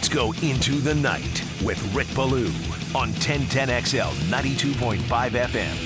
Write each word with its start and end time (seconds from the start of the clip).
Let's 0.00 0.08
go 0.08 0.32
into 0.40 0.76
the 0.76 0.94
night 0.94 1.44
with 1.62 1.78
Rick 1.94 2.06
Ballou 2.14 2.46
on 2.94 3.12
1010XL 3.20 4.10
92.5 4.30 4.98
FM. 5.02 5.76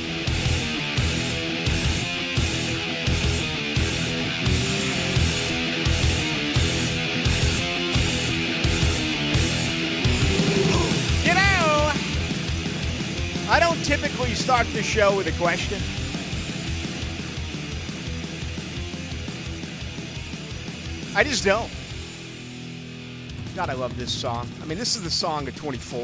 I 13.51 13.59
don't 13.59 13.85
typically 13.85 14.35
start 14.35 14.69
the 14.69 14.83
show 14.85 15.17
with 15.17 15.27
a 15.27 15.33
question. 15.33 15.81
I 21.17 21.25
just 21.25 21.45
don't. 21.45 21.69
God, 23.55 23.71
I 23.71 23.75
love 23.75 23.97
this 23.97 24.11
song. 24.11 24.49
I 24.61 24.65
mean, 24.65 24.79
this 24.79 24.97
is 24.97 25.05
the 25.05 25.11
song 25.11 25.47
of 25.47 25.55
24. 25.55 26.01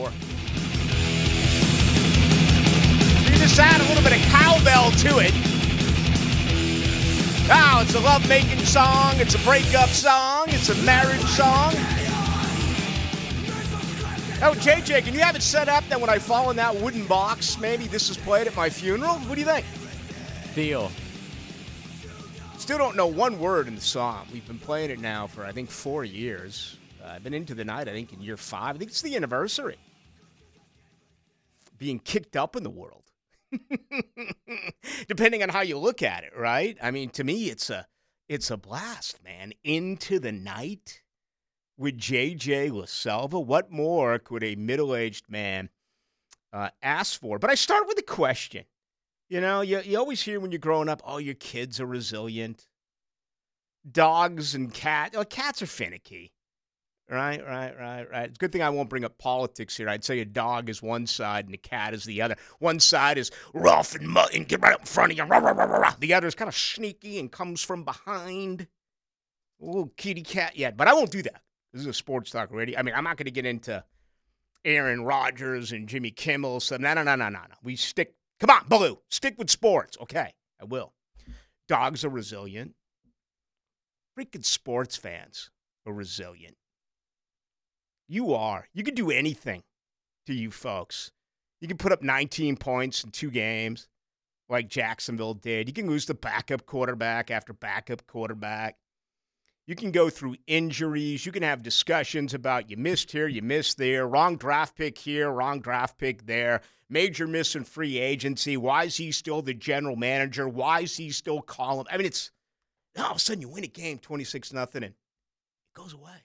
You 3.26 3.38
just 3.38 3.58
add 3.58 3.80
a 3.80 3.84
little 3.88 4.04
bit 4.04 4.12
of 4.12 4.20
cowbell 4.30 4.92
to 4.92 5.18
it. 5.18 5.34
Wow, 7.48 7.80
it's 7.82 7.96
a 7.96 8.00
love 8.00 8.28
making 8.28 8.60
song, 8.60 9.14
it's 9.16 9.34
a 9.34 9.38
breakup 9.40 9.88
song, 9.88 10.44
it's 10.50 10.68
a 10.68 10.76
marriage 10.84 11.20
song. 11.22 11.72
Oh, 14.42 14.54
JJ, 14.54 15.02
can 15.02 15.12
you 15.12 15.20
have 15.20 15.34
it 15.34 15.42
set 15.42 15.68
up 15.68 15.84
that 15.88 16.00
when 16.00 16.08
I 16.08 16.20
fall 16.20 16.50
in 16.50 16.56
that 16.56 16.76
wooden 16.76 17.04
box, 17.06 17.58
maybe 17.58 17.88
this 17.88 18.10
is 18.10 18.16
played 18.16 18.46
at 18.46 18.54
my 18.54 18.70
funeral? 18.70 19.14
What 19.14 19.34
do 19.34 19.40
you 19.40 19.46
think? 19.46 19.66
Deal. 20.54 20.92
Still 22.58 22.78
don't 22.78 22.94
know 22.94 23.08
one 23.08 23.40
word 23.40 23.66
in 23.66 23.74
the 23.74 23.80
song. 23.80 24.28
We've 24.32 24.46
been 24.46 24.60
playing 24.60 24.90
it 24.90 25.00
now 25.00 25.26
for, 25.26 25.44
I 25.44 25.50
think, 25.50 25.68
four 25.68 26.04
years. 26.04 26.76
Uh, 27.02 27.08
I've 27.08 27.24
been 27.24 27.34
into 27.34 27.54
the 27.54 27.64
night, 27.64 27.88
I 27.88 27.92
think, 27.92 28.12
in 28.12 28.20
year 28.20 28.36
five. 28.36 28.76
I 28.76 28.78
think 28.78 28.90
it's 28.90 29.02
the 29.02 29.16
anniversary. 29.16 29.78
Being 31.78 31.98
kicked 31.98 32.36
up 32.36 32.56
in 32.56 32.62
the 32.62 32.70
world. 32.70 33.04
Depending 35.08 35.42
on 35.42 35.48
how 35.48 35.62
you 35.62 35.78
look 35.78 36.02
at 36.02 36.24
it, 36.24 36.32
right? 36.36 36.76
I 36.82 36.90
mean, 36.90 37.10
to 37.10 37.24
me, 37.24 37.50
it's 37.50 37.70
a 37.70 37.86
it's 38.28 38.50
a 38.50 38.56
blast, 38.56 39.24
man. 39.24 39.52
Into 39.64 40.20
the 40.20 40.30
night 40.30 41.02
with 41.76 41.98
JJ 41.98 42.70
LaSelva. 42.70 43.44
What 43.44 43.72
more 43.72 44.18
could 44.18 44.44
a 44.44 44.54
middle-aged 44.54 45.28
man 45.28 45.70
uh, 46.52 46.68
ask 46.82 47.18
for? 47.18 47.38
But 47.38 47.50
I 47.50 47.54
start 47.54 47.88
with 47.88 47.98
a 47.98 48.02
question. 48.02 48.66
You 49.28 49.40
know, 49.40 49.62
you, 49.62 49.80
you 49.80 49.98
always 49.98 50.22
hear 50.22 50.38
when 50.40 50.52
you're 50.52 50.58
growing 50.58 50.88
up, 50.88 51.02
oh, 51.04 51.18
your 51.18 51.34
kids 51.34 51.80
are 51.80 51.86
resilient. 51.86 52.66
Dogs 53.90 54.54
and 54.54 54.72
cats, 54.72 55.16
cats 55.30 55.62
are 55.62 55.66
finicky. 55.66 56.32
Right, 57.10 57.44
right, 57.44 57.76
right, 57.76 58.08
right. 58.08 58.28
It's 58.28 58.36
a 58.36 58.38
good 58.38 58.52
thing 58.52 58.62
I 58.62 58.70
won't 58.70 58.88
bring 58.88 59.04
up 59.04 59.18
politics 59.18 59.76
here. 59.76 59.88
I'd 59.88 60.04
say 60.04 60.20
a 60.20 60.24
dog 60.24 60.70
is 60.70 60.80
one 60.80 61.08
side 61.08 61.46
and 61.46 61.54
a 61.54 61.58
cat 61.58 61.92
is 61.92 62.04
the 62.04 62.22
other. 62.22 62.36
One 62.60 62.78
side 62.78 63.18
is 63.18 63.32
rough 63.52 63.96
and 63.96 64.16
and 64.32 64.46
get 64.46 64.62
right 64.62 64.72
up 64.72 64.80
in 64.80 64.86
front 64.86 65.10
of 65.10 65.18
you. 65.18 65.24
Rah, 65.24 65.38
rah, 65.38 65.50
rah, 65.50 65.64
rah. 65.64 65.94
The 65.98 66.14
other 66.14 66.28
is 66.28 66.36
kind 66.36 66.46
of 66.46 66.56
sneaky 66.56 67.18
and 67.18 67.32
comes 67.32 67.62
from 67.62 67.82
behind. 67.82 68.68
A 69.60 69.64
little 69.64 69.90
kitty 69.96 70.22
cat 70.22 70.56
yet, 70.56 70.76
but 70.76 70.86
I 70.86 70.94
won't 70.94 71.10
do 71.10 71.20
that. 71.22 71.42
This 71.72 71.80
is 71.82 71.88
a 71.88 71.92
sports 71.92 72.30
talk 72.30 72.52
already. 72.52 72.78
I 72.78 72.82
mean, 72.82 72.94
I'm 72.94 73.02
not 73.02 73.16
going 73.16 73.24
to 73.24 73.32
get 73.32 73.44
into 73.44 73.82
Aaron 74.64 75.02
Rodgers 75.02 75.72
and 75.72 75.88
Jimmy 75.88 76.12
Kimmel. 76.12 76.60
So 76.60 76.76
no, 76.76 76.94
no, 76.94 77.02
no, 77.02 77.16
no, 77.16 77.28
no, 77.28 77.40
no. 77.40 77.56
We 77.64 77.74
stick. 77.74 78.14
Come 78.38 78.50
on, 78.50 78.68
Ballou. 78.68 78.98
Stick 79.08 79.34
with 79.36 79.50
sports. 79.50 79.98
Okay, 80.00 80.32
I 80.60 80.64
will. 80.64 80.92
Dogs 81.66 82.04
are 82.04 82.08
resilient. 82.08 82.76
Freaking 84.16 84.44
sports 84.44 84.96
fans 84.96 85.50
are 85.84 85.92
resilient. 85.92 86.56
You 88.10 88.34
are. 88.34 88.66
You 88.74 88.82
can 88.82 88.96
do 88.96 89.12
anything 89.12 89.62
to 90.26 90.34
you 90.34 90.50
folks. 90.50 91.12
You 91.60 91.68
can 91.68 91.76
put 91.76 91.92
up 91.92 92.02
19 92.02 92.56
points 92.56 93.04
in 93.04 93.12
two 93.12 93.30
games 93.30 93.86
like 94.48 94.66
Jacksonville 94.68 95.34
did. 95.34 95.68
You 95.68 95.72
can 95.72 95.86
lose 95.86 96.06
the 96.06 96.14
backup 96.14 96.66
quarterback 96.66 97.30
after 97.30 97.52
backup 97.52 98.04
quarterback. 98.08 98.78
You 99.64 99.76
can 99.76 99.92
go 99.92 100.10
through 100.10 100.34
injuries. 100.48 101.24
You 101.24 101.30
can 101.30 101.44
have 101.44 101.62
discussions 101.62 102.34
about 102.34 102.68
you 102.68 102.76
missed 102.76 103.12
here, 103.12 103.28
you 103.28 103.42
missed 103.42 103.78
there, 103.78 104.08
wrong 104.08 104.36
draft 104.36 104.74
pick 104.74 104.98
here, 104.98 105.30
wrong 105.30 105.60
draft 105.60 105.96
pick 105.96 106.26
there, 106.26 106.62
major 106.88 107.28
miss 107.28 107.54
in 107.54 107.62
free 107.62 108.00
agency. 108.00 108.56
Why 108.56 108.86
is 108.86 108.96
he 108.96 109.12
still 109.12 109.40
the 109.40 109.54
general 109.54 109.94
manager? 109.94 110.48
Why 110.48 110.80
is 110.80 110.96
he 110.96 111.10
still 111.10 111.42
calling? 111.42 111.86
I 111.88 111.96
mean, 111.96 112.06
it's 112.06 112.32
all 112.98 113.12
of 113.12 113.18
a 113.18 113.20
sudden 113.20 113.40
you 113.40 113.48
win 113.48 113.62
a 113.62 113.68
game 113.68 114.00
26 114.00 114.52
nothing 114.52 114.82
and 114.82 114.94
it 114.94 115.76
goes 115.76 115.92
away. 115.92 116.24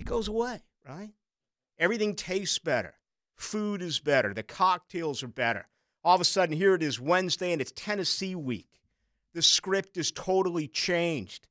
It 0.00 0.06
goes 0.06 0.28
away, 0.28 0.62
right? 0.88 1.10
Everything 1.78 2.14
tastes 2.14 2.58
better. 2.58 2.94
Food 3.36 3.82
is 3.82 4.00
better. 4.00 4.32
The 4.32 4.42
cocktails 4.42 5.22
are 5.22 5.28
better. 5.28 5.68
All 6.02 6.14
of 6.14 6.20
a 6.22 6.24
sudden, 6.24 6.56
here 6.56 6.74
it 6.74 6.82
is 6.82 6.98
Wednesday 6.98 7.52
and 7.52 7.60
it's 7.60 7.72
Tennessee 7.76 8.34
week. 8.34 8.80
The 9.34 9.42
script 9.42 9.98
is 9.98 10.10
totally 10.10 10.66
changed 10.66 11.46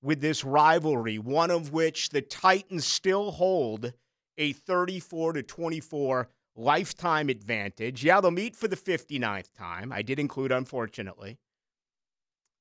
with 0.00 0.20
this 0.20 0.44
rivalry, 0.44 1.18
one 1.18 1.50
of 1.50 1.72
which 1.72 2.10
the 2.10 2.22
Titans 2.22 2.86
still 2.86 3.32
hold 3.32 3.92
a 4.38 4.52
34 4.52 5.32
to 5.32 5.42
24 5.42 6.28
lifetime 6.54 7.28
advantage. 7.28 8.04
Yeah, 8.04 8.20
they'll 8.20 8.30
meet 8.30 8.54
for 8.54 8.68
the 8.68 8.76
59th 8.76 9.52
time. 9.56 9.92
I 9.92 10.02
did 10.02 10.20
include, 10.20 10.52
unfortunately, 10.52 11.38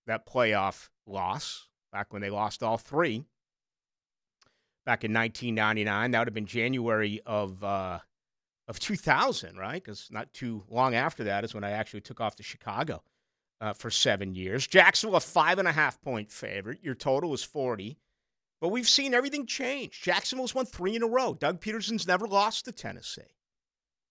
that 0.07 0.25
playoff 0.25 0.89
loss 1.05 1.67
back 1.91 2.11
when 2.11 2.23
they 2.23 2.31
lost 2.31 2.63
all 2.63 2.77
three 2.77 3.25
back 4.87 5.03
in 5.03 5.13
1999. 5.13 6.11
That 6.11 6.19
would 6.19 6.27
have 6.29 6.33
been 6.33 6.45
January 6.45 7.19
of 7.25 7.61
uh, 7.61 7.99
of 8.69 8.79
2000, 8.79 9.57
right? 9.57 9.83
Because 9.83 10.07
not 10.09 10.33
too 10.33 10.63
long 10.69 10.95
after 10.95 11.25
that 11.25 11.43
is 11.43 11.53
when 11.53 11.65
I 11.65 11.71
actually 11.71 12.01
took 12.01 12.21
off 12.21 12.35
to 12.37 12.43
Chicago 12.43 13.03
uh, 13.59 13.73
for 13.73 13.91
seven 13.91 14.33
years. 14.33 14.65
Jacksonville, 14.65 15.17
a 15.17 15.19
five 15.19 15.59
and 15.59 15.67
a 15.67 15.73
half 15.73 16.01
point 16.01 16.31
favorite. 16.31 16.79
Your 16.81 16.95
total 16.95 17.33
is 17.33 17.43
40. 17.43 17.97
But 18.59 18.69
we've 18.69 18.87
seen 18.87 19.13
everything 19.13 19.45
change. 19.45 20.01
Jacksonville's 20.01 20.55
won 20.55 20.65
three 20.65 20.95
in 20.95 21.03
a 21.03 21.07
row. 21.07 21.35
Doug 21.35 21.61
Pederson's 21.61 22.07
never 22.07 22.25
lost 22.25 22.65
to 22.65 22.71
Tennessee. 22.71 23.21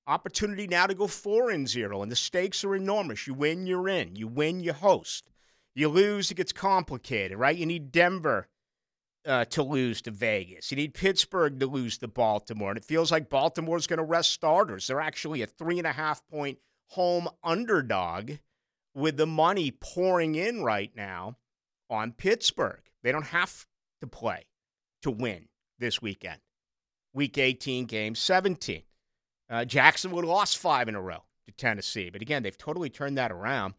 Opportunity 0.06 0.68
now 0.68 0.86
to 0.86 0.94
go 0.94 1.08
four 1.08 1.50
and 1.50 1.68
zero, 1.68 2.00
and 2.00 2.12
the 2.12 2.16
stakes 2.16 2.62
are 2.62 2.76
enormous. 2.76 3.26
You 3.26 3.34
win, 3.34 3.66
you're 3.66 3.88
in. 3.88 4.14
You 4.14 4.28
win, 4.28 4.60
you 4.60 4.72
host. 4.72 5.30
You 5.74 5.88
lose, 5.88 6.30
it 6.30 6.36
gets 6.36 6.52
complicated, 6.52 7.38
right? 7.38 7.56
You 7.56 7.66
need 7.66 7.90
Denver 7.90 8.46
uh, 9.26 9.44
to 9.46 9.62
lose 9.62 10.02
to 10.02 10.10
Vegas. 10.10 10.70
You 10.70 10.76
need 10.76 10.94
Pittsburgh 10.94 11.58
to 11.60 11.66
lose 11.66 11.98
to 11.98 12.08
Baltimore. 12.08 12.70
And 12.70 12.78
it 12.78 12.84
feels 12.84 13.10
like 13.10 13.28
Baltimore's 13.28 13.86
going 13.86 13.98
to 13.98 14.04
rest 14.04 14.32
starters. 14.32 14.86
They're 14.86 15.00
actually 15.00 15.42
a 15.42 15.46
three 15.46 15.78
and 15.78 15.86
a 15.86 15.92
half 15.92 16.26
point 16.28 16.58
home 16.90 17.28
underdog 17.42 18.32
with 18.94 19.16
the 19.16 19.26
money 19.26 19.70
pouring 19.70 20.34
in 20.34 20.62
right 20.62 20.90
now 20.94 21.36
on 21.90 22.12
Pittsburgh. 22.12 22.80
They 23.02 23.12
don't 23.12 23.26
have 23.26 23.66
to 24.00 24.06
play 24.06 24.46
to 25.02 25.10
win 25.10 25.48
this 25.78 26.00
weekend. 26.00 26.40
Week 27.12 27.36
18, 27.36 27.86
game 27.86 28.14
17. 28.14 28.82
Uh, 29.48 29.64
Jacksonville 29.64 30.24
lost 30.24 30.58
five 30.58 30.88
in 30.88 30.94
a 30.94 31.00
row 31.00 31.24
to 31.46 31.52
Tennessee. 31.52 32.10
But 32.10 32.22
again, 32.22 32.42
they've 32.42 32.56
totally 32.56 32.90
turned 32.90 33.18
that 33.18 33.32
around 33.32 33.74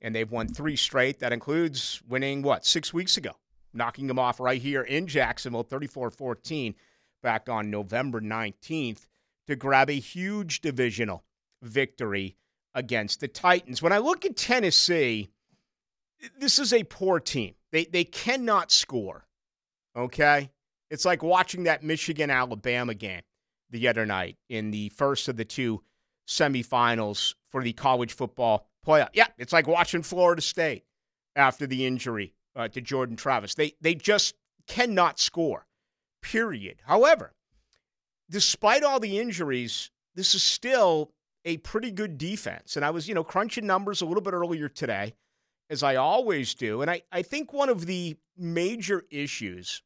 and 0.00 0.14
they've 0.14 0.30
won 0.30 0.48
three 0.48 0.76
straight. 0.76 1.20
That 1.20 1.32
includes 1.32 2.02
winning, 2.06 2.42
what, 2.42 2.64
six 2.64 2.92
weeks 2.92 3.16
ago 3.16 3.32
knocking 3.74 4.06
them 4.06 4.18
off 4.18 4.40
right 4.40 4.60
here 4.60 4.82
in 4.82 5.06
Jacksonville, 5.06 5.62
34 5.62 6.10
14, 6.10 6.74
back 7.22 7.48
on 7.48 7.70
November 7.70 8.20
19th 8.20 9.06
to 9.46 9.56
grab 9.56 9.90
a 9.90 9.94
huge 9.94 10.60
divisional 10.60 11.24
victory 11.62 12.36
against 12.74 13.20
the 13.20 13.28
Titans. 13.28 13.82
When 13.82 13.92
I 13.92 13.98
look 13.98 14.24
at 14.24 14.36
Tennessee, 14.36 15.30
this 16.38 16.58
is 16.58 16.72
a 16.72 16.84
poor 16.84 17.20
team. 17.20 17.54
They, 17.70 17.84
they 17.84 18.04
cannot 18.04 18.70
score, 18.70 19.26
okay? 19.96 20.50
It's 20.90 21.04
like 21.04 21.22
watching 21.22 21.64
that 21.64 21.82
Michigan 21.82 22.30
Alabama 22.30 22.94
game 22.94 23.22
the 23.70 23.88
other 23.88 24.04
night 24.04 24.36
in 24.48 24.70
the 24.70 24.90
first 24.90 25.28
of 25.28 25.36
the 25.36 25.44
two 25.44 25.82
semifinals 26.28 27.34
for 27.50 27.62
the 27.62 27.72
college 27.72 28.12
football 28.12 28.68
playoff. 28.86 29.08
Yeah, 29.14 29.28
it's 29.38 29.52
like 29.52 29.66
watching 29.66 30.02
Florida 30.02 30.42
State 30.42 30.84
after 31.34 31.66
the 31.66 31.86
injury 31.86 32.34
uh, 32.56 32.68
to 32.68 32.80
Jordan 32.80 33.16
Travis. 33.16 33.54
They 33.54 33.74
they 33.80 33.94
just 33.94 34.34
cannot 34.66 35.18
score. 35.18 35.66
Period. 36.22 36.78
However, 36.86 37.32
despite 38.30 38.84
all 38.84 39.00
the 39.00 39.18
injuries, 39.18 39.90
this 40.14 40.34
is 40.34 40.42
still 40.42 41.12
a 41.44 41.56
pretty 41.58 41.90
good 41.90 42.18
defense. 42.18 42.76
And 42.76 42.84
I 42.84 42.90
was, 42.90 43.08
you 43.08 43.14
know, 43.14 43.24
crunching 43.24 43.66
numbers 43.66 44.00
a 44.00 44.06
little 44.06 44.22
bit 44.22 44.34
earlier 44.34 44.68
today, 44.68 45.14
as 45.68 45.82
I 45.82 45.96
always 45.96 46.54
do. 46.54 46.80
And 46.82 46.90
I, 46.90 47.02
I 47.10 47.22
think 47.22 47.52
one 47.52 47.68
of 47.68 47.86
the 47.86 48.16
major 48.36 49.04
issues 49.10 49.82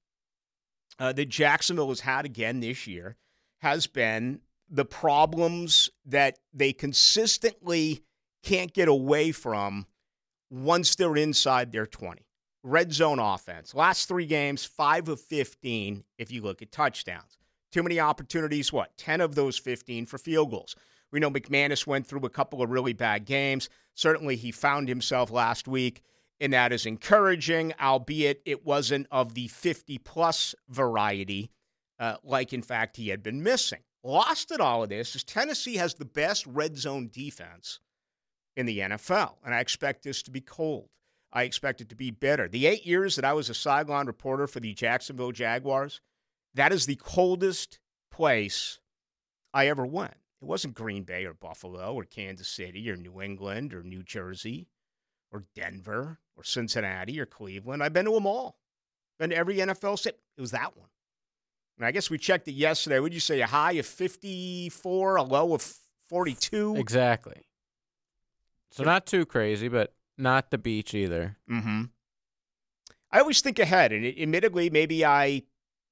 uh, 0.99 1.13
that 1.13 1.29
Jacksonville 1.29 1.89
has 1.89 2.01
had 2.01 2.25
again 2.25 2.61
this 2.61 2.87
year 2.87 3.17
has 3.61 3.87
been 3.87 4.41
the 4.69 4.85
problems 4.85 5.89
that 6.05 6.39
they 6.53 6.73
consistently 6.73 8.03
can't 8.43 8.73
get 8.73 8.89
away 8.89 9.33
from 9.33 9.87
once 10.51 10.95
they're 10.95 11.17
inside 11.17 11.73
their 11.73 11.87
20 11.87 12.26
red 12.67 12.93
zone 12.93 13.21
offense. 13.21 13.75
Last 13.75 14.09
three 14.09 14.27
games, 14.27 14.65
five 14.65 15.09
of 15.09 15.21
15, 15.21 16.05
if 16.19 16.33
you 16.33 16.43
look 16.43 16.61
at 16.61 16.73
touchdowns. 16.73 17.39
Too 17.71 17.83
many 17.83 18.01
opportunities, 18.01 18.73
what? 18.73 18.97
10 18.97 19.21
of 19.21 19.35
those 19.35 19.57
15 19.57 20.07
for 20.07 20.19
field 20.19 20.51
goals. 20.51 20.75
We 21.13 21.21
know 21.21 21.31
McManus 21.31 21.87
went 21.87 22.07
through 22.07 22.25
a 22.25 22.31
couple 22.31 22.63
of 22.63 22.71
really 22.71 22.93
bad 22.93 23.25
games. 23.25 23.69
Certainly, 23.95 24.37
he 24.37 24.51
found 24.51 24.89
himself 24.89 25.31
last 25.31 25.69
week, 25.69 26.03
and 26.41 26.53
that 26.53 26.73
is 26.73 26.87
encouraging, 26.87 27.73
albeit 27.81 28.43
it 28.45 28.65
wasn't 28.65 29.07
of 29.11 29.35
the 29.35 29.49
50 29.49 29.99
plus 29.99 30.55
variety, 30.69 31.51
uh, 31.99 32.17
like 32.25 32.53
in 32.53 32.63
fact 32.63 32.97
he 32.97 33.09
had 33.09 33.23
been 33.23 33.43
missing. 33.43 33.81
Lost 34.03 34.51
at 34.51 34.61
all 34.61 34.83
of 34.83 34.89
this 34.89 35.15
is 35.15 35.25
Tennessee 35.25 35.77
has 35.77 35.95
the 35.95 36.05
best 36.05 36.47
red 36.47 36.77
zone 36.77 37.09
defense 37.13 37.81
in 38.57 38.67
the 38.67 38.81
NFL, 38.81 39.35
and 39.45 39.55
I 39.55 39.61
expect 39.61 40.03
this 40.03 40.23
to 40.25 40.31
be 40.31 40.41
cold. 40.41 40.89
I 41.33 41.43
expect 41.43 41.81
it 41.81 41.89
to 41.91 41.97
be 41.97 42.11
better. 42.11 42.49
The 42.49 42.67
eight 42.67 42.87
years 42.87 43.17
that 43.17 43.25
I 43.25 43.33
was 43.33 43.51
a 43.51 43.55
sideline 43.55 44.07
reporter 44.07 44.47
for 44.47 44.61
the 44.61 44.73
Jacksonville 44.75 45.33
Jaguars, 45.33 46.01
that 46.55 46.73
is 46.73 46.87
the 46.87 46.97
coldest 46.97 47.79
place 48.11 48.79
I 49.53 49.69
ever 49.69 49.85
went. 49.85 50.15
It 50.41 50.47
wasn't 50.47 50.75
Green 50.75 51.05
Bay 51.05 51.25
or 51.25 51.35
Buffalo 51.35 51.95
or 51.95 52.05
Kansas 52.05 52.49
City 52.49 52.91
or 52.91 52.97
New 52.97 53.21
England 53.21 53.75
or 53.75 53.83
New 53.83 54.03
Jersey 54.03 54.69
or 55.33 55.45
Denver 55.55 56.19
or 56.37 56.45
Cincinnati 56.45 57.19
or 57.21 57.27
Cleveland. 57.27 57.83
I've 57.83 57.93
been 57.93 58.05
to 58.07 58.13
them 58.13 58.27
all. 58.27 58.59
Been 59.19 59.31
to 59.31 59.37
every 59.37 59.57
NFL 59.57 59.99
state. 59.99 60.17
It 60.37 60.41
was 60.41 60.51
that 60.51 60.77
one. 60.77 60.89
And 61.79 61.87
I 61.87 61.91
guess 61.91 62.11
we 62.11 62.19
checked 62.19 62.49
it 62.49 62.53
yesterday. 62.53 63.01
Would 63.01 63.15
you 63.15 63.21
say 63.21 63.41
a 63.41 63.47
high 63.47 63.73
of 63.73 63.87
54, 63.87 65.17
a 65.17 65.23
low 65.23 65.55
of 65.55 65.75
42? 66.09 66.77
Exactly. 66.77 67.47
So 68.71 68.85
not 68.85 69.07
too 69.07 69.25
crazy, 69.25 69.69
but 69.69 69.93
not 70.19 70.51
the 70.51 70.59
beach 70.59 70.95
either. 70.95 71.37
Mm-hmm. 71.51 71.85
I 73.11 73.21
always 73.21 73.41
think 73.41 73.59
ahead, 73.59 73.93
and 73.93 74.07
admittedly, 74.07 74.71
maybe 74.71 75.05
I 75.05 75.43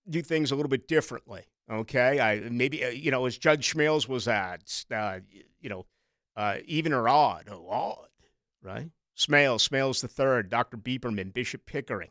do 0.09 0.23
things 0.23 0.51
a 0.51 0.57
little 0.57 0.69
bit 0.69 0.89
differently. 0.89 1.45
Okay, 1.71 2.21
I 2.21 2.41
maybe 2.51 2.85
uh, 2.85 2.89
you 2.89 3.11
know 3.11 3.25
as 3.25 3.39
Judge 3.39 3.73
Smails 3.73 4.09
was 4.09 4.29
at, 4.29 4.85
uh, 4.95 5.21
you 5.61 5.71
know, 5.71 5.87
uh, 6.37 6.59
even 6.67 6.93
or 6.93 7.09
odd, 7.09 7.49
oh, 7.51 7.67
odd, 7.69 8.09
right? 8.63 8.91
Smails, 9.17 9.69
Smails 9.69 10.01
the 10.01 10.09
third, 10.09 10.51
Dr. 10.51 10.77
Beeperman, 10.77 11.33
Bishop 11.33 11.67
Pickering 11.67 12.11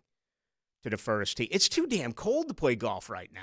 to 0.84 0.90
the 0.90 0.98
first 0.98 1.38
tee. 1.38 1.44
It's 1.46 1.70
too 1.70 1.86
damn 1.86 2.14
cold 2.14 2.48
to 2.48 2.54
play 2.54 2.76
golf 2.76 3.10
right 3.10 3.30
now. 3.34 3.42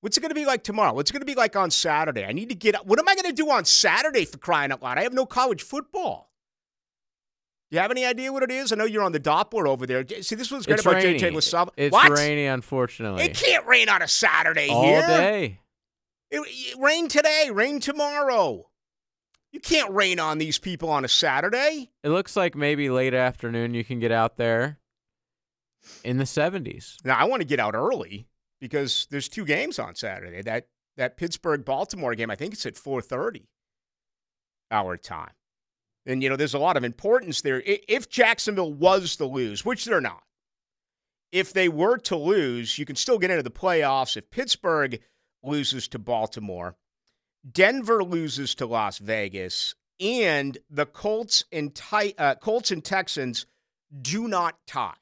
What's 0.00 0.16
it 0.16 0.20
going 0.20 0.30
to 0.30 0.34
be 0.34 0.44
like 0.44 0.62
tomorrow? 0.62 0.92
What's 0.92 1.10
it 1.10 1.14
going 1.14 1.20
to 1.20 1.26
be 1.26 1.34
like 1.34 1.56
on 1.56 1.70
Saturday? 1.70 2.24
I 2.24 2.32
need 2.32 2.48
to 2.50 2.54
get 2.54 2.74
up. 2.74 2.86
What 2.86 2.98
am 2.98 3.08
I 3.08 3.14
going 3.14 3.26
to 3.26 3.32
do 3.32 3.50
on 3.50 3.64
Saturday 3.64 4.24
for 4.24 4.38
crying 4.38 4.70
out 4.72 4.82
loud? 4.82 4.98
I 4.98 5.02
have 5.02 5.14
no 5.14 5.26
college 5.26 5.62
football. 5.62 6.30
Do 7.70 7.76
you 7.76 7.80
have 7.80 7.90
any 7.90 8.04
idea 8.04 8.32
what 8.32 8.42
it 8.44 8.50
is? 8.52 8.70
I 8.70 8.76
know 8.76 8.84
you're 8.84 9.02
on 9.02 9.10
the 9.12 9.18
Doppler 9.20 9.66
over 9.66 9.86
there. 9.86 10.04
See, 10.22 10.36
this 10.36 10.50
was 10.52 10.66
great 10.66 10.74
It's 10.78 10.86
about 10.86 11.02
rainy. 11.02 11.18
JJ 11.18 11.34
LaSalle. 11.34 11.72
It's 11.76 11.92
what? 11.92 12.16
rainy, 12.16 12.46
unfortunately. 12.46 13.24
It 13.24 13.34
can't 13.34 13.66
rain 13.66 13.88
on 13.88 14.02
a 14.02 14.08
Saturday 14.08 14.68
All 14.68 14.84
here. 14.84 15.00
day. 15.06 15.60
It, 16.30 16.40
it- 16.46 16.78
rain 16.78 17.08
today, 17.08 17.50
rain 17.52 17.80
tomorrow. 17.80 18.68
You 19.52 19.58
can't 19.60 19.92
rain 19.92 20.20
on 20.20 20.38
these 20.38 20.58
people 20.58 20.90
on 20.90 21.04
a 21.04 21.08
Saturday. 21.08 21.90
It 22.04 22.10
looks 22.10 22.36
like 22.36 22.54
maybe 22.54 22.88
late 22.90 23.14
afternoon 23.14 23.74
you 23.74 23.84
can 23.84 23.98
get 23.98 24.12
out 24.12 24.36
there 24.36 24.78
in 26.04 26.18
the 26.18 26.24
70s. 26.24 26.96
Now 27.04 27.16
I 27.16 27.24
want 27.24 27.40
to 27.40 27.46
get 27.46 27.58
out 27.58 27.74
early 27.74 28.26
because 28.60 29.06
there's 29.10 29.28
two 29.28 29.44
games 29.44 29.78
on 29.78 29.94
Saturday. 29.94 30.42
That 30.42 30.68
that 30.96 31.16
Pittsburgh 31.16 31.64
Baltimore 31.64 32.14
game, 32.14 32.30
I 32.30 32.34
think 32.36 32.52
it's 32.54 32.66
at 32.66 32.74
4:30 32.74 33.46
our 34.70 34.96
time. 34.96 35.30
And 36.06 36.22
you 36.22 36.28
know, 36.28 36.36
there's 36.36 36.54
a 36.54 36.58
lot 36.58 36.76
of 36.76 36.84
importance 36.84 37.40
there. 37.40 37.62
If 37.66 38.08
Jacksonville 38.08 38.72
was 38.72 39.16
to 39.16 39.26
lose, 39.26 39.64
which 39.64 39.84
they're 39.84 40.00
not, 40.00 40.22
if 41.32 41.52
they 41.52 41.68
were 41.68 41.98
to 41.98 42.16
lose, 42.16 42.78
you 42.78 42.86
can 42.86 42.96
still 42.96 43.18
get 43.18 43.30
into 43.30 43.42
the 43.42 43.50
playoffs. 43.50 44.16
If 44.16 44.30
Pittsburgh 44.30 45.00
loses 45.42 45.88
to 45.88 45.98
Baltimore, 45.98 46.76
Denver 47.50 48.02
loses 48.02 48.54
to 48.56 48.66
Las 48.66 48.98
Vegas, 48.98 49.74
and 50.00 50.58
the 50.70 50.86
Colts 50.86 51.44
and 51.52 51.78
uh, 52.18 52.34
Colts 52.36 52.70
and 52.70 52.84
Texans 52.84 53.46
do 54.02 54.28
not 54.28 54.56
tie. 54.66 54.94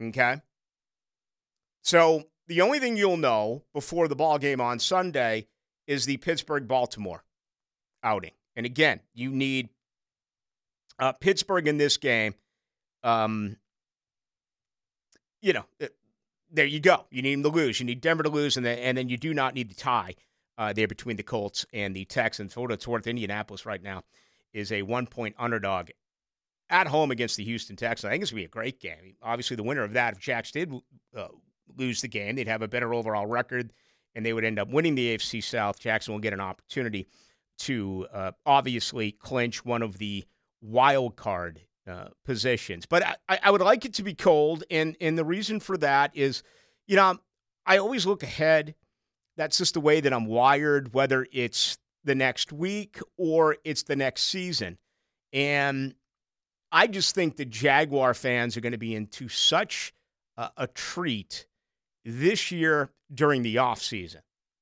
Okay. 0.00 0.40
So 1.82 2.24
the 2.48 2.60
only 2.60 2.78
thing 2.78 2.96
you'll 2.96 3.16
know 3.16 3.64
before 3.72 4.08
the 4.08 4.16
ball 4.16 4.38
game 4.38 4.60
on 4.60 4.78
Sunday 4.78 5.46
is 5.86 6.06
the 6.06 6.16
Pittsburgh 6.18 6.66
Baltimore 6.68 7.24
outing. 8.02 8.32
And 8.56 8.66
again, 8.66 9.00
you 9.14 9.30
need 9.30 9.68
uh, 10.98 11.12
Pittsburgh 11.12 11.66
in 11.66 11.78
this 11.78 11.96
game. 11.96 12.34
Um, 13.02 13.56
you 15.40 15.52
know, 15.52 15.64
uh, 15.80 15.86
there 16.50 16.66
you 16.66 16.80
go. 16.80 17.06
You 17.10 17.22
need 17.22 17.34
them 17.34 17.42
to 17.44 17.48
lose. 17.48 17.80
You 17.80 17.86
need 17.86 18.00
Denver 18.00 18.22
to 18.22 18.28
lose, 18.28 18.56
and 18.56 18.64
then 18.64 18.78
and 18.78 18.96
then 18.96 19.08
you 19.08 19.16
do 19.16 19.34
not 19.34 19.54
need 19.54 19.70
the 19.70 19.74
tie 19.74 20.14
uh, 20.58 20.72
there 20.72 20.86
between 20.86 21.16
the 21.16 21.22
Colts 21.22 21.66
and 21.72 21.96
the 21.96 22.04
Texans. 22.04 22.54
For 22.54 22.60
what 22.60 22.72
it's 22.72 22.86
worth, 22.86 23.06
Indianapolis 23.06 23.66
right 23.66 23.82
now 23.82 24.02
is 24.52 24.70
a 24.70 24.82
one 24.82 25.06
point 25.06 25.34
underdog 25.38 25.88
at 26.70 26.86
home 26.86 27.10
against 27.10 27.36
the 27.36 27.44
Houston 27.44 27.76
Texans. 27.76 28.08
I 28.08 28.12
think 28.12 28.22
it's 28.22 28.30
going 28.30 28.42
to 28.42 28.42
be 28.42 28.46
a 28.46 28.48
great 28.48 28.80
game. 28.80 29.16
Obviously, 29.22 29.56
the 29.56 29.62
winner 29.62 29.82
of 29.82 29.94
that, 29.94 30.14
if 30.14 30.20
Jacks 30.20 30.50
did 30.50 30.72
uh, 31.16 31.28
lose 31.76 32.00
the 32.00 32.08
game, 32.08 32.36
they'd 32.36 32.48
have 32.48 32.62
a 32.62 32.68
better 32.68 32.94
overall 32.94 33.26
record 33.26 33.72
and 34.14 34.24
they 34.24 34.32
would 34.32 34.44
end 34.44 34.58
up 34.58 34.68
winning 34.68 34.94
the 34.94 35.16
AFC 35.16 35.42
South. 35.42 35.78
Jackson 35.78 36.12
will 36.12 36.20
get 36.20 36.32
an 36.32 36.40
opportunity 36.40 37.06
to 37.58 38.06
uh, 38.12 38.32
obviously 38.44 39.12
clinch 39.12 39.64
one 39.64 39.82
of 39.82 39.98
the 39.98 40.24
wild 40.62 41.16
card 41.16 41.60
uh, 41.86 42.06
positions. 42.24 42.86
But 42.86 43.18
I, 43.28 43.38
I 43.42 43.50
would 43.50 43.60
like 43.60 43.84
it 43.84 43.94
to 43.94 44.02
be 44.02 44.14
cold, 44.14 44.64
and 44.70 44.96
and 45.00 45.18
the 45.18 45.24
reason 45.24 45.60
for 45.60 45.76
that 45.78 46.12
is, 46.14 46.42
you 46.86 46.96
know, 46.96 47.18
I 47.66 47.78
always 47.78 48.06
look 48.06 48.22
ahead. 48.22 48.74
That's 49.36 49.58
just 49.58 49.74
the 49.74 49.80
way 49.80 50.00
that 50.00 50.12
I'm 50.12 50.26
wired, 50.26 50.94
whether 50.94 51.26
it's 51.32 51.78
the 52.04 52.14
next 52.14 52.52
week 52.52 53.00
or 53.16 53.56
it's 53.64 53.82
the 53.84 53.96
next 53.96 54.22
season. 54.24 54.78
And 55.32 55.94
I 56.70 56.86
just 56.86 57.14
think 57.14 57.36
the 57.36 57.44
Jaguar 57.44 58.14
fans 58.14 58.56
are 58.56 58.60
going 58.60 58.72
to 58.72 58.78
be 58.78 58.94
into 58.94 59.28
such 59.28 59.94
a, 60.36 60.50
a 60.58 60.66
treat 60.66 61.46
this 62.04 62.50
year 62.50 62.90
during 63.12 63.42
the 63.42 63.56
offseason. 63.56 64.20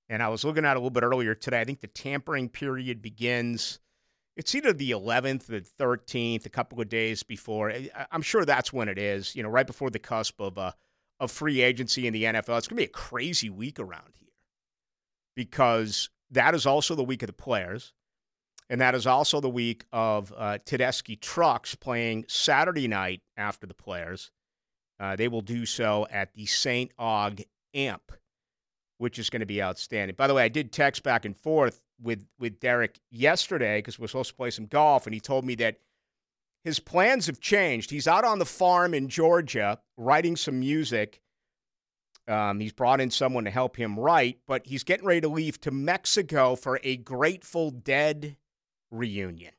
And 0.08 0.22
I 0.22 0.28
was 0.28 0.44
looking 0.44 0.64
at 0.64 0.72
it 0.72 0.76
a 0.76 0.80
little 0.80 0.90
bit 0.90 1.02
earlier 1.04 1.34
today. 1.34 1.60
I 1.60 1.64
think 1.64 1.80
the 1.80 1.86
tampering 1.86 2.48
period 2.48 3.00
begins. 3.00 3.80
It's 4.40 4.54
either 4.54 4.72
the 4.72 4.92
11th 4.92 5.50
or 5.50 5.60
the 5.60 5.66
13th, 5.78 6.46
a 6.46 6.48
couple 6.48 6.80
of 6.80 6.88
days 6.88 7.22
before. 7.22 7.70
I- 7.70 7.90
I'm 8.10 8.22
sure 8.22 8.46
that's 8.46 8.72
when 8.72 8.88
it 8.88 8.96
is. 8.96 9.36
You 9.36 9.42
know, 9.42 9.50
right 9.50 9.66
before 9.66 9.90
the 9.90 9.98
cusp 9.98 10.40
of 10.40 10.56
uh, 10.56 10.72
of 11.20 11.30
free 11.30 11.60
agency 11.60 12.06
in 12.06 12.14
the 12.14 12.24
NFL. 12.24 12.56
It's 12.56 12.66
going 12.66 12.68
to 12.68 12.74
be 12.76 12.84
a 12.84 12.88
crazy 12.88 13.50
week 13.50 13.78
around 13.78 14.14
here 14.14 14.30
because 15.36 16.08
that 16.30 16.54
is 16.54 16.64
also 16.64 16.94
the 16.94 17.04
week 17.04 17.22
of 17.22 17.26
the 17.26 17.34
players, 17.34 17.92
and 18.70 18.80
that 18.80 18.94
is 18.94 19.06
also 19.06 19.42
the 19.42 19.50
week 19.50 19.84
of 19.92 20.32
uh, 20.34 20.56
Tedeschi 20.64 21.20
Trucks 21.20 21.74
playing 21.74 22.24
Saturday 22.26 22.88
night 22.88 23.20
after 23.36 23.66
the 23.66 23.74
players. 23.74 24.30
Uh, 24.98 25.16
they 25.16 25.28
will 25.28 25.42
do 25.42 25.66
so 25.66 26.06
at 26.10 26.32
the 26.32 26.46
St. 26.46 26.96
Aug 26.96 27.44
Amp, 27.74 28.12
which 28.96 29.18
is 29.18 29.28
going 29.28 29.40
to 29.40 29.46
be 29.46 29.62
outstanding. 29.62 30.14
By 30.16 30.28
the 30.28 30.32
way, 30.34 30.44
I 30.44 30.48
did 30.48 30.72
text 30.72 31.02
back 31.02 31.26
and 31.26 31.36
forth 31.36 31.82
with 32.02 32.24
with 32.38 32.60
Derek 32.60 32.98
yesterday 33.10 33.78
because 33.78 33.98
we're 33.98 34.06
supposed 34.06 34.30
to 34.30 34.36
play 34.36 34.50
some 34.50 34.66
golf, 34.66 35.06
and 35.06 35.14
he 35.14 35.20
told 35.20 35.44
me 35.44 35.54
that 35.56 35.78
his 36.64 36.78
plans 36.80 37.26
have 37.26 37.40
changed. 37.40 37.90
He's 37.90 38.06
out 38.08 38.24
on 38.24 38.38
the 38.38 38.44
farm 38.46 38.92
in 38.94 39.08
Georgia 39.08 39.78
writing 39.96 40.36
some 40.36 40.60
music. 40.60 41.20
Um, 42.28 42.60
he's 42.60 42.72
brought 42.72 43.00
in 43.00 43.10
someone 43.10 43.44
to 43.44 43.50
help 43.50 43.76
him 43.76 43.98
write, 43.98 44.38
but 44.46 44.66
he's 44.66 44.84
getting 44.84 45.06
ready 45.06 45.20
to 45.22 45.28
leave 45.28 45.60
to 45.62 45.70
Mexico 45.70 46.54
for 46.54 46.78
a 46.84 46.96
Grateful 46.96 47.70
Dead 47.70 48.36
reunion. 48.90 49.52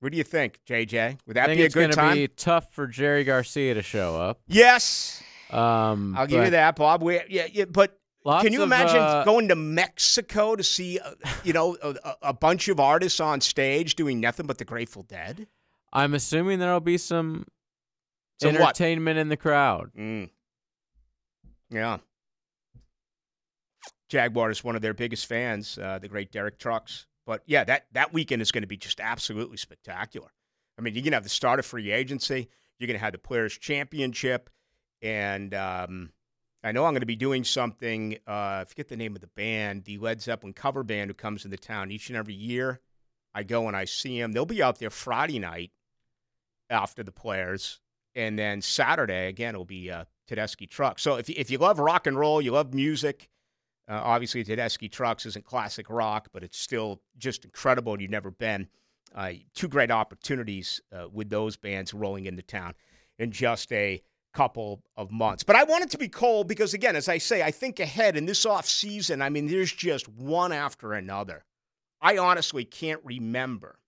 What 0.00 0.12
do 0.12 0.18
you 0.18 0.24
think, 0.24 0.60
JJ? 0.68 1.18
Would 1.26 1.36
that 1.36 1.44
I 1.44 1.46
think 1.46 1.58
be 1.58 1.62
a 1.62 1.66
it's 1.66 1.74
good 1.74 1.92
time? 1.92 2.16
be 2.16 2.28
tough 2.28 2.72
for 2.72 2.86
Jerry 2.86 3.24
Garcia 3.24 3.74
to 3.74 3.82
show 3.82 4.16
up. 4.16 4.40
yes, 4.46 5.22
Um, 5.50 6.14
I'll 6.16 6.26
give 6.26 6.44
you 6.44 6.50
that, 6.50 6.76
Bob. 6.76 7.02
We, 7.02 7.20
yeah, 7.28 7.46
yeah, 7.52 7.66
but 7.66 7.98
lots 8.24 8.42
Can 8.44 8.52
you 8.52 8.62
of, 8.62 8.68
imagine 8.68 8.96
uh, 8.96 9.24
going 9.24 9.48
to 9.48 9.54
Mexico 9.54 10.56
to 10.56 10.62
see, 10.62 10.98
uh, 10.98 11.12
you 11.44 11.52
know, 11.52 11.76
a, 11.82 11.94
a- 12.22 12.32
bunch 12.32 12.68
of 12.68 12.80
artists 12.80 13.20
on 13.20 13.40
stage 13.40 13.94
doing 13.94 14.20
nothing 14.20 14.46
but 14.46 14.58
the 14.58 14.64
Grateful 14.64 15.02
Dead? 15.02 15.46
I'm 15.92 16.14
assuming 16.14 16.58
there'll 16.58 16.80
be 16.80 16.98
some 16.98 17.46
Some 18.40 18.54
what? 18.54 18.60
entertainment 18.62 19.18
in 19.18 19.28
the 19.28 19.36
crowd. 19.36 19.90
Mm. 19.96 20.30
Yeah. 21.70 21.98
Jaguar 24.08 24.50
is 24.50 24.62
one 24.62 24.76
of 24.76 24.82
their 24.82 24.94
biggest 24.94 25.26
fans, 25.26 25.78
uh, 25.78 25.98
the 25.98 26.08
great 26.08 26.30
Derek 26.30 26.58
Trucks. 26.58 27.06
But 27.26 27.42
yeah, 27.46 27.64
that, 27.64 27.86
that 27.92 28.12
weekend 28.12 28.42
is 28.42 28.52
going 28.52 28.62
to 28.62 28.68
be 28.68 28.76
just 28.76 29.00
absolutely 29.00 29.56
spectacular. 29.56 30.28
I 30.78 30.82
mean, 30.82 30.94
you're 30.94 31.02
going 31.02 31.12
to 31.12 31.16
have 31.16 31.22
the 31.22 31.30
start 31.30 31.58
of 31.58 31.66
free 31.66 31.90
agency, 31.90 32.48
you're 32.78 32.86
going 32.86 32.98
to 32.98 33.04
have 33.04 33.12
the 33.12 33.18
Players' 33.18 33.56
Championship, 33.56 34.50
and 35.00 35.54
um, 35.54 36.10
I 36.64 36.72
know 36.72 36.86
I'm 36.86 36.94
going 36.94 37.00
to 37.00 37.06
be 37.06 37.14
doing 37.14 37.44
something. 37.44 38.16
Uh, 38.26 38.30
I 38.62 38.64
forget 38.66 38.88
the 38.88 38.96
name 38.96 39.14
of 39.14 39.20
the 39.20 39.26
band, 39.26 39.84
the 39.84 39.98
Led 39.98 40.22
Zeppelin 40.22 40.54
cover 40.54 40.82
band 40.82 41.10
who 41.10 41.14
comes 41.14 41.44
into 41.44 41.58
town 41.58 41.90
each 41.90 42.08
and 42.08 42.16
every 42.16 42.32
year. 42.32 42.80
I 43.34 43.42
go 43.42 43.68
and 43.68 43.76
I 43.76 43.84
see 43.84 44.18
them. 44.18 44.32
They'll 44.32 44.46
be 44.46 44.62
out 44.62 44.78
there 44.78 44.88
Friday 44.88 45.38
night 45.38 45.72
after 46.70 47.02
the 47.02 47.12
Players, 47.12 47.80
and 48.14 48.38
then 48.38 48.62
Saturday 48.62 49.28
again 49.28 49.54
it'll 49.54 49.66
be 49.66 49.90
uh, 49.90 50.06
Tedeschi 50.26 50.68
Trucks. 50.68 51.02
So 51.02 51.16
if, 51.16 51.28
if 51.28 51.50
you 51.50 51.58
love 51.58 51.78
rock 51.78 52.06
and 52.06 52.18
roll, 52.18 52.40
you 52.40 52.52
love 52.52 52.72
music, 52.72 53.28
uh, 53.86 54.00
obviously 54.02 54.42
Tedeschi 54.42 54.90
Trucks 54.90 55.26
isn't 55.26 55.44
classic 55.44 55.90
rock, 55.90 56.28
but 56.32 56.42
it's 56.42 56.58
still 56.58 57.02
just 57.18 57.44
incredible 57.44 57.92
and 57.92 58.00
you've 58.00 58.10
never 58.10 58.30
been. 58.30 58.68
Uh, 59.14 59.32
two 59.54 59.68
great 59.68 59.90
opportunities 59.90 60.80
uh, 60.92 61.06
with 61.12 61.28
those 61.28 61.56
bands 61.58 61.92
rolling 61.92 62.24
into 62.24 62.42
town 62.42 62.74
in 63.18 63.30
just 63.30 63.70
a 63.70 64.02
couple 64.34 64.82
of 64.96 65.10
months. 65.10 65.44
But 65.44 65.56
I 65.56 65.64
want 65.64 65.84
it 65.84 65.90
to 65.90 65.98
be 65.98 66.08
cold 66.08 66.48
because, 66.48 66.74
again, 66.74 66.96
as 66.96 67.08
I 67.08 67.18
say, 67.18 67.42
I 67.42 67.50
think 67.50 67.80
ahead 67.80 68.16
in 68.16 68.26
this 68.26 68.44
off 68.44 68.66
season, 68.66 69.22
I 69.22 69.30
mean, 69.30 69.46
there's 69.46 69.72
just 69.72 70.08
one 70.08 70.52
after 70.52 70.92
another. 70.92 71.44
I 72.00 72.18
honestly 72.18 72.64
can't 72.64 73.00
remember. 73.04 73.78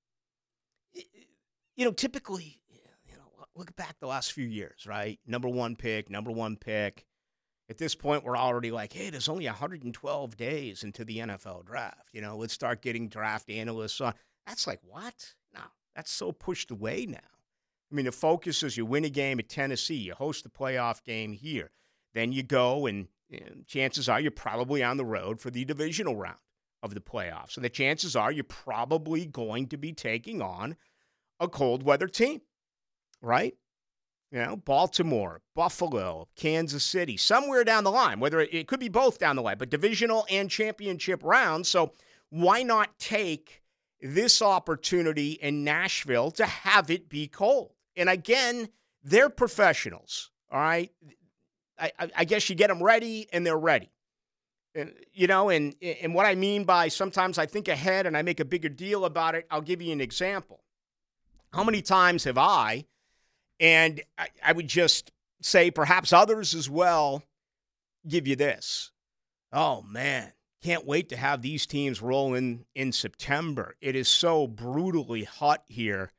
You 1.77 1.85
know, 1.85 1.93
typically, 1.93 2.61
you 3.05 3.13
know, 3.13 3.45
look 3.55 3.77
back 3.77 3.97
the 4.01 4.07
last 4.07 4.33
few 4.33 4.47
years, 4.47 4.87
right? 4.87 5.19
Number 5.27 5.49
one 5.49 5.77
pick, 5.77 6.09
number 6.09 6.31
one 6.31 6.57
pick. 6.57 7.05
At 7.69 7.79
this 7.79 7.97
point, 7.97 8.25
we're 8.25 8.37
already 8.37 8.71
like, 8.71 8.93
hey, 8.93 9.11
there's 9.11 9.29
only 9.29 9.47
112 9.47 10.37
days 10.37 10.85
into 10.85 11.05
the 11.05 11.19
NFL 11.19 11.67
draft. 11.67 12.09
You 12.13 12.23
know, 12.23 12.37
let's 12.37 12.55
start 12.55 12.81
getting 12.81 13.09
draft 13.09 13.51
analysts 13.51 14.01
on. 14.01 14.15
That's 14.47 14.69
like, 14.69 14.81
what? 14.85 15.35
No, 15.53 15.61
that's 15.95 16.13
so 16.13 16.31
pushed 16.31 16.71
away 16.71 17.07
now. 17.07 17.19
I 17.97 18.01
mean, 18.05 18.05
the 18.05 18.13
focus 18.13 18.63
is 18.63 18.77
you 18.77 18.85
win 18.85 19.07
a 19.07 19.09
game 19.09 19.39
at 19.39 19.49
Tennessee, 19.49 19.95
you 19.95 20.13
host 20.13 20.45
the 20.45 20.51
playoff 20.51 21.03
game 21.03 21.33
here. 21.33 21.71
Then 22.13 22.31
you 22.31 22.43
go, 22.43 22.85
and, 22.85 23.09
chances 23.67 24.07
are 24.07 24.21
you're 24.21 24.31
probably 24.31 24.85
on 24.85 24.99
the 24.99 25.05
road 25.05 25.41
for 25.41 25.51
the 25.51 25.65
divisional 25.65 26.15
round 26.15 26.37
of 26.83 26.93
the 26.93 27.01
playoffs. 27.01 27.53
So 27.53 27.63
the 27.63 27.71
chances 27.71 28.15
are 28.15 28.31
you're 28.31 28.45
probably 28.45 29.25
going 29.25 29.69
to 29.69 29.79
be 29.79 29.95
taking 29.95 30.43
on 30.43 30.77
a 31.41 31.49
cold 31.49 31.85
weather 31.85 32.07
team, 32.07 32.43
right? 33.23 33.55
You 34.31 34.41
know, 34.41 34.57
Baltimore, 34.57 35.41
Buffalo, 35.55 36.29
Kansas 36.37 36.85
City, 36.85 37.17
somewhere 37.17 37.65
down 37.65 37.83
the 37.83 37.91
line, 37.91 38.21
whether 38.21 38.41
it, 38.41 38.53
it 38.53 38.69
could 38.69 38.79
be 38.79 38.91
both 38.91 39.19
down 39.19 39.37
the 39.37 39.43
line, 39.43 39.57
but 39.57 39.71
divisional 39.71 40.27
and 40.31 40.51
championship 40.51 41.23
rounds. 41.25 41.71
So 41.71 41.93
why 42.29 42.63
not 42.63 42.99
take 42.99 43.63
this 44.03 44.43
opportunity 44.43 45.33
in 45.33 45.65
Nashville 45.65 46.31
to 46.33 46.45
have 46.45 46.91
it 46.91 47.09
be 47.09 47.27
cold? 47.27 47.73
And 47.97 48.09
again, 48.09 48.69
they're 49.03 49.31
professionals, 49.31 50.31
all 50.51 50.61
right? 50.61 50.91
I, 51.79 51.93
I, 52.17 52.25
guess 52.25 52.49
you 52.49 52.57
get 52.57 52.69
them 52.69 52.83
ready 52.83 53.29
and 53.33 53.47
they're 53.47 53.59
ready. 53.59 53.91
And, 54.75 54.93
you 55.13 55.27
know, 55.27 55.51
and, 55.51 55.75
and 55.83 56.15
what 56.15 56.27
I 56.27 56.35
mean 56.35 56.65
by 56.65 56.89
sometimes 56.89 57.39
I 57.39 57.47
think 57.47 57.69
ahead 57.69 58.07
and 58.07 58.17
I 58.17 58.23
make 58.23 58.41
a 58.41 58.45
bigger 58.45 58.69
deal 58.69 59.05
about 59.05 59.35
it, 59.35 59.47
I'll 59.51 59.61
give 59.61 59.83
you 59.83 59.93
an 59.93 60.01
example. 60.01 60.63
How 61.53 61.65
many 61.65 61.83
times 61.83 62.25
have 62.25 62.39
I, 62.39 62.87
and 63.61 64.03
I, 64.19 64.29
I 64.45 64.53
would 64.53 64.69
just 64.69 65.13
say 65.41 65.71
perhaps 65.71 66.13
others 66.13 66.55
as 66.55 66.69
well, 66.69 67.23
give 68.09 68.27
you 68.27 68.37
this? 68.37 68.91
Oh, 69.53 69.83
man, 69.83 70.33
can't 70.63 70.87
wait 70.87 71.11
to 71.11 71.17
have 71.17 71.43
these 71.43 71.67
teams 71.67 72.03
roll 72.03 72.35
in 72.35 72.65
in 72.75 72.93
September. 72.93 73.77
It 73.81 73.97
is 73.97 74.09
so 74.09 74.47
brutally 74.47 75.25
hot 75.25 75.63
here 75.67 76.11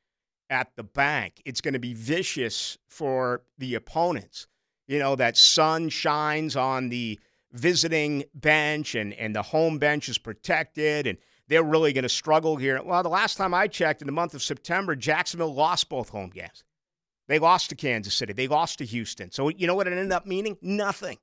at 0.50 0.76
the 0.76 0.84
bank. 0.84 1.42
It's 1.46 1.62
going 1.62 1.74
to 1.74 1.80
be 1.80 1.94
vicious 1.94 2.78
for 2.88 3.42
the 3.58 3.76
opponents. 3.76 4.48
You 4.88 5.00
know, 5.00 5.16
that 5.16 5.38
sun 5.38 5.90
shines 5.90 6.56
on 6.56 6.90
the 6.90 7.20
visiting 7.52 8.24
bench 8.34 8.96
and, 8.96 9.14
and 9.14 9.36
the 9.36 9.42
home 9.42 9.80
bench 9.80 10.10
is 10.10 10.18
protected 10.18 11.08
and 11.08 11.18
they're 11.48 11.64
really 11.64 11.94
going 11.94 12.04
to 12.04 12.10
struggle 12.10 12.58
here. 12.58 12.82
Well, 12.84 13.04
the 13.04 13.10
last 13.10 13.36
time 13.36 13.54
I 13.54 13.68
checked 13.68 14.02
in 14.02 14.06
the 14.06 14.12
month 14.12 14.34
of 14.34 14.44
September, 14.44 14.96
Jacksonville 14.96 15.54
lost 15.54 15.90
both 15.90 16.10
home 16.10 16.30
games. 16.30 16.64
They 17.28 17.40
lost 17.40 17.70
to 17.70 17.76
Kansas 17.76 18.14
City. 18.14 18.34
They 18.34 18.48
lost 18.48 18.80
to 18.80 18.86
Houston. 18.86 19.32
So, 19.32 19.50
you 19.50 19.68
know 19.68 19.76
what 19.76 19.88
it 19.88 19.94
ended 19.94 20.12
up 20.12 20.26
meaning? 20.26 20.58
Nothing. 20.62 21.18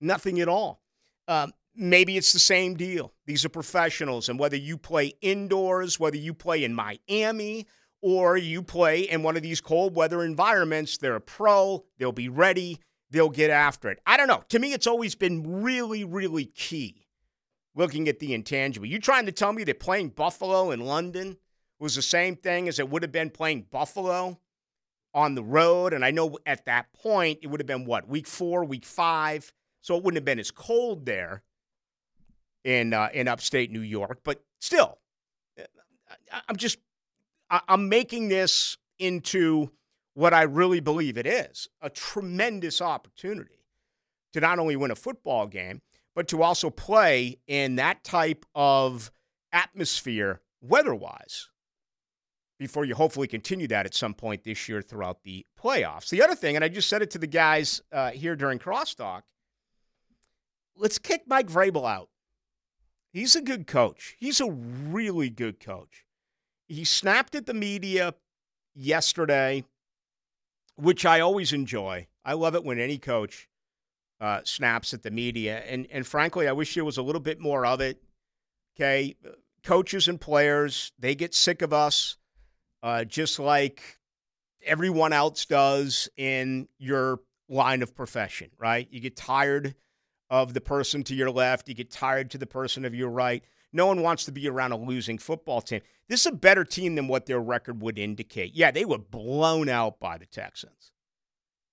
Nothing 0.00 0.40
at 0.40 0.48
all. 0.48 0.82
Um, 1.28 1.52
maybe 1.74 2.16
it's 2.16 2.32
the 2.32 2.38
same 2.38 2.74
deal. 2.74 3.12
These 3.26 3.44
are 3.44 3.48
professionals, 3.48 4.28
and 4.28 4.38
whether 4.38 4.56
you 4.56 4.76
play 4.76 5.14
indoors, 5.22 5.98
whether 5.98 6.16
you 6.16 6.34
play 6.34 6.64
in 6.64 6.74
Miami, 6.74 7.66
or 8.02 8.36
you 8.36 8.62
play 8.62 9.00
in 9.02 9.22
one 9.22 9.36
of 9.36 9.42
these 9.42 9.60
cold 9.60 9.94
weather 9.94 10.22
environments, 10.22 10.98
they're 10.98 11.16
a 11.16 11.20
pro, 11.20 11.84
they'll 11.98 12.12
be 12.12 12.28
ready, 12.28 12.80
they'll 13.10 13.30
get 13.30 13.50
after 13.50 13.90
it. 13.90 14.00
I 14.06 14.16
don't 14.16 14.28
know. 14.28 14.42
To 14.50 14.58
me, 14.58 14.72
it's 14.72 14.86
always 14.86 15.14
been 15.14 15.62
really, 15.62 16.04
really 16.04 16.46
key 16.46 17.06
looking 17.74 18.08
at 18.08 18.18
the 18.18 18.34
intangible. 18.34 18.86
You 18.86 18.98
trying 18.98 19.26
to 19.26 19.32
tell 19.32 19.52
me 19.52 19.64
that 19.64 19.80
playing 19.80 20.10
Buffalo 20.10 20.72
in 20.72 20.80
London 20.80 21.38
was 21.78 21.94
the 21.94 22.02
same 22.02 22.36
thing 22.36 22.68
as 22.68 22.78
it 22.78 22.90
would 22.90 23.02
have 23.02 23.12
been 23.12 23.30
playing 23.30 23.66
Buffalo 23.70 24.38
on 25.14 25.34
the 25.34 25.42
road? 25.44 25.92
And 25.92 26.04
I 26.04 26.10
know 26.10 26.36
at 26.44 26.66
that 26.66 26.92
point 26.92 27.38
it 27.42 27.46
would 27.46 27.60
have 27.60 27.66
been 27.66 27.84
what, 27.84 28.08
week 28.08 28.26
four, 28.26 28.64
week 28.64 28.84
five. 28.84 29.52
So 29.80 29.96
it 29.96 30.04
wouldn't 30.04 30.18
have 30.18 30.24
been 30.24 30.38
as 30.38 30.50
cold 30.50 31.06
there 31.06 31.42
in 32.64 32.94
uh, 32.94 33.08
in 33.12 33.28
upstate 33.28 33.70
New 33.70 33.80
York, 33.80 34.20
but 34.24 34.42
still, 34.60 34.98
uh, 35.58 35.64
I'm 36.48 36.56
just 36.56 36.78
I'm 37.68 37.88
making 37.88 38.28
this 38.28 38.78
into 38.98 39.70
what 40.14 40.32
I 40.32 40.42
really 40.42 40.80
believe 40.80 41.18
it 41.18 41.26
is 41.26 41.68
a 41.80 41.90
tremendous 41.90 42.80
opportunity 42.80 43.64
to 44.32 44.40
not 44.40 44.58
only 44.58 44.76
win 44.76 44.90
a 44.90 44.96
football 44.96 45.46
game, 45.46 45.82
but 46.14 46.28
to 46.28 46.42
also 46.42 46.70
play 46.70 47.38
in 47.46 47.76
that 47.76 48.04
type 48.04 48.44
of 48.54 49.10
atmosphere 49.52 50.40
weather 50.60 50.94
wise 50.94 51.48
before 52.58 52.84
you 52.84 52.94
hopefully 52.94 53.26
continue 53.26 53.66
that 53.66 53.86
at 53.86 53.94
some 53.94 54.14
point 54.14 54.44
this 54.44 54.68
year 54.68 54.80
throughout 54.80 55.22
the 55.24 55.44
playoffs. 55.60 56.10
The 56.10 56.22
other 56.22 56.34
thing, 56.34 56.54
and 56.54 56.64
I 56.64 56.68
just 56.68 56.88
said 56.88 57.02
it 57.02 57.10
to 57.12 57.18
the 57.18 57.26
guys 57.26 57.82
uh, 57.90 58.10
here 58.10 58.36
during 58.36 58.58
crosstalk, 58.58 59.22
let's 60.76 60.98
kick 60.98 61.22
Mike 61.26 61.48
Vrabel 61.48 61.90
out. 61.90 62.08
He's 63.12 63.36
a 63.36 63.42
good 63.42 63.66
coach. 63.66 64.14
He's 64.18 64.40
a 64.40 64.50
really 64.50 65.28
good 65.28 65.60
coach 65.60 66.01
he 66.72 66.84
snapped 66.84 67.34
at 67.34 67.46
the 67.46 67.54
media 67.54 68.14
yesterday, 68.74 69.64
which 70.76 71.04
I 71.04 71.20
always 71.20 71.52
enjoy. 71.52 72.06
I 72.24 72.32
love 72.32 72.54
it 72.54 72.64
when 72.64 72.78
any 72.78 72.98
coach 72.98 73.48
uh, 74.20 74.40
snaps 74.44 74.94
at 74.94 75.02
the 75.02 75.10
media, 75.10 75.58
and 75.66 75.86
and 75.90 76.06
frankly, 76.06 76.48
I 76.48 76.52
wish 76.52 76.74
there 76.74 76.84
was 76.84 76.96
a 76.96 77.02
little 77.02 77.20
bit 77.20 77.40
more 77.40 77.66
of 77.66 77.80
it. 77.80 78.02
Okay, 78.76 79.16
coaches 79.62 80.08
and 80.08 80.20
players 80.20 80.92
they 80.98 81.14
get 81.14 81.34
sick 81.34 81.60
of 81.60 81.72
us, 81.72 82.16
uh, 82.82 83.04
just 83.04 83.38
like 83.38 83.98
everyone 84.64 85.12
else 85.12 85.44
does 85.44 86.08
in 86.16 86.68
your 86.78 87.20
line 87.48 87.82
of 87.82 87.94
profession, 87.94 88.50
right? 88.58 88.88
You 88.90 89.00
get 89.00 89.16
tired 89.16 89.74
of 90.30 90.54
the 90.54 90.60
person 90.60 91.02
to 91.04 91.14
your 91.14 91.30
left, 91.30 91.68
you 91.68 91.74
get 91.74 91.90
tired 91.90 92.30
to 92.30 92.38
the 92.38 92.46
person 92.46 92.84
of 92.84 92.94
your 92.94 93.10
right. 93.10 93.44
No 93.72 93.86
one 93.86 94.02
wants 94.02 94.24
to 94.26 94.32
be 94.32 94.48
around 94.48 94.72
a 94.72 94.76
losing 94.76 95.18
football 95.18 95.62
team. 95.62 95.80
This 96.08 96.20
is 96.20 96.26
a 96.26 96.32
better 96.32 96.64
team 96.64 96.94
than 96.94 97.08
what 97.08 97.26
their 97.26 97.40
record 97.40 97.80
would 97.80 97.98
indicate. 97.98 98.54
Yeah, 98.54 98.70
they 98.70 98.84
were 98.84 98.98
blown 98.98 99.68
out 99.68 99.98
by 99.98 100.18
the 100.18 100.26
Texans. 100.26 100.92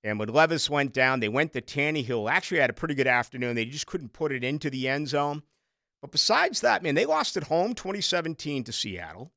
And 0.03 0.17
when 0.17 0.29
Levis 0.29 0.69
went 0.69 0.93
down, 0.93 1.19
they 1.19 1.27
went 1.27 1.51
to 1.53 1.61
Tannehill. 1.61 2.31
Actually, 2.31 2.61
had 2.61 2.69
a 2.69 2.73
pretty 2.73 2.95
good 2.95 3.07
afternoon. 3.07 3.55
They 3.55 3.65
just 3.65 3.87
couldn't 3.87 4.13
put 4.13 4.31
it 4.31 4.43
into 4.43 4.69
the 4.69 4.87
end 4.87 5.09
zone. 5.09 5.43
But 6.01 6.11
besides 6.11 6.61
that, 6.61 6.83
man, 6.83 6.95
they 6.95 7.05
lost 7.05 7.35
at 7.35 7.43
home 7.43 7.73
2017 7.75 8.63
to 8.63 8.71
Seattle. 8.71 9.33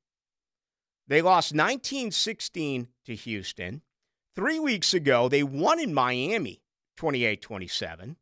They 1.09 1.21
lost 1.21 1.53
19 1.53 2.13
16 2.13 2.89
to 3.07 3.15
Houston. 3.15 3.83
Three 4.37 4.61
weeks 4.61 4.95
ago, 4.95 5.29
they 5.29 5.43
won 5.43 5.81
in 5.81 5.93
Miami 5.93 6.63
28 6.97 7.43
27. 7.43 8.17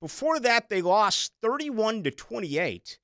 Before 0.00 0.38
that, 0.38 0.68
they 0.68 0.82
lost 0.82 1.32
31 1.42 2.04
to 2.04 2.10
28 2.10 2.98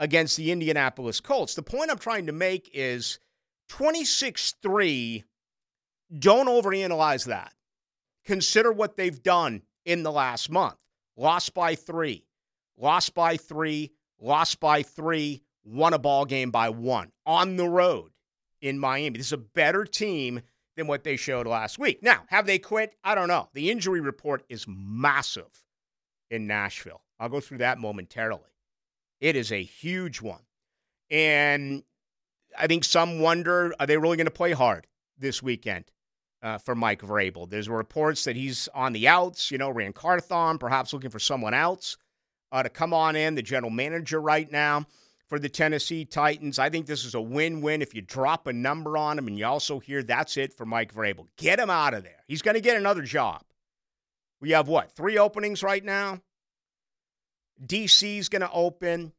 against 0.00 0.36
the 0.36 0.50
Indianapolis 0.50 1.20
Colts. 1.20 1.54
The 1.54 1.62
point 1.62 1.90
I'm 1.90 1.98
trying 1.98 2.26
to 2.26 2.32
make 2.32 2.70
is 2.72 3.20
26 3.68 4.56
3, 4.60 5.24
don't 6.18 6.48
overanalyze 6.48 7.26
that. 7.26 7.52
Consider 8.24 8.72
what 8.72 8.96
they've 8.96 9.22
done 9.22 9.62
in 9.84 10.02
the 10.02 10.10
last 10.10 10.50
month. 10.50 10.76
Lost 11.16 11.54
by 11.54 11.74
three, 11.74 12.24
lost 12.76 13.14
by 13.14 13.36
three, 13.36 13.92
lost 14.18 14.58
by 14.58 14.82
three, 14.82 15.42
won 15.64 15.92
a 15.92 15.98
ball 15.98 16.24
game 16.24 16.50
by 16.50 16.70
one 16.70 17.12
on 17.26 17.56
the 17.56 17.68
road 17.68 18.10
in 18.62 18.78
Miami. 18.78 19.18
This 19.18 19.26
is 19.26 19.32
a 19.34 19.38
better 19.38 19.84
team 19.84 20.40
than 20.76 20.86
what 20.86 21.04
they 21.04 21.16
showed 21.16 21.46
last 21.46 21.78
week. 21.78 22.02
Now, 22.02 22.22
have 22.28 22.46
they 22.46 22.58
quit? 22.58 22.94
I 23.04 23.14
don't 23.14 23.28
know. 23.28 23.48
The 23.52 23.70
injury 23.70 24.00
report 24.00 24.44
is 24.48 24.64
massive 24.66 25.64
in 26.30 26.46
Nashville. 26.46 27.02
I'll 27.18 27.28
go 27.28 27.40
through 27.40 27.58
that 27.58 27.78
momentarily. 27.78 28.42
It 29.20 29.36
is 29.36 29.52
a 29.52 29.62
huge 29.62 30.20
one. 30.20 30.42
And 31.10 31.82
I 32.58 32.66
think 32.66 32.84
some 32.84 33.20
wonder 33.20 33.74
are 33.78 33.86
they 33.86 33.96
really 33.96 34.16
going 34.16 34.26
to 34.26 34.30
play 34.30 34.52
hard 34.52 34.86
this 35.18 35.42
weekend 35.42 35.84
uh, 36.42 36.58
for 36.58 36.74
Mike 36.74 37.02
Vrabel? 37.02 37.48
There's 37.48 37.68
reports 37.68 38.24
that 38.24 38.36
he's 38.36 38.68
on 38.74 38.92
the 38.92 39.08
outs, 39.08 39.50
you 39.50 39.58
know, 39.58 39.70
Ran 39.70 39.92
Carthon, 39.92 40.58
perhaps 40.58 40.92
looking 40.92 41.10
for 41.10 41.18
someone 41.18 41.54
else 41.54 41.96
uh, 42.52 42.62
to 42.62 42.68
come 42.68 42.94
on 42.94 43.16
in, 43.16 43.34
the 43.34 43.42
general 43.42 43.70
manager 43.70 44.20
right 44.20 44.50
now 44.50 44.86
for 45.28 45.38
the 45.38 45.48
Tennessee 45.48 46.04
Titans. 46.04 46.58
I 46.58 46.70
think 46.70 46.86
this 46.86 47.04
is 47.04 47.14
a 47.14 47.20
win 47.20 47.60
win 47.60 47.82
if 47.82 47.94
you 47.94 48.02
drop 48.02 48.46
a 48.46 48.52
number 48.52 48.96
on 48.96 49.18
him 49.18 49.28
and 49.28 49.38
you 49.38 49.46
also 49.46 49.78
hear 49.78 50.02
that's 50.02 50.36
it 50.36 50.52
for 50.52 50.66
Mike 50.66 50.92
Vrabel. 50.92 51.26
Get 51.36 51.60
him 51.60 51.70
out 51.70 51.94
of 51.94 52.02
there. 52.02 52.24
He's 52.26 52.42
going 52.42 52.56
to 52.56 52.60
get 52.60 52.76
another 52.76 53.02
job. 53.02 53.42
We 54.40 54.50
have 54.50 54.68
what, 54.68 54.90
three 54.92 55.18
openings 55.18 55.62
right 55.62 55.84
now? 55.84 56.20
DC's 57.64 58.28
going 58.28 58.42
to 58.42 58.50
open. 58.50 59.12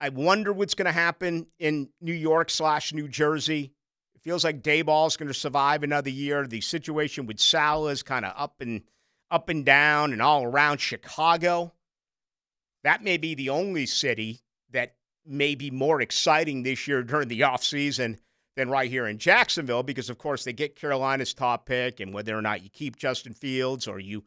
I 0.00 0.08
wonder 0.08 0.52
what's 0.52 0.74
going 0.74 0.86
to 0.86 0.92
happen 0.92 1.46
in 1.58 1.90
New 2.00 2.14
York 2.14 2.50
slash 2.50 2.92
New 2.92 3.08
Jersey. 3.08 3.72
It 4.14 4.22
feels 4.22 4.44
like 4.44 4.62
Daboll 4.62 5.06
is 5.06 5.16
going 5.16 5.28
to 5.28 5.34
survive 5.34 5.82
another 5.82 6.10
year. 6.10 6.46
The 6.46 6.60
situation 6.60 7.26
with 7.26 7.40
Saleh 7.40 7.92
is 7.92 8.02
kind 8.02 8.24
of 8.24 8.32
up 8.36 8.60
and 8.60 8.82
up 9.30 9.48
and 9.48 9.64
down 9.64 10.12
and 10.12 10.22
all 10.22 10.44
around 10.44 10.78
Chicago. 10.78 11.72
That 12.82 13.04
may 13.04 13.18
be 13.18 13.34
the 13.34 13.50
only 13.50 13.86
city 13.86 14.40
that 14.70 14.96
may 15.26 15.54
be 15.54 15.70
more 15.70 16.00
exciting 16.00 16.62
this 16.62 16.88
year 16.88 17.02
during 17.02 17.28
the 17.28 17.40
offseason 17.40 18.18
than 18.56 18.70
right 18.70 18.90
here 18.90 19.06
in 19.06 19.18
Jacksonville 19.18 19.82
because, 19.82 20.10
of 20.10 20.18
course, 20.18 20.44
they 20.44 20.52
get 20.52 20.76
Carolina's 20.76 21.34
top 21.34 21.66
pick, 21.66 22.00
and 22.00 22.12
whether 22.12 22.36
or 22.36 22.42
not 22.42 22.62
you 22.62 22.70
keep 22.70 22.96
Justin 22.96 23.32
Fields 23.32 23.86
or 23.86 24.00
you 24.00 24.24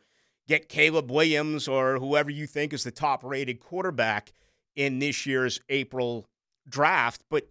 get 0.48 0.70
Caleb 0.70 1.12
Williams 1.12 1.68
or 1.68 2.00
whoever 2.00 2.30
you 2.30 2.48
think 2.48 2.74
is 2.74 2.84
the 2.84 2.92
top 2.92 3.24
rated 3.24 3.60
quarterback 3.60 4.34
in 4.76 5.00
this 5.00 5.26
year's 5.26 5.62
April 5.70 6.26
draft. 6.68 7.22
But, 7.30 7.48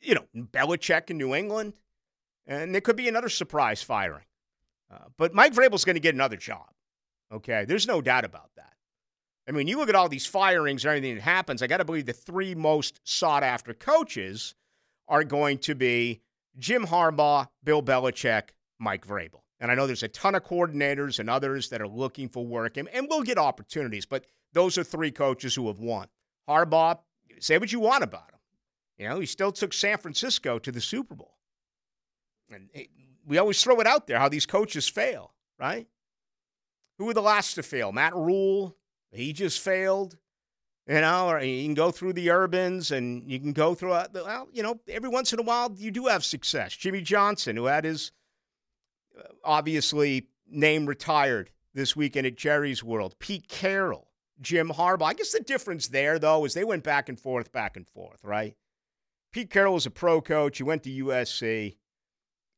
you 0.00 0.14
know, 0.14 0.26
Belichick 0.36 1.10
in 1.10 1.18
New 1.18 1.34
England, 1.34 1.74
and 2.46 2.74
there 2.74 2.80
could 2.80 2.96
be 2.96 3.08
another 3.08 3.28
surprise 3.28 3.82
firing. 3.82 4.24
Uh, 4.92 5.06
but 5.16 5.34
Mike 5.34 5.54
Vrabel's 5.54 5.84
going 5.84 5.96
to 5.96 6.00
get 6.00 6.14
another 6.14 6.36
job. 6.36 6.68
Okay. 7.32 7.64
There's 7.64 7.88
no 7.88 8.00
doubt 8.00 8.24
about 8.24 8.50
that. 8.56 8.72
I 9.48 9.52
mean, 9.52 9.68
you 9.68 9.78
look 9.78 9.88
at 9.88 9.94
all 9.94 10.08
these 10.08 10.26
firings 10.26 10.84
and 10.84 10.90
everything 10.90 11.14
that 11.14 11.22
happens, 11.22 11.62
I 11.62 11.66
got 11.68 11.76
to 11.76 11.84
believe 11.84 12.06
the 12.06 12.12
three 12.12 12.54
most 12.54 13.00
sought 13.04 13.42
after 13.42 13.74
coaches 13.74 14.54
are 15.08 15.24
going 15.24 15.58
to 15.58 15.74
be 15.74 16.20
Jim 16.58 16.86
Harbaugh, 16.86 17.48
Bill 17.62 17.82
Belichick, 17.82 18.50
Mike 18.78 19.06
Vrabel. 19.06 19.42
And 19.60 19.70
I 19.70 19.74
know 19.74 19.86
there's 19.86 20.02
a 20.02 20.08
ton 20.08 20.34
of 20.34 20.44
coordinators 20.44 21.18
and 21.18 21.30
others 21.30 21.68
that 21.70 21.80
are 21.80 21.88
looking 21.88 22.28
for 22.28 22.44
work 22.44 22.76
and, 22.76 22.88
and 22.88 23.08
will 23.08 23.22
get 23.22 23.38
opportunities, 23.38 24.04
but 24.04 24.26
those 24.52 24.76
are 24.76 24.84
three 24.84 25.10
coaches 25.10 25.54
who 25.54 25.66
have 25.68 25.78
won. 25.78 26.08
Harbaugh, 26.48 26.98
say 27.40 27.58
what 27.58 27.72
you 27.72 27.80
want 27.80 28.04
about 28.04 28.30
him. 28.30 28.38
You 28.98 29.08
know, 29.08 29.20
he 29.20 29.26
still 29.26 29.52
took 29.52 29.72
San 29.72 29.98
Francisco 29.98 30.58
to 30.58 30.72
the 30.72 30.80
Super 30.80 31.14
Bowl. 31.14 31.36
And 32.50 32.68
it, 32.72 32.88
we 33.26 33.38
always 33.38 33.62
throw 33.62 33.80
it 33.80 33.86
out 33.86 34.06
there 34.06 34.18
how 34.18 34.28
these 34.28 34.46
coaches 34.46 34.88
fail, 34.88 35.34
right? 35.58 35.86
Who 36.98 37.06
were 37.06 37.14
the 37.14 37.22
last 37.22 37.54
to 37.54 37.62
fail? 37.62 37.92
Matt 37.92 38.14
Rhule, 38.14 38.76
he 39.10 39.32
just 39.32 39.60
failed. 39.60 40.16
You 40.88 41.00
know, 41.00 41.28
or 41.28 41.40
you 41.40 41.64
can 41.64 41.74
go 41.74 41.90
through 41.90 42.12
the 42.12 42.30
urbans 42.30 42.92
and 42.92 43.28
you 43.28 43.40
can 43.40 43.52
go 43.52 43.74
through, 43.74 43.90
well, 43.90 44.48
you 44.52 44.62
know, 44.62 44.78
every 44.86 45.08
once 45.08 45.32
in 45.32 45.40
a 45.40 45.42
while 45.42 45.74
you 45.76 45.90
do 45.90 46.06
have 46.06 46.24
success. 46.24 46.76
Jimmy 46.76 47.00
Johnson, 47.00 47.56
who 47.56 47.64
had 47.64 47.84
his 47.84 48.12
uh, 48.12 48.12
obviously 49.44 50.28
name 50.48 50.86
retired 50.86 51.50
this 51.74 51.94
weekend 51.94 52.26
at 52.26 52.36
Jerry's 52.36 52.82
World. 52.82 53.14
Pete 53.18 53.48
Carroll, 53.48 54.08
Jim 54.40 54.70
Harbaugh. 54.70 55.06
I 55.06 55.14
guess 55.14 55.32
the 55.32 55.40
difference 55.40 55.88
there, 55.88 56.18
though, 56.18 56.44
is 56.44 56.54
they 56.54 56.64
went 56.64 56.84
back 56.84 57.08
and 57.08 57.18
forth, 57.18 57.52
back 57.52 57.76
and 57.76 57.86
forth, 57.86 58.24
right? 58.24 58.56
Pete 59.32 59.50
Carroll 59.50 59.74
was 59.74 59.86
a 59.86 59.90
pro 59.90 60.20
coach. 60.20 60.56
He 60.56 60.62
went 60.62 60.82
to 60.84 61.04
USC. 61.04 61.76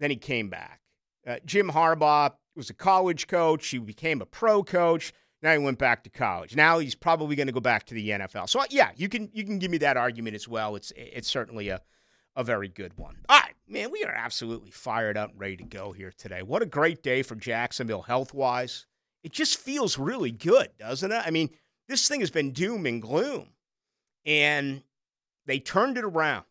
Then 0.00 0.10
he 0.10 0.16
came 0.16 0.48
back. 0.48 0.80
Uh, 1.26 1.36
Jim 1.44 1.70
Harbaugh 1.70 2.32
was 2.54 2.70
a 2.70 2.74
college 2.74 3.26
coach. 3.26 3.66
He 3.66 3.78
became 3.78 4.22
a 4.22 4.26
pro 4.26 4.62
coach. 4.62 5.12
Now 5.42 5.52
he 5.52 5.58
went 5.58 5.78
back 5.78 6.04
to 6.04 6.10
college. 6.10 6.56
Now 6.56 6.78
he's 6.78 6.94
probably 6.94 7.36
going 7.36 7.46
to 7.46 7.52
go 7.52 7.60
back 7.60 7.84
to 7.86 7.94
the 7.94 8.10
NFL. 8.10 8.48
So 8.48 8.62
yeah, 8.70 8.90
you 8.96 9.08
can 9.08 9.30
you 9.32 9.44
can 9.44 9.58
give 9.58 9.70
me 9.70 9.78
that 9.78 9.96
argument 9.96 10.35
as 10.35 10.48
well. 10.48 10.74
It's 10.74 10.92
it's 10.96 11.28
certainly 11.28 11.68
a 11.68 11.80
a 12.38 12.44
very 12.44 12.68
good 12.68 12.96
one. 12.96 13.16
All 13.29 13.40
right, 13.40 13.55
man, 13.66 13.90
we 13.90 14.05
are 14.05 14.14
absolutely 14.14 14.70
fired 14.70 15.16
up, 15.16 15.33
and 15.33 15.40
ready 15.40 15.57
to 15.57 15.64
go 15.64 15.90
here 15.90 16.12
today. 16.16 16.40
What 16.42 16.62
a 16.62 16.66
great 16.66 17.03
day 17.03 17.22
for 17.22 17.35
Jacksonville 17.35 18.03
health 18.03 18.33
wise. 18.33 18.87
It 19.24 19.33
just 19.33 19.59
feels 19.59 19.98
really 19.98 20.31
good, 20.31 20.68
doesn't 20.79 21.11
it? 21.11 21.20
I 21.27 21.31
mean, 21.31 21.51
this 21.88 22.07
thing 22.07 22.20
has 22.20 22.31
been 22.31 22.53
doom 22.53 22.87
and 22.87 23.03
gloom, 23.03 23.48
and 24.24 24.85
they 25.46 25.59
turned 25.59 25.98
it 25.98 26.05
around. 26.05 26.44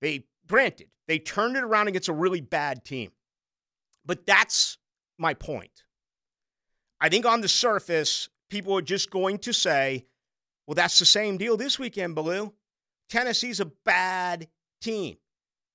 They 0.00 0.24
granted 0.48 0.88
they 1.06 1.18
turned 1.18 1.56
it 1.56 1.62
around 1.62 1.88
against 1.88 2.08
a 2.08 2.14
really 2.14 2.40
bad 2.40 2.82
team, 2.82 3.12
but 4.06 4.24
that's 4.24 4.78
my 5.18 5.34
point. 5.34 5.84
I 7.02 7.10
think 7.10 7.26
on 7.26 7.42
the 7.42 7.48
surface, 7.48 8.30
people 8.48 8.74
are 8.78 8.82
just 8.82 9.10
going 9.10 9.38
to 9.40 9.52
say, 9.52 10.06
well, 10.66 10.74
that's 10.74 10.98
the 10.98 11.04
same 11.04 11.36
deal 11.36 11.58
this 11.58 11.78
weekend, 11.78 12.14
Ballou. 12.14 12.54
Tennessee's 13.10 13.60
a 13.60 13.66
bad 13.66 14.48
team. 14.80 15.16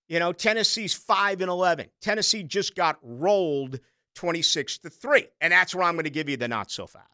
You 0.07 0.19
know, 0.19 0.33
Tennessee's 0.33 0.93
5 0.93 1.41
and 1.41 1.49
11. 1.49 1.87
Tennessee 2.01 2.43
just 2.43 2.75
got 2.75 2.99
rolled 3.01 3.79
26 4.15 4.79
to 4.79 4.89
3. 4.89 5.27
And 5.39 5.53
that's 5.53 5.73
where 5.73 5.85
I'm 5.85 5.95
going 5.95 6.03
to 6.03 6.09
give 6.09 6.29
you 6.29 6.37
the 6.37 6.47
not 6.47 6.69
so 6.69 6.85
fast. 6.85 7.07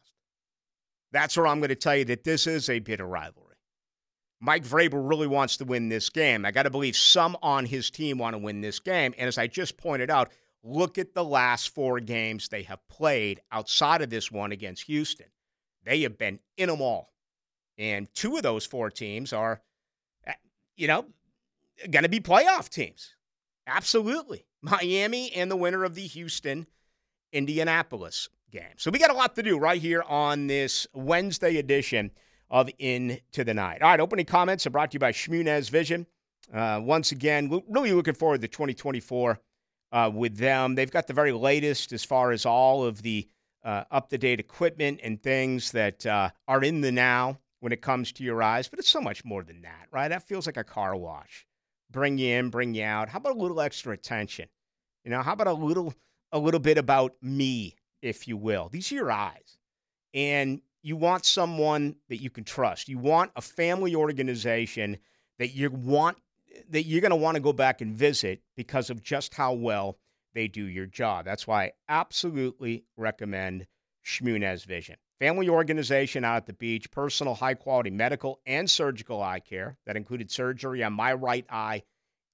That's 1.12 1.36
where 1.36 1.46
I'm 1.46 1.60
going 1.60 1.68
to 1.68 1.74
tell 1.74 1.96
you 1.96 2.04
that 2.06 2.24
this 2.24 2.46
is 2.46 2.68
a 2.68 2.80
bitter 2.80 3.06
rivalry. 3.06 3.44
Mike 4.40 4.64
Vrabel 4.64 5.08
really 5.08 5.26
wants 5.26 5.56
to 5.58 5.64
win 5.64 5.88
this 5.88 6.10
game. 6.10 6.44
I 6.44 6.50
got 6.50 6.64
to 6.64 6.70
believe 6.70 6.96
some 6.96 7.36
on 7.42 7.66
his 7.66 7.90
team 7.90 8.18
want 8.18 8.34
to 8.34 8.38
win 8.38 8.60
this 8.60 8.78
game. 8.78 9.14
And 9.16 9.26
as 9.26 9.38
I 9.38 9.46
just 9.46 9.76
pointed 9.76 10.10
out, 10.10 10.30
Look 10.64 10.98
at 10.98 11.14
the 11.14 11.24
last 11.24 11.74
four 11.74 12.00
games 12.00 12.48
they 12.48 12.62
have 12.64 12.86
played 12.88 13.40
outside 13.52 14.02
of 14.02 14.10
this 14.10 14.30
one 14.30 14.52
against 14.52 14.84
Houston. 14.84 15.26
They 15.84 16.02
have 16.02 16.18
been 16.18 16.40
in 16.56 16.68
them 16.68 16.82
all. 16.82 17.12
And 17.78 18.12
two 18.12 18.36
of 18.36 18.42
those 18.42 18.66
four 18.66 18.90
teams 18.90 19.32
are, 19.32 19.62
eh, 20.26 20.34
you 20.76 20.88
know, 20.88 21.06
going 21.90 22.02
to 22.02 22.08
be 22.08 22.20
playoff 22.20 22.68
teams. 22.68 23.14
Absolutely. 23.66 24.46
Miami 24.62 25.32
and 25.32 25.50
the 25.50 25.56
winner 25.56 25.84
of 25.84 25.94
the 25.94 26.06
Houston 26.06 26.66
Indianapolis 27.32 28.28
game. 28.50 28.74
So 28.76 28.90
we 28.90 28.98
got 28.98 29.10
a 29.10 29.14
lot 29.14 29.34
to 29.36 29.42
do 29.42 29.58
right 29.58 29.80
here 29.80 30.02
on 30.02 30.46
this 30.46 30.86
Wednesday 30.94 31.58
edition 31.58 32.10
of 32.50 32.70
Into 32.78 33.44
the 33.44 33.54
Night. 33.54 33.82
All 33.82 33.90
right, 33.90 34.00
opening 34.00 34.24
comments 34.24 34.66
are 34.66 34.70
brought 34.70 34.90
to 34.92 34.96
you 34.96 35.00
by 35.00 35.12
Shmunez 35.12 35.70
Vision. 35.70 36.06
Uh, 36.52 36.80
once 36.82 37.12
again, 37.12 37.62
really 37.68 37.92
looking 37.92 38.14
forward 38.14 38.40
to 38.40 38.48
2024 38.48 39.38
uh, 39.92 40.10
with 40.12 40.36
them. 40.38 40.74
They've 40.74 40.90
got 40.90 41.06
the 41.06 41.12
very 41.12 41.32
latest 41.32 41.92
as 41.92 42.04
far 42.04 42.32
as 42.32 42.46
all 42.46 42.84
of 42.84 43.02
the 43.02 43.28
uh, 43.64 43.84
up 43.90 44.08
to 44.08 44.18
date 44.18 44.40
equipment 44.40 45.00
and 45.02 45.22
things 45.22 45.72
that 45.72 46.06
uh, 46.06 46.30
are 46.46 46.62
in 46.62 46.80
the 46.80 46.92
now 46.92 47.38
when 47.60 47.72
it 47.72 47.82
comes 47.82 48.12
to 48.12 48.24
your 48.24 48.42
eyes. 48.42 48.68
But 48.68 48.78
it's 48.78 48.88
so 48.88 49.00
much 49.00 49.24
more 49.24 49.42
than 49.42 49.62
that, 49.62 49.88
right? 49.90 50.08
That 50.08 50.26
feels 50.26 50.46
like 50.46 50.56
a 50.56 50.64
car 50.64 50.96
wash. 50.96 51.46
Bring 51.90 52.18
you 52.18 52.36
in, 52.36 52.50
bring 52.50 52.74
you 52.74 52.84
out. 52.84 53.08
How 53.08 53.18
about 53.18 53.36
a 53.36 53.38
little 53.38 53.60
extra 53.60 53.92
attention? 53.92 54.48
You 55.04 55.10
know, 55.10 55.22
how 55.22 55.32
about 55.32 55.46
a 55.46 55.52
little 55.52 55.94
a 56.32 56.38
little 56.38 56.60
bit 56.60 56.76
about 56.76 57.14
me, 57.22 57.76
if 58.02 58.28
you 58.28 58.36
will? 58.36 58.68
These 58.68 58.92
are 58.92 58.96
your 58.96 59.10
eyes. 59.10 59.58
And 60.12 60.60
you 60.82 60.96
want 60.96 61.24
someone 61.24 61.96
that 62.08 62.18
you 62.18 62.30
can 62.30 62.44
trust. 62.44 62.88
You 62.88 62.98
want 62.98 63.30
a 63.36 63.40
family 63.40 63.94
organization 63.94 64.98
that 65.38 65.54
you 65.54 65.70
want 65.70 66.18
that 66.70 66.84
you're 66.84 67.00
going 67.00 67.10
to 67.10 67.16
want 67.16 67.36
to 67.36 67.42
go 67.42 67.52
back 67.52 67.80
and 67.80 67.94
visit 67.94 68.42
because 68.56 68.90
of 68.90 69.02
just 69.02 69.34
how 69.34 69.52
well 69.52 69.98
they 70.34 70.48
do 70.48 70.64
your 70.64 70.86
job. 70.86 71.24
That's 71.24 71.46
why 71.46 71.64
I 71.64 71.72
absolutely 71.88 72.84
recommend 72.96 73.66
Shmunez 74.04 74.64
Vision. 74.64 74.96
Family 75.20 75.48
organization 75.48 76.24
out 76.24 76.36
at 76.36 76.46
the 76.46 76.52
beach, 76.52 76.90
personal 76.92 77.34
high 77.34 77.54
quality 77.54 77.90
medical 77.90 78.40
and 78.46 78.70
surgical 78.70 79.20
eye 79.20 79.40
care 79.40 79.76
that 79.84 79.96
included 79.96 80.30
surgery 80.30 80.84
on 80.84 80.92
my 80.92 81.12
right 81.12 81.44
eye 81.50 81.82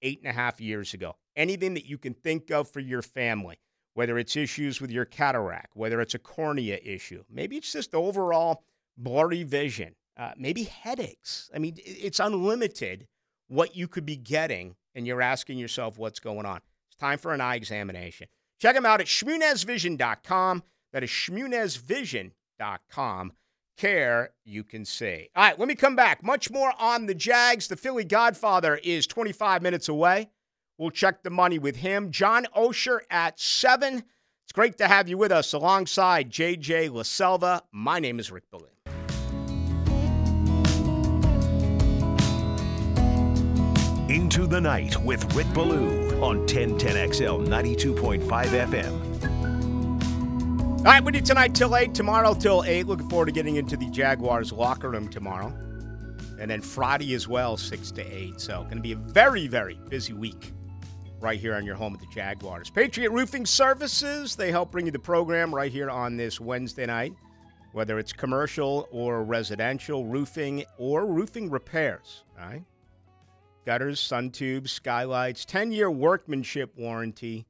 eight 0.02 0.18
and 0.20 0.28
a 0.28 0.34
half 0.34 0.60
years 0.60 0.92
ago. 0.92 1.16
Anything 1.34 1.74
that 1.74 1.86
you 1.86 1.96
can 1.96 2.12
think 2.12 2.50
of 2.50 2.68
for 2.68 2.80
your 2.80 3.00
family, 3.00 3.58
whether 3.94 4.18
it's 4.18 4.36
issues 4.36 4.82
with 4.82 4.90
your 4.90 5.06
cataract, 5.06 5.74
whether 5.74 6.00
it's 6.02 6.14
a 6.14 6.18
cornea 6.18 6.78
issue, 6.84 7.24
maybe 7.30 7.56
it's 7.56 7.72
just 7.72 7.94
overall 7.94 8.62
blurry 8.98 9.44
vision, 9.44 9.94
uh, 10.18 10.32
maybe 10.36 10.64
headaches. 10.64 11.50
I 11.54 11.58
mean, 11.60 11.76
it's 11.78 12.20
unlimited 12.20 13.06
what 13.48 13.74
you 13.74 13.88
could 13.88 14.04
be 14.04 14.16
getting, 14.16 14.76
and 14.94 15.06
you're 15.06 15.22
asking 15.22 15.56
yourself 15.58 15.96
what's 15.96 16.20
going 16.20 16.44
on. 16.44 16.60
It's 16.88 16.96
time 16.96 17.18
for 17.18 17.32
an 17.32 17.40
eye 17.40 17.56
examination. 17.56 18.28
Check 18.60 18.74
them 18.74 18.84
out 18.84 19.00
at 19.00 19.06
shmunezvision.com. 19.06 20.62
That 20.92 21.02
is 21.02 21.10
shmunezvision.com. 22.60 23.32
Care 23.76 24.30
you 24.44 24.62
can 24.62 24.84
see. 24.84 25.28
All 25.34 25.42
right, 25.42 25.58
let 25.58 25.66
me 25.66 25.74
come 25.74 25.96
back. 25.96 26.22
Much 26.22 26.50
more 26.50 26.72
on 26.78 27.06
the 27.06 27.14
Jags. 27.14 27.66
The 27.66 27.76
Philly 27.76 28.04
Godfather 28.04 28.78
is 28.84 29.06
25 29.06 29.62
minutes 29.62 29.88
away. 29.88 30.30
We'll 30.78 30.90
check 30.90 31.22
the 31.22 31.30
money 31.30 31.58
with 31.58 31.76
him. 31.76 32.10
John 32.12 32.46
Oehser 32.56 33.00
at 33.10 33.40
7. 33.40 34.04
It's 34.44 34.52
great 34.52 34.78
to 34.78 34.86
have 34.86 35.08
you 35.08 35.18
with 35.18 35.32
us 35.32 35.52
alongside 35.52 36.30
JJ 36.30 36.90
LaSelva. 36.90 37.62
My 37.72 37.98
name 37.98 38.20
is 38.20 38.30
Rick 38.30 38.44
Ballou. 38.50 38.68
Into 44.08 44.46
the 44.46 44.60
Night 44.60 44.96
with 45.02 45.34
Rick 45.34 45.52
Ballou 45.52 46.22
on 46.22 46.46
1010XL 46.46 47.48
92.5 47.48 48.20
FM. 48.20 49.13
All 50.84 50.90
right, 50.90 51.02
we 51.02 51.14
you 51.14 51.22
tonight 51.22 51.54
till 51.54 51.74
8, 51.74 51.94
tomorrow 51.94 52.34
till 52.34 52.62
8. 52.62 52.86
Looking 52.86 53.08
forward 53.08 53.24
to 53.24 53.32
getting 53.32 53.56
into 53.56 53.74
the 53.74 53.88
Jaguars 53.88 54.52
locker 54.52 54.90
room 54.90 55.08
tomorrow. 55.08 55.46
And 56.38 56.50
then 56.50 56.60
Friday 56.60 57.14
as 57.14 57.26
well, 57.26 57.56
6 57.56 57.90
to 57.92 58.02
8. 58.02 58.38
So, 58.38 58.64
going 58.64 58.76
to 58.76 58.82
be 58.82 58.92
a 58.92 58.96
very, 58.96 59.46
very 59.46 59.80
busy 59.88 60.12
week 60.12 60.52
right 61.20 61.40
here 61.40 61.54
on 61.54 61.64
your 61.64 61.74
home 61.74 61.94
of 61.94 62.00
the 62.00 62.06
Jaguars. 62.12 62.68
Patriot 62.68 63.12
Roofing 63.12 63.46
Services, 63.46 64.36
they 64.36 64.50
help 64.50 64.70
bring 64.72 64.84
you 64.84 64.92
the 64.92 64.98
program 64.98 65.54
right 65.54 65.72
here 65.72 65.88
on 65.88 66.18
this 66.18 66.38
Wednesday 66.38 66.84
night, 66.84 67.14
whether 67.72 67.98
it's 67.98 68.12
commercial 68.12 68.86
or 68.90 69.24
residential 69.24 70.04
roofing 70.04 70.64
or 70.76 71.06
roofing 71.06 71.48
repairs, 71.48 72.24
all 72.38 72.46
right? 72.46 72.64
Gutters, 73.64 74.00
sun 74.00 74.28
tubes, 74.28 74.72
skylights, 74.72 75.46
10 75.46 75.72
year 75.72 75.90
workmanship 75.90 76.76
warranty. 76.76 77.46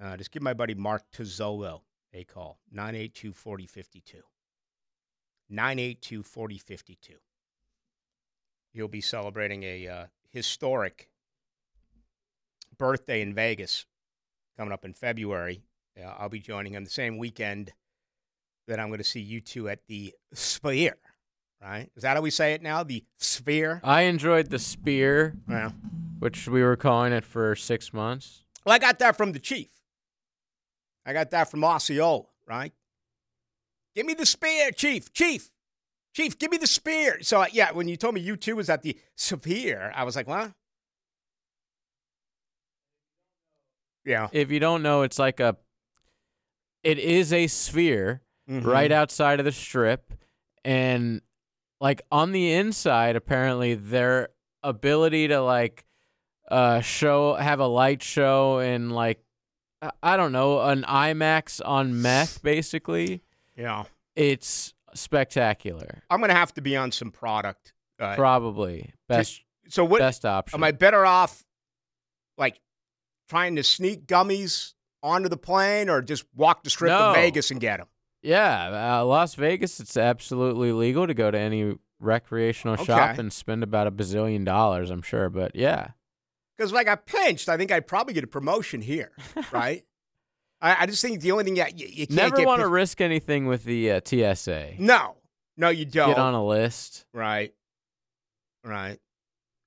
Uh, 0.00 0.16
just 0.16 0.30
give 0.30 0.44
my 0.44 0.54
buddy 0.54 0.74
Mark 0.74 1.02
Tozzolo 1.12 1.80
a 2.12 2.24
call, 2.24 2.58
982 2.72 3.32
4052. 3.32 4.18
982 5.50 6.22
4052. 6.22 7.14
He'll 8.72 8.88
be 8.88 9.00
celebrating 9.00 9.62
a 9.62 9.88
uh, 9.88 10.06
historic 10.30 11.10
birthday 12.76 13.20
in 13.22 13.34
Vegas 13.34 13.86
coming 14.56 14.72
up 14.72 14.84
in 14.84 14.92
February. 14.92 15.62
Uh, 15.98 16.06
I'll 16.18 16.28
be 16.28 16.40
joining 16.40 16.74
him 16.74 16.84
the 16.84 16.90
same 16.90 17.18
weekend 17.18 17.72
that 18.66 18.78
I'm 18.78 18.88
going 18.88 18.98
to 18.98 19.04
see 19.04 19.40
U2 19.42 19.72
at 19.72 19.80
the 19.86 20.14
Sphere. 20.34 20.96
Right? 21.60 21.90
Is 21.96 22.02
that 22.02 22.14
how 22.16 22.22
we 22.22 22.30
say 22.30 22.52
it 22.52 22.62
now? 22.62 22.84
The 22.84 23.02
Sphere. 23.18 23.80
I 23.82 24.02
enjoyed 24.02 24.48
the 24.50 24.60
spear, 24.60 25.34
Yeah. 25.48 25.70
which 26.20 26.46
we 26.46 26.62
were 26.62 26.76
calling 26.76 27.12
it 27.12 27.24
for 27.24 27.56
six 27.56 27.92
months. 27.92 28.44
Well, 28.64 28.74
I 28.74 28.78
got 28.78 28.98
that 29.00 29.16
from 29.16 29.32
the 29.32 29.40
chief. 29.40 29.68
I 31.08 31.14
got 31.14 31.30
that 31.30 31.50
from 31.50 31.64
Osceola, 31.64 32.24
right? 32.46 32.70
Give 33.96 34.04
me 34.04 34.12
the 34.12 34.26
spear, 34.26 34.70
chief. 34.72 35.10
Chief. 35.12 35.50
Chief, 36.14 36.38
give 36.38 36.50
me 36.50 36.58
the 36.58 36.66
spear. 36.66 37.22
So, 37.22 37.40
uh, 37.40 37.46
yeah, 37.50 37.72
when 37.72 37.88
you 37.88 37.96
told 37.96 38.14
me 38.14 38.22
U2 38.26 38.54
was 38.54 38.68
at 38.68 38.82
the 38.82 38.94
Sphere, 39.16 39.90
I 39.94 40.04
was 40.04 40.16
like, 40.16 40.26
what? 40.28 40.52
Yeah. 44.04 44.28
If 44.32 44.50
you 44.50 44.60
don't 44.60 44.82
know, 44.82 45.02
it's 45.02 45.18
like 45.18 45.40
a. 45.40 45.56
It 46.82 46.98
is 46.98 47.32
a 47.32 47.46
sphere 47.46 48.22
Mhm. 48.48 48.64
right 48.64 48.92
outside 48.92 49.38
of 49.40 49.44
the 49.44 49.52
strip, 49.52 50.12
and 50.64 51.22
like 51.80 52.02
on 52.10 52.32
the 52.32 52.52
inside, 52.52 53.16
apparently 53.16 53.74
their 53.74 54.28
ability 54.62 55.28
to 55.28 55.40
like 55.40 55.84
uh 56.50 56.80
show 56.80 57.34
have 57.34 57.60
a 57.60 57.66
light 57.66 58.02
show 58.02 58.58
and 58.58 58.92
like 58.92 59.22
I- 60.02 60.16
don't 60.16 60.32
know 60.32 60.60
an 60.62 60.82
IMAX 60.82 61.60
on 61.64 62.00
meth 62.02 62.42
basically. 62.42 63.22
Yeah. 63.56 63.84
It's 64.16 64.74
spectacular. 64.94 66.02
I'm 66.10 66.18
going 66.20 66.30
to 66.30 66.34
have 66.34 66.52
to 66.54 66.60
be 66.60 66.76
on 66.76 66.90
some 66.92 67.10
product. 67.10 67.72
Uh, 68.00 68.14
Probably 68.14 68.92
best 69.08 69.42
so, 69.68 69.84
what 69.84 69.98
best 69.98 70.24
option. 70.24 70.58
am 70.58 70.64
I 70.64 70.70
better 70.72 71.04
off, 71.04 71.44
like, 72.36 72.60
trying 73.28 73.56
to 73.56 73.62
sneak 73.64 74.06
gummies 74.06 74.74
onto 75.02 75.28
the 75.28 75.36
plane 75.36 75.88
or 75.88 76.00
just 76.02 76.24
walk 76.34 76.62
the 76.62 76.70
strip 76.70 76.90
No. 76.90 77.10
of 77.10 77.14
Vegas 77.16 77.50
and 77.50 77.60
get 77.60 77.78
them? 77.78 77.88
Yeah, 78.22 78.98
uh, 79.00 79.04
Las 79.04 79.34
Vegas. 79.34 79.78
It's 79.80 79.96
absolutely 79.96 80.72
legal 80.72 81.06
to 81.06 81.14
go 81.14 81.30
to 81.30 81.38
any 81.38 81.76
recreational 82.00 82.76
shop 82.76 83.18
and 83.18 83.32
spend 83.32 83.62
about 83.62 83.86
a 83.88 83.90
bazillion 83.92 84.44
dollars. 84.44 84.90
I'm 84.90 85.02
sure, 85.02 85.28
but 85.28 85.54
yeah, 85.54 85.88
Because, 86.58 86.72
if 86.72 86.76
I 86.76 86.82
got 86.82 87.06
pinched, 87.06 87.48
I 87.48 87.56
think 87.56 87.70
I'd 87.70 87.86
probably 87.86 88.14
get 88.14 88.24
a 88.24 88.28
promotion 88.28 88.80
here, 88.82 89.12
right? 89.52 89.84
I, 90.60 90.82
I 90.82 90.86
just 90.86 91.00
think 91.00 91.20
the 91.20 91.30
only 91.30 91.44
thing 91.44 91.54
that 91.54 91.78
you, 91.78 91.86
you 91.88 92.06
never 92.10 92.42
want 92.42 92.60
to 92.60 92.68
risk 92.68 93.00
anything 93.00 93.46
with 93.46 93.62
the 93.62 93.92
uh, 93.92 94.00
TSA. 94.04 94.72
No, 94.78 95.16
no, 95.56 95.68
you 95.68 95.84
don't. 95.84 96.08
Get 96.08 96.18
on 96.18 96.34
a 96.34 96.44
list. 96.44 97.06
Right, 97.14 97.54
right. 98.64 98.98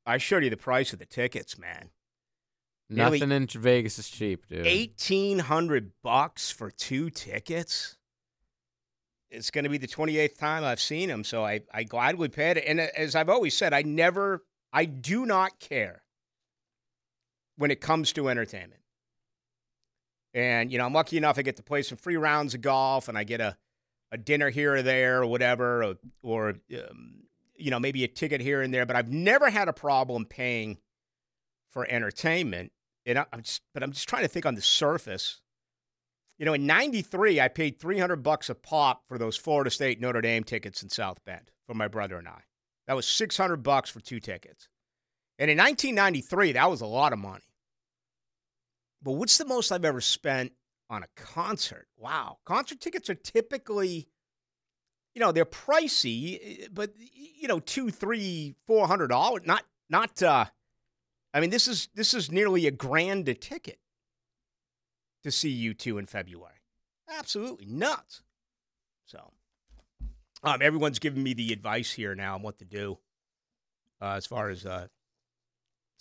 I 0.06 0.18
showed 0.18 0.44
you 0.44 0.50
the 0.50 0.58
price 0.58 0.92
of 0.92 1.00
the 1.00 1.06
tickets, 1.06 1.58
man. 1.58 1.92
Nearly- 2.90 3.20
Nothing 3.20 3.32
in 3.32 3.48
Vegas 3.48 3.98
is 4.00 4.10
cheap, 4.10 4.48
dude. 4.50 4.68
Eighteen 4.68 5.40
hundred 5.40 5.92
bucks 6.04 6.52
for 6.52 6.70
two 6.70 7.10
tickets. 7.10 7.96
It's 9.30 9.50
going 9.50 9.64
to 9.64 9.70
be 9.70 9.78
the 9.78 9.88
twenty 9.88 10.18
eighth 10.18 10.38
time 10.38 10.66
I've 10.66 10.82
seen 10.82 11.08
them, 11.08 11.24
so 11.24 11.46
I 11.46 11.62
I 11.74 11.84
gladly 11.84 12.28
paid 12.28 12.58
it. 12.58 12.66
And 12.68 12.82
as 12.82 13.16
I've 13.16 13.30
always 13.30 13.56
said, 13.56 13.74
I 13.74 13.84
never, 13.84 14.44
I 14.74 14.84
do 14.84 15.26
not 15.26 15.58
care 15.62 16.04
when 17.58 17.72
it 17.72 17.82
comes 17.82 18.14
to 18.14 18.30
entertainment. 18.30 18.82
And 20.34 20.72
you 20.72 20.78
know, 20.78 20.86
I'm 20.86 20.94
lucky 20.94 21.18
enough 21.18 21.38
I 21.38 21.42
get 21.42 21.58
to 21.58 21.64
play 21.64 21.82
some 21.82 21.98
free 21.98 22.16
rounds 22.16 22.54
of 22.54 22.62
golf, 22.62 23.08
and 23.08 23.18
I 23.18 23.24
get 23.24 23.42
a 23.42 23.58
a 24.14 24.18
dinner 24.18 24.50
here 24.50 24.76
or 24.76 24.82
there 24.82 25.22
or 25.22 25.26
whatever, 25.26 25.84
or, 25.84 25.96
or 26.22 26.50
um, 26.74 27.24
you 27.56 27.72
know 27.72 27.80
maybe 27.80 28.04
a 28.04 28.08
ticket 28.08 28.42
here 28.42 28.62
and 28.62 28.74
there. 28.74 28.86
But 28.86 28.96
I've 28.96 29.12
never 29.12 29.50
had 29.50 29.68
a 29.68 29.74
problem 29.74 30.26
paying 30.26 30.78
for 31.72 31.86
entertainment. 31.90 32.72
And 33.06 33.20
I- 33.20 33.26
I'm 33.34 33.42
just, 33.42 33.62
but 33.74 33.84
I'm 33.84 33.92
just 33.92 34.08
trying 34.08 34.24
to 34.24 34.28
think 34.28 34.46
on 34.46 34.56
the 34.56 34.62
surface. 34.62 35.42
You 36.38 36.46
know, 36.46 36.54
in 36.54 36.66
'93, 36.66 37.40
I 37.40 37.48
paid 37.50 37.80
300 37.80 38.18
bucks 38.18 38.50
a 38.50 38.56
pop 38.56 39.04
for 39.08 39.18
those 39.18 39.38
Florida 39.38 39.70
State 39.70 40.00
Notre 40.00 40.22
Dame 40.22 40.44
tickets 40.44 40.82
in 40.82 40.90
South 40.90 41.24
Bend 41.26 41.52
for 41.68 41.74
my 41.74 41.88
brother 41.88 42.18
and 42.18 42.28
I. 42.28 42.44
That 42.88 42.96
was 42.96 43.06
600 43.06 43.58
bucks 43.58 43.90
for 43.90 44.00
two 44.00 44.20
tickets. 44.20 44.68
And 45.40 45.50
in 45.50 45.58
1993, 45.58 46.54
that 46.54 46.70
was 46.70 46.82
a 46.82 46.86
lot 46.86 47.14
of 47.14 47.20
money. 47.20 47.44
But 49.02 49.14
what's 49.14 49.38
the 49.38 49.46
most 49.46 49.72
I've 49.72 49.86
ever 49.86 50.02
spent 50.02 50.52
on 50.90 51.04
a 51.04 51.08
concert? 51.16 51.88
Wow, 51.98 52.38
concert 52.46 52.80
tickets 52.80 53.10
are 53.10 53.16
typically, 53.16 54.08
you 55.16 55.20
know, 55.20 55.32
they're 55.32 55.46
pricey, 55.46 56.68
but 56.72 56.94
you 56.98 57.48
know, 57.48 57.60
two, 57.60 57.90
three, 57.90 58.56
four 58.68 58.88
hundred 58.88 59.08
dollars. 59.08 59.42
Not, 59.46 59.64
not. 59.90 60.22
uh 60.22 60.46
I 61.34 61.40
mean, 61.40 61.50
this 61.50 61.68
is 61.68 61.88
this 61.96 62.14
is 62.14 62.32
nearly 62.32 62.68
a 62.68 62.72
grand 62.72 63.28
a 63.30 63.34
ticket 63.34 63.80
to 65.24 65.32
see 65.32 65.74
U2 65.74 66.00
in 66.00 66.06
February. 66.06 66.62
Absolutely 67.10 67.66
nuts. 67.68 68.22
So, 69.06 69.32
um, 70.44 70.62
everyone's 70.62 71.00
giving 71.00 71.24
me 71.24 71.34
the 71.34 71.54
advice 71.54 71.92
here 71.92 72.16
now 72.16 72.36
on 72.36 72.42
what 72.42 72.58
to 72.60 72.66
do 72.66 72.98
uh, 74.02 74.14
as 74.14 74.26
far 74.26 74.50
as 74.50 74.66
uh, 74.66 74.88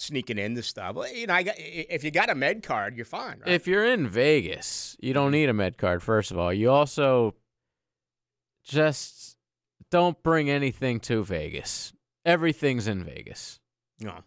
sneaking 0.01 0.39
in 0.39 0.55
the 0.55 0.63
stuff. 0.63 0.97
Well, 0.97 1.13
you 1.13 1.27
know, 1.27 1.35
I 1.35 1.43
got, 1.43 1.55
if 1.59 2.05
you 2.05 2.11
got 2.11 2.31
a 2.31 2.35
med 2.35 2.63
card, 2.63 2.97
you're 2.97 3.05
fine, 3.05 3.41
right? 3.41 3.49
If 3.49 3.67
you're 3.67 3.85
in 3.85 4.09
Vegas, 4.09 4.97
you 5.01 5.13
don't 5.13 5.27
mm-hmm. 5.27 5.33
need 5.33 5.49
a 5.49 5.55
med 5.55 5.79
card. 5.79 6.03
First 6.03 6.31
of 6.31 6.39
all, 6.39 6.53
you 6.53 6.71
also 6.71 7.35
just 8.65 9.37
don't 9.91 10.23
bring 10.23 10.49
anything 10.49 11.01
to 11.01 11.23
Vegas. 11.25 11.93
Everything's 12.25 12.87
in 12.87 13.05
Vegas. 13.05 13.61
No. 14.01 14.21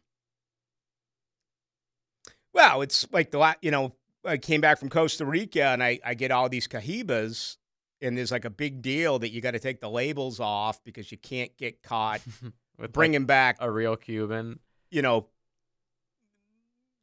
Well, 2.53 2.81
it's 2.81 3.07
like 3.11 3.31
the 3.31 3.39
la- 3.39 3.55
you 3.61 3.71
know 3.71 3.93
I 4.23 4.37
came 4.37 4.61
back 4.61 4.79
from 4.79 4.89
Costa 4.89 5.25
Rica 5.25 5.65
and 5.65 5.83
I 5.83 5.99
I 6.05 6.13
get 6.13 6.31
all 6.31 6.49
these 6.49 6.67
Cohibas 6.67 7.57
and 8.01 8.17
there's 8.17 8.31
like 8.31 8.45
a 8.45 8.49
big 8.49 8.81
deal 8.81 9.19
that 9.19 9.31
you 9.31 9.41
got 9.41 9.51
to 9.51 9.59
take 9.59 9.79
the 9.79 9.89
labels 9.89 10.39
off 10.39 10.83
because 10.83 11.11
you 11.11 11.17
can't 11.17 11.55
get 11.57 11.81
caught 11.81 12.21
With 12.77 12.91
bringing 12.91 13.21
like, 13.21 13.27
back 13.27 13.57
a 13.59 13.69
real 13.71 13.95
Cuban. 13.95 14.59
you 14.91 15.01
know 15.01 15.27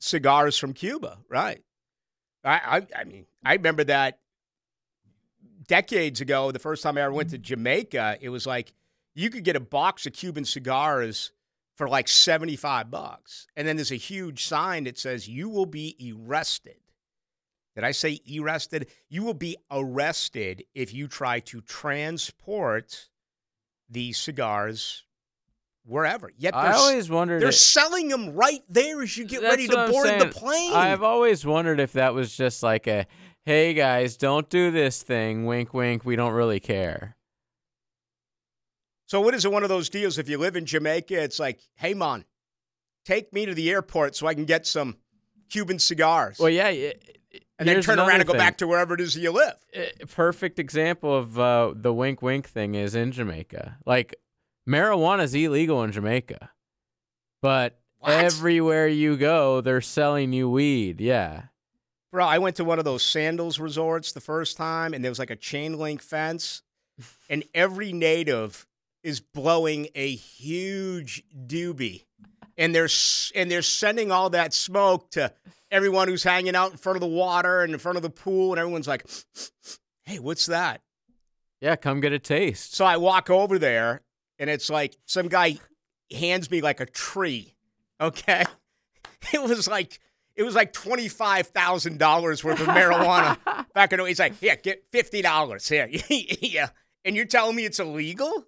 cigars 0.01 0.59
from 0.59 0.73
Cuba, 0.73 1.19
right? 1.29 1.63
I 2.45 2.55
I, 2.55 2.87
I 3.01 3.05
mean 3.05 3.27
I 3.45 3.55
remember 3.55 3.85
that 3.85 4.19
decades 5.69 6.21
ago. 6.21 6.51
The 6.51 6.59
first 6.59 6.83
time 6.83 6.99
I 6.99 7.03
ever 7.03 7.13
went 7.13 7.31
to 7.31 7.37
mm-hmm. 7.37 7.45
Jamaica, 7.45 8.19
it 8.21 8.29
was 8.29 8.47
like 8.47 8.73
you 9.15 9.31
could 9.31 9.45
get 9.45 9.57
a 9.57 9.61
box 9.61 10.07
of 10.07 10.13
Cuban 10.13 10.45
cigars 10.45 11.31
for 11.77 11.89
like 11.89 12.09
75 12.09 12.91
bucks. 12.91 13.47
And 13.57 13.67
then 13.67 13.77
there's 13.77 13.93
a 13.93 13.97
huge 13.97 14.45
sign 14.45 14.85
that 14.85 14.99
says, 14.99 15.29
You 15.29 15.49
will 15.49 15.67
be 15.67 16.15
arrested. 16.15 16.77
Did 17.75 17.85
I 17.85 17.93
say 17.93 18.21
arrested? 18.39 18.89
You 19.09 19.23
will 19.23 19.35
be 19.35 19.57
arrested 19.71 20.65
if 20.75 20.93
you 20.93 21.09
try 21.09 21.41
to 21.41 21.61
transport 21.63 23.09
these 23.89 24.19
cigars 24.19 25.05
wherever. 25.91 26.31
Yet 26.39 26.55
I 26.55 26.69
they're, 26.69 26.75
always 26.75 27.11
wondered. 27.11 27.43
they're 27.43 27.49
it- 27.49 27.53
selling 27.55 28.09
them 28.09 28.35
right 28.35 28.63
there 28.69 29.03
as 29.03 29.17
you 29.17 29.25
get 29.25 29.43
ready 29.43 29.67
to 29.69 29.89
board 29.91 30.09
the 30.21 30.27
plane. 30.27 30.73
I've 30.73 31.03
always 31.03 31.45
wondered 31.45 31.81
if 31.81 31.93
that 31.95 32.15
was 32.15 32.35
just 32.37 32.63
like 32.63 32.87
a, 32.87 33.07
hey 33.45 33.75
guys, 33.75 34.17
don't 34.17 34.49
do 34.49 34.71
this 34.71 35.03
thing. 35.03 35.45
Wink, 35.47 35.75
wink. 35.75 36.05
We 36.05 36.17
don't 36.17 36.33
really 36.33 36.61
care. 36.61 37.17
So 39.07 39.21
what 39.21 39.35
is 39.35 39.45
it 39.45 39.51
one 39.53 39.65
of 39.65 39.69
those 39.69 39.89
deals? 39.89 40.19
If 40.19 40.29
you 40.29 40.39
live 40.39 40.55
in 40.57 40.65
Jamaica, 40.65 41.21
it's 41.21 41.41
like, 41.41 41.61
hey 41.75 41.95
man, 41.95 42.25
take 43.05 43.33
me 43.33 43.45
to 43.47 43.55
the 43.55 43.71
airport 43.71 44.15
so 44.15 44.27
I 44.27 44.35
can 44.35 44.45
get 44.45 44.67
some 44.67 44.97
Cuban 45.51 45.79
cigars. 45.81 46.39
Well, 46.39 46.51
yeah. 46.51 46.69
it- 46.69 47.17
and 47.59 47.69
then 47.69 47.83
turn 47.83 47.99
around 47.99 48.21
and 48.21 48.27
go 48.27 48.33
thing. 48.33 48.39
back 48.39 48.57
to 48.59 48.67
wherever 48.67 48.95
it 48.95 49.01
is 49.03 49.15
you 49.17 49.31
live. 49.31 49.55
perfect 50.09 50.59
example 50.59 51.15
of 51.15 51.39
uh, 51.39 51.75
the 51.77 51.93
wink 51.93 52.23
wink 52.23 52.49
thing 52.49 52.75
is 52.75 52.95
in 52.95 53.13
Jamaica. 53.13 53.77
Like 53.85 54.15
marijuana 54.71 55.23
is 55.25 55.35
illegal 55.35 55.83
in 55.83 55.93
Jamaica, 55.93 56.51
but 57.43 57.79
What? 57.99 58.13
everywhere 58.13 58.87
you 58.89 59.17
go, 59.17 59.61
they're 59.61 59.81
selling 59.81 60.33
you 60.33 60.49
weed. 60.49 61.01
Yeah. 61.01 61.45
Bro, 62.13 62.27
I 62.27 62.39
went 62.39 62.57
to 62.57 62.65
one 62.65 62.79
of 62.79 62.85
those 62.85 63.03
sandals 63.03 63.59
resorts 63.61 64.13
the 64.13 64.21
first 64.21 64.57
time, 64.57 64.95
and 64.95 65.05
there 65.05 65.11
was 65.11 65.19
like 65.19 65.31
a 65.31 65.37
chain 65.37 65.79
link 65.79 66.03
fence, 66.03 66.63
and 67.31 67.45
every 67.55 67.93
native 67.93 68.67
is 69.03 69.21
blowing 69.21 69.89
a 69.95 70.11
huge 70.15 71.23
doobie, 71.47 72.05
and 72.59 72.75
they're 72.75 72.89
and 73.35 73.51
they're 73.51 73.63
sending 73.63 74.11
all 74.13 74.31
that 74.31 74.53
smoke 74.53 75.11
to 75.13 75.33
everyone 75.71 76.09
who's 76.09 76.23
hanging 76.25 76.55
out 76.57 76.73
in 76.73 76.77
front 76.77 76.97
of 76.97 77.01
the 77.01 77.07
water 77.07 77.63
and 77.63 77.73
in 77.73 77.79
front 77.79 77.97
of 77.97 78.03
the 78.03 78.11
pool, 78.11 78.53
and 78.53 78.59
everyone's 78.61 78.89
like, 78.89 79.07
"Hey, 80.05 80.19
what's 80.19 80.47
that?" 80.47 80.83
Yeah, 81.61 81.77
come 81.77 82.01
get 82.01 82.13
a 82.13 82.19
taste. 82.19 82.75
So 82.75 82.85
I 82.85 82.97
walk 82.97 83.31
over 83.31 83.59
there, 83.59 84.03
and 84.41 84.51
it's 84.51 84.71
like 84.71 84.97
some 85.05 85.29
guy 85.29 85.59
hands 86.11 86.51
me 86.51 86.63
like 86.63 86.81
a 86.81 86.87
tree. 86.87 87.55
Okay, 88.01 88.45
it 89.33 89.41
was 89.41 89.69
like 89.69 90.01
it 90.35 90.43
was 90.43 90.57
like 90.57 90.73
twenty 90.73 91.07
five 91.07 91.49
thousand 91.49 91.99
dollars 91.99 92.43
worth 92.43 92.61
of 92.61 92.67
marijuana 92.67 93.37
back 93.75 93.93
in. 93.93 94.05
He's 94.05 94.19
like, 94.19 94.33
"Yeah, 94.41 94.57
get 94.57 94.85
fifty 94.91 95.23
dollars 95.23 95.69
here." 95.69 95.89
yeah, 96.09 96.71
and 97.05 97.15
you're 97.15 97.27
telling 97.27 97.55
me 97.55 97.67
it's 97.67 97.79
illegal? 97.79 98.47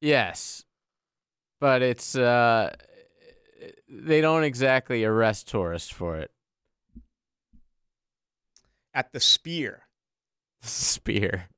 Yes, 0.00 0.64
but 1.60 1.80
it's 1.82 2.16
uh, 2.16 2.74
they 3.88 4.20
don't 4.20 4.44
exactly 4.44 5.04
arrest 5.04 5.48
tourists 5.48 5.90
for 5.90 6.18
it. 6.18 6.32
At 8.92 9.12
the 9.12 9.20
Spear. 9.20 9.82
Spear. 10.62 11.48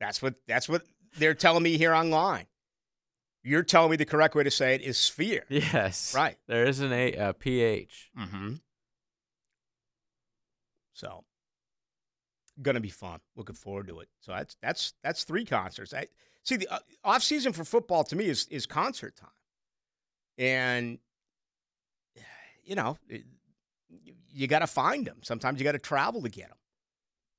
That's 0.00 0.20
what 0.20 0.34
that's 0.48 0.68
what 0.68 0.82
they're 1.18 1.34
telling 1.34 1.62
me 1.62 1.76
here 1.78 1.94
online. 1.94 2.46
You're 3.42 3.62
telling 3.62 3.90
me 3.90 3.96
the 3.96 4.04
correct 4.04 4.34
way 4.34 4.44
to 4.44 4.50
say 4.50 4.74
it 4.74 4.82
is 4.82 4.98
sphere. 4.98 5.44
Yes. 5.48 6.14
Right. 6.14 6.36
There 6.46 6.64
is 6.64 6.80
an 6.80 6.92
a, 6.92 7.12
a 7.14 7.32
ph. 7.32 8.10
Mm-hmm. 8.18 8.54
So, 10.92 11.24
gonna 12.60 12.80
be 12.80 12.90
fun. 12.90 13.20
Looking 13.36 13.54
forward 13.54 13.88
to 13.88 14.00
it. 14.00 14.08
So 14.20 14.32
that's 14.32 14.56
that's 14.60 14.92
that's 15.02 15.24
three 15.24 15.44
concerts. 15.46 15.94
I 15.94 16.06
see 16.42 16.56
the 16.56 16.68
uh, 16.68 16.78
off 17.04 17.22
season 17.22 17.52
for 17.52 17.64
football 17.64 18.04
to 18.04 18.16
me 18.16 18.26
is 18.26 18.46
is 18.48 18.66
concert 18.66 19.16
time, 19.16 19.30
and 20.36 20.98
you 22.64 22.74
know 22.74 22.98
it, 23.08 23.24
you 24.32 24.46
got 24.46 24.60
to 24.60 24.66
find 24.66 25.06
them. 25.06 25.18
Sometimes 25.22 25.58
you 25.58 25.64
got 25.64 25.72
to 25.72 25.78
travel 25.78 26.22
to 26.22 26.28
get 26.28 26.48
them. 26.48 26.58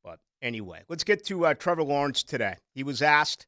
But 0.03 0.19
anyway, 0.41 0.83
let's 0.89 1.03
get 1.03 1.23
to 1.25 1.45
uh, 1.45 1.53
Trevor 1.53 1.83
Lawrence 1.83 2.23
today. 2.23 2.55
He 2.73 2.83
was 2.83 3.01
asked 3.01 3.45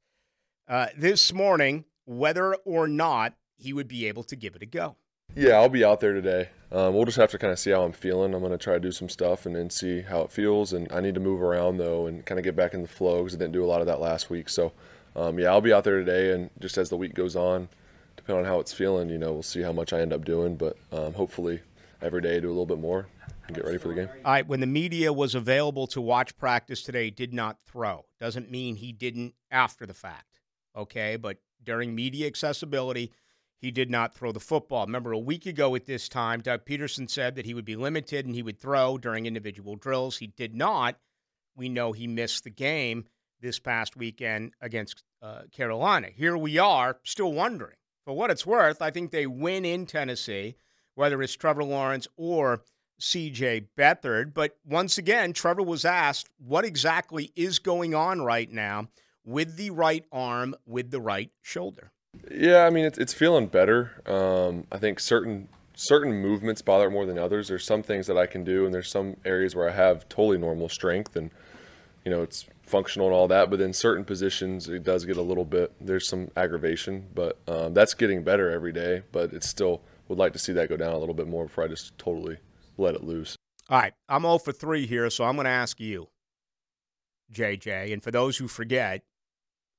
uh, 0.67 0.87
this 0.95 1.33
morning 1.33 1.85
whether 2.05 2.55
or 2.65 2.87
not 2.87 3.33
he 3.57 3.73
would 3.73 3.87
be 3.87 4.07
able 4.07 4.23
to 4.23 4.35
give 4.35 4.55
it 4.55 4.61
a 4.61 4.65
go. 4.65 4.95
Yeah, 5.35 5.53
I'll 5.53 5.69
be 5.69 5.83
out 5.83 5.99
there 5.99 6.13
today. 6.13 6.49
Um, 6.71 6.93
we'll 6.93 7.05
just 7.05 7.17
have 7.17 7.31
to 7.31 7.37
kind 7.37 7.51
of 7.51 7.57
see 7.57 7.71
how 7.71 7.83
I'm 7.83 7.91
feeling. 7.91 8.33
I'm 8.33 8.41
going 8.41 8.51
to 8.51 8.57
try 8.57 8.73
to 8.73 8.79
do 8.79 8.91
some 8.91 9.09
stuff 9.09 9.45
and 9.45 9.55
then 9.55 9.69
see 9.69 10.01
how 10.01 10.21
it 10.21 10.31
feels. 10.31 10.73
And 10.73 10.91
I 10.91 11.01
need 11.01 11.15
to 11.15 11.19
move 11.19 11.41
around 11.41 11.77
though 11.77 12.07
and 12.07 12.25
kind 12.25 12.39
of 12.39 12.43
get 12.43 12.55
back 12.55 12.73
in 12.73 12.81
the 12.81 12.87
flow 12.87 13.19
because 13.19 13.35
I 13.35 13.39
didn't 13.39 13.53
do 13.53 13.63
a 13.63 13.67
lot 13.67 13.81
of 13.81 13.87
that 13.87 13.99
last 13.99 14.29
week. 14.29 14.49
So, 14.49 14.73
um, 15.15 15.39
yeah, 15.39 15.49
I'll 15.49 15.61
be 15.61 15.73
out 15.73 15.83
there 15.83 15.99
today. 15.99 16.33
And 16.33 16.49
just 16.59 16.77
as 16.77 16.89
the 16.89 16.97
week 16.97 17.13
goes 17.13 17.35
on, 17.35 17.69
depending 18.15 18.45
on 18.45 18.51
how 18.51 18.59
it's 18.59 18.73
feeling, 18.73 19.09
you 19.09 19.17
know, 19.17 19.33
we'll 19.33 19.43
see 19.43 19.61
how 19.61 19.71
much 19.71 19.93
I 19.93 20.01
end 20.01 20.13
up 20.13 20.25
doing. 20.25 20.55
But 20.55 20.77
um, 20.91 21.13
hopefully, 21.13 21.61
every 22.01 22.21
day 22.21 22.39
do 22.39 22.47
a 22.47 22.49
little 22.49 22.65
bit 22.65 22.79
more 22.79 23.07
and 23.47 23.55
get 23.55 23.65
ready 23.65 23.77
for 23.77 23.87
the 23.89 23.95
game. 23.95 24.09
All 24.23 24.31
right, 24.31 24.47
when 24.47 24.59
the 24.59 24.67
media 24.67 25.11
was 25.11 25.35
available 25.35 25.87
to 25.87 26.01
watch 26.01 26.37
practice 26.37 26.83
today, 26.83 27.09
did 27.09 27.33
not 27.33 27.57
throw. 27.65 28.05
Doesn't 28.19 28.51
mean 28.51 28.75
he 28.75 28.91
didn't 28.91 29.33
after 29.51 29.85
the 29.85 29.93
fact. 29.93 30.41
Okay, 30.75 31.17
but 31.17 31.37
during 31.63 31.95
media 31.95 32.27
accessibility, 32.27 33.11
he 33.57 33.71
did 33.71 33.89
not 33.89 34.13
throw 34.13 34.31
the 34.31 34.39
football. 34.39 34.85
Remember, 34.85 35.13
a 35.13 35.17
week 35.17 35.45
ago 35.45 35.73
at 35.75 35.85
this 35.85 36.09
time, 36.09 36.41
Doug 36.41 36.65
Pederson 36.65 37.09
said 37.09 37.35
that 37.35 37.45
he 37.45 37.53
would 37.53 37.63
be 37.63 37.77
limited 37.77 38.25
and 38.25 38.35
he 38.35 38.43
would 38.43 38.59
throw 38.59 38.97
during 38.97 39.25
individual 39.25 39.77
drills. 39.77 40.17
He 40.17 40.27
did 40.27 40.53
not. 40.53 40.97
We 41.55 41.69
know 41.69 41.93
he 41.93 42.07
missed 42.07 42.43
the 42.43 42.49
game 42.49 43.05
this 43.39 43.59
past 43.59 43.95
weekend 43.95 44.53
against 44.59 45.03
uh, 45.21 45.43
Carolina. 45.51 46.09
Here 46.13 46.35
we 46.35 46.57
are, 46.57 46.97
still 47.03 47.31
wondering. 47.31 47.77
For 48.03 48.13
what 48.13 48.31
it's 48.31 48.45
worth, 48.45 48.81
I 48.81 48.91
think 48.91 49.11
they 49.11 49.27
win 49.27 49.63
in 49.63 49.85
Tennessee, 49.85 50.55
whether 50.95 51.21
it's 51.21 51.33
Trevor 51.33 51.63
Lawrence 51.63 52.07
or 52.17 52.63
CJ 52.99 53.67
Beathard. 53.77 54.33
But 54.33 54.57
once 54.65 54.97
again, 54.97 55.31
Trevor 55.31 55.63
was 55.63 55.85
asked 55.85 56.29
what 56.37 56.65
exactly 56.65 57.31
is 57.35 57.59
going 57.59 57.95
on 57.95 58.21
right 58.21 58.51
now 58.51 58.89
with 59.25 59.57
the 59.57 59.69
right 59.71 60.05
arm, 60.11 60.55
with 60.65 60.91
the 60.91 61.01
right 61.01 61.31
shoulder. 61.41 61.91
Yeah, 62.31 62.65
I 62.65 62.69
mean 62.69 62.85
it's 62.85 62.97
it's 62.97 63.13
feeling 63.13 63.47
better. 63.47 64.01
Um, 64.05 64.67
I 64.71 64.77
think 64.77 64.99
certain 64.99 65.49
certain 65.75 66.13
movements 66.13 66.61
bother 66.61 66.89
more 66.89 67.05
than 67.05 67.17
others. 67.17 67.47
There's 67.47 67.65
some 67.65 67.83
things 67.83 68.07
that 68.07 68.17
I 68.17 68.27
can 68.27 68.43
do, 68.43 68.65
and 68.65 68.73
there's 68.73 68.89
some 68.89 69.17
areas 69.25 69.55
where 69.55 69.69
I 69.69 69.73
have 69.73 70.07
totally 70.09 70.37
normal 70.37 70.69
strength, 70.69 71.15
and 71.15 71.31
you 72.05 72.11
know 72.11 72.21
it's 72.21 72.45
functional 72.65 73.07
and 73.07 73.15
all 73.15 73.27
that. 73.29 73.49
But 73.49 73.61
in 73.61 73.73
certain 73.73 74.05
positions, 74.05 74.69
it 74.69 74.83
does 74.83 75.05
get 75.05 75.17
a 75.17 75.21
little 75.21 75.45
bit. 75.45 75.73
There's 75.81 76.07
some 76.07 76.29
aggravation, 76.37 77.07
but 77.15 77.39
um, 77.47 77.73
that's 77.73 77.93
getting 77.93 78.23
better 78.23 78.51
every 78.51 78.73
day. 78.73 79.01
But 79.11 79.33
it's 79.33 79.47
still 79.47 79.81
would 80.07 80.19
like 80.19 80.33
to 80.33 80.39
see 80.39 80.53
that 80.53 80.69
go 80.69 80.77
down 80.77 80.93
a 80.93 80.97
little 80.97 81.15
bit 81.15 81.27
more 81.27 81.45
before 81.45 81.63
I 81.63 81.67
just 81.67 81.97
totally 81.97 82.37
let 82.77 82.95
it 82.95 83.03
loose. 83.03 83.35
All 83.69 83.79
right, 83.79 83.93
I'm 84.09 84.23
0 84.23 84.39
for 84.39 84.51
3 84.51 84.85
here, 84.85 85.09
so 85.09 85.23
I'm 85.23 85.35
going 85.35 85.45
to 85.45 85.51
ask 85.51 85.79
you, 85.79 86.09
JJ. 87.33 87.93
And 87.93 88.03
for 88.03 88.11
those 88.11 88.37
who 88.37 88.47
forget, 88.47 89.03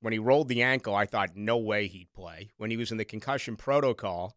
when 0.05 0.13
he 0.13 0.19
rolled 0.19 0.49
the 0.49 0.61
ankle, 0.61 0.95
I 0.95 1.07
thought 1.07 1.35
no 1.35 1.57
way 1.57 1.87
he'd 1.87 2.13
play. 2.13 2.51
When 2.59 2.71
he 2.71 2.77
was 2.77 2.93
in 2.93 2.99
the 2.99 3.07
concussion 3.07 3.57
protocol, 3.57 4.37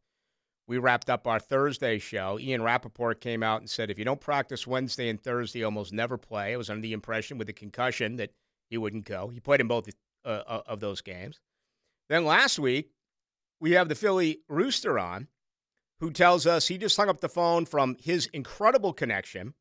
we 0.65 0.77
wrapped 0.77 1.10
up 1.10 1.27
our 1.27 1.41
Thursday 1.41 1.99
show. 1.99 2.39
Ian 2.39 2.62
Rapoport 2.62 3.19
came 3.19 3.43
out 3.43 3.60
and 3.60 3.69
said, 3.69 3.91
if 3.91 3.99
you 3.99 4.06
don't 4.06 4.21
practice 4.21 4.65
Wednesday 4.65 5.10
and 5.10 5.21
Thursday, 5.21 5.63
almost 5.63 5.91
never 5.91 6.17
play. 6.17 6.53
I 6.53 6.56
was 6.56 6.69
under 6.69 6.84
the 6.84 6.93
impression 6.93 7.38
with 7.38 7.47
the 7.47 7.53
concussion 7.53 8.15
that 8.15 8.32
he 8.69 8.77
wouldn't 8.77 9.03
go. 9.03 9.27
He 9.27 9.41
played 9.41 9.60
in 9.60 9.67
both 9.67 9.89
uh, 10.23 10.30
uh, 10.30 10.62
of 10.67 10.80
those 10.80 11.01
games. 11.01 11.41
Then 12.08 12.23
last 12.23 12.58
week, 12.58 12.91
we 13.60 13.71
have 13.71 13.89
the 13.89 13.95
Philly 13.95 14.39
Rooster 14.47 14.97
on, 14.97 15.27
who 15.99 16.12
tells 16.12 16.47
us 16.47 16.69
he 16.69 16.77
just 16.77 16.95
hung 16.95 17.10
up 17.10 17.19
the 17.19 17.27
phone 17.27 17.65
from 17.65 17.97
his 17.99 18.27
incredible 18.27 18.93
connection 18.93 19.53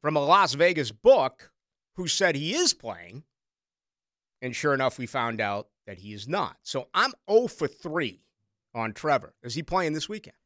from 0.00 0.14
a 0.14 0.24
Las 0.24 0.54
Vegas 0.54 0.92
book 0.92 1.50
who 1.96 2.06
said 2.06 2.36
he 2.36 2.54
is 2.54 2.72
playing. 2.72 3.24
And 4.42 4.54
sure 4.54 4.74
enough, 4.74 4.98
we 4.98 5.06
found 5.06 5.40
out 5.40 5.68
that 5.86 5.98
he 5.98 6.12
is 6.12 6.28
not. 6.28 6.56
So 6.62 6.88
I'm 6.94 7.12
0 7.30 7.46
for 7.48 7.68
3 7.68 8.20
on 8.74 8.92
Trevor. 8.92 9.34
Is 9.42 9.54
he 9.54 9.62
playing 9.62 9.92
this 9.92 10.08
weekend? 10.08 10.36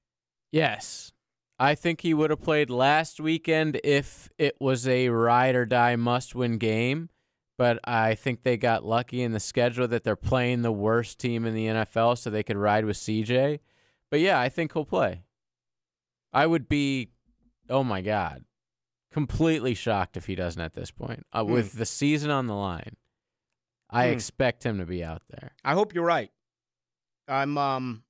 Yes. 0.53 1.13
I 1.59 1.75
think 1.75 2.03
he 2.03 2.15
would 2.15 2.31
have 2.31 2.41
played 2.41 2.71
last 2.71 3.21
weekend 3.21 3.81
if 3.83 4.31
it 4.39 4.57
was 4.61 4.87
a 4.87 5.09
ride 5.09 5.57
or 5.57 5.67
die 5.67 5.97
must 5.97 6.35
win 6.35 6.59
game. 6.59 7.09
But 7.57 7.81
I 7.83 8.15
think 8.15 8.45
they 8.45 8.57
got 8.57 8.85
lucky 8.85 9.21
in 9.23 9.33
the 9.33 9.41
schedule 9.41 9.89
that 9.89 10.05
they're 10.05 10.15
playing 10.15 10.63
the 10.63 10.71
worst 10.71 11.19
team 11.19 11.45
in 11.45 11.55
the 11.55 11.67
NFL 11.67 12.17
so 12.17 12.31
they 12.31 12.45
could 12.45 12.57
ride 12.57 12.85
with 12.85 12.97
CJ. 12.97 13.59
But 14.11 14.21
yeah, 14.21 14.39
I 14.39 14.49
think 14.49 14.73
he'll 14.73 14.85
play. 14.85 15.25
I 16.33 16.47
would 16.47 16.69
be, 16.69 17.09
oh 17.69 17.83
my 17.83 18.01
God, 18.01 18.45
completely 19.13 19.75
shocked 19.75 20.17
if 20.17 20.27
he 20.27 20.37
doesn't 20.37 20.63
at 20.63 20.75
this 20.75 20.93
point. 20.93 21.27
Uh, 21.33 21.43
Hmm. 21.43 21.53
With 21.53 21.73
the 21.73 21.87
season 21.87 22.31
on 22.31 22.47
the 22.47 22.55
line, 22.55 22.97
I 23.91 24.07
Hmm. 24.09 24.13
expect 24.15 24.65
him 24.65 24.79
to 24.79 24.87
be 24.87 25.03
out 25.03 25.23
there. 25.31 25.53
I 25.65 25.75
hope 25.75 25.95
you're 25.95 26.05
right. 26.05 26.31
I'm 27.27 27.57
um. 27.59 28.03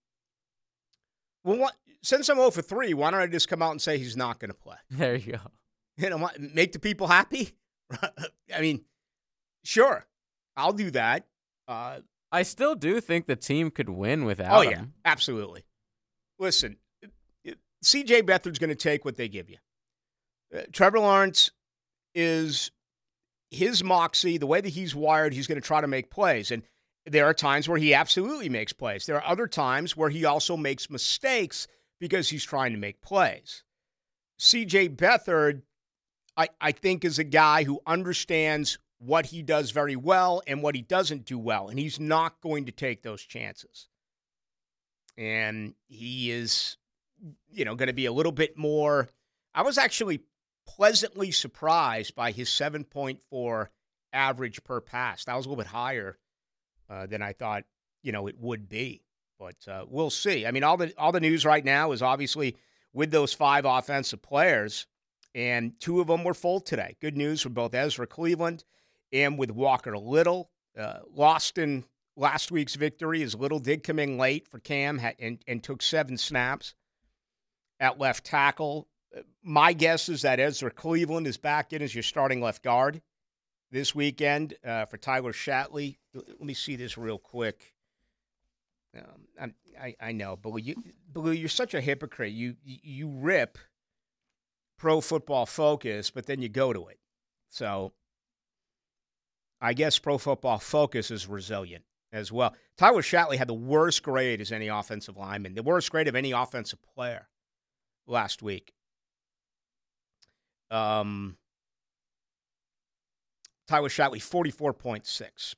Well, 1.44 1.58
what, 1.58 1.74
since 2.02 2.28
I'm 2.28 2.36
0 2.36 2.50
for 2.50 2.62
3, 2.62 2.94
why 2.94 3.10
don't 3.10 3.20
I 3.20 3.26
just 3.26 3.48
come 3.48 3.62
out 3.62 3.70
and 3.70 3.80
say 3.80 3.96
he's 3.98 4.16
not 4.16 4.38
going 4.38 4.50
to 4.50 4.54
play? 4.56 4.76
There 4.90 5.14
you 5.16 5.32
go. 5.32 5.38
You 5.96 6.10
know, 6.10 6.30
make 6.38 6.72
the 6.72 6.78
people 6.78 7.06
happy. 7.08 7.52
I 8.54 8.60
mean, 8.60 8.84
sure, 9.64 10.06
I'll 10.56 10.72
do 10.72 10.90
that. 10.92 11.26
Uh, 11.66 12.00
I 12.30 12.42
still 12.42 12.74
do 12.74 13.00
think 13.00 13.26
the 13.26 13.34
team 13.36 13.70
could 13.70 13.88
win 13.88 14.24
without 14.24 14.58
oh 14.58 14.60
yeah, 14.62 14.76
him. 14.78 14.94
absolutely. 15.04 15.64
Listen, 16.38 16.76
C.J. 17.82 18.22
Beathard's 18.22 18.58
going 18.58 18.70
to 18.70 18.76
take 18.76 19.04
what 19.04 19.16
they 19.16 19.28
give 19.28 19.48
you. 19.50 19.56
Uh, 20.54 20.62
Trevor 20.72 20.98
Lawrence 21.00 21.50
is 22.14 22.70
his 23.50 23.82
moxie, 23.82 24.38
the 24.38 24.46
way 24.46 24.60
that 24.60 24.68
he's 24.70 24.94
wired. 24.94 25.32
He's 25.32 25.46
going 25.46 25.60
to 25.60 25.66
try 25.66 25.80
to 25.80 25.86
make 25.86 26.10
plays, 26.10 26.50
and 26.50 26.62
there 27.06 27.26
are 27.26 27.34
times 27.34 27.68
where 27.68 27.78
he 27.78 27.94
absolutely 27.94 28.48
makes 28.48 28.72
plays. 28.72 29.06
There 29.06 29.16
are 29.16 29.30
other 29.30 29.46
times 29.46 29.96
where 29.96 30.10
he 30.10 30.24
also 30.24 30.56
makes 30.56 30.90
mistakes 30.90 31.66
because 32.00 32.28
he's 32.28 32.44
trying 32.44 32.72
to 32.72 32.78
make 32.78 33.00
plays. 33.00 33.64
C.J. 34.38 34.90
Beathard, 34.90 35.62
I, 36.36 36.48
I 36.60 36.72
think, 36.72 37.04
is 37.04 37.18
a 37.18 37.24
guy 37.24 37.64
who 37.64 37.80
understands 37.86 38.78
what 38.98 39.26
he 39.26 39.42
does 39.42 39.70
very 39.70 39.96
well 39.96 40.42
and 40.46 40.62
what 40.62 40.74
he 40.74 40.82
doesn't 40.82 41.24
do 41.24 41.38
well, 41.38 41.68
and 41.68 41.78
he's 41.78 41.98
not 41.98 42.40
going 42.40 42.66
to 42.66 42.72
take 42.72 43.02
those 43.02 43.22
chances 43.22 43.88
and 45.18 45.74
he 45.88 46.30
is 46.30 46.76
you 47.52 47.64
know 47.64 47.74
going 47.74 47.88
to 47.88 47.92
be 47.92 48.06
a 48.06 48.12
little 48.12 48.32
bit 48.32 48.56
more 48.56 49.08
i 49.54 49.60
was 49.62 49.76
actually 49.76 50.20
pleasantly 50.76 51.30
surprised 51.30 52.14
by 52.14 52.30
his 52.30 52.48
7.4 52.48 53.66
average 54.12 54.62
per 54.64 54.80
pass. 54.80 55.24
That 55.24 55.36
was 55.36 55.46
a 55.46 55.48
little 55.48 55.62
bit 55.62 55.70
higher 55.70 56.18
uh, 56.90 57.06
than 57.06 57.20
i 57.20 57.34
thought 57.34 57.64
you 58.02 58.12
know 58.12 58.28
it 58.28 58.38
would 58.38 58.66
be 58.68 59.02
but 59.38 59.56
uh, 59.68 59.84
we'll 59.88 60.10
see. 60.10 60.46
I 60.46 60.50
mean 60.50 60.64
all 60.64 60.76
the 60.76 60.92
all 60.98 61.12
the 61.12 61.20
news 61.20 61.44
right 61.44 61.64
now 61.64 61.92
is 61.92 62.02
obviously 62.02 62.56
with 62.92 63.10
those 63.10 63.32
five 63.32 63.64
offensive 63.64 64.20
players 64.20 64.86
and 65.34 65.78
two 65.78 66.00
of 66.00 66.08
them 66.08 66.24
were 66.24 66.34
full 66.34 66.60
today. 66.60 66.96
Good 67.00 67.16
news 67.16 67.42
for 67.42 67.50
both 67.50 67.74
ezra 67.74 68.06
cleveland 68.06 68.64
and 69.12 69.38
with 69.38 69.50
walker 69.50 69.96
little. 69.96 70.50
Uh, 70.76 71.00
lost 71.12 71.58
in 71.58 71.84
last 72.16 72.50
week's 72.52 72.74
victory 72.74 73.22
as 73.22 73.34
Little 73.34 73.58
did 73.58 73.82
come 73.82 73.98
in 73.98 74.16
late 74.16 74.46
for 74.48 74.60
Cam 74.60 75.00
and, 75.18 75.42
and 75.46 75.62
took 75.62 75.82
seven 75.82 76.16
snaps 76.16 76.74
at 77.80 77.98
left 77.98 78.24
tackle. 78.24 78.86
My 79.42 79.72
guess 79.72 80.08
is 80.08 80.22
that 80.22 80.40
Ezra 80.40 80.70
Cleveland 80.70 81.26
is 81.26 81.36
back 81.36 81.72
in 81.72 81.82
as 81.82 81.94
your 81.94 82.02
starting 82.02 82.40
left 82.40 82.62
guard 82.62 83.00
this 83.70 83.94
weekend 83.94 84.54
uh, 84.64 84.86
for 84.86 84.96
Tyler 84.96 85.32
Shatley. 85.32 85.98
Let 86.14 86.40
me 86.40 86.54
see 86.54 86.76
this 86.76 86.98
real 86.98 87.18
quick. 87.18 87.74
Um, 88.96 89.52
I, 89.80 89.94
I 90.00 90.12
know, 90.12 90.36
Blue, 90.36 90.58
you, 90.58 90.74
Blue, 91.12 91.32
you're 91.32 91.48
such 91.48 91.74
a 91.74 91.80
hypocrite. 91.80 92.32
You 92.32 92.56
you 92.64 93.08
rip 93.08 93.58
Pro 94.78 95.00
Football 95.00 95.46
Focus, 95.46 96.10
but 96.10 96.26
then 96.26 96.40
you 96.40 96.48
go 96.48 96.72
to 96.72 96.88
it. 96.88 96.98
So 97.50 97.92
I 99.60 99.74
guess 99.74 99.98
Pro 99.98 100.18
Football 100.18 100.58
Focus 100.58 101.10
is 101.10 101.26
resilient 101.26 101.84
as 102.12 102.32
well. 102.32 102.54
Tyler 102.76 103.02
Shatley 103.02 103.36
had 103.36 103.48
the 103.48 103.54
worst 103.54 104.02
grade 104.02 104.40
as 104.40 104.52
any 104.52 104.68
offensive 104.68 105.16
lineman, 105.16 105.54
the 105.54 105.62
worst 105.62 105.90
grade 105.90 106.08
of 106.08 106.16
any 106.16 106.32
offensive 106.32 106.78
player 106.94 107.28
last 108.06 108.42
week. 108.42 108.72
Um, 110.70 111.36
Tyler 113.66 113.88
Shatley, 113.88 114.18
44.6. 114.18 115.54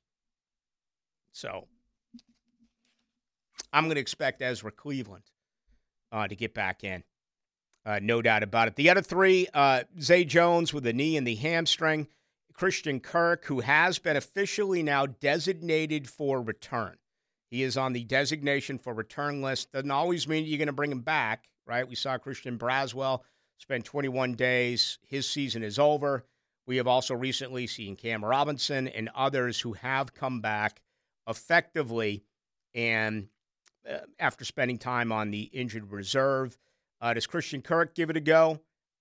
So 1.33 1.69
I'm 3.73 3.85
going 3.85 3.95
to 3.95 4.01
expect 4.01 4.43
Ezra 4.43 4.73
Cleveland 4.73 5.25
uh, 6.13 6.27
to 6.29 6.35
get 6.35 6.55
back 6.55 6.85
in. 6.85 7.05
Uh, 7.87 7.99
no 8.03 8.21
doubt 8.21 8.43
about 8.43 8.69
it. 8.69 8.77
The 8.77 8.91
other 8.91 9.01
three, 9.01 9.49
uh, 9.55 9.85
Zay 10.01 10.25
Jones 10.25 10.75
with 10.75 10.85
the 10.85 10.93
knee 10.93 11.17
and 11.17 11.27
the 11.27 11.37
hamstring. 11.37 12.09
Christian 12.53 13.01
Kirk, 13.01 13.47
who 13.47 13.61
has 13.61 13.99
been 13.99 14.19
officially 14.19 14.83
now 14.83 15.07
designated 15.07 16.07
for 16.07 16.43
return. 16.43 16.97
He 17.51 17.63
is 17.63 17.79
on 17.79 17.95
the 17.95 18.05
designation 18.05 18.77
for 18.77 18.93
return 18.93 19.41
list. 19.41 19.73
Doesn't 19.73 19.91
always 19.91 20.29
mean 20.29 20.45
you're 20.45 20.59
going 20.59 20.67
to 20.67 20.73
bring 20.73 20.93
him 20.93 21.01
back, 21.01 21.49
right? 21.67 21.89
We 21.89 21.95
saw 21.95 22.19
Christian 22.19 22.59
Braswell 22.59 23.21
spend 23.61 23.85
21 23.85 24.35
days. 24.35 24.99
His 25.07 25.29
season 25.29 25.63
is 25.63 25.79
over. 25.79 26.25
We 26.67 26.79
have 26.79 26.87
also 26.87 27.15
recently 27.15 27.67
seen 27.67 27.95
Cam 27.95 28.25
Robinson 28.25 28.89
and 28.89 29.11
others 29.15 29.61
who 29.61 29.75
have 29.75 30.15
come 30.15 30.41
back 30.41 30.81
effectively 31.29 32.25
and 32.75 33.29
uh, 33.89 33.99
after 34.19 34.45
spending 34.45 34.79
time 34.79 35.13
on 35.13 35.31
the 35.31 35.43
injured 35.43 35.91
reserve. 35.91 36.57
Uh, 37.01 37.15
does 37.15 37.27
Christian 37.27 37.63
Kirk 37.63 37.95
give 37.95 38.11
it 38.11 38.17
a 38.17 38.21
go? 38.21 38.61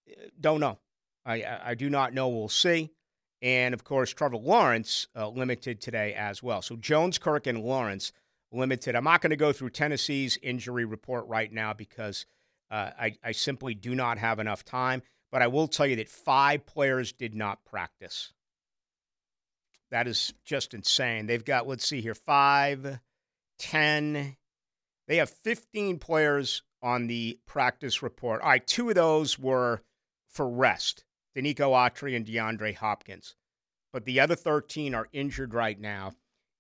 Uh, 0.10 0.28
don't 0.40 0.60
know. 0.60 0.78
I, 1.26 1.44
I, 1.64 1.76
do 1.76 1.90
not 1.90 2.14
know. 2.14 2.30
We'll 2.30 2.50
see. 2.50 2.92
And 3.42 3.74
of 3.74 3.84
course, 3.84 4.12
Trevor 4.12 4.38
Lawrence 4.38 5.08
uh, 5.16 5.30
limited 5.30 5.80
today 5.82 6.14
as 6.14 6.42
well. 6.42 6.62
So 6.62 6.76
Jones, 6.76 7.18
Kirk, 7.18 7.46
and 7.46 7.62
Lawrence 7.62 8.12
limited. 8.52 8.96
I'm 8.96 9.04
not 9.04 9.22
going 9.22 9.30
to 9.32 9.36
go 9.36 9.54
through 9.54 9.72
Tennessee's 9.72 10.38
injury 10.42 10.86
report 10.86 11.28
right 11.28 11.52
now 11.52 11.74
because 11.74 12.26
uh, 12.72 12.92
I, 13.00 13.16
I 13.24 13.32
simply 13.32 13.74
do 13.74 13.96
not 13.96 14.18
have 14.18 14.40
enough 14.40 14.64
time. 14.64 15.02
But 15.32 15.42
I 15.42 15.48
will 15.48 15.68
tell 15.68 15.86
you 15.86 15.98
that 15.98 16.10
five 16.10 16.66
players 16.66 17.12
did 17.12 17.36
not 17.36 17.64
practice. 17.64 18.34
That 19.92 20.08
is 20.08 20.34
just 20.44 20.74
insane. 20.74 21.28
They've 21.28 21.44
got, 21.44 21.68
let's 21.68 21.88
see 21.88 22.02
here, 22.02 22.16
five, 22.16 23.00
ten. 23.58 24.36
They 25.08 25.18
have 25.18 25.30
15 25.30 26.00
players 26.00 26.64
on 26.82 27.08
the 27.08 27.40
practice 27.46 28.02
report. 28.02 28.42
All 28.42 28.50
right, 28.50 28.66
two 28.66 28.90
of 28.90 28.96
those 28.96 29.38
were 29.38 29.82
for 30.28 30.48
rest. 30.48 31.04
Denico 31.36 31.72
Autry 31.72 32.16
and 32.16 32.26
DeAndre 32.26 32.76
Hopkins. 32.76 33.36
But 33.92 34.06
the 34.06 34.20
other 34.20 34.36
13 34.36 34.94
are 34.94 35.08
injured 35.12 35.54
right 35.54 35.80
now 35.80 36.14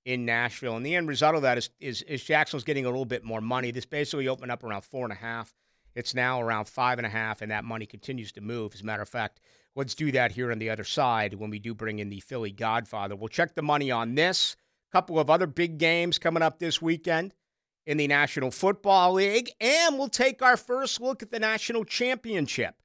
in 0.05 0.25
Nashville. 0.25 0.75
And 0.75 0.85
the 0.85 0.95
end 0.95 1.07
result 1.07 1.35
of 1.35 1.43
that 1.43 1.57
is, 1.57 1.69
is, 1.79 2.01
is 2.03 2.23
Jackson's 2.23 2.63
getting 2.63 2.85
a 2.85 2.89
little 2.89 3.05
bit 3.05 3.23
more 3.23 3.41
money. 3.41 3.71
This 3.71 3.85
basically 3.85 4.27
opened 4.27 4.51
up 4.51 4.63
around 4.63 4.83
four 4.83 5.03
and 5.03 5.13
a 5.13 5.15
half. 5.15 5.53
It's 5.95 6.15
now 6.15 6.41
around 6.41 6.67
five 6.67 6.99
and 6.99 7.05
a 7.05 7.09
half, 7.09 7.41
and 7.41 7.51
that 7.51 7.63
money 7.63 7.85
continues 7.85 8.31
to 8.33 8.41
move. 8.41 8.73
As 8.73 8.81
a 8.81 8.85
matter 8.85 9.01
of 9.01 9.09
fact, 9.09 9.41
let's 9.75 9.95
do 9.95 10.11
that 10.11 10.31
here 10.31 10.51
on 10.51 10.59
the 10.59 10.69
other 10.69 10.83
side 10.83 11.33
when 11.33 11.49
we 11.49 11.59
do 11.59 11.73
bring 11.73 11.99
in 11.99 12.09
the 12.09 12.19
Philly 12.19 12.51
Godfather. 12.51 13.15
We'll 13.15 13.27
check 13.27 13.55
the 13.55 13.61
money 13.61 13.91
on 13.91 14.15
this. 14.15 14.55
A 14.91 14.91
couple 14.91 15.19
of 15.19 15.29
other 15.29 15.47
big 15.47 15.77
games 15.77 16.17
coming 16.17 16.43
up 16.43 16.59
this 16.59 16.81
weekend 16.81 17.33
in 17.85 17.97
the 17.97 18.07
National 18.07 18.51
Football 18.51 19.13
League, 19.13 19.51
and 19.59 19.97
we'll 19.97 20.09
take 20.09 20.41
our 20.41 20.57
first 20.57 21.01
look 21.01 21.23
at 21.23 21.31
the 21.31 21.39
national 21.39 21.85
championship. 21.85 22.75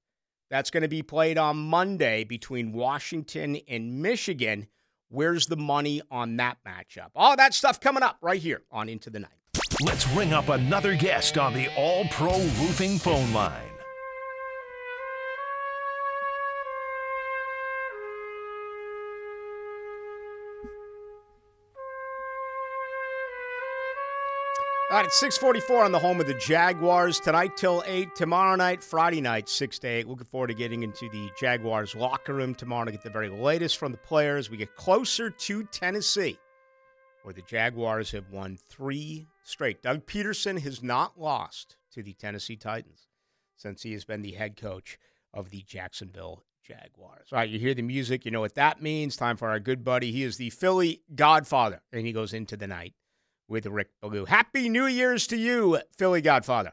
That's 0.51 0.71
going 0.71 0.83
to 0.83 0.89
be 0.89 1.03
played 1.03 1.37
on 1.37 1.57
Monday 1.57 2.25
between 2.25 2.73
Washington 2.73 3.59
and 3.69 4.01
Michigan. 4.01 4.67
Where's 5.09 5.47
the 5.47 5.57
money 5.57 6.01
on 6.11 6.37
that 6.39 6.59
matchup? 6.67 7.11
All 7.15 7.37
that 7.37 7.55
stuff 7.55 7.81
coming 7.81 8.03
up 8.03 8.19
right 8.23 8.41
here 8.41 8.63
on 8.71 8.89
Into 8.89 9.11
the 9.11 9.21
Night. 9.21 9.31
Let's 9.83 10.09
ring 10.11 10.33
up 10.33 10.49
another 10.51 10.95
guest 10.95 11.37
on 11.37 11.53
the 11.53 11.69
All 11.77 12.05
Pro 12.07 12.39
Roofing 12.39 12.99
phone 12.99 13.33
line. 13.33 13.71
All 24.91 24.99
right, 25.01 25.07
it's 25.07 25.19
644 25.19 25.85
on 25.85 25.91
the 25.91 25.99
home 25.99 26.21
of 26.21 26.29
the 26.29 26.35
Jaguars. 26.35 27.19
Tonight 27.19 27.57
till 27.57 27.83
8. 27.85 28.15
Tomorrow 28.15 28.55
night, 28.55 28.81
Friday 28.85 29.21
night, 29.21 29.49
6 29.49 29.81
to 29.81 29.89
8. 29.89 30.07
Looking 30.07 30.27
forward 30.27 30.49
to 30.49 30.55
getting 30.55 30.85
into 30.85 31.09
the 31.09 31.31
Jaguars 31.37 31.97
locker 31.97 32.35
room 32.35 32.55
tomorrow 32.55 32.85
to 32.85 32.93
get 32.93 33.03
the 33.03 33.11
very 33.11 33.29
latest 33.29 33.79
from 33.79 33.91
the 33.91 33.99
players. 33.99 34.51
We 34.51 34.57
get 34.57 34.77
closer 34.77 35.31
to 35.31 35.65
Tennessee, 35.65 36.39
where 37.25 37.35
the 37.35 37.43
Jaguars 37.43 38.11
have 38.11 38.31
won 38.31 38.57
three 38.69 39.27
straight. 39.43 39.83
Doug 39.83 40.07
Pederson 40.07 40.61
has 40.61 40.83
not 40.83 41.19
lost 41.19 41.77
to 41.93 42.03
the 42.03 42.13
Tennessee 42.13 42.57
Titans 42.57 43.09
since 43.57 43.83
he 43.83 43.95
has 43.95 44.05
been 44.05 44.21
the 44.21 44.33
head 44.33 44.57
coach 44.57 44.99
of 45.33 45.49
the 45.49 45.63
Jacksonville 45.63 46.45
Jaguars. 46.63 47.29
All 47.33 47.39
right, 47.39 47.49
you 47.49 47.59
hear 47.59 47.73
the 47.73 47.83
music. 47.83 48.27
You 48.27 48.31
know 48.31 48.41
what 48.41 48.55
that 48.57 48.83
means. 48.83 49.17
Time 49.17 49.39
for 49.39 49.49
our 49.49 49.59
good 49.59 49.83
buddy. 49.83 50.13
He 50.13 50.23
is 50.23 50.37
the 50.37 50.51
Philly 50.51 51.01
Godfather, 51.15 51.81
and 51.93 52.07
he 52.07 52.13
goes 52.13 52.35
into 52.35 52.59
the 52.59 52.67
night 52.67 52.93
with 53.49 53.65
Rick 53.67 53.89
Ballou. 54.03 54.27
Happy 54.27 54.69
New 54.69 54.87
Year's 54.87 55.27
to 55.29 55.37
you, 55.37 55.79
Philly 55.97 56.21
Godfather. 56.21 56.73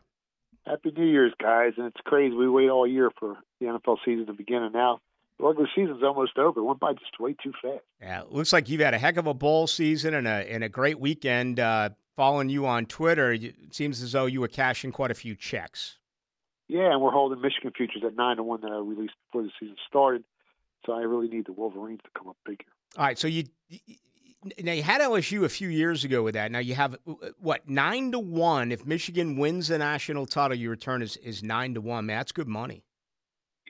Happy 0.65 0.91
New 0.91 1.05
Year's, 1.05 1.33
guys. 1.41 1.73
And 1.77 1.87
it's 1.87 2.01
crazy. 2.05 2.35
We 2.35 2.49
wait 2.49 2.69
all 2.69 2.85
year 2.85 3.09
for 3.17 3.37
the 3.61 3.67
NFL 3.67 3.97
season 4.03 4.25
to 4.27 4.33
begin, 4.33 4.63
and 4.63 4.73
now 4.73 4.99
regular 5.41 5.69
season's 5.75 6.03
almost 6.03 6.37
over. 6.37 6.59
It 6.59 6.63
went 6.63 6.79
by 6.79 6.93
just 6.93 7.19
way 7.19 7.35
too 7.41 7.53
fast. 7.61 7.83
Yeah, 8.01 8.21
it 8.21 8.31
looks 8.31 8.53
like 8.53 8.69
you've 8.69 8.81
had 8.81 8.93
a 8.93 8.97
heck 8.97 9.17
of 9.17 9.27
a 9.27 9.33
bowl 9.33 9.67
season 9.67 10.13
and 10.13 10.27
a 10.27 10.51
and 10.51 10.63
a 10.63 10.69
great 10.69 10.99
weekend. 10.99 11.59
Uh, 11.59 11.89
following 12.15 12.49
you 12.49 12.65
on 12.65 12.85
Twitter, 12.85 13.31
it 13.33 13.55
seems 13.71 14.01
as 14.01 14.11
though 14.11 14.25
you 14.25 14.41
were 14.41 14.47
cashing 14.47 14.91
quite 14.91 15.11
a 15.11 15.15
few 15.15 15.35
checks. 15.35 15.97
Yeah, 16.67 16.91
and 16.91 17.01
we're 17.01 17.11
holding 17.11 17.41
Michigan 17.41 17.71
futures 17.75 18.03
at 18.05 18.15
nine 18.15 18.37
to 18.37 18.43
one 18.43 18.61
that 18.61 18.71
I 18.71 18.77
released 18.77 19.15
before 19.27 19.43
the 19.43 19.51
season 19.59 19.75
started. 19.87 20.23
So 20.85 20.93
I 20.93 21.01
really 21.01 21.27
need 21.27 21.45
the 21.45 21.53
Wolverines 21.53 21.99
to 22.03 22.09
come 22.17 22.27
up 22.29 22.37
big 22.45 22.61
here. 22.63 22.73
All 22.97 23.05
right, 23.05 23.19
so 23.19 23.27
you 23.27 23.43
now 24.61 24.71
you 24.71 24.83
had 24.83 25.01
LSU 25.01 25.43
a 25.43 25.49
few 25.49 25.69
years 25.69 26.03
ago 26.03 26.23
with 26.23 26.33
that. 26.33 26.51
Now 26.51 26.59
you 26.59 26.75
have 26.75 26.97
what 27.39 27.67
nine 27.69 28.11
to 28.11 28.19
one. 28.19 28.71
If 28.71 28.85
Michigan 28.85 29.37
wins 29.37 29.67
the 29.67 29.77
national 29.77 30.25
title, 30.25 30.57
your 30.57 30.71
return 30.71 31.01
is, 31.01 31.17
is 31.17 31.43
nine 31.43 31.73
to 31.75 31.81
one. 31.81 32.07
Man, 32.07 32.17
that's 32.17 32.31
good 32.31 32.47
money. 32.47 32.83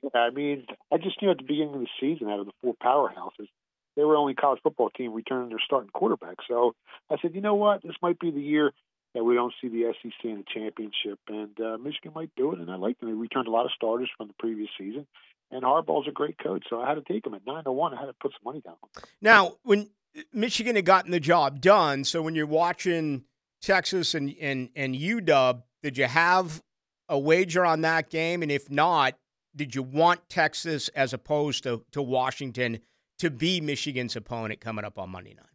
Yeah, 0.03 0.21
I 0.21 0.29
mean, 0.31 0.65
I 0.91 0.97
just 0.97 1.21
knew 1.21 1.31
at 1.31 1.37
the 1.37 1.43
beginning 1.43 1.75
of 1.75 1.81
the 1.81 1.87
season, 1.99 2.29
out 2.29 2.39
of 2.39 2.47
the 2.47 2.51
four 2.61 2.75
powerhouses, 2.81 3.47
they 3.95 4.03
were 4.03 4.15
only 4.15 4.33
college 4.33 4.59
football 4.63 4.89
team 4.89 5.13
returning 5.13 5.49
their 5.49 5.61
starting 5.63 5.89
quarterback. 5.91 6.37
So 6.47 6.73
I 7.09 7.17
said, 7.21 7.35
you 7.35 7.41
know 7.41 7.55
what, 7.55 7.83
this 7.83 7.95
might 8.01 8.19
be 8.19 8.31
the 8.31 8.41
year 8.41 8.71
that 9.13 9.23
we 9.23 9.35
don't 9.35 9.53
see 9.61 9.67
the 9.67 9.93
SEC 10.01 10.13
in 10.23 10.37
the 10.37 10.43
championship, 10.53 11.19
and 11.27 11.59
uh, 11.59 11.77
Michigan 11.77 12.13
might 12.15 12.31
do 12.37 12.53
it. 12.53 12.59
And 12.59 12.71
I 12.71 12.75
like 12.75 12.99
them. 12.99 13.09
They 13.09 13.15
returned 13.15 13.47
a 13.47 13.51
lot 13.51 13.65
of 13.65 13.71
starters 13.75 14.09
from 14.17 14.27
the 14.27 14.33
previous 14.39 14.69
season, 14.77 15.05
and 15.51 15.63
Harbaugh's 15.63 16.07
a 16.07 16.11
great 16.11 16.37
coach, 16.41 16.65
so 16.69 16.81
I 16.81 16.87
had 16.87 16.95
to 16.95 17.13
take 17.13 17.27
him 17.27 17.33
at 17.33 17.45
nine 17.45 17.65
to 17.65 17.71
one. 17.71 17.93
I 17.93 17.99
had 17.99 18.05
to 18.07 18.15
put 18.21 18.31
some 18.31 18.45
money 18.45 18.61
down. 18.61 18.75
Now, 19.21 19.55
when 19.63 19.89
Michigan 20.33 20.75
had 20.75 20.85
gotten 20.85 21.11
the 21.11 21.19
job 21.19 21.61
done. 21.61 22.03
So 22.03 22.21
when 22.21 22.35
you're 22.35 22.45
watching 22.45 23.23
Texas 23.61 24.13
and, 24.13 24.33
and, 24.39 24.69
and 24.75 24.95
UW, 24.95 25.63
did 25.83 25.97
you 25.97 26.05
have 26.05 26.61
a 27.09 27.17
wager 27.17 27.65
on 27.65 27.81
that 27.81 28.09
game? 28.09 28.41
And 28.41 28.51
if 28.51 28.69
not, 28.69 29.15
did 29.55 29.75
you 29.75 29.83
want 29.83 30.27
Texas 30.29 30.87
as 30.89 31.13
opposed 31.13 31.63
to, 31.63 31.83
to 31.91 32.01
Washington 32.01 32.79
to 33.19 33.29
be 33.29 33.61
Michigan's 33.61 34.15
opponent 34.15 34.61
coming 34.61 34.85
up 34.85 34.97
on 34.97 35.09
Monday 35.09 35.33
night? 35.33 35.45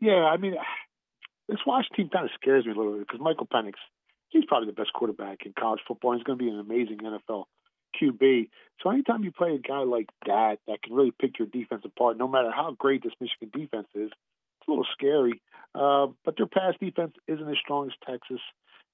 Yeah, 0.00 0.24
I 0.24 0.36
mean, 0.36 0.54
this 1.48 1.58
Washington 1.66 2.04
team 2.04 2.10
kind 2.10 2.24
of 2.24 2.30
scares 2.40 2.64
me 2.64 2.72
a 2.72 2.74
little 2.74 2.92
bit 2.92 3.06
because 3.06 3.20
Michael 3.20 3.46
Penix, 3.46 3.74
he's 4.28 4.44
probably 4.46 4.66
the 4.66 4.72
best 4.72 4.92
quarterback 4.92 5.44
in 5.44 5.52
college 5.58 5.80
football. 5.86 6.14
He's 6.14 6.22
going 6.22 6.38
to 6.38 6.44
be 6.44 6.50
an 6.50 6.58
amazing 6.58 6.98
NFL 6.98 7.44
QB. 8.00 8.48
So 8.82 8.90
anytime 8.90 9.24
you 9.24 9.32
play 9.32 9.54
a 9.54 9.58
guy 9.58 9.80
like 9.80 10.08
that 10.26 10.58
that 10.66 10.82
can 10.82 10.94
really 10.94 11.12
pick 11.12 11.38
your 11.38 11.48
defense 11.48 11.82
apart, 11.84 12.16
no 12.16 12.28
matter 12.28 12.50
how 12.50 12.74
great 12.78 13.02
this 13.02 13.12
Michigan 13.20 13.50
defense 13.52 13.88
is, 13.94 14.10
it's 14.10 14.68
a 14.68 14.70
little 14.70 14.86
scary. 14.92 15.42
Uh, 15.74 16.08
but 16.24 16.36
their 16.36 16.46
pass 16.46 16.74
defense 16.80 17.12
isn't 17.26 17.48
as 17.48 17.56
strong 17.62 17.86
as 17.86 17.92
Texas, 18.06 18.40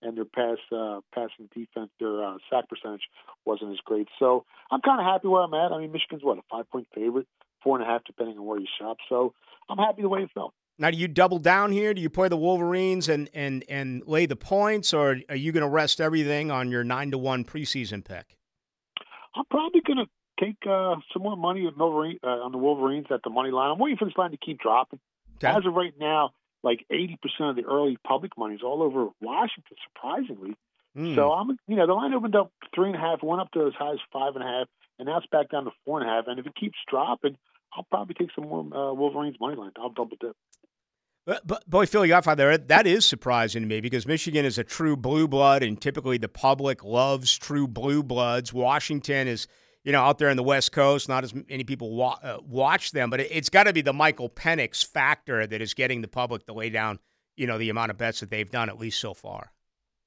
and 0.02 0.16
their 0.16 0.24
pass 0.24 0.58
uh, 0.72 1.00
passing 1.14 1.48
defense, 1.54 1.90
their 1.98 2.24
uh, 2.24 2.36
sack 2.50 2.68
percentage 2.68 3.02
wasn't 3.44 3.72
as 3.72 3.78
great. 3.84 4.08
So 4.18 4.44
I'm 4.70 4.80
kind 4.80 5.00
of 5.00 5.06
happy 5.06 5.28
where 5.28 5.42
I'm 5.42 5.54
at. 5.54 5.72
I 5.72 5.78
mean, 5.78 5.92
Michigan's 5.92 6.22
what 6.22 6.38
a 6.38 6.42
five 6.50 6.68
point 6.70 6.86
favorite, 6.94 7.26
four 7.62 7.78
and 7.78 7.86
a 7.86 7.90
half 7.90 8.04
depending 8.04 8.38
on 8.38 8.44
where 8.44 8.58
you 8.58 8.66
shop. 8.80 8.98
So 9.08 9.32
I'm 9.68 9.78
happy 9.78 10.02
the 10.02 10.08
way 10.08 10.20
it 10.20 10.30
felt. 10.34 10.54
Now, 10.78 10.90
do 10.90 10.98
you 10.98 11.08
double 11.08 11.38
down 11.38 11.72
here? 11.72 11.94
Do 11.94 12.02
you 12.02 12.10
play 12.10 12.28
the 12.28 12.36
Wolverines 12.36 13.08
and 13.08 13.30
and 13.32 13.64
and 13.68 14.02
lay 14.06 14.26
the 14.26 14.36
points, 14.36 14.92
or 14.92 15.16
are 15.28 15.36
you 15.36 15.52
going 15.52 15.62
to 15.62 15.68
rest 15.68 16.00
everything 16.00 16.50
on 16.50 16.70
your 16.70 16.84
nine 16.84 17.10
to 17.12 17.18
one 17.18 17.44
preseason 17.44 18.04
pick? 18.04 18.36
I'm 19.34 19.44
probably 19.50 19.80
going 19.80 19.98
to 19.98 20.06
take 20.42 20.56
uh, 20.68 20.96
some 21.12 21.22
more 21.22 21.36
money 21.36 21.60
on, 21.66 21.74
Wolverine, 21.78 22.18
uh, 22.22 22.28
on 22.28 22.52
the 22.52 22.58
Wolverines 22.58 23.06
at 23.10 23.20
the 23.22 23.30
money 23.30 23.50
line. 23.50 23.70
I'm 23.70 23.78
waiting 23.78 23.96
for 23.98 24.04
this 24.04 24.14
line 24.16 24.30
to 24.30 24.36
keep 24.36 24.58
dropping. 24.58 24.98
Okay. 25.36 25.48
As 25.48 25.64
of 25.66 25.74
right 25.74 25.94
now, 25.98 26.30
like 26.66 26.84
80% 26.92 27.16
of 27.50 27.56
the 27.56 27.64
early 27.64 27.96
public 28.04 28.32
money 28.36 28.56
is 28.56 28.62
all 28.62 28.82
over 28.82 29.08
Washington, 29.20 29.76
surprisingly. 29.86 30.56
Mm. 30.98 31.14
So 31.14 31.32
I'm, 31.32 31.56
you 31.68 31.76
know, 31.76 31.86
the 31.86 31.92
line 31.92 32.12
opened 32.12 32.34
up 32.34 32.50
three 32.74 32.88
and 32.88 32.96
a 32.96 32.98
half, 32.98 33.22
went 33.22 33.40
up 33.40 33.52
to 33.52 33.68
as 33.68 33.74
high 33.78 33.92
as 33.92 34.00
five 34.12 34.34
and 34.34 34.42
a 34.42 34.46
half, 34.46 34.66
and 34.98 35.06
now 35.06 35.18
it's 35.18 35.26
back 35.28 35.50
down 35.50 35.64
to 35.64 35.70
four 35.84 36.00
and 36.00 36.10
a 36.10 36.12
half. 36.12 36.24
And 36.26 36.40
if 36.40 36.46
it 36.46 36.56
keeps 36.56 36.76
dropping, 36.90 37.36
I'll 37.74 37.86
probably 37.90 38.14
take 38.14 38.30
some 38.34 38.48
more 38.48 38.60
uh, 38.60 38.92
Wolverines 38.92 39.36
money 39.40 39.56
line. 39.56 39.70
I'll 39.78 39.90
double 39.90 40.16
dip. 40.20 40.36
But, 41.24 41.46
but 41.46 41.68
boy, 41.68 41.86
Philly 41.86 42.08
Godfather, 42.08 42.56
that 42.56 42.86
is 42.86 43.04
surprising 43.04 43.62
to 43.62 43.68
me 43.68 43.80
because 43.80 44.06
Michigan 44.06 44.44
is 44.44 44.58
a 44.58 44.64
true 44.64 44.96
blue 44.96 45.28
blood, 45.28 45.62
and 45.62 45.80
typically 45.80 46.18
the 46.18 46.28
public 46.28 46.82
loves 46.84 47.36
true 47.36 47.68
blue 47.68 48.02
bloods. 48.02 48.52
Washington 48.52 49.28
is, 49.28 49.46
you 49.86 49.92
know, 49.92 50.02
out 50.02 50.18
there 50.18 50.28
in 50.28 50.36
the 50.36 50.42
West 50.42 50.72
Coast, 50.72 51.08
not 51.08 51.22
as 51.22 51.32
many 51.32 51.62
people 51.62 51.94
wa- 51.94 52.18
uh, 52.20 52.38
watch 52.44 52.90
them, 52.90 53.08
but 53.08 53.20
it, 53.20 53.30
has 53.30 53.48
got 53.48 53.64
to 53.64 53.72
be 53.72 53.82
the 53.82 53.92
Michael 53.92 54.28
Penix 54.28 54.84
factor 54.84 55.46
that 55.46 55.62
is 55.62 55.74
getting 55.74 56.02
the 56.02 56.08
public 56.08 56.44
to 56.46 56.52
lay 56.52 56.70
down, 56.70 56.98
you 57.36 57.46
know, 57.46 57.56
the 57.56 57.70
amount 57.70 57.92
of 57.92 57.96
bets 57.96 58.18
that 58.18 58.28
they've 58.28 58.50
done 58.50 58.68
at 58.68 58.80
least 58.80 58.98
so 58.98 59.14
far. 59.14 59.52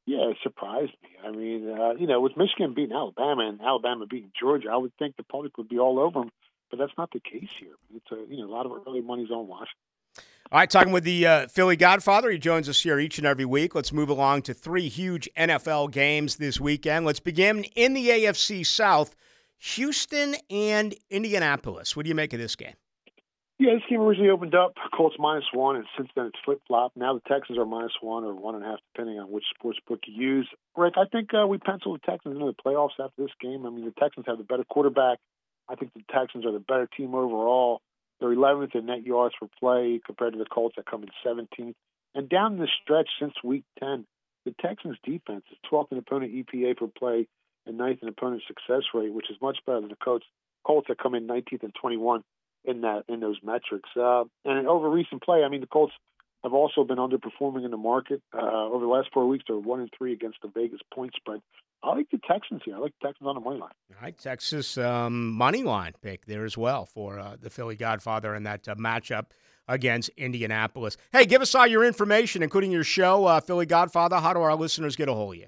Yeah, 0.06 0.30
it 0.32 0.38
surprised 0.44 0.92
me. 1.02 1.10
I 1.26 1.32
mean, 1.32 1.70
uh, 1.70 1.94
you 1.94 2.08
know, 2.08 2.20
with 2.20 2.36
Michigan 2.36 2.74
beating 2.74 2.94
Alabama 2.94 3.48
and 3.48 3.62
Alabama 3.62 4.06
beating 4.06 4.34
Georgia, 4.38 4.68
I 4.70 4.76
would 4.76 4.92
think 5.00 5.16
the 5.16 5.24
public 5.24 5.58
would 5.58 5.70
be 5.70 5.80
all 5.80 5.98
over 5.98 6.20
them, 6.20 6.32
but 6.70 6.78
that's 6.78 6.92
not 6.98 7.12
the 7.14 7.22
case 7.22 7.50
here. 7.58 7.76
It's 7.96 8.12
a, 8.12 8.30
you 8.30 8.42
know, 8.42 8.50
a 8.50 8.54
lot 8.54 8.66
of 8.66 8.74
early 8.86 9.02
money's 9.02 9.32
on 9.32 9.48
Washington. 9.48 9.78
All 10.52 10.60
right, 10.60 10.70
talking 10.70 10.92
with 10.92 11.06
the 11.06 11.26
uh, 11.26 11.48
Philly 11.48 11.78
Godfather. 11.78 12.30
He 12.32 12.38
joins 12.38 12.68
us 12.68 12.82
here 12.82 13.00
each 13.00 13.18
and 13.18 13.28
every 13.28 13.46
week. 13.46 13.76
Let's 13.76 13.94
move 13.94 14.10
along 14.10 14.42
to 14.42 14.54
three 14.54 14.90
huge 14.90 15.30
NFL 15.38 15.92
games 15.92 16.36
this 16.36 16.60
weekend. 16.60 17.06
Let's 17.06 17.22
begin 17.22 17.64
in 17.76 17.94
the 17.94 18.10
AFC 18.10 18.66
South 18.66 19.16
Houston 19.60 20.36
and 20.50 20.96
Indianapolis. 21.10 21.96
What 21.96 22.04
do 22.04 22.10
you 22.10 22.16
make 22.16 22.34
of 22.34 22.40
this 22.40 22.56
game? 22.56 22.76
Yeah, 23.60 23.74
this 23.74 23.84
game 23.90 24.00
originally 24.00 24.30
opened 24.30 24.56
up 24.56 24.76
Colts 24.96 25.18
minus 25.20 25.44
one, 25.54 25.76
and 25.76 25.86
since 25.98 26.10
then 26.16 26.28
it's 26.28 26.40
flip 26.46 26.62
flop. 26.66 26.94
Now 26.96 27.14
the 27.14 27.22
Texans 27.28 27.58
are 27.58 27.66
minus 27.66 27.92
one 28.00 28.24
or 28.24 28.34
one 28.34 28.56
and 28.56 28.64
a 28.64 28.68
half, 28.68 28.80
depending 28.94 29.20
on 29.20 29.30
which 29.30 29.44
sports 29.54 29.80
book 29.86 30.00
you 30.08 30.14
use. 30.14 30.50
Rick, 30.78 30.94
I 30.96 31.04
think 31.12 31.34
uh, 31.34 31.46
we 31.46 31.58
pencil 31.58 31.92
the 31.92 32.00
Texans 32.00 32.36
into 32.36 32.46
the 32.46 32.54
playoffs 32.54 32.98
after 33.04 33.22
this 33.22 33.36
game. 33.42 33.66
I 33.66 33.70
mean, 33.70 33.84
the 33.84 33.94
Texans 34.00 34.28
have 34.28 34.38
the 34.38 34.46
better 34.46 34.64
quarterback. 34.64 35.18
I 35.68 35.76
think 35.76 35.94
the 35.94 36.04
Texans 36.10 36.46
are 36.46 36.54
the 36.54 36.60
better 36.60 36.88
team 36.96 37.14
overall. 37.14 37.82
They're 38.22 38.30
11th 38.30 38.76
in 38.76 38.86
net 38.86 39.06
yards 39.06 39.36
per 39.38 39.48
play 39.60 40.00
compared 40.06 40.34
to 40.34 40.40
the 40.40 40.46
Colts 40.46 40.76
that 40.78 40.86
come 40.86 41.04
in 41.04 41.10
17th. 41.26 41.76
And 42.16 42.30
down 42.30 42.60
the 42.60 42.68
stretch 42.82 43.10
since 43.20 43.34
week 43.44 43.66
10, 43.80 44.06
the 44.46 44.56
Texans' 44.62 44.98
defense 45.04 45.44
is 45.52 45.58
12th 45.70 45.92
in 45.92 45.98
opponent 45.98 46.34
EPA 46.34 46.78
per 46.78 46.88
play 46.88 47.28
and 47.70 47.80
9th 47.80 48.02
in 48.02 48.10
opponent 48.10 48.44
success 48.48 48.84
rate, 48.94 49.14
which 49.14 49.30
is 49.30 49.38
much 49.42 49.60
better 49.66 49.80
than 49.80 49.90
the 49.90 49.96
Colts. 49.96 50.26
Colts 50.66 50.88
that 50.90 50.98
come 50.98 51.16
in 51.16 51.28
19th 51.28 51.64
and 51.64 51.74
21 51.80 52.24
in 52.66 52.82
that 52.82 53.04
in 53.08 53.22
those 53.22 53.38
metrics. 53.42 53.90
Uh, 53.96 54.26
and 54.44 54.68
over 54.68 54.90
recent 54.90 55.24
play, 55.24 55.44
I 55.44 55.50
mean, 55.50 55.62
the 55.62 55.68
Colts 55.68 55.94
have 56.44 56.54
also 56.54 56.84
been 56.84 56.98
underperforming 56.98 57.66
in 57.66 57.72
the 57.72 57.78
market. 57.78 58.22
Uh, 58.34 58.68
over 58.68 58.86
the 58.86 58.92
last 58.92 59.10
four 59.14 59.28
weeks, 59.28 59.46
they're 59.48 59.58
one 59.58 59.80
and 59.80 59.90
three 59.98 60.14
against 60.14 60.40
the 60.42 60.50
Vegas 60.54 60.80
point 60.94 61.14
spread. 61.16 61.42
I 61.82 61.90
like 61.96 62.10
the 62.12 62.20
Texans 62.28 62.62
here. 62.66 62.76
I 62.76 62.80
like 62.80 62.94
the 63.02 63.08
Texans 63.08 63.28
on 63.28 63.36
the 63.36 63.42
money 63.42 63.60
line. 63.60 63.72
All 63.92 64.02
right, 64.02 64.18
Texas 64.18 64.78
um, 64.78 65.32
money 65.32 65.64
line 65.64 65.94
pick 66.02 66.26
there 66.26 66.44
as 66.44 66.58
well 66.58 66.86
for 66.86 67.20
uh, 67.20 67.38
the 67.40 67.50
Philly 67.50 67.76
Godfather 67.76 68.36
in 68.36 68.44
that 68.44 68.68
uh, 68.68 68.76
matchup 68.76 69.28
against 69.68 70.10
Indianapolis. 70.18 70.98
Hey, 71.14 71.26
give 71.26 71.42
us 71.42 71.56
all 71.56 71.68
your 71.68 71.86
information, 71.86 72.44
including 72.44 72.72
your 72.72 72.84
show, 72.84 73.26
uh, 73.26 73.40
Philly 73.40 73.66
Godfather. 73.66 74.18
How 74.18 74.34
do 74.34 74.42
our 74.42 74.56
listeners 74.56 74.96
get 74.96 75.08
a 75.08 75.14
hold 75.14 75.36
of 75.36 75.42
you? 75.42 75.48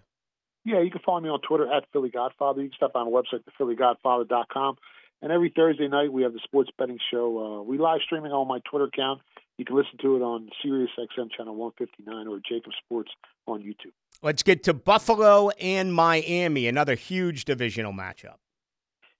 Yeah, 0.64 0.82
you 0.82 0.92
can 0.92 1.02
follow 1.04 1.20
me 1.20 1.30
on 1.30 1.42
Twitter 1.42 1.72
at 1.72 1.86
Philly 1.92 2.10
Godfather. 2.10 2.62
You 2.62 2.70
can 2.70 2.76
stop 2.76 2.96
on 2.96 3.06
the 3.06 3.12
website, 3.12 3.44
thephillygodfather.com. 3.60 4.78
And 5.24 5.32
every 5.32 5.52
Thursday 5.56 5.88
night, 5.88 6.12
we 6.12 6.24
have 6.24 6.34
the 6.34 6.40
sports 6.44 6.70
betting 6.78 7.00
show. 7.12 7.60
Uh, 7.60 7.64
we 7.64 7.78
live 7.78 8.02
streaming 8.04 8.32
on 8.32 8.48
my 8.48 8.60
Twitter 8.70 8.86
account. 8.86 9.22
You 9.58 9.66
can 9.66 9.76
listen 9.76 9.98
to 10.02 10.16
it 10.16 10.22
on 10.22 10.50
Sirius 10.64 10.90
XM 10.98 11.30
channel 11.36 11.56
159 11.56 12.28
or 12.28 12.40
Jacob 12.40 12.72
Sports 12.84 13.12
on 13.46 13.62
YouTube. 13.62 13.92
Let's 14.24 14.42
get 14.44 14.64
to 14.64 14.74
Buffalo 14.74 15.50
and 15.50 15.94
Miami, 15.94 16.68
another 16.68 16.96
huge 16.96 17.46
divisional 17.46 17.94
matchup. 17.94 18.38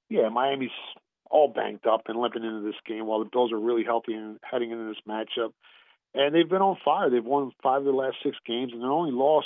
Yeah, 0.10 0.30
Miami's 0.30 0.72
all 1.30 1.48
banked 1.48 1.86
up 1.86 2.04
and 2.08 2.20
limping 2.20 2.44
into 2.44 2.62
this 2.62 2.76
game 2.88 3.06
while 3.06 3.20
the 3.20 3.30
Bills 3.32 3.52
are 3.52 3.60
really 3.60 3.84
healthy 3.84 4.14
and 4.14 4.40
heading 4.44 4.72
into 4.72 4.86
this 4.86 5.02
matchup. 5.08 5.54
And 6.14 6.36
they've 6.36 6.50
been 6.50 6.62
on 6.62 6.78
fire. 6.84 7.10
They've 7.10 7.24
won 7.24 7.52
five 7.64 7.80
of 7.80 7.86
their 7.86 7.94
last 7.94 8.18
six 8.24 8.36
games, 8.46 8.74
and 8.74 8.82
their 8.82 8.92
only 8.92 9.12
loss 9.12 9.46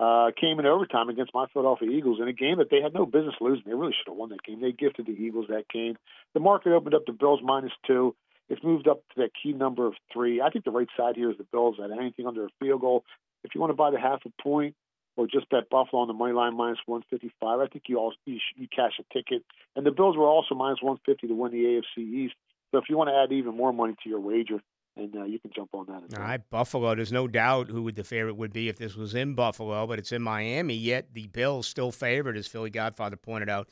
uh, 0.00 0.30
came 0.40 0.58
in 0.58 0.64
overtime 0.64 1.10
against 1.10 1.34
my 1.34 1.44
Philadelphia 1.52 1.90
Eagles 1.90 2.20
in 2.22 2.26
a 2.26 2.32
game 2.32 2.56
that 2.56 2.70
they 2.70 2.80
had 2.80 2.94
no 2.94 3.04
business 3.04 3.34
losing. 3.38 3.64
They 3.66 3.74
really 3.74 3.92
should 3.92 4.10
have 4.10 4.16
won 4.16 4.30
that 4.30 4.42
game. 4.42 4.60
They 4.62 4.72
gifted 4.72 5.04
the 5.04 5.12
Eagles 5.12 5.46
that 5.50 5.68
game. 5.68 5.96
The 6.32 6.40
market 6.40 6.72
opened 6.72 6.94
up 6.94 7.04
the 7.04 7.12
Bills 7.12 7.40
minus 7.42 7.72
two. 7.86 8.16
It's 8.48 8.64
moved 8.64 8.88
up 8.88 9.02
to 9.14 9.20
that 9.20 9.30
key 9.40 9.52
number 9.52 9.86
of 9.86 9.94
three. 10.10 10.40
I 10.40 10.48
think 10.48 10.64
the 10.64 10.70
right 10.70 10.88
side 10.96 11.16
here 11.16 11.30
is 11.30 11.36
the 11.36 11.46
Bills 11.52 11.76
at 11.84 11.90
anything 11.90 12.26
under 12.26 12.46
a 12.46 12.48
field 12.58 12.80
goal. 12.80 13.04
If 13.44 13.54
you 13.54 13.60
want 13.60 13.72
to 13.72 13.76
buy 13.76 13.90
the 13.90 14.00
half 14.00 14.20
a 14.24 14.42
point 14.42 14.74
or 15.16 15.26
just 15.26 15.50
bet 15.50 15.68
Buffalo 15.68 16.00
on 16.00 16.08
the 16.08 16.14
money 16.14 16.32
line 16.32 16.56
minus 16.56 16.78
155, 16.86 17.60
I 17.60 17.66
think 17.66 17.84
you 17.86 17.98
all 17.98 18.14
you, 18.24 18.38
you 18.56 18.68
cash 18.74 18.92
a 18.98 19.14
ticket. 19.14 19.44
And 19.76 19.84
the 19.84 19.90
Bills 19.90 20.16
were 20.16 20.26
also 20.26 20.54
minus 20.54 20.80
150 20.80 21.28
to 21.28 21.34
win 21.34 21.52
the 21.52 21.58
AFC 21.98 22.02
East. 22.02 22.34
So 22.70 22.78
if 22.78 22.84
you 22.88 22.96
want 22.96 23.10
to 23.10 23.16
add 23.16 23.36
even 23.36 23.54
more 23.54 23.72
money 23.72 23.94
to 24.02 24.08
your 24.08 24.20
wager, 24.20 24.62
and 25.00 25.16
uh, 25.16 25.24
you 25.24 25.38
can 25.38 25.50
jump 25.54 25.70
on 25.72 25.86
that. 25.86 26.18
All 26.18 26.24
right, 26.24 26.40
Buffalo. 26.50 26.94
There's 26.94 27.12
no 27.12 27.26
doubt 27.26 27.68
who 27.68 27.90
the 27.90 28.04
favorite 28.04 28.36
would 28.36 28.52
be 28.52 28.68
if 28.68 28.76
this 28.76 28.94
was 28.94 29.14
in 29.14 29.34
Buffalo, 29.34 29.86
but 29.86 29.98
it's 29.98 30.12
in 30.12 30.22
Miami. 30.22 30.74
Yet 30.74 31.12
the 31.12 31.26
Bills 31.28 31.66
still 31.66 31.90
favored, 31.90 32.36
as 32.36 32.46
Philly 32.46 32.70
Godfather 32.70 33.16
pointed 33.16 33.48
out. 33.48 33.68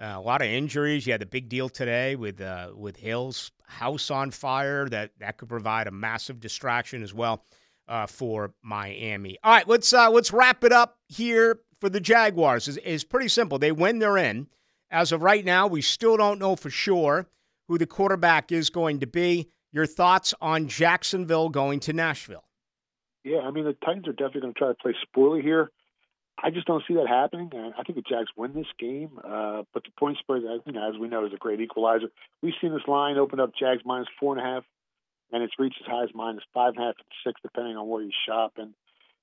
Uh, 0.00 0.14
a 0.16 0.20
lot 0.20 0.40
of 0.40 0.48
injuries. 0.48 1.06
You 1.06 1.12
had 1.12 1.20
the 1.20 1.26
big 1.26 1.50
deal 1.50 1.68
today 1.68 2.16
with 2.16 2.40
uh, 2.40 2.70
with 2.74 2.96
Hill's 2.96 3.52
house 3.66 4.10
on 4.10 4.30
fire. 4.30 4.88
That 4.88 5.10
that 5.18 5.36
could 5.36 5.50
provide 5.50 5.86
a 5.86 5.90
massive 5.90 6.40
distraction 6.40 7.02
as 7.02 7.12
well 7.12 7.44
uh, 7.86 8.06
for 8.06 8.54
Miami. 8.62 9.36
All 9.44 9.52
right, 9.52 9.68
let's 9.68 9.92
uh, 9.92 10.10
let's 10.10 10.32
wrap 10.32 10.64
it 10.64 10.72
up 10.72 10.98
here 11.08 11.60
for 11.80 11.90
the 11.90 12.00
Jaguars. 12.00 12.66
It's, 12.66 12.78
it's 12.82 13.04
pretty 13.04 13.28
simple. 13.28 13.58
They 13.58 13.72
win, 13.72 13.98
they're 13.98 14.16
in. 14.16 14.46
As 14.90 15.12
of 15.12 15.22
right 15.22 15.44
now, 15.44 15.66
we 15.66 15.82
still 15.82 16.16
don't 16.16 16.38
know 16.38 16.56
for 16.56 16.70
sure 16.70 17.28
who 17.68 17.78
the 17.78 17.86
quarterback 17.86 18.50
is 18.50 18.70
going 18.70 19.00
to 19.00 19.06
be. 19.06 19.50
Your 19.72 19.86
thoughts 19.86 20.34
on 20.40 20.68
Jacksonville 20.68 21.48
going 21.48 21.80
to 21.80 21.92
Nashville? 21.92 22.44
Yeah, 23.24 23.40
I 23.40 23.50
mean 23.50 23.64
the 23.64 23.76
Titans 23.84 24.08
are 24.08 24.12
definitely 24.12 24.40
going 24.42 24.54
to 24.54 24.58
try 24.58 24.68
to 24.68 24.74
play 24.74 24.94
spoiler 25.02 25.40
here. 25.40 25.70
I 26.42 26.50
just 26.50 26.66
don't 26.66 26.82
see 26.88 26.94
that 26.94 27.06
happening. 27.06 27.50
I 27.54 27.82
think 27.82 27.96
the 27.96 28.02
Jags 28.08 28.30
win 28.34 28.54
this 28.54 28.66
game, 28.78 29.10
uh, 29.22 29.62
but 29.74 29.84
the 29.84 29.90
point 29.98 30.16
spread, 30.18 30.42
you 30.42 30.72
know, 30.72 30.88
as 30.88 30.98
we 30.98 31.06
know, 31.06 31.26
is 31.26 31.34
a 31.34 31.36
great 31.36 31.60
equalizer. 31.60 32.06
We've 32.42 32.54
seen 32.62 32.72
this 32.72 32.88
line 32.88 33.18
open 33.18 33.40
up 33.40 33.50
Jags 33.58 33.82
minus 33.84 34.08
four 34.18 34.36
and 34.36 34.40
a 34.40 34.48
half, 34.48 34.64
and 35.32 35.42
it's 35.42 35.52
reached 35.58 35.76
as 35.82 35.86
high 35.86 36.04
as 36.04 36.10
minus 36.14 36.42
five 36.54 36.72
and 36.76 36.78
a 36.78 36.86
half 36.86 36.94
and 36.96 37.12
six, 37.26 37.40
depending 37.42 37.76
on 37.76 37.86
where 37.88 38.02
you 38.02 38.10
shop. 38.26 38.52
And 38.56 38.72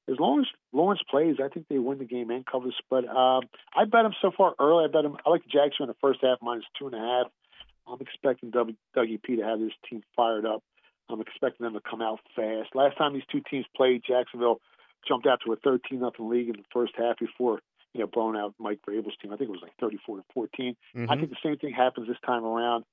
as 0.07 0.19
long 0.19 0.41
as 0.41 0.45
Lawrence 0.71 1.01
plays, 1.09 1.37
I 1.43 1.47
think 1.47 1.65
they 1.69 1.79
win 1.79 1.97
the 1.97 2.05
game 2.05 2.29
and 2.29 2.45
cover 2.45 2.67
the 2.67 2.73
spread. 2.77 3.05
Um, 3.05 3.49
I 3.75 3.85
bet 3.85 4.03
them 4.03 4.13
so 4.21 4.31
far 4.37 4.53
early. 4.59 4.85
I 4.85 4.87
bet 4.87 5.01
them. 5.01 5.17
I 5.25 5.29
like 5.31 5.43
the 5.43 5.49
Jags 5.49 5.75
in 5.79 5.87
the 5.87 5.95
first 5.99 6.19
half 6.21 6.37
minus 6.41 6.65
two 6.77 6.85
and 6.85 6.95
a 6.95 6.99
half. 6.99 7.27
I'm 7.89 7.99
expecting 8.01 8.51
WP 8.51 9.37
to 9.37 9.43
have 9.43 9.59
this 9.59 9.71
team 9.89 10.01
fired 10.15 10.45
up. 10.45 10.63
I'm 11.09 11.21
expecting 11.21 11.63
them 11.63 11.73
to 11.73 11.79
come 11.79 12.01
out 12.01 12.19
fast. 12.35 12.75
Last 12.75 12.97
time 12.97 13.13
these 13.13 13.23
two 13.31 13.41
teams 13.49 13.65
played, 13.75 14.03
Jacksonville 14.07 14.59
jumped 15.07 15.25
out 15.25 15.39
to 15.45 15.53
a 15.53 15.55
13 15.55 15.99
nothing 15.99 16.29
league 16.29 16.49
in 16.49 16.57
the 16.57 16.65
first 16.73 16.93
half 16.97 17.17
before 17.17 17.59
you 17.93 18.01
know 18.01 18.07
blowing 18.07 18.35
out 18.35 18.53
Mike 18.59 18.79
Vrabel's 18.87 19.15
team. 19.21 19.31
I 19.31 19.37
think 19.37 19.49
it 19.49 19.53
was 19.53 19.61
like 19.61 19.73
34 19.79 20.17
to 20.17 20.23
14. 20.33 20.75
Mm-hmm. 20.95 21.11
I 21.11 21.15
think 21.15 21.29
the 21.29 21.37
same 21.43 21.57
thing 21.57 21.73
happens 21.73 22.07
this 22.07 22.17
time 22.25 22.43
around. 22.43 22.83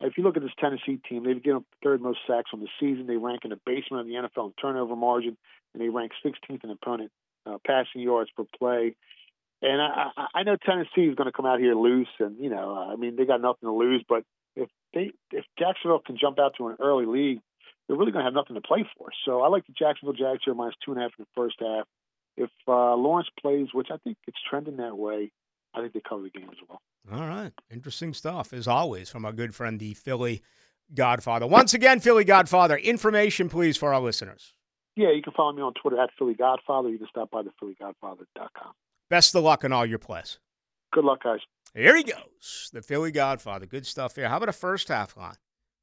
If 0.00 0.16
you 0.16 0.24
look 0.24 0.36
at 0.36 0.42
this 0.42 0.52
Tennessee 0.58 0.98
team, 1.08 1.24
they've 1.24 1.42
given 1.42 1.58
up 1.58 1.64
third 1.82 2.00
most 2.00 2.20
sacks 2.26 2.50
on 2.54 2.60
the 2.60 2.68
season. 2.80 3.06
They 3.06 3.18
rank 3.18 3.40
in 3.44 3.50
the 3.50 3.60
basement 3.66 4.00
of 4.00 4.06
the 4.06 4.14
NFL 4.14 4.46
in 4.46 4.52
turnover 4.60 4.96
margin, 4.96 5.36
and 5.74 5.82
they 5.82 5.90
rank 5.90 6.12
16th 6.24 6.64
in 6.64 6.70
opponent 6.70 7.10
uh, 7.46 7.58
passing 7.66 8.00
yards 8.00 8.30
per 8.34 8.44
play. 8.58 8.96
And 9.62 9.80
I, 9.80 10.10
I 10.34 10.42
know 10.42 10.56
Tennessee 10.56 11.02
is 11.02 11.16
going 11.16 11.26
to 11.26 11.32
come 11.32 11.44
out 11.44 11.60
here 11.60 11.74
loose, 11.74 12.08
and 12.18 12.38
you 12.42 12.48
know, 12.48 12.74
I 12.74 12.96
mean, 12.96 13.16
they 13.16 13.26
got 13.26 13.42
nothing 13.42 13.68
to 13.68 13.72
lose. 13.72 14.02
But 14.08 14.24
if 14.56 14.68
they 14.94 15.12
if 15.32 15.44
Jacksonville 15.58 16.00
can 16.04 16.16
jump 16.20 16.38
out 16.38 16.54
to 16.58 16.68
an 16.68 16.76
early 16.80 17.06
lead, 17.06 17.40
they're 17.86 17.96
really 17.96 18.12
going 18.12 18.24
to 18.24 18.26
have 18.26 18.34
nothing 18.34 18.54
to 18.54 18.60
play 18.60 18.84
for. 18.96 19.08
So 19.24 19.42
I 19.42 19.48
like 19.48 19.66
the 19.66 19.72
Jacksonville 19.78 20.14
Jags 20.14 20.42
here 20.44 20.54
minus 20.54 20.74
two 20.84 20.92
and 20.92 21.00
a 21.00 21.04
half 21.04 21.12
in 21.18 21.24
the 21.24 21.40
first 21.40 21.56
half. 21.60 21.86
If 22.36 22.50
uh, 22.68 22.94
Lawrence 22.94 23.28
plays, 23.40 23.68
which 23.72 23.88
I 23.92 23.96
think 23.98 24.16
it's 24.26 24.38
trending 24.48 24.76
that 24.76 24.96
way, 24.96 25.30
I 25.74 25.80
think 25.80 25.92
they 25.92 26.00
cover 26.08 26.22
the 26.22 26.30
game 26.30 26.48
as 26.50 26.56
well. 26.68 26.80
All 27.12 27.26
right, 27.26 27.52
interesting 27.70 28.14
stuff 28.14 28.52
as 28.52 28.68
always 28.68 29.10
from 29.10 29.24
our 29.24 29.32
good 29.32 29.54
friend 29.54 29.78
the 29.80 29.94
Philly 29.94 30.42
Godfather. 30.94 31.46
Once 31.46 31.74
again, 31.74 32.00
Philly 32.00 32.24
Godfather, 32.24 32.76
information 32.76 33.48
please 33.48 33.76
for 33.76 33.92
our 33.92 34.00
listeners. 34.00 34.54
Yeah, 34.96 35.12
you 35.12 35.22
can 35.22 35.32
follow 35.32 35.52
me 35.52 35.62
on 35.62 35.72
Twitter 35.74 36.00
at 36.00 36.10
Philly 36.18 36.34
Godfather. 36.34 36.88
You 36.88 36.98
can 36.98 37.06
stop 37.08 37.30
by 37.30 37.42
the 37.42 37.50
PhillyGodfather.com. 37.62 38.72
Best 39.08 39.34
of 39.34 39.44
luck 39.44 39.64
in 39.64 39.72
all 39.72 39.86
your 39.86 39.98
plays. 39.98 40.38
Good 40.92 41.04
luck, 41.04 41.22
guys. 41.22 41.40
Here 41.74 41.96
he 41.96 42.02
goes, 42.02 42.70
the 42.72 42.82
Philly 42.82 43.12
Godfather. 43.12 43.66
Good 43.66 43.86
stuff 43.86 44.16
here. 44.16 44.28
How 44.28 44.38
about 44.38 44.48
a 44.48 44.52
first 44.52 44.88
half 44.88 45.16
line 45.16 45.36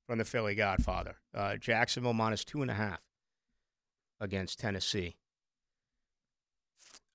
from 0.06 0.18
the 0.18 0.26
Philly 0.26 0.54
Godfather? 0.54 1.16
Uh, 1.34 1.56
Jacksonville 1.56 2.14
minus 2.14 2.44
two 2.44 2.62
and 2.62 2.70
a 2.70 2.74
half 2.74 3.00
against 4.20 4.60
Tennessee. 4.60 5.16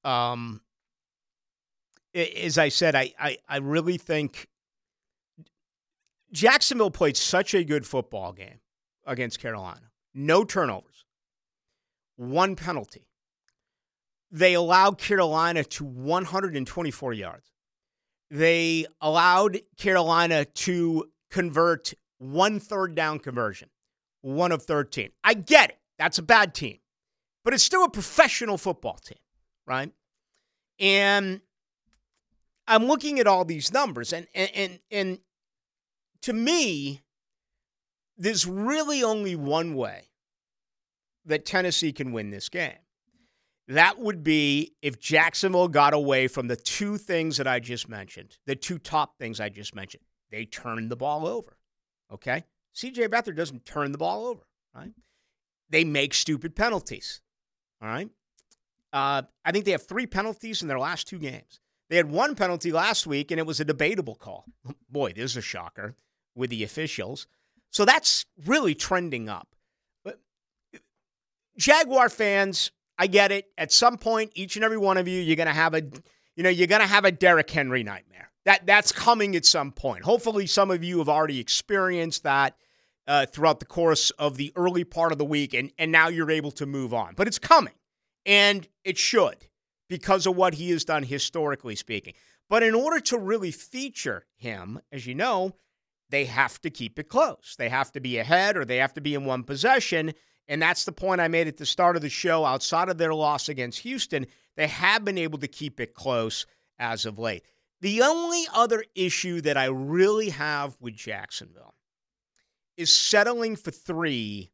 Um, 0.04 0.62
as 2.14 2.58
I 2.58 2.68
said, 2.70 2.94
I, 2.94 3.12
I, 3.18 3.38
I 3.48 3.58
really 3.58 3.98
think 3.98 4.48
Jacksonville 6.32 6.90
played 6.90 7.16
such 7.16 7.54
a 7.54 7.64
good 7.64 7.86
football 7.86 8.32
game 8.32 8.60
against 9.06 9.38
Carolina. 9.38 9.90
No 10.14 10.44
turnovers, 10.44 11.04
one 12.16 12.56
penalty. 12.56 13.06
They 14.30 14.54
allowed 14.54 14.96
Carolina 14.96 15.62
to 15.64 15.84
124 15.84 17.12
yards. 17.12 17.51
They 18.32 18.86
allowed 19.02 19.60
Carolina 19.76 20.46
to 20.46 21.04
convert 21.30 21.92
one 22.16 22.60
third 22.60 22.94
down 22.94 23.18
conversion, 23.18 23.68
one 24.22 24.52
of 24.52 24.62
13. 24.62 25.10
I 25.22 25.34
get 25.34 25.68
it. 25.68 25.78
That's 25.98 26.16
a 26.16 26.22
bad 26.22 26.54
team, 26.54 26.78
but 27.44 27.52
it's 27.52 27.62
still 27.62 27.84
a 27.84 27.90
professional 27.90 28.56
football 28.56 28.94
team, 28.94 29.18
right? 29.66 29.92
And 30.80 31.42
I'm 32.66 32.86
looking 32.86 33.20
at 33.20 33.26
all 33.26 33.44
these 33.44 33.70
numbers, 33.70 34.14
and 34.14 34.26
and 34.34 34.50
and, 34.54 34.78
and 34.90 35.18
to 36.22 36.32
me, 36.32 37.02
there's 38.16 38.46
really 38.46 39.02
only 39.02 39.36
one 39.36 39.74
way 39.74 40.08
that 41.26 41.44
Tennessee 41.44 41.92
can 41.92 42.12
win 42.12 42.30
this 42.30 42.48
game. 42.48 42.81
That 43.68 43.98
would 43.98 44.24
be 44.24 44.74
if 44.82 45.00
Jacksonville 45.00 45.68
got 45.68 45.94
away 45.94 46.28
from 46.28 46.48
the 46.48 46.56
two 46.56 46.98
things 46.98 47.36
that 47.36 47.46
I 47.46 47.60
just 47.60 47.88
mentioned, 47.88 48.36
the 48.46 48.56
two 48.56 48.78
top 48.78 49.18
things 49.18 49.40
I 49.40 49.48
just 49.48 49.74
mentioned. 49.74 50.02
They 50.30 50.44
turn 50.44 50.88
the 50.88 50.96
ball 50.96 51.26
over. 51.26 51.56
Okay? 52.12 52.44
CJ 52.74 53.08
Beathard 53.08 53.36
doesn't 53.36 53.64
turn 53.64 53.92
the 53.92 53.98
ball 53.98 54.26
over, 54.26 54.42
right? 54.74 54.92
They 55.70 55.84
make 55.84 56.14
stupid 56.14 56.56
penalties. 56.56 57.20
All 57.80 57.88
right? 57.88 58.08
Uh, 58.92 59.22
I 59.44 59.52
think 59.52 59.64
they 59.64 59.70
have 59.70 59.86
three 59.86 60.06
penalties 60.06 60.62
in 60.62 60.68
their 60.68 60.78
last 60.78 61.08
two 61.08 61.18
games. 61.18 61.60
They 61.88 61.96
had 61.96 62.10
one 62.10 62.34
penalty 62.34 62.72
last 62.72 63.06
week, 63.06 63.30
and 63.30 63.38
it 63.38 63.46
was 63.46 63.60
a 63.60 63.64
debatable 63.64 64.14
call. 64.14 64.46
Boy, 64.90 65.12
this 65.12 65.32
is 65.32 65.36
a 65.36 65.42
shocker 65.42 65.94
with 66.34 66.50
the 66.50 66.64
officials. 66.64 67.26
So 67.70 67.84
that's 67.84 68.26
really 68.46 68.74
trending 68.74 69.28
up. 69.28 69.54
But 70.04 70.20
Jaguar 71.58 72.08
fans, 72.08 72.70
I 73.02 73.08
get 73.08 73.32
it. 73.32 73.46
At 73.58 73.72
some 73.72 73.98
point, 73.98 74.30
each 74.36 74.54
and 74.54 74.64
every 74.64 74.78
one 74.78 74.96
of 74.96 75.08
you, 75.08 75.20
you're 75.20 75.34
gonna 75.34 75.52
have 75.52 75.74
a, 75.74 75.82
you 76.36 76.44
know, 76.44 76.48
you're 76.48 76.68
gonna 76.68 76.86
have 76.86 77.04
a 77.04 77.10
Derrick 77.10 77.50
Henry 77.50 77.82
nightmare. 77.82 78.30
That 78.44 78.64
that's 78.64 78.92
coming 78.92 79.34
at 79.34 79.44
some 79.44 79.72
point. 79.72 80.04
Hopefully, 80.04 80.46
some 80.46 80.70
of 80.70 80.84
you 80.84 80.98
have 80.98 81.08
already 81.08 81.40
experienced 81.40 82.22
that 82.22 82.54
uh, 83.08 83.26
throughout 83.26 83.58
the 83.58 83.66
course 83.66 84.10
of 84.12 84.36
the 84.36 84.52
early 84.54 84.84
part 84.84 85.10
of 85.10 85.18
the 85.18 85.24
week, 85.24 85.52
and 85.52 85.72
and 85.78 85.90
now 85.90 86.06
you're 86.06 86.30
able 86.30 86.52
to 86.52 86.64
move 86.64 86.94
on. 86.94 87.14
But 87.16 87.26
it's 87.26 87.40
coming, 87.40 87.74
and 88.24 88.68
it 88.84 88.98
should 88.98 89.48
because 89.88 90.24
of 90.24 90.36
what 90.36 90.54
he 90.54 90.70
has 90.70 90.84
done 90.84 91.02
historically 91.02 91.74
speaking. 91.74 92.14
But 92.48 92.62
in 92.62 92.72
order 92.72 93.00
to 93.00 93.18
really 93.18 93.50
feature 93.50 94.26
him, 94.36 94.78
as 94.92 95.08
you 95.08 95.16
know, 95.16 95.56
they 96.08 96.26
have 96.26 96.60
to 96.60 96.70
keep 96.70 97.00
it 97.00 97.08
close. 97.08 97.56
They 97.58 97.68
have 97.68 97.90
to 97.92 98.00
be 98.00 98.18
ahead 98.18 98.56
or 98.56 98.64
they 98.64 98.76
have 98.76 98.94
to 98.94 99.00
be 99.00 99.16
in 99.16 99.24
one 99.24 99.42
possession. 99.42 100.12
And 100.48 100.60
that's 100.60 100.84
the 100.84 100.92
point 100.92 101.20
I 101.20 101.28
made 101.28 101.48
at 101.48 101.56
the 101.56 101.66
start 101.66 101.96
of 101.96 102.02
the 102.02 102.08
show. 102.08 102.44
Outside 102.44 102.88
of 102.88 102.98
their 102.98 103.14
loss 103.14 103.48
against 103.48 103.80
Houston, 103.80 104.26
they 104.56 104.66
have 104.66 105.04
been 105.04 105.18
able 105.18 105.38
to 105.38 105.48
keep 105.48 105.80
it 105.80 105.94
close 105.94 106.46
as 106.78 107.06
of 107.06 107.18
late. 107.18 107.44
The 107.80 108.02
only 108.02 108.44
other 108.54 108.84
issue 108.94 109.40
that 109.42 109.56
I 109.56 109.66
really 109.66 110.30
have 110.30 110.76
with 110.80 110.94
Jacksonville 110.94 111.74
is 112.76 112.94
settling 112.94 113.56
for 113.56 113.70
three 113.70 114.50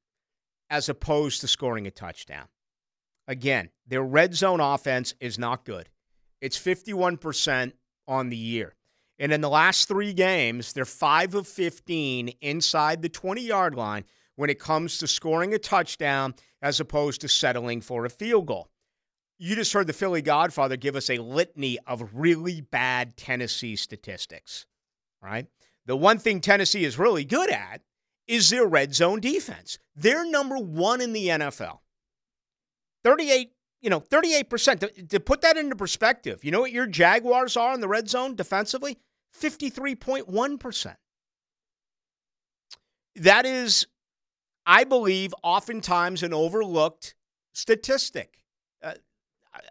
as 0.70 0.88
opposed 0.88 1.40
to 1.40 1.48
scoring 1.48 1.86
a 1.86 1.90
touchdown. 1.90 2.46
Again, 3.26 3.70
their 3.86 4.02
red 4.02 4.34
zone 4.34 4.60
offense 4.60 5.14
is 5.20 5.38
not 5.38 5.64
good. 5.64 5.88
It's 6.40 6.58
51% 6.58 7.72
on 8.06 8.28
the 8.30 8.36
year. 8.36 8.74
And 9.18 9.32
in 9.32 9.40
the 9.40 9.50
last 9.50 9.88
three 9.88 10.12
games, 10.12 10.72
they're 10.72 10.84
5 10.84 11.34
of 11.34 11.48
15 11.48 12.28
inside 12.40 13.02
the 13.02 13.08
20 13.08 13.42
yard 13.42 13.74
line 13.74 14.04
when 14.38 14.50
it 14.50 14.60
comes 14.60 14.98
to 14.98 15.08
scoring 15.08 15.52
a 15.52 15.58
touchdown 15.58 16.32
as 16.62 16.78
opposed 16.78 17.20
to 17.20 17.28
settling 17.28 17.80
for 17.80 18.04
a 18.04 18.08
field 18.08 18.46
goal. 18.46 18.68
You 19.36 19.56
just 19.56 19.72
heard 19.72 19.88
the 19.88 19.92
Philly 19.92 20.22
Godfather 20.22 20.76
give 20.76 20.94
us 20.94 21.10
a 21.10 21.18
litany 21.18 21.76
of 21.88 22.08
really 22.12 22.60
bad 22.60 23.16
Tennessee 23.16 23.74
statistics, 23.74 24.64
right? 25.20 25.48
The 25.86 25.96
one 25.96 26.20
thing 26.20 26.40
Tennessee 26.40 26.84
is 26.84 27.00
really 27.00 27.24
good 27.24 27.50
at 27.50 27.80
is 28.28 28.48
their 28.48 28.64
red 28.64 28.94
zone 28.94 29.18
defense. 29.18 29.76
They're 29.96 30.24
number 30.24 30.56
one 30.56 31.00
in 31.00 31.12
the 31.12 31.26
NFL. 31.26 31.80
38, 33.02 33.50
you 33.80 33.90
know, 33.90 34.00
38%. 34.00 34.78
To, 34.78 35.02
to 35.06 35.18
put 35.18 35.40
that 35.40 35.56
into 35.56 35.74
perspective, 35.74 36.44
you 36.44 36.52
know 36.52 36.60
what 36.60 36.70
your 36.70 36.86
Jaguars 36.86 37.56
are 37.56 37.74
in 37.74 37.80
the 37.80 37.88
red 37.88 38.08
zone 38.08 38.36
defensively? 38.36 38.98
53.1%. 39.36 40.94
That 43.16 43.44
is, 43.44 43.88
I 44.68 44.84
believe, 44.84 45.34
oftentimes 45.42 46.22
an 46.22 46.34
overlooked 46.34 47.14
statistic. 47.54 48.42
Uh, 48.82 48.92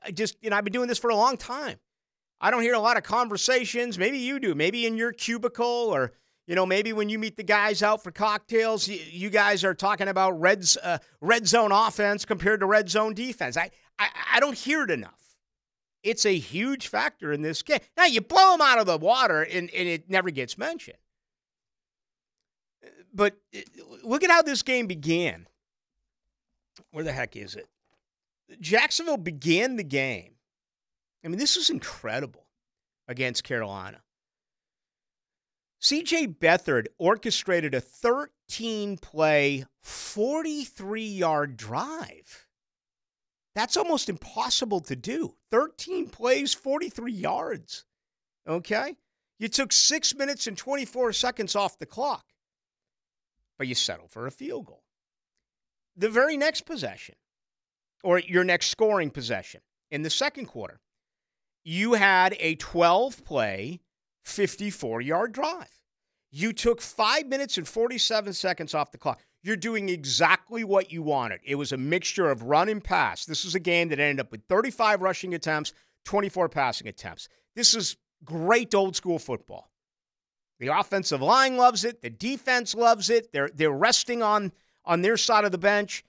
I 0.03 0.09
just, 0.09 0.37
you 0.41 0.49
know, 0.49 0.57
I've 0.57 0.63
been 0.63 0.73
doing 0.73 0.87
this 0.87 0.97
for 0.97 1.11
a 1.11 1.15
long 1.15 1.37
time. 1.37 1.77
I 2.41 2.49
don't 2.49 2.63
hear 2.63 2.73
a 2.73 2.79
lot 2.79 2.97
of 2.97 3.03
conversations. 3.03 3.99
Maybe 3.99 4.17
you 4.17 4.39
do. 4.39 4.55
Maybe 4.55 4.87
in 4.87 4.97
your 4.97 5.13
cubicle 5.13 5.65
or, 5.65 6.13
you 6.47 6.55
know, 6.55 6.65
maybe 6.65 6.93
when 6.93 7.09
you 7.09 7.19
meet 7.19 7.37
the 7.37 7.43
guys 7.43 7.83
out 7.83 8.03
for 8.03 8.11
cocktails, 8.11 8.87
you, 8.87 8.99
you 9.11 9.29
guys 9.29 9.63
are 9.63 9.75
talking 9.75 10.07
about 10.07 10.39
red, 10.41 10.65
uh, 10.83 10.97
red 11.21 11.47
zone 11.47 11.71
offense 11.71 12.25
compared 12.25 12.61
to 12.61 12.65
red 12.65 12.89
zone 12.89 13.13
defense. 13.13 13.55
I, 13.55 13.69
I, 13.99 14.09
I 14.33 14.39
don't 14.39 14.57
hear 14.57 14.83
it 14.83 14.89
enough. 14.89 15.35
It's 16.01 16.25
a 16.25 16.35
huge 16.37 16.87
factor 16.87 17.31
in 17.31 17.43
this 17.43 17.61
game. 17.61 17.79
Now, 17.95 18.05
you 18.05 18.21
blow 18.21 18.53
them 18.53 18.61
out 18.61 18.79
of 18.79 18.87
the 18.87 18.97
water 18.97 19.43
and, 19.43 19.69
and 19.69 19.87
it 19.87 20.09
never 20.09 20.31
gets 20.31 20.57
mentioned. 20.57 20.97
But 23.17 23.35
uh, 23.53 23.59
look 24.03 24.23
at 24.23 24.29
how 24.29 24.43
this 24.43 24.61
game 24.61 24.85
began. 24.85 25.47
Where 26.91 27.03
the 27.03 27.11
heck 27.11 27.35
is 27.35 27.55
it? 27.55 27.67
Jacksonville 28.61 29.17
began 29.17 29.75
the 29.75 29.83
game. 29.83 30.35
I 31.25 31.27
mean, 31.27 31.39
this 31.39 31.57
is 31.57 31.69
incredible 31.69 32.45
against 33.07 33.43
Carolina. 33.43 34.01
CJ 35.81 36.37
Beathard 36.37 36.87
orchestrated 36.99 37.73
a 37.73 37.81
13 37.81 38.97
play, 38.97 39.65
43 39.81 41.03
yard 41.03 41.57
drive. 41.57 42.47
That's 43.55 43.77
almost 43.77 44.09
impossible 44.09 44.81
to 44.81 44.95
do. 44.95 45.33
13 45.49 46.09
plays, 46.09 46.53
43 46.53 47.11
yards. 47.11 47.85
Okay? 48.47 48.95
You 49.39 49.47
took 49.47 49.71
six 49.71 50.13
minutes 50.13 50.45
and 50.45 50.55
24 50.55 51.13
seconds 51.13 51.55
off 51.55 51.79
the 51.79 51.87
clock, 51.87 52.25
but 53.57 53.67
you 53.67 53.75
settled 53.75 54.11
for 54.11 54.27
a 54.27 54.31
field 54.31 54.65
goal. 54.65 54.83
The 55.95 56.09
very 56.09 56.37
next 56.37 56.61
possession, 56.61 57.15
or 58.03 58.19
your 58.19 58.43
next 58.43 58.67
scoring 58.67 59.09
possession 59.09 59.61
in 59.89 60.03
the 60.03 60.09
second 60.09 60.45
quarter, 60.45 60.79
you 61.63 61.93
had 61.93 62.35
a 62.39 62.55
12 62.55 63.25
play, 63.25 63.81
54 64.23 65.01
yard 65.01 65.31
drive. 65.33 65.81
You 66.29 66.53
took 66.53 66.81
five 66.81 67.27
minutes 67.27 67.57
and 67.57 67.67
47 67.67 68.33
seconds 68.33 68.73
off 68.73 68.91
the 68.91 68.97
clock. 68.97 69.21
You're 69.43 69.55
doing 69.55 69.89
exactly 69.89 70.63
what 70.63 70.91
you 70.91 71.01
wanted. 71.01 71.39
It 71.43 71.55
was 71.55 71.71
a 71.71 71.77
mixture 71.77 72.29
of 72.29 72.43
run 72.43 72.69
and 72.69 72.83
pass. 72.83 73.25
This 73.25 73.45
was 73.45 73.55
a 73.55 73.59
game 73.59 73.89
that 73.89 73.99
ended 73.99 74.25
up 74.25 74.31
with 74.31 74.43
35 74.49 75.01
rushing 75.01 75.33
attempts, 75.33 75.73
24 76.05 76.49
passing 76.49 76.87
attempts. 76.87 77.29
This 77.55 77.73
is 77.73 77.97
great 78.23 78.75
old 78.75 78.95
school 78.95 79.19
football. 79.19 79.71
The 80.59 80.67
offensive 80.67 81.21
line 81.21 81.57
loves 81.57 81.83
it. 81.83 82.01
The 82.01 82.09
defense 82.09 82.73
loves 82.73 83.09
it. 83.09 83.31
They're 83.31 83.49
they're 83.53 83.71
resting 83.71 84.23
on 84.23 84.51
on 84.85 85.01
their 85.01 85.17
side 85.17 85.45
of 85.45 85.51
the 85.51 85.57
bench, 85.57 86.03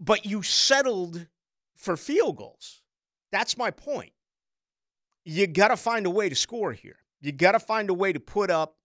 but 0.00 0.26
you 0.26 0.42
settled 0.42 1.26
for 1.76 1.96
field 1.96 2.36
goals. 2.36 2.82
That's 3.30 3.56
my 3.56 3.70
point. 3.70 4.12
You 5.24 5.46
got 5.46 5.68
to 5.68 5.76
find 5.76 6.04
a 6.04 6.10
way 6.10 6.28
to 6.28 6.34
score 6.34 6.72
here. 6.72 6.96
You 7.20 7.32
got 7.32 7.52
to 7.52 7.60
find 7.60 7.88
a 7.88 7.94
way 7.94 8.12
to 8.12 8.20
put 8.20 8.50
up 8.50 8.76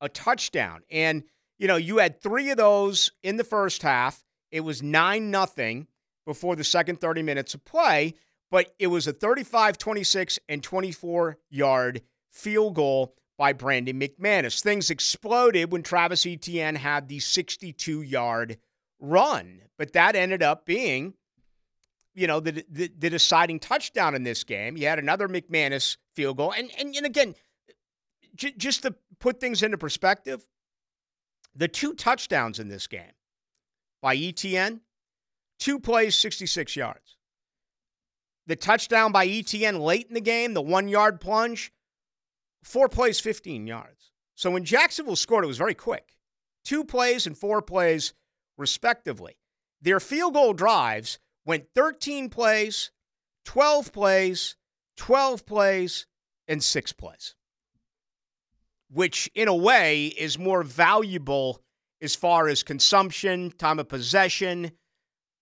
a 0.00 0.08
touchdown. 0.08 0.82
And 0.90 1.22
you 1.58 1.68
know, 1.68 1.76
you 1.76 1.98
had 1.98 2.20
three 2.20 2.50
of 2.50 2.56
those 2.56 3.12
in 3.22 3.36
the 3.36 3.44
first 3.44 3.82
half. 3.82 4.24
It 4.50 4.60
was 4.60 4.82
9 4.82 5.30
nothing 5.30 5.86
before 6.26 6.56
the 6.56 6.64
second 6.64 7.00
30 7.00 7.22
minutes 7.22 7.54
of 7.54 7.64
play, 7.64 8.14
but 8.50 8.74
it 8.78 8.88
was 8.88 9.06
a 9.06 9.12
35 9.12 9.78
26 9.78 10.38
and 10.48 10.62
24 10.62 11.38
yard 11.48 12.02
field 12.30 12.74
goal 12.74 13.14
by 13.38 13.52
Brandon 13.52 14.00
McManus. 14.00 14.62
Things 14.62 14.90
exploded 14.90 15.70
when 15.70 15.82
Travis 15.82 16.26
Etienne 16.26 16.76
had 16.76 17.08
the 17.08 17.20
62 17.20 18.02
yard 18.02 18.58
run, 18.98 19.62
but 19.76 19.92
that 19.92 20.16
ended 20.16 20.42
up 20.42 20.64
being, 20.64 21.14
you 22.14 22.26
know, 22.26 22.40
the, 22.40 22.64
the, 22.70 22.90
the, 22.98 23.10
deciding 23.10 23.60
touchdown 23.60 24.14
in 24.14 24.22
this 24.22 24.42
game. 24.44 24.76
You 24.76 24.86
had 24.86 24.98
another 24.98 25.28
McManus 25.28 25.96
field 26.14 26.38
goal. 26.38 26.52
And, 26.56 26.70
and, 26.78 26.94
and 26.96 27.04
again, 27.04 27.34
j- 28.34 28.54
just 28.56 28.82
to 28.82 28.94
put 29.18 29.38
things 29.38 29.62
into 29.62 29.76
perspective, 29.76 30.46
the 31.54 31.68
two 31.68 31.94
touchdowns 31.94 32.58
in 32.58 32.68
this 32.68 32.86
game 32.86 33.12
by 34.00 34.16
Etienne, 34.16 34.80
two 35.58 35.78
plays, 35.78 36.14
66 36.14 36.76
yards. 36.76 37.16
The 38.46 38.56
touchdown 38.56 39.10
by 39.10 39.26
Etienne 39.26 39.80
late 39.80 40.06
in 40.06 40.14
the 40.14 40.20
game, 40.20 40.54
the 40.54 40.62
one 40.62 40.88
yard 40.88 41.20
plunge, 41.20 41.72
four 42.66 42.88
plays, 42.88 43.20
15 43.20 43.66
yards. 43.66 44.12
So 44.34 44.50
when 44.50 44.64
Jacksonville 44.64 45.16
scored, 45.16 45.44
it 45.44 45.48
was 45.48 45.58
very 45.58 45.74
quick 45.74 46.16
two 46.64 46.84
plays 46.84 47.26
and 47.26 47.38
four 47.38 47.62
plays, 47.62 48.12
respectively. 48.58 49.38
Their 49.80 50.00
field 50.00 50.34
goal 50.34 50.52
drives 50.52 51.20
went 51.44 51.68
13 51.76 52.28
plays, 52.28 52.90
12 53.44 53.92
plays, 53.92 54.56
12 54.96 55.46
plays, 55.46 56.06
and 56.48 56.62
six 56.62 56.92
plays, 56.92 57.36
which 58.90 59.30
in 59.34 59.46
a 59.46 59.54
way 59.54 60.06
is 60.06 60.38
more 60.38 60.62
valuable 60.62 61.60
as 62.02 62.16
far 62.16 62.48
as 62.48 62.62
consumption, 62.62 63.52
time 63.52 63.78
of 63.78 63.88
possession, 63.88 64.72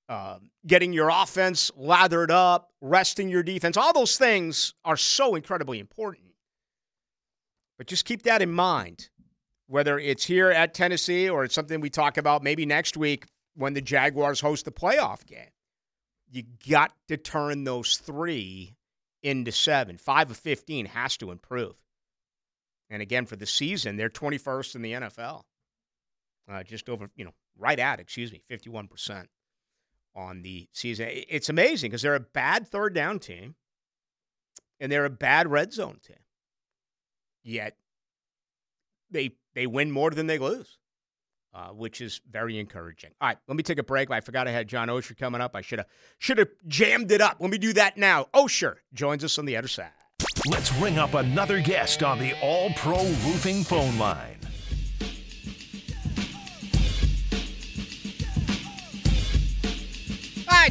uh, 0.09 0.39
getting 0.66 0.93
your 0.93 1.09
offense 1.09 1.70
lathered 1.77 2.31
up, 2.31 2.70
resting 2.83 3.29
your 3.29 3.43
defense. 3.43 3.77
All 3.77 3.93
those 3.93 4.16
things 4.16 4.75
are 4.85 4.97
so 4.97 5.35
incredibly 5.35 5.79
important. 5.79 6.24
But 7.79 7.87
just 7.87 8.05
keep 8.05 8.22
that 8.22 8.43
in 8.43 8.53
mind, 8.53 9.09
whether 9.66 9.99
it's 9.99 10.25
here 10.25 10.51
at 10.51 10.75
Tennessee 10.75 11.29
or 11.29 11.45
it's 11.45 11.55
something 11.55 11.81
we 11.81 11.91
talk 11.91 12.16
about 12.16 12.43
maybe 12.43 12.66
next 12.66 12.97
week 12.97 13.27
when 13.55 13.75
the 13.75 13.81
Jaguars 13.81 14.41
host 14.41 14.64
the 14.64 14.72
playoff 14.72 15.27
game. 15.27 15.51
You 16.31 16.45
got 16.68 16.93
to 17.09 17.16
turn 17.16 17.64
those 17.64 17.99
three 17.99 18.77
into 19.22 19.53
seven. 19.53 19.99
Five 19.99 20.31
of 20.31 20.37
15 20.37 20.87
has 20.87 21.16
to 21.18 21.31
improve. 21.31 21.75
And 22.91 23.01
again, 23.03 23.27
for 23.27 23.37
the 23.37 23.47
season, 23.47 23.97
they're 23.97 24.11
21st 24.11 24.77
in 24.77 24.83
the 24.83 24.93
NFL. 24.93 25.43
Uh, 26.49 26.62
just 26.62 26.89
over, 26.89 27.09
you 27.16 27.25
know, 27.25 27.33
right 27.59 27.79
at, 27.79 28.01
excuse 28.01 28.31
me, 28.31 28.43
51% 28.51 29.27
on 30.14 30.43
the 30.43 30.68
season. 30.72 31.09
It's 31.11 31.49
amazing 31.49 31.91
because 31.91 32.03
they're 32.03 32.14
a 32.14 32.20
bad 32.20 32.68
third 32.68 32.95
down 32.95 33.18
team 33.18 33.55
and 34.79 34.93
they're 34.93 35.07
a 35.07 35.11
bad 35.11 35.51
red 35.51 35.72
zone 35.72 35.99
team. 36.07 36.16
Yet 37.45 37.76
they 39.11 39.36
they 39.55 39.66
win 39.66 39.90
more 39.90 40.11
than 40.11 40.26
they 40.26 40.38
lose, 40.38 40.78
uh, 41.55 41.68
which 41.68 42.01
is 42.01 42.20
very 42.30 42.59
encouraging. 42.59 43.11
All 43.20 43.28
right, 43.28 43.38
let 43.47 43.57
me 43.57 43.62
take 43.62 43.78
a 43.78 43.82
break. 43.82 44.11
I 44.11 44.20
forgot 44.20 44.49
I 44.49 44.51
had 44.51 44.66
John 44.66 44.88
Oehser 44.88 45.16
coming 45.16 45.40
up. 45.40 45.55
I 45.55 45.61
should 45.61 45.78
have 45.78 45.88
should 46.18 46.38
have 46.38 46.49
jammed 46.66 47.12
it 47.12 47.20
up. 47.20 47.36
Let 47.40 47.51
me 47.51 47.59
do 47.59 47.72
that 47.74 47.97
now. 47.97 48.28
Oehser 48.34 48.76
joins 48.92 49.22
us 49.22 49.38
on 49.38 49.45
the 49.45 49.57
other 49.57 49.68
side. 49.68 49.90
Let's 50.47 50.72
ring 50.74 50.99
up 50.99 51.14
another 51.14 51.61
guest 51.61 52.03
on 52.03 52.18
the 52.18 52.34
All 52.42 52.70
Pro 52.74 52.99
Roofing 52.99 53.62
phone 53.62 53.99
line. 53.99 54.38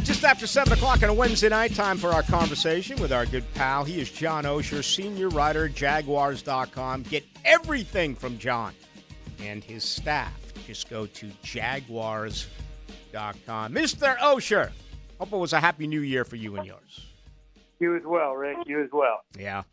Just 0.04 0.26
after 0.26 0.46
7 0.46 0.74
o'clock 0.74 1.02
on 1.02 1.08
a 1.10 1.14
Wednesday 1.14 1.48
night, 1.48 1.74
time 1.76 1.98
for 1.98 2.10
our 2.10 2.24
conversation 2.24 3.02
with 3.02 3.14
our 3.14 3.26
good 3.26 3.46
pal. 3.54 3.86
He 3.86 4.02
is 4.02 4.12
John 4.12 4.44
Oehser, 4.44 4.84
senior 4.84 5.30
writer, 5.30 5.70
Jaguars.com. 5.70 7.04
Get 7.04 7.24
everything 7.46 8.14
from 8.14 8.38
John 8.38 8.74
and 9.40 9.64
his 9.64 9.86
staff. 9.86 10.34
Just 10.68 10.90
go 10.90 11.06
to 11.06 11.32
Jaguars.com. 11.42 12.48
Mr. 13.74 14.18
Oehser, 14.18 14.72
hope 15.20 15.32
it 15.32 15.38
was 15.38 15.54
a 15.54 15.62
happy 15.62 15.88
new 15.88 16.02
year 16.02 16.26
for 16.26 16.36
you 16.36 16.58
and 16.58 16.66
yours. 16.66 17.08
You 17.80 17.96
as 17.96 18.04
well, 18.06 18.34
Rick. 18.34 18.58
You 18.66 18.84
as 18.84 18.90
well. 18.92 19.22
Yeah. 19.40 19.64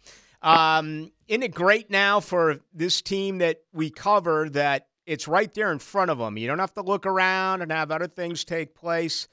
Um, 0.43 1.11
isn't 1.26 1.43
it 1.43 1.53
great 1.55 1.91
now 1.91 2.20
for 2.20 2.61
this 2.72 3.03
team 3.03 3.39
that 3.39 3.62
we 3.72 3.91
cover 3.91 4.49
that 4.51 4.87
it's 5.07 5.26
right 5.26 5.53
there 5.55 5.72
in 5.72 5.81
front 5.81 6.12
of 6.12 6.18
them? 6.18 6.39
You 6.39 6.47
don't 6.47 6.61
have 6.61 6.74
to 6.74 6.83
look 6.83 7.05
around 7.05 7.62
and 7.62 7.72
have 7.72 7.91
other 7.91 8.07
things 8.07 8.45
take 8.45 8.76
place 8.76 9.26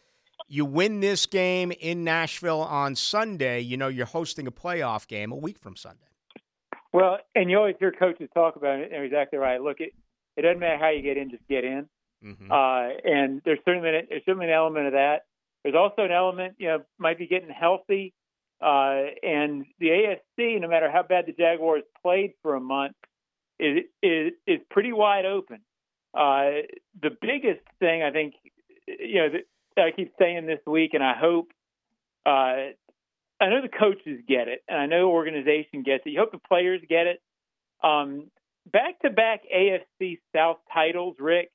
you 0.47 0.65
win 0.65 0.99
this 0.99 1.25
game 1.25 1.71
in 1.79 2.03
Nashville 2.03 2.61
on 2.61 2.95
Sunday, 2.95 3.59
you 3.59 3.77
know 3.77 3.87
you're 3.87 4.05
hosting 4.05 4.47
a 4.47 4.51
playoff 4.51 5.07
game 5.07 5.31
a 5.31 5.35
week 5.35 5.59
from 5.59 5.75
Sunday. 5.75 6.07
Well, 6.93 7.19
and 7.35 7.49
you 7.49 7.57
always 7.57 7.75
hear 7.79 7.91
coaches 7.91 8.29
talk 8.33 8.55
about 8.55 8.79
it, 8.79 8.83
and 8.83 8.91
they're 8.93 9.03
exactly 9.05 9.39
right. 9.39 9.61
Look, 9.61 9.79
it 9.79 9.93
it 10.35 10.41
doesn't 10.43 10.59
matter 10.59 10.77
how 10.77 10.89
you 10.89 11.01
get 11.01 11.17
in, 11.17 11.29
just 11.29 11.47
get 11.47 11.63
in. 11.63 11.87
Mm-hmm. 12.23 12.51
Uh, 12.51 12.89
and 13.03 13.41
there's 13.45 13.59
certainly 13.65 13.91
there's 14.09 14.23
certainly 14.25 14.47
an 14.47 14.53
element 14.53 14.87
of 14.87 14.93
that. 14.93 15.25
There's 15.63 15.75
also 15.75 16.03
an 16.03 16.11
element, 16.11 16.55
you 16.57 16.67
know, 16.67 16.79
might 16.97 17.17
be 17.17 17.27
getting 17.27 17.49
healthy. 17.49 18.13
Uh, 18.61 19.13
and 19.21 19.65
the 19.79 19.87
AFC, 19.89 20.59
no 20.59 20.67
matter 20.67 20.89
how 20.89 21.03
bad 21.03 21.25
the 21.27 21.33
Jaguars 21.33 21.83
played 22.01 22.31
for 22.41 22.55
a 22.55 22.59
month, 22.59 22.95
is 23.59 23.83
is 24.01 24.33
is 24.45 24.59
pretty 24.69 24.93
wide 24.93 25.25
open. 25.25 25.59
Uh, 26.13 26.63
the 27.01 27.11
biggest 27.21 27.61
thing 27.79 28.01
I 28.01 28.11
think, 28.11 28.33
you 28.87 29.15
know, 29.15 29.27
I 29.83 29.91
keep 29.91 30.13
saying 30.19 30.45
this 30.45 30.59
week, 30.65 30.93
and 30.93 31.03
I 31.03 31.13
hope 31.15 31.51
uh, 32.25 32.73
I 33.39 33.49
know 33.49 33.61
the 33.61 33.69
coaches 33.69 34.21
get 34.27 34.47
it, 34.47 34.63
and 34.67 34.77
I 34.79 34.85
know 34.85 35.01
the 35.01 35.13
organization 35.13 35.83
gets 35.83 36.03
it. 36.05 36.09
You 36.09 36.19
hope 36.19 36.31
the 36.31 36.39
players 36.39 36.81
get 36.89 37.07
it. 37.07 37.21
Um, 37.83 38.31
back-to-back 38.71 39.41
AFC 39.53 40.19
South 40.35 40.57
titles, 40.73 41.15
Rick. 41.19 41.51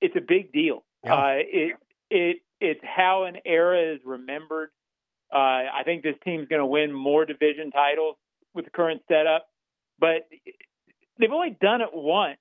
It's 0.00 0.16
a 0.16 0.20
big 0.20 0.52
deal. 0.52 0.84
Yeah. 1.04 1.14
Uh, 1.14 1.34
it 1.36 1.76
it 2.10 2.36
it's 2.60 2.80
how 2.82 3.24
an 3.24 3.36
era 3.44 3.94
is 3.94 4.00
remembered. 4.04 4.70
Uh, 5.32 5.38
I 5.38 5.82
think 5.84 6.02
this 6.02 6.16
team's 6.24 6.48
going 6.48 6.60
to 6.60 6.66
win 6.66 6.92
more 6.92 7.24
division 7.24 7.70
titles 7.70 8.16
with 8.54 8.66
the 8.66 8.70
current 8.70 9.02
setup, 9.08 9.46
but 9.98 10.28
they've 11.18 11.32
only 11.32 11.56
done 11.60 11.80
it 11.80 11.88
once. 11.92 12.38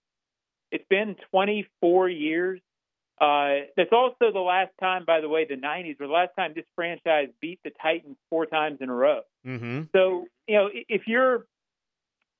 It's 0.71 0.83
been 0.89 1.15
24 1.31 2.09
years. 2.09 2.59
Uh, 3.21 3.67
that's 3.77 3.91
also 3.91 4.31
the 4.33 4.39
last 4.39 4.71
time, 4.79 5.03
by 5.05 5.21
the 5.21 5.29
way, 5.29 5.45
the 5.45 5.55
90s 5.55 5.99
were 5.99 6.07
the 6.07 6.13
last 6.13 6.31
time 6.35 6.53
this 6.55 6.65
franchise 6.75 7.27
beat 7.39 7.59
the 7.63 7.69
Titans 7.79 8.17
four 8.31 8.47
times 8.47 8.79
in 8.81 8.89
a 8.89 8.93
row. 8.93 9.21
Mm-hmm. 9.45 9.83
So, 9.95 10.25
you 10.47 10.55
know, 10.55 10.69
if 10.73 11.03
you're 11.05 11.45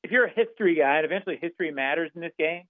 if 0.03 0.09
you're 0.09 0.25
a 0.25 0.33
history 0.33 0.75
guy, 0.75 0.97
and 0.97 1.05
eventually 1.05 1.37
history 1.39 1.69
matters 1.69 2.09
in 2.15 2.21
this 2.21 2.31
game, 2.39 2.63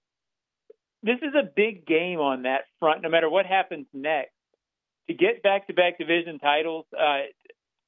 this 1.02 1.16
is 1.22 1.34
a 1.34 1.42
big 1.42 1.86
game 1.86 2.18
on 2.18 2.42
that 2.42 2.64
front. 2.78 3.00
No 3.00 3.08
matter 3.08 3.30
what 3.30 3.46
happens 3.46 3.86
next, 3.94 4.32
to 5.08 5.14
get 5.14 5.42
back-to-back 5.42 5.96
division 5.98 6.38
titles, 6.38 6.84
uh, 6.92 7.22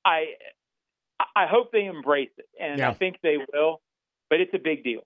I 0.07 0.25
I 1.37 1.47
hope 1.47 1.71
they 1.71 1.85
embrace 1.85 2.31
it, 2.39 2.47
and 2.59 2.79
yeah. 2.79 2.89
I 2.89 2.95
think 2.95 3.17
they 3.23 3.37
will. 3.53 3.83
But 4.31 4.41
it's 4.41 4.55
a 4.55 4.59
big 4.59 4.83
deal. 4.83 5.03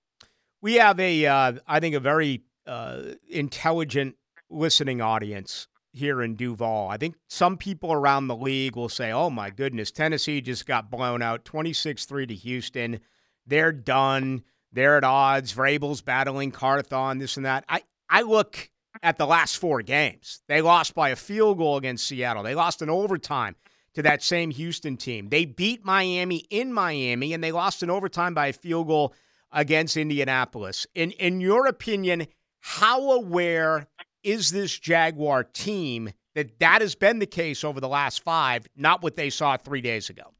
We 0.62 0.74
have 0.74 1.00
a, 1.00 1.26
uh, 1.26 1.52
I 1.66 1.80
think, 1.80 1.96
a 1.96 2.00
very 2.00 2.42
uh, 2.68 3.02
intelligent 3.28 4.14
listening 4.50 5.00
audience 5.00 5.68
here 5.92 6.22
in 6.22 6.36
Duval. 6.36 6.88
I 6.88 6.96
think 6.96 7.16
some 7.28 7.56
people 7.56 7.92
around 7.92 8.28
the 8.28 8.36
league 8.36 8.76
will 8.76 8.88
say, 8.88 9.10
oh 9.12 9.30
my 9.30 9.50
goodness, 9.50 9.90
Tennessee 9.90 10.40
just 10.40 10.66
got 10.66 10.90
blown 10.90 11.22
out 11.22 11.44
26 11.44 12.04
3 12.04 12.26
to 12.26 12.34
Houston. 12.34 13.00
They're 13.46 13.72
done. 13.72 14.42
They're 14.72 14.98
at 14.98 15.04
odds. 15.04 15.52
Vrabel's 15.52 16.02
battling 16.02 16.50
Carthon, 16.50 17.18
this 17.18 17.36
and 17.36 17.46
that. 17.46 17.64
I, 17.68 17.82
I 18.08 18.22
look 18.22 18.70
at 19.02 19.18
the 19.18 19.26
last 19.26 19.56
four 19.56 19.82
games. 19.82 20.42
They 20.48 20.60
lost 20.60 20.94
by 20.94 21.10
a 21.10 21.16
field 21.16 21.58
goal 21.58 21.76
against 21.76 22.06
Seattle, 22.06 22.42
they 22.42 22.54
lost 22.54 22.82
in 22.82 22.90
overtime 22.90 23.56
to 23.94 24.02
that 24.02 24.22
same 24.22 24.50
Houston 24.50 24.96
team. 24.96 25.28
They 25.28 25.44
beat 25.44 25.84
Miami 25.84 26.44
in 26.50 26.72
Miami, 26.72 27.32
and 27.32 27.42
they 27.42 27.52
lost 27.52 27.82
in 27.82 27.90
overtime 27.90 28.34
by 28.34 28.48
a 28.48 28.52
field 28.52 28.86
goal 28.86 29.14
against 29.50 29.96
Indianapolis. 29.96 30.86
In, 30.94 31.10
in 31.12 31.40
your 31.40 31.66
opinion, 31.66 32.26
how 32.60 33.12
aware 33.12 33.88
is 34.22 34.50
this 34.50 34.78
Jaguar 34.78 35.44
team 35.44 36.10
that 36.34 36.58
that 36.60 36.80
has 36.80 36.94
been 36.94 37.18
the 37.18 37.26
case 37.26 37.64
over 37.64 37.80
the 37.80 37.88
last 37.88 38.22
five, 38.22 38.66
not 38.76 39.02
what 39.02 39.16
they 39.16 39.30
saw 39.30 39.56
three 39.56 39.80
days 39.80 40.10
ago? 40.10 40.34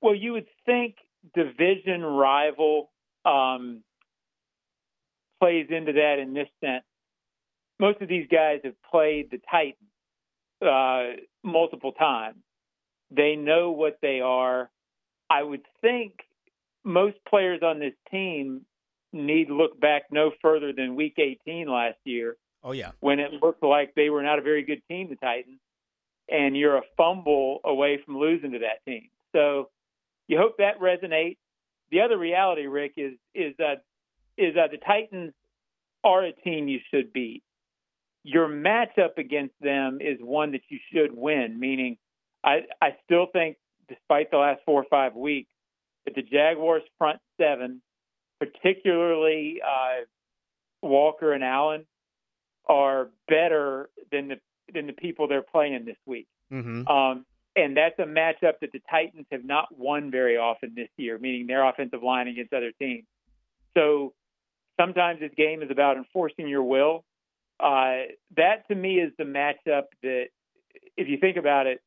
Well, 0.00 0.14
you 0.14 0.32
would 0.32 0.46
think 0.66 0.96
division 1.34 2.02
rival 2.02 2.90
um, 3.24 3.82
plays 5.40 5.66
into 5.70 5.92
that 5.92 6.16
in 6.20 6.34
this 6.34 6.48
sense. 6.60 6.84
Most 7.78 8.00
of 8.00 8.08
these 8.08 8.26
guys 8.30 8.60
have 8.64 8.74
played 8.90 9.30
the 9.30 9.40
Titans 9.50 9.76
uh, 10.62 11.20
multiple 11.42 11.92
times. 11.92 12.38
They 13.10 13.36
know 13.36 13.70
what 13.70 13.98
they 14.02 14.20
are. 14.20 14.70
I 15.28 15.42
would 15.42 15.62
think 15.80 16.14
most 16.84 17.16
players 17.28 17.60
on 17.62 17.78
this 17.78 17.94
team 18.10 18.62
need 19.12 19.50
look 19.50 19.80
back 19.80 20.04
no 20.10 20.30
further 20.42 20.72
than 20.72 20.94
Week 20.94 21.14
18 21.18 21.68
last 21.68 21.98
year 22.04 22.36
Oh 22.62 22.72
yeah. 22.72 22.92
When 23.00 23.20
it 23.20 23.32
looked 23.42 23.62
like 23.62 23.94
they 23.94 24.10
were 24.10 24.22
not 24.22 24.38
a 24.38 24.42
very 24.42 24.62
good 24.64 24.82
team, 24.88 25.08
the 25.08 25.16
Titans, 25.16 25.60
and 26.28 26.56
you're 26.56 26.76
a 26.76 26.82
fumble 26.96 27.60
away 27.64 28.00
from 28.04 28.18
losing 28.18 28.52
to 28.52 28.58
that 28.60 28.84
team. 28.86 29.08
So 29.32 29.70
you 30.28 30.38
hope 30.38 30.58
that 30.58 30.80
resonates. 30.80 31.38
The 31.90 32.02
other 32.02 32.18
reality, 32.18 32.66
Rick, 32.66 32.92
is 32.96 33.14
is 33.34 33.54
that 33.58 33.82
is 34.36 34.54
that 34.54 34.70
the 34.70 34.78
Titans 34.78 35.32
are 36.04 36.24
a 36.24 36.32
team 36.32 36.68
you 36.68 36.80
should 36.92 37.12
beat. 37.12 37.42
Your 38.22 38.48
matchup 38.48 39.16
against 39.16 39.54
them 39.60 39.98
is 40.00 40.18
one 40.20 40.52
that 40.52 40.62
you 40.68 40.78
should 40.92 41.16
win. 41.16 41.58
Meaning, 41.58 41.96
I 42.44 42.60
I 42.80 42.96
still 43.04 43.26
think, 43.32 43.56
despite 43.88 44.30
the 44.30 44.36
last 44.36 44.60
four 44.66 44.82
or 44.82 44.86
five 44.90 45.14
weeks, 45.14 45.50
that 46.04 46.14
the 46.14 46.22
Jaguars' 46.22 46.82
front 46.98 47.18
seven, 47.40 47.82
particularly 48.38 49.60
uh, 49.66 50.04
Walker 50.82 51.32
and 51.32 51.42
Allen, 51.42 51.86
are 52.70 53.10
better 53.28 53.90
than 54.12 54.28
the 54.28 54.36
than 54.72 54.86
the 54.86 54.92
people 54.92 55.26
they're 55.26 55.42
playing 55.42 55.84
this 55.84 55.96
week. 56.06 56.28
Mm-hmm. 56.52 56.86
Um, 56.86 57.26
and 57.56 57.76
that's 57.76 57.98
a 57.98 58.04
matchup 58.04 58.54
that 58.60 58.70
the 58.72 58.80
Titans 58.88 59.26
have 59.32 59.44
not 59.44 59.66
won 59.76 60.12
very 60.12 60.36
often 60.36 60.72
this 60.76 60.88
year, 60.96 61.18
meaning 61.18 61.48
their 61.48 61.68
offensive 61.68 62.02
line 62.02 62.28
against 62.28 62.52
other 62.52 62.70
teams. 62.78 63.04
So 63.76 64.14
sometimes 64.80 65.18
this 65.18 65.32
game 65.36 65.62
is 65.62 65.70
about 65.70 65.96
enforcing 65.96 66.46
your 66.46 66.62
will. 66.62 67.04
Uh, 67.58 68.06
that 68.36 68.68
to 68.68 68.74
me 68.76 69.00
is 69.00 69.12
the 69.18 69.24
matchup 69.24 69.86
that, 70.04 70.26
if 70.96 71.08
you 71.08 71.18
think 71.18 71.36
about 71.36 71.66
it, 71.66 71.82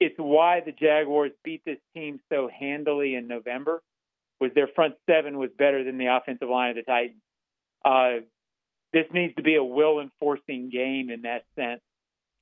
it's 0.00 0.16
why 0.18 0.60
the 0.60 0.72
Jaguars 0.72 1.32
beat 1.44 1.62
this 1.64 1.78
team 1.94 2.18
so 2.30 2.50
handily 2.52 3.14
in 3.14 3.28
November. 3.28 3.82
Was 4.40 4.50
their 4.54 4.68
front 4.68 4.94
seven 5.08 5.38
was 5.38 5.50
better 5.56 5.84
than 5.84 5.96
the 5.96 6.06
offensive 6.06 6.48
line 6.48 6.70
of 6.70 6.76
the 6.76 6.82
Titans. 6.82 7.22
Uh, 7.84 8.26
this 8.96 9.04
needs 9.12 9.34
to 9.34 9.42
be 9.42 9.56
a 9.56 9.62
will 9.62 10.00
enforcing 10.00 10.70
game 10.72 11.10
in 11.10 11.22
that 11.22 11.42
sense. 11.54 11.82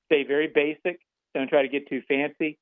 Stay 0.07 0.23
very 0.23 0.47
basic. 0.47 1.01
Don't 1.35 1.49
try 1.49 1.63
to 1.63 1.69
get 1.69 1.89
too 1.89 2.01
fancy. 2.07 2.61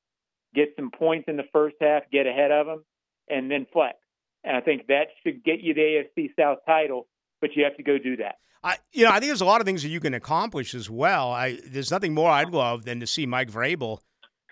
Get 0.55 0.69
some 0.75 0.89
points 0.89 1.25
in 1.27 1.37
the 1.37 1.43
first 1.53 1.75
half, 1.79 2.01
get 2.11 2.25
ahead 2.25 2.49
of 2.49 2.65
them, 2.65 2.83
and 3.29 3.51
then 3.51 3.67
flex. 3.71 3.97
And 4.43 4.57
I 4.57 4.61
think 4.61 4.87
that 4.87 5.09
should 5.21 5.43
get 5.43 5.61
you 5.61 5.75
the 5.75 6.05
AFC 6.17 6.29
South 6.39 6.59
title, 6.65 7.07
but 7.39 7.51
you 7.55 7.63
have 7.65 7.77
to 7.77 7.83
go 7.83 7.99
do 7.99 8.17
that. 8.17 8.37
I, 8.63 8.77
you 8.93 9.03
know, 9.03 9.11
I 9.11 9.19
think 9.19 9.25
there's 9.29 9.41
a 9.41 9.45
lot 9.45 9.61
of 9.61 9.67
things 9.67 9.83
that 9.83 9.89
you 9.89 9.99
can 9.99 10.15
accomplish 10.15 10.73
as 10.73 10.89
well. 10.89 11.31
I, 11.31 11.59
there's 11.67 11.91
nothing 11.91 12.15
more 12.15 12.31
I'd 12.31 12.49
love 12.49 12.85
than 12.85 12.99
to 12.99 13.05
see 13.05 13.27
Mike 13.27 13.51
Vrabel 13.51 13.99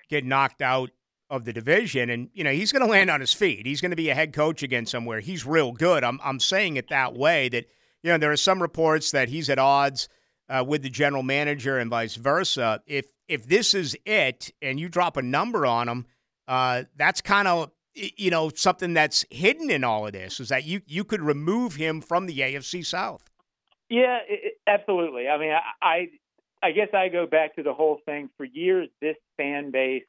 get 0.08 0.24
knocked 0.24 0.62
out 0.62 0.92
of 1.32 1.46
the 1.46 1.54
division, 1.54 2.12
and 2.12 2.30
you 2.34 2.44
know 2.44 2.52
he's 2.52 2.72
going 2.72 2.86
to 2.86 2.92
land 2.92 3.10
on 3.10 3.22
his 3.22 3.34
feet. 3.34 3.66
He's 3.66 3.82
going 3.82 3.92
to 3.92 3.96
be 3.96 4.10
a 4.10 4.16
head 4.16 4.34
coach 4.34 4.62
again 4.62 4.86
somewhere. 4.86 5.22
He's 5.22 5.46
real 5.46 5.72
good. 5.72 6.04
I'm 6.04 6.20
I'm 6.24 6.40
saying 6.42 6.76
it 6.76 6.90
that 6.90 7.16
way. 7.16 7.48
That 7.48 7.68
you 8.04 8.12
know 8.12 8.18
there 8.18 8.32
are 8.32 8.38
some 8.38 8.62
reports 8.62 9.12
that 9.12 9.30
he's 9.30 9.50
at 9.50 9.60
odds 9.60 10.10
uh, 10.50 10.64
with 10.68 10.84
the 10.84 10.90
general 10.90 11.24
manager 11.24 11.78
and 11.78 11.90
vice 11.90 12.16
versa. 12.16 12.82
If 12.86 13.08
if 13.28 13.48
this 13.48 13.74
is 13.74 13.98
it, 14.06 14.52
and 14.62 14.80
you 14.80 14.90
drop 14.90 15.18
a 15.18 15.22
number 15.22 15.66
on 15.66 15.88
him, 15.88 16.06
uh, 16.48 16.84
that's 16.96 17.22
kind 17.22 17.48
of 17.48 17.72
you 17.94 18.32
know 18.32 18.50
something 18.54 18.94
that's 18.94 19.26
hidden 19.30 19.70
in 19.70 19.84
all 19.84 20.08
of 20.08 20.14
this 20.14 20.40
is 20.40 20.50
that 20.50 20.66
you 20.66 20.82
you 20.86 21.04
could 21.04 21.22
remove 21.22 21.76
him 21.76 22.02
from 22.02 22.26
the 22.26 22.40
AFC 22.40 22.86
South. 22.86 23.24
Yeah, 23.90 24.20
it, 24.28 24.54
absolutely. 24.68 25.28
I 25.28 25.38
mean, 25.38 25.52
I, 25.52 25.86
I 25.86 26.08
I 26.64 26.72
guess 26.72 26.90
I 26.94 27.10
go 27.10 27.26
back 27.26 27.56
to 27.56 27.64
the 27.64 27.74
whole 27.74 28.00
thing. 28.06 28.30
For 28.38 28.46
years, 28.46 28.90
this 29.02 29.18
fan 29.38 29.72
base 29.72 30.04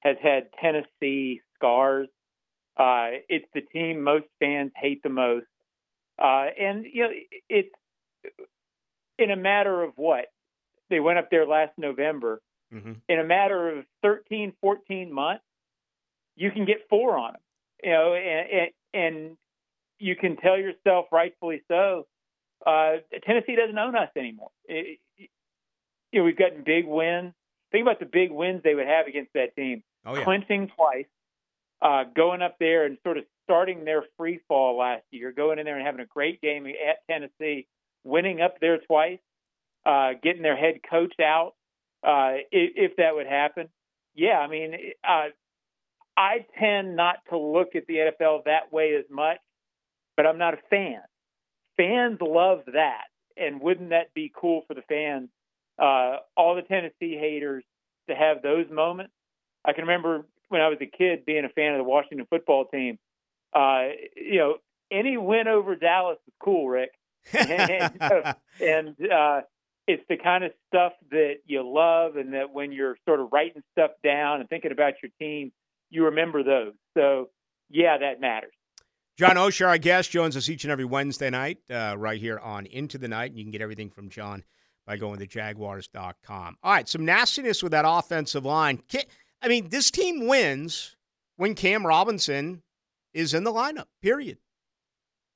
has 0.00 0.16
had 0.22 0.48
Tennessee 0.60 1.40
scars. 1.56 2.08
Uh, 2.76 3.20
it's 3.28 3.46
the 3.54 3.60
team 3.60 4.02
most 4.02 4.26
fans 4.38 4.72
hate 4.76 5.02
the 5.02 5.10
most, 5.10 5.46
uh, 6.20 6.46
and 6.58 6.84
you 6.92 7.02
know 7.02 7.10
it's 7.48 7.74
in 9.18 9.30
a 9.30 9.36
matter 9.36 9.82
of 9.82 9.92
what 9.96 10.26
they 10.88 11.00
went 11.00 11.18
up 11.18 11.30
there 11.30 11.46
last 11.46 11.72
November. 11.78 12.40
Mm-hmm. 12.72 12.92
In 13.08 13.18
a 13.18 13.24
matter 13.24 13.78
of 13.78 13.84
13, 14.02 14.52
14 14.60 15.12
months, 15.12 15.44
you 16.36 16.50
can 16.50 16.64
get 16.64 16.88
four 16.88 17.16
on 17.16 17.32
them. 17.32 17.40
You 17.82 17.90
know, 17.90 18.14
and, 18.14 18.70
and 18.92 19.36
you 19.98 20.16
can 20.16 20.36
tell 20.36 20.58
yourself, 20.58 21.06
rightfully 21.10 21.62
so, 21.68 22.06
uh, 22.66 22.96
Tennessee 23.24 23.56
doesn't 23.56 23.78
own 23.78 23.96
us 23.96 24.10
anymore. 24.16 24.50
It, 24.66 24.98
you 25.16 26.20
know, 26.20 26.24
we've 26.24 26.36
gotten 26.36 26.62
big 26.64 26.86
wins. 26.86 27.32
Think 27.72 27.82
about 27.82 28.00
the 28.00 28.06
big 28.06 28.30
wins 28.30 28.62
they 28.62 28.74
would 28.74 28.86
have 28.86 29.06
against 29.06 29.32
that 29.34 29.54
team. 29.54 29.82
Oh, 30.04 30.16
yeah. 30.16 30.24
Clinching 30.24 30.70
twice, 30.76 31.06
uh, 31.82 32.04
going 32.14 32.42
up 32.42 32.56
there 32.58 32.84
and 32.84 32.98
sort 33.04 33.18
of 33.18 33.24
starting 33.50 33.84
their 33.84 34.04
free 34.16 34.38
fall 34.46 34.78
last 34.78 35.02
year, 35.10 35.32
going 35.32 35.58
in 35.58 35.64
there 35.64 35.76
and 35.76 35.84
having 35.84 36.00
a 36.00 36.06
great 36.06 36.40
game 36.40 36.66
at 36.66 36.98
Tennessee, 37.10 37.66
winning 38.04 38.40
up 38.40 38.60
there 38.60 38.78
twice, 38.78 39.18
uh, 39.84 40.10
getting 40.22 40.42
their 40.42 40.56
head 40.56 40.76
coach 40.88 41.14
out, 41.20 41.54
uh, 42.06 42.38
if, 42.52 42.92
if 42.92 42.96
that 42.96 43.16
would 43.16 43.26
happen. 43.26 43.68
Yeah, 44.14 44.38
I 44.38 44.46
mean, 44.46 44.74
uh, 45.02 45.28
I 46.16 46.46
tend 46.60 46.94
not 46.94 47.16
to 47.30 47.38
look 47.38 47.74
at 47.74 47.86
the 47.88 47.94
NFL 47.94 48.44
that 48.44 48.72
way 48.72 48.94
as 48.96 49.04
much, 49.10 49.38
but 50.16 50.26
I'm 50.26 50.38
not 50.38 50.54
a 50.54 50.58
fan. 50.70 51.00
Fans 51.76 52.18
love 52.20 52.60
that, 52.72 53.04
and 53.36 53.60
wouldn't 53.60 53.90
that 53.90 54.14
be 54.14 54.32
cool 54.32 54.62
for 54.68 54.74
the 54.74 54.82
fans? 54.82 55.28
Uh, 55.76 56.18
all 56.36 56.54
the 56.54 56.62
Tennessee 56.62 57.16
haters 57.18 57.64
to 58.08 58.14
have 58.14 58.42
those 58.42 58.66
moments. 58.70 59.12
I 59.64 59.72
can 59.72 59.82
remember 59.82 60.24
when 60.50 60.60
I 60.60 60.68
was 60.68 60.78
a 60.80 60.86
kid 60.86 61.24
being 61.24 61.44
a 61.44 61.48
fan 61.48 61.72
of 61.72 61.78
the 61.78 61.84
Washington 61.84 62.26
football 62.30 62.66
team. 62.66 62.98
Uh, 63.52 63.88
you 64.16 64.38
know, 64.38 64.54
any 64.90 65.16
win 65.16 65.48
over 65.48 65.76
Dallas 65.76 66.18
is 66.26 66.34
cool, 66.42 66.68
Rick. 66.68 66.92
and, 67.32 67.92
and 68.60 68.96
uh, 69.12 69.40
it's 69.86 70.02
the 70.08 70.16
kind 70.16 70.44
of 70.44 70.52
stuff 70.68 70.92
that 71.10 71.36
you 71.46 71.62
love, 71.62 72.16
and 72.16 72.32
that 72.34 72.52
when 72.52 72.72
you're 72.72 72.96
sort 73.06 73.20
of 73.20 73.28
writing 73.32 73.62
stuff 73.72 73.90
down 74.02 74.40
and 74.40 74.48
thinking 74.48 74.72
about 74.72 74.94
your 75.02 75.10
team, 75.18 75.52
you 75.90 76.06
remember 76.06 76.42
those. 76.42 76.72
So, 76.96 77.28
yeah, 77.68 77.98
that 77.98 78.20
matters. 78.20 78.52
John 79.18 79.36
Oehser, 79.36 79.68
our 79.68 79.76
guest, 79.76 80.10
joins 80.10 80.36
us 80.36 80.48
each 80.48 80.64
and 80.64 80.70
every 80.70 80.86
Wednesday 80.86 81.28
night 81.28 81.58
uh, 81.70 81.94
right 81.98 82.18
here 82.18 82.38
on 82.38 82.64
Into 82.66 82.96
the 82.96 83.08
Night. 83.08 83.30
And 83.30 83.38
you 83.38 83.44
can 83.44 83.50
get 83.50 83.60
everything 83.60 83.90
from 83.90 84.08
John 84.08 84.44
by 84.86 84.96
going 84.96 85.18
to 85.18 85.26
Jaguars.com. 85.26 86.56
All 86.62 86.72
right, 86.72 86.88
some 86.88 87.04
nastiness 87.04 87.62
with 87.62 87.72
that 87.72 87.84
offensive 87.86 88.46
line. 88.46 88.82
I 89.42 89.48
mean, 89.48 89.68
this 89.68 89.90
team 89.90 90.26
wins 90.26 90.96
when 91.36 91.54
Cam 91.54 91.86
Robinson 91.86 92.62
is 93.14 93.34
in 93.34 93.44
the 93.44 93.52
lineup, 93.52 93.86
period. 94.02 94.38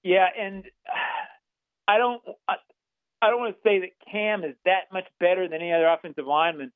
Yeah, 0.03 0.27
and 0.39 0.65
I 1.89 1.99
don't. 1.99 2.23
I, 2.49 2.55
I 3.23 3.31
don't 3.31 3.41
want 3.41 3.57
to 3.57 3.69
say 3.69 3.81
that 3.81 4.11
Cam 4.11 4.45
is 4.45 4.55
that 4.67 4.93
much 4.93 5.07
better 5.19 5.49
than 5.49 5.61
any 5.61 5.73
other 5.73 5.89
offensive 5.89 6.27
lineman, 6.27 6.73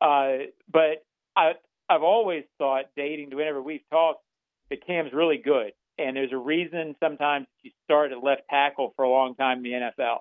uh, 0.00 0.46
but 0.70 1.04
I 1.36 1.52
I've 1.88 2.02
always 2.02 2.44
thought, 2.58 2.86
dating 2.96 3.30
to 3.30 3.36
whenever 3.36 3.62
we've 3.62 3.88
talked, 3.90 4.22
that 4.70 4.86
Cam's 4.86 5.12
really 5.12 5.38
good. 5.38 5.72
And 5.98 6.16
there's 6.16 6.32
a 6.32 6.38
reason 6.38 6.96
sometimes 7.00 7.46
you 7.62 7.70
start 7.84 8.12
at 8.12 8.22
left 8.22 8.42
tackle 8.48 8.92
for 8.96 9.04
a 9.04 9.10
long 9.10 9.34
time 9.34 9.58
in 9.58 9.62
the 9.64 9.72
NFL. 9.72 10.18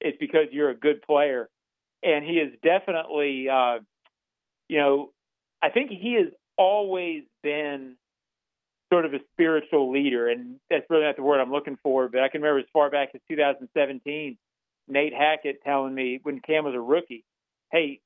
It's 0.00 0.18
because 0.18 0.46
you're 0.50 0.70
a 0.70 0.76
good 0.76 1.02
player. 1.02 1.48
And 2.02 2.24
he 2.24 2.32
is 2.32 2.52
definitely, 2.62 3.48
uh, 3.48 3.78
you 4.68 4.78
know, 4.78 5.12
I 5.62 5.70
think 5.70 5.90
he 5.90 6.14
has 6.14 6.32
always 6.58 7.22
been 7.42 7.96
sort 8.92 9.04
of 9.04 9.14
a 9.14 9.18
spiritual 9.32 9.92
leader. 9.92 10.28
And 10.28 10.58
that's 10.70 10.84
really 10.90 11.04
not 11.04 11.16
the 11.16 11.22
word 11.22 11.40
I'm 11.40 11.52
looking 11.52 11.78
for. 11.82 12.08
But 12.08 12.22
I 12.22 12.28
can 12.28 12.40
remember 12.40 12.60
as 12.60 12.66
far 12.72 12.90
back 12.90 13.10
as 13.14 13.20
2017, 13.28 14.36
Nate 14.88 15.14
Hackett 15.14 15.62
telling 15.64 15.94
me 15.94 16.20
when 16.22 16.40
Cam 16.40 16.64
was 16.64 16.74
a 16.74 16.80
rookie, 16.80 17.24
hey, 17.72 18.00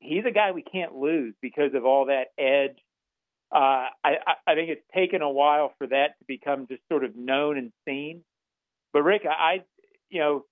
he's 0.00 0.24
a 0.26 0.30
guy 0.30 0.52
we 0.52 0.62
can't 0.62 0.94
lose 0.94 1.34
because 1.40 1.74
of 1.74 1.86
all 1.86 2.06
that 2.06 2.26
edge. 2.38 2.76
Uh, 3.54 3.88
I, 4.02 4.16
I 4.46 4.54
think 4.54 4.70
it's 4.70 4.82
taken 4.94 5.22
a 5.22 5.30
while 5.30 5.74
for 5.78 5.86
that 5.86 6.18
to 6.18 6.24
become 6.26 6.66
just 6.68 6.82
sort 6.90 7.04
of 7.04 7.16
known 7.16 7.58
and 7.58 7.72
seen. 7.86 8.24
But 8.92 9.02
Rick, 9.02 9.22
I, 9.26 9.62
you 10.10 10.20
know, 10.20 10.44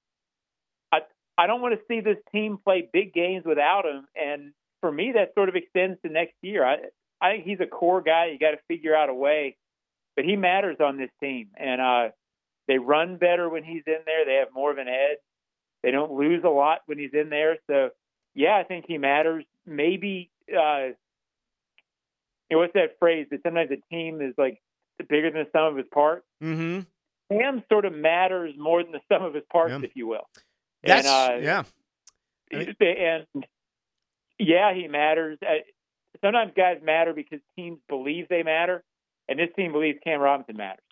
I 0.93 1.01
I 1.37 1.47
don't 1.47 1.63
want 1.63 1.75
to 1.75 1.81
see 1.89 2.01
this 2.01 2.19
team 2.33 2.59
play 2.63 2.89
big 2.91 3.13
games 3.13 3.45
without 3.45 3.85
him. 3.87 4.07
And 4.15 4.53
for 4.81 4.93
me, 4.93 5.13
that 5.15 5.33
sort 5.35 5.49
of 5.49 5.57
extends 5.57 6.01
to 6.03 6.11
next 6.11 6.35
year. 6.43 6.65
I 6.65 6.77
I 7.21 7.33
think 7.33 7.45
he's 7.45 7.61
a 7.61 7.67
core 7.67 8.03
guy. 8.03 8.27
You 8.27 8.39
got 8.39 8.53
to 8.53 8.61
figure 8.69 8.95
out 8.95 9.09
a 9.09 9.15
way, 9.15 9.57
but 10.17 10.25
he 10.25 10.37
matters 10.37 10.77
on 10.81 10.97
this 10.97 11.11
team. 11.21 11.49
And 11.57 11.81
uh, 11.81 12.09
they 12.69 12.79
run 12.79 13.17
better 13.17 13.49
when 13.49 13.65
he's 13.65 13.83
in 13.87 13.99
there. 14.07 14.25
They 14.25 14.37
have 14.37 14.49
more 14.55 14.71
of 14.71 14.79
an 14.79 14.89
edge. 14.89 15.19
They 15.83 15.91
don't 15.91 16.13
lose 16.13 16.43
a 16.45 16.49
lot 16.49 16.81
when 16.87 16.99
he's 16.99 17.15
in 17.15 17.31
there. 17.31 17.57
So 17.69 17.91
yeah, 18.35 18.57
I 18.57 18.65
think 18.65 18.85
he 18.87 18.99
matters. 18.99 19.45
Maybe 19.67 20.31
uh, 20.51 20.93
you 22.49 22.57
know 22.57 22.59
what's 22.59 22.75
that 22.75 22.99
phrase 22.99 23.27
that 23.31 23.43
sometimes 23.43 23.71
a 23.71 23.95
team 23.95 24.21
is 24.21 24.35
like 24.37 24.61
bigger 24.99 25.31
than 25.31 25.45
the 25.45 25.51
sum 25.53 25.73
of 25.73 25.79
its 25.79 25.89
parts. 25.93 26.27
Mm-hmm. 26.43 26.81
Cam 27.33 27.63
sort 27.71 27.85
of 27.85 27.95
matters 27.95 28.55
more 28.59 28.83
than 28.83 28.93
the 28.93 29.01
sum 29.11 29.23
of 29.23 29.35
his 29.35 29.45
parts, 29.51 29.73
yeah. 29.73 29.85
if 29.85 29.93
you 29.95 30.07
will. 30.07 30.29
That's 30.83 31.07
and, 31.07 31.43
uh, 31.43 31.45
yeah. 31.45 31.63
And 32.53 33.47
yeah, 34.39 34.75
he 34.75 34.89
matters. 34.89 35.39
Sometimes 36.23 36.53
guys 36.57 36.79
matter 36.83 37.15
because 37.15 37.41
teams 37.57 37.79
believe 37.89 38.29
they 38.29 38.43
matter, 38.43 38.83
and 39.29 39.39
this 39.39 39.49
team 39.57 39.73
believes 39.73 39.99
Cam 40.05 40.21
Robinson 40.21 40.57
matters. 40.57 40.85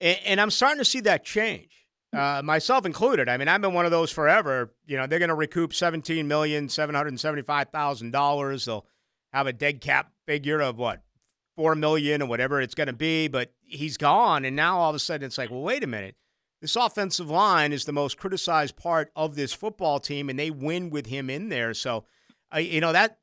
And, 0.00 0.18
and 0.24 0.40
I'm 0.40 0.50
starting 0.50 0.78
to 0.78 0.84
see 0.84 1.00
that 1.00 1.24
change 1.24 1.86
uh, 2.12 2.40
myself 2.42 2.86
included. 2.86 3.28
I 3.28 3.36
mean, 3.36 3.46
I've 3.46 3.60
been 3.60 3.74
one 3.74 3.84
of 3.84 3.90
those 3.90 4.10
forever. 4.10 4.72
You 4.86 4.96
know, 4.96 5.06
they're 5.06 5.18
going 5.18 5.28
to 5.28 5.34
recoup 5.34 5.74
seventeen 5.74 6.26
million 6.26 6.68
seven 6.68 6.94
hundred 6.94 7.20
seventy-five 7.20 7.68
thousand 7.68 8.12
dollars. 8.12 8.64
They'll 8.64 8.86
have 9.32 9.46
a 9.46 9.52
dead 9.52 9.80
cap 9.80 10.12
figure 10.26 10.60
of 10.60 10.78
what 10.78 11.02
four 11.56 11.74
million 11.74 12.22
or 12.22 12.26
whatever 12.26 12.60
it's 12.60 12.74
going 12.74 12.86
to 12.86 12.92
be. 12.92 13.28
But 13.28 13.52
he's 13.62 13.96
gone, 13.96 14.44
and 14.44 14.56
now 14.56 14.78
all 14.78 14.90
of 14.90 14.96
a 14.96 14.98
sudden 14.98 15.26
it's 15.26 15.38
like, 15.38 15.50
well, 15.50 15.62
wait 15.62 15.84
a 15.84 15.86
minute. 15.86 16.16
This 16.60 16.74
offensive 16.74 17.30
line 17.30 17.72
is 17.72 17.84
the 17.84 17.92
most 17.92 18.16
criticized 18.16 18.76
part 18.76 19.12
of 19.14 19.36
this 19.36 19.52
football 19.52 20.00
team, 20.00 20.28
and 20.28 20.36
they 20.38 20.50
win 20.50 20.90
with 20.90 21.06
him 21.06 21.30
in 21.30 21.50
there. 21.50 21.74
So, 21.74 22.06
uh, 22.52 22.58
you 22.58 22.80
know 22.80 22.92
that. 22.92 23.18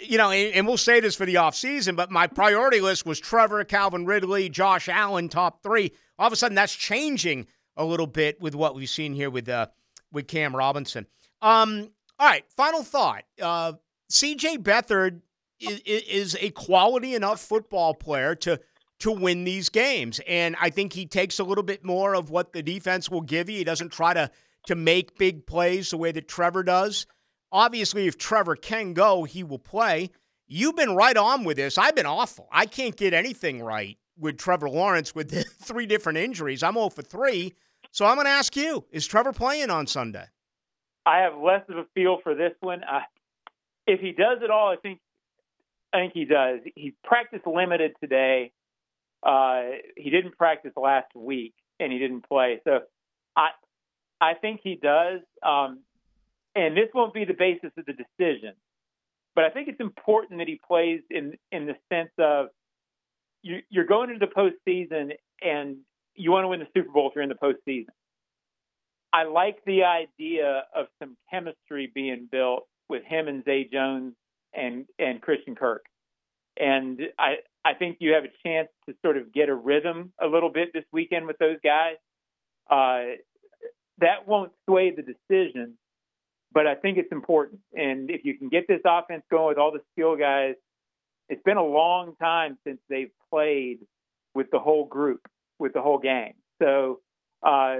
You 0.00 0.18
know, 0.18 0.30
and, 0.30 0.66
we'll 0.66 0.76
say 0.76 1.00
this 1.00 1.14
for 1.14 1.26
the 1.26 1.34
offseason, 1.34 1.94
but 1.96 2.10
my 2.10 2.26
priority 2.26 2.80
list 2.80 3.04
was 3.04 3.20
Trevor, 3.20 3.64
Calvin 3.64 4.06
Ridley, 4.06 4.48
Josh 4.48 4.88
Allen, 4.88 5.28
top 5.28 5.62
three 5.62 5.92
all 6.20 6.26
of 6.26 6.32
a 6.34 6.36
sudden 6.36 6.54
that's 6.54 6.74
changing 6.74 7.46
a 7.76 7.84
little 7.84 8.06
bit 8.06 8.40
with 8.40 8.54
what 8.54 8.74
we've 8.74 8.90
seen 8.90 9.14
here 9.14 9.30
with 9.30 9.48
uh, 9.48 9.66
with 10.12 10.28
Cam 10.28 10.54
Robinson. 10.54 11.06
Um, 11.40 11.90
all 12.18 12.28
right, 12.28 12.44
final 12.54 12.82
thought. 12.82 13.24
Uh, 13.40 13.72
C.J. 14.10 14.58
Beathard 14.58 15.22
is, 15.58 15.80
is 15.86 16.36
a 16.40 16.50
quality 16.50 17.14
enough 17.14 17.40
football 17.40 17.94
player 17.94 18.34
to 18.36 18.60
to 18.98 19.10
win 19.10 19.44
these 19.44 19.70
games. 19.70 20.20
And 20.28 20.54
I 20.60 20.68
think 20.68 20.92
he 20.92 21.06
takes 21.06 21.38
a 21.38 21.44
little 21.44 21.64
bit 21.64 21.82
more 21.82 22.14
of 22.14 22.28
what 22.28 22.52
the 22.52 22.62
defense 22.62 23.10
will 23.10 23.22
give 23.22 23.48
you. 23.48 23.56
He 23.56 23.64
doesn't 23.64 23.90
try 23.90 24.12
to 24.12 24.30
to 24.66 24.74
make 24.74 25.16
big 25.16 25.46
plays 25.46 25.90
the 25.90 25.96
way 25.96 26.12
that 26.12 26.28
Trevor 26.28 26.62
does. 26.62 27.06
Obviously, 27.52 28.06
if 28.06 28.16
Trevor 28.16 28.56
can 28.56 28.92
go, 28.92 29.24
he 29.24 29.42
will 29.42 29.58
play. 29.58 30.10
You've 30.46 30.76
been 30.76 30.94
right 30.94 31.16
on 31.16 31.44
with 31.44 31.56
this. 31.56 31.78
I've 31.78 31.94
been 31.94 32.06
awful. 32.06 32.48
I 32.52 32.66
can't 32.66 32.96
get 32.96 33.14
anything 33.14 33.62
right 33.62 33.98
with 34.18 34.38
Trevor 34.38 34.68
Lawrence 34.68 35.14
with 35.14 35.32
three 35.62 35.86
different 35.86 36.18
injuries. 36.18 36.62
I'm 36.62 36.74
0 36.74 36.90
for 36.90 37.02
3. 37.02 37.54
So 37.92 38.06
I'm 38.06 38.16
going 38.16 38.26
to 38.26 38.32
ask 38.32 38.56
you 38.56 38.84
is 38.90 39.06
Trevor 39.06 39.32
playing 39.32 39.70
on 39.70 39.86
Sunday? 39.86 40.26
I 41.06 41.18
have 41.20 41.32
less 41.38 41.62
of 41.68 41.76
a 41.76 41.84
feel 41.94 42.18
for 42.22 42.34
this 42.34 42.52
one. 42.60 42.82
Uh, 42.84 43.00
if 43.86 44.00
he 44.00 44.12
does 44.12 44.38
it 44.42 44.50
all, 44.50 44.68
I 44.68 44.76
think 44.76 45.00
I 45.92 45.98
think 45.98 46.12
he 46.14 46.24
does. 46.24 46.60
He's 46.76 46.92
practice 47.02 47.40
limited 47.46 47.92
today. 48.00 48.52
Uh, 49.22 49.62
he 49.96 50.10
didn't 50.10 50.36
practice 50.36 50.72
last 50.76 51.08
week, 51.14 51.54
and 51.80 51.92
he 51.92 51.98
didn't 51.98 52.28
play. 52.28 52.60
So 52.64 52.80
I 53.36 53.48
I 54.20 54.34
think 54.34 54.60
he 54.62 54.76
does. 54.76 55.20
Um, 55.42 55.80
and 56.54 56.76
this 56.76 56.88
won't 56.94 57.14
be 57.14 57.24
the 57.24 57.34
basis 57.34 57.70
of 57.76 57.84
the 57.86 57.92
decision, 57.92 58.54
but 59.34 59.44
I 59.44 59.50
think 59.50 59.68
it's 59.68 59.80
important 59.80 60.38
that 60.40 60.48
he 60.48 60.60
plays 60.66 61.00
in 61.10 61.34
in 61.52 61.66
the 61.66 61.76
sense 61.92 62.10
of 62.18 62.48
you, 63.42 63.60
you're 63.70 63.86
going 63.86 64.10
into 64.10 64.26
the 64.26 64.32
postseason 64.32 65.12
and 65.42 65.78
you 66.14 66.30
want 66.30 66.44
to 66.44 66.48
win 66.48 66.60
the 66.60 66.66
Super 66.74 66.90
Bowl 66.90 67.08
if 67.08 67.14
you're 67.14 67.22
in 67.22 67.30
the 67.30 67.34
postseason. 67.34 67.86
I 69.12 69.24
like 69.24 69.58
the 69.64 69.84
idea 69.84 70.64
of 70.74 70.86
some 70.98 71.16
chemistry 71.30 71.90
being 71.92 72.28
built 72.30 72.66
with 72.88 73.02
him 73.04 73.28
and 73.28 73.44
Zay 73.44 73.68
Jones 73.72 74.14
and 74.52 74.86
and 74.98 75.20
Christian 75.20 75.54
Kirk. 75.54 75.84
And 76.58 77.00
I 77.18 77.36
I 77.64 77.74
think 77.74 77.98
you 78.00 78.12
have 78.12 78.24
a 78.24 78.48
chance 78.48 78.68
to 78.88 78.94
sort 79.04 79.16
of 79.16 79.32
get 79.32 79.48
a 79.48 79.54
rhythm 79.54 80.12
a 80.20 80.26
little 80.26 80.50
bit 80.50 80.70
this 80.72 80.84
weekend 80.92 81.26
with 81.26 81.38
those 81.38 81.58
guys. 81.62 81.96
Uh, 82.70 83.16
that 83.98 84.26
won't 84.26 84.52
sway 84.68 84.92
the 84.94 85.02
decision, 85.02 85.76
but 86.52 86.66
I 86.66 86.74
think 86.74 86.98
it's 86.98 87.12
important. 87.12 87.60
And 87.74 88.10
if 88.10 88.24
you 88.24 88.36
can 88.36 88.48
get 88.48 88.66
this 88.68 88.80
offense 88.84 89.22
going 89.30 89.48
with 89.48 89.58
all 89.58 89.72
the 89.72 89.80
skill 89.92 90.16
guys, 90.16 90.54
it's 91.28 91.42
been 91.42 91.56
a 91.56 91.64
long 91.64 92.16
time 92.16 92.58
since 92.66 92.78
they've 92.88 93.10
played 93.30 93.78
with 94.34 94.50
the 94.50 94.58
whole 94.58 94.84
group, 94.84 95.28
with 95.58 95.72
the 95.72 95.80
whole 95.80 95.98
gang. 95.98 96.34
So, 96.60 97.00
uh, 97.42 97.76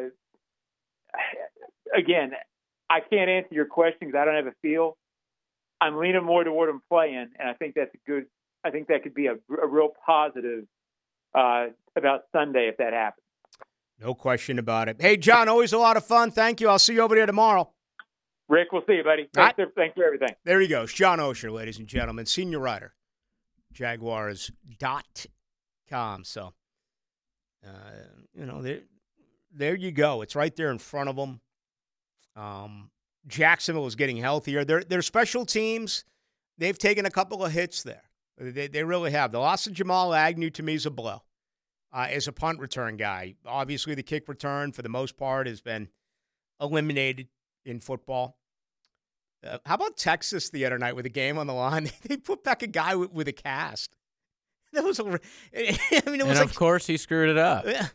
again, 1.97 2.33
I 2.89 3.01
can't 3.01 3.29
answer 3.29 3.55
your 3.55 3.67
question 3.67 4.09
because 4.09 4.19
I 4.19 4.25
don't 4.25 4.37
have 4.37 4.47
a 4.47 4.55
feel. 4.63 4.97
I'm 5.81 5.97
leaning 5.97 6.25
more 6.25 6.45
toward 6.45 6.69
them 6.69 6.83
playing, 6.89 7.29
and 7.39 7.49
I 7.49 7.55
think 7.55 7.75
that's 7.75 7.95
a 7.95 8.11
good. 8.11 8.27
I 8.65 8.71
think 8.71 8.89
that 8.89 9.03
could 9.03 9.15
be 9.15 9.27
a, 9.27 9.33
a 9.33 9.67
real 9.67 9.89
positive 10.05 10.65
uh, 11.35 11.69
about 11.97 12.25
Sunday 12.33 12.69
if 12.69 12.77
that 12.77 12.93
happens. 12.93 13.25
No 13.99 14.15
question 14.15 14.59
about 14.59 14.89
it. 14.89 15.01
Hey, 15.01 15.17
John, 15.17 15.49
always 15.49 15.73
a 15.73 15.79
lot 15.79 15.97
of 15.97 16.05
fun. 16.05 16.31
Thank 16.31 16.61
you. 16.61 16.69
I'll 16.69 16.79
see 16.79 16.95
you 16.95 17.01
over 17.01 17.15
there 17.15 17.27
tomorrow. 17.27 17.71
Rick, 18.51 18.73
we'll 18.73 18.83
see 18.85 18.95
you, 18.95 19.05
buddy. 19.05 19.29
Thanks, 19.33 19.59
right. 19.59 19.69
thanks 19.77 19.95
for 19.95 20.05
everything. 20.05 20.35
There 20.45 20.61
he 20.61 20.67
goes. 20.67 20.91
Sean 20.91 21.21
Oehser, 21.21 21.53
ladies 21.53 21.79
and 21.79 21.87
gentlemen, 21.87 22.27
senior 22.27 22.59
writer, 22.59 22.93
Jaguars.com. 23.73 26.25
So, 26.25 26.53
uh, 27.65 27.69
you 28.35 28.47
know, 28.47 28.61
there, 28.61 28.81
there 29.55 29.77
you 29.77 29.93
go. 29.93 30.23
It's 30.23 30.35
right 30.35 30.57
there 30.57 30.73
in 30.73 30.79
front 30.79 31.09
of 31.09 31.15
them. 31.15 31.41
Um, 32.35 32.91
Jacksonville 33.29 33.87
is 33.87 33.95
getting 33.95 34.17
healthier. 34.17 34.65
Their 34.65 34.83
their 34.83 35.03
special 35.03 35.47
teams, 35.47 36.05
they've 36.59 36.77
taken 36.77 37.07
a 37.07 37.11
couple 37.11 37.45
of 37.45 37.53
hits 37.53 37.85
there. 37.85 38.03
They, 38.37 38.67
they 38.67 38.83
really 38.83 39.13
have. 39.13 39.31
The 39.31 39.39
loss 39.39 39.69
of 39.69 39.75
Jamal 39.75 40.13
Agnew 40.13 40.51
to 40.51 40.65
me 40.65 40.75
is 40.75 40.87
a 40.87 40.91
blow. 40.91 41.23
Uh, 41.93 42.09
as 42.11 42.27
a 42.27 42.33
punt 42.33 42.59
return 42.59 42.97
guy, 42.97 43.37
obviously 43.47 43.95
the 43.95 44.03
kick 44.03 44.27
return 44.29 44.73
for 44.73 44.83
the 44.83 44.89
most 44.89 45.17
part 45.17 45.47
has 45.47 45.61
been 45.61 45.89
eliminated 46.61 47.29
in 47.65 47.79
football. 47.81 48.40
Uh, 49.47 49.59
how 49.65 49.75
about 49.75 49.97
Texas 49.97 50.51
the 50.51 50.67
other 50.67 50.79
night 50.79 50.97
with 50.97 51.07
a 51.07 51.11
game 51.11 51.39
on 51.39 51.47
the 51.47 51.55
line? 51.55 51.91
they 52.05 52.17
put 52.17 52.45
back 52.45 52.63
a 52.63 52.67
guy 52.67 52.95
with, 52.95 53.13
with 53.13 53.29
a 53.29 53.33
cast. 53.33 53.97
That 54.73 54.85
was, 54.85 55.01
a, 55.01 55.03
I 55.05 55.09
mean, 55.13 55.19
it 55.53 56.07
was 56.07 56.21
and 56.21 56.29
like, 56.29 56.45
of 56.45 56.55
course 56.55 56.87
he 56.87 56.97
screwed 56.97 57.29
it 57.29 57.37
up. 57.37 57.67
Yeah. 57.67 57.89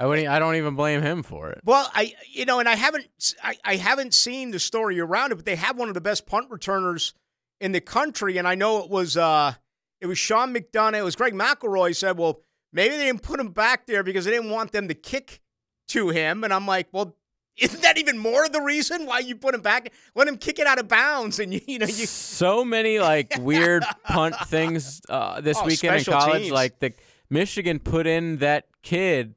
I 0.00 0.06
wouldn't. 0.06 0.26
I 0.28 0.38
don't 0.38 0.56
even 0.56 0.74
blame 0.74 1.02
him 1.02 1.22
for 1.22 1.50
it. 1.50 1.60
Well, 1.64 1.88
I 1.94 2.14
you 2.30 2.44
know, 2.44 2.60
and 2.60 2.68
I 2.68 2.76
haven't 2.76 3.06
I, 3.42 3.56
I 3.64 3.76
haven't 3.76 4.14
seen 4.14 4.50
the 4.50 4.58
story 4.58 4.98
around 5.00 5.32
it, 5.32 5.36
but 5.36 5.44
they 5.44 5.56
have 5.56 5.76
one 5.76 5.88
of 5.88 5.94
the 5.94 6.00
best 6.00 6.26
punt 6.26 6.50
returners 6.50 7.14
in 7.60 7.72
the 7.72 7.80
country, 7.80 8.36
and 8.36 8.46
I 8.46 8.54
know 8.54 8.82
it 8.82 8.90
was 8.90 9.16
uh 9.16 9.54
it 10.00 10.06
was 10.06 10.18
Sean 10.18 10.54
McDonough. 10.54 10.98
It 10.98 11.02
was 11.02 11.16
Greg 11.16 11.34
McElroy 11.34 11.94
said, 11.96 12.16
well, 12.16 12.40
maybe 12.72 12.96
they 12.96 13.06
didn't 13.06 13.22
put 13.22 13.40
him 13.40 13.50
back 13.50 13.86
there 13.86 14.04
because 14.04 14.24
they 14.24 14.30
didn't 14.30 14.50
want 14.50 14.70
them 14.72 14.86
to 14.88 14.94
kick 14.94 15.40
to 15.88 16.10
him, 16.10 16.44
and 16.44 16.52
I'm 16.52 16.66
like, 16.66 16.88
well. 16.92 17.16
Isn't 17.58 17.82
that 17.82 17.98
even 17.98 18.18
more 18.18 18.44
of 18.44 18.52
the 18.52 18.60
reason 18.60 19.06
why 19.06 19.18
you 19.18 19.34
put 19.34 19.54
him 19.54 19.60
back? 19.60 19.92
Let 20.14 20.28
him 20.28 20.38
kick 20.38 20.58
it 20.58 20.66
out 20.66 20.78
of 20.78 20.88
bounds, 20.88 21.38
and 21.38 21.52
you, 21.52 21.60
you 21.66 21.78
know 21.78 21.86
you. 21.86 22.06
So 22.06 22.64
many 22.64 22.98
like 22.98 23.34
weird 23.40 23.84
punt 24.04 24.36
things 24.46 25.00
uh, 25.08 25.40
this 25.40 25.58
oh, 25.60 25.66
weekend 25.66 25.96
in 25.96 26.04
college. 26.04 26.42
Teams. 26.42 26.52
Like 26.52 26.78
the 26.78 26.92
Michigan 27.30 27.80
put 27.80 28.06
in 28.06 28.38
that 28.38 28.66
kid 28.82 29.34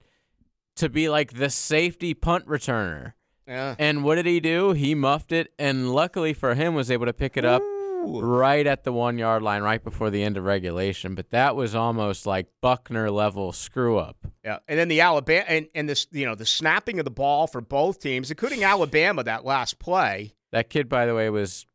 to 0.75 0.89
be 0.89 1.09
like 1.09 1.33
the 1.33 1.49
safety 1.49 2.13
punt 2.13 2.45
returner. 2.47 3.13
Yeah. 3.47 3.75
And 3.79 4.03
what 4.03 4.15
did 4.15 4.27
he 4.27 4.39
do? 4.39 4.71
He 4.71 4.95
muffed 4.95 5.31
it, 5.31 5.51
and 5.57 5.93
luckily 5.93 6.33
for 6.33 6.53
him, 6.53 6.75
was 6.75 6.91
able 6.91 7.07
to 7.07 7.13
pick 7.13 7.35
it 7.35 7.43
up 7.43 7.61
Ooh. 7.61 7.80
Right 8.03 8.65
at 8.65 8.83
the 8.83 8.91
one 8.91 9.17
yard 9.17 9.43
line, 9.43 9.61
right 9.61 9.83
before 9.83 10.09
the 10.09 10.23
end 10.23 10.37
of 10.37 10.43
regulation. 10.43 11.15
But 11.15 11.29
that 11.31 11.55
was 11.55 11.75
almost 11.75 12.25
like 12.25 12.47
Buckner 12.61 13.09
level 13.09 13.53
screw 13.53 13.97
up. 13.97 14.17
Yeah, 14.43 14.59
and 14.67 14.77
then 14.79 14.87
the 14.87 15.01
Alabama 15.01 15.45
and, 15.47 15.67
and 15.75 15.87
this 15.87 16.07
you 16.11 16.25
know 16.25 16.35
the 16.35 16.45
snapping 16.45 16.99
of 16.99 17.05
the 17.05 17.11
ball 17.11 17.47
for 17.47 17.61
both 17.61 18.01
teams, 18.01 18.31
including 18.31 18.63
Alabama, 18.63 19.23
that 19.23 19.45
last 19.45 19.79
play. 19.79 20.33
That 20.51 20.69
kid, 20.69 20.89
by 20.89 21.05
the 21.05 21.15
way, 21.15 21.29
was 21.29 21.65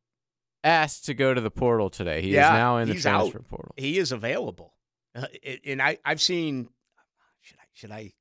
asked 0.62 1.06
to 1.06 1.14
go 1.14 1.32
to 1.32 1.40
the 1.40 1.50
portal 1.50 1.90
today. 1.90 2.20
He 2.22 2.34
yeah, 2.34 2.48
is 2.48 2.52
now 2.52 2.76
in 2.78 2.88
the 2.88 2.94
transfer 2.94 3.38
out. 3.38 3.48
portal. 3.48 3.74
He 3.76 3.98
is 3.98 4.12
available, 4.12 4.74
uh, 5.14 5.26
and 5.64 5.80
I 5.80 5.98
I've 6.04 6.20
seen. 6.20 6.68
Should 7.40 7.58
I 7.58 7.64
should 7.72 7.90
I 7.92 8.12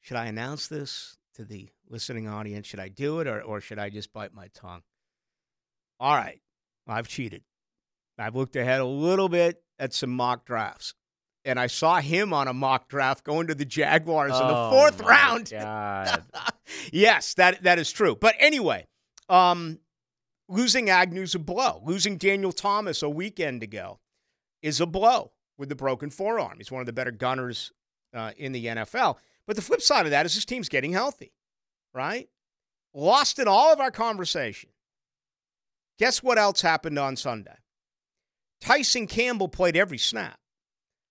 should 0.00 0.16
I 0.16 0.26
announce 0.26 0.66
this 0.66 1.16
to 1.34 1.44
the 1.44 1.68
listening 1.88 2.28
audience? 2.28 2.66
Should 2.66 2.80
I 2.80 2.88
do 2.88 3.20
it 3.20 3.26
or, 3.26 3.40
or 3.42 3.60
should 3.60 3.78
I 3.78 3.90
just 3.90 4.12
bite 4.12 4.34
my 4.34 4.48
tongue? 4.54 4.82
All 5.98 6.14
right. 6.14 6.40
I've 6.90 7.08
cheated. 7.08 7.42
I've 8.18 8.36
looked 8.36 8.56
ahead 8.56 8.80
a 8.80 8.86
little 8.86 9.28
bit 9.28 9.62
at 9.78 9.94
some 9.94 10.10
mock 10.10 10.44
drafts. 10.44 10.94
And 11.44 11.58
I 11.58 11.68
saw 11.68 12.00
him 12.00 12.34
on 12.34 12.48
a 12.48 12.52
mock 12.52 12.88
draft 12.88 13.24
going 13.24 13.46
to 13.46 13.54
the 13.54 13.64
Jaguars 13.64 14.32
oh 14.34 14.42
in 14.42 14.48
the 14.48 14.70
fourth 14.70 15.00
round. 15.00 15.52
Yes, 16.92 17.34
that 17.34 17.64
that 17.64 17.78
is 17.78 17.90
true. 17.90 18.14
But 18.14 18.36
anyway, 18.38 18.86
um, 19.28 19.80
losing 20.48 20.88
Agnew's 20.88 21.34
a 21.34 21.38
blow. 21.38 21.82
Losing 21.84 22.16
Daniel 22.16 22.52
Thomas 22.52 23.02
a 23.02 23.08
weekend 23.08 23.62
ago 23.62 23.98
is 24.62 24.80
a 24.80 24.86
blow 24.86 25.32
with 25.58 25.68
the 25.68 25.74
broken 25.74 26.10
forearm. 26.10 26.54
He's 26.58 26.70
one 26.70 26.80
of 26.80 26.86
the 26.86 26.92
better 26.92 27.10
gunners 27.10 27.72
uh, 28.14 28.32
in 28.36 28.52
the 28.52 28.66
NFL. 28.66 29.16
But 29.46 29.56
the 29.56 29.62
flip 29.62 29.82
side 29.82 30.06
of 30.06 30.10
that 30.10 30.26
is 30.26 30.34
his 30.34 30.44
team's 30.44 30.68
getting 30.68 30.92
healthy, 30.92 31.32
right? 31.92 32.28
Lost 32.94 33.38
in 33.38 33.48
all 33.48 33.72
of 33.72 33.80
our 33.80 33.90
conversation. 33.90 34.69
Guess 36.00 36.22
what 36.22 36.38
else 36.38 36.62
happened 36.62 36.98
on 36.98 37.14
Sunday? 37.14 37.58
Tyson 38.62 39.06
Campbell 39.06 39.48
played 39.48 39.76
every 39.76 39.98
snap. 39.98 40.38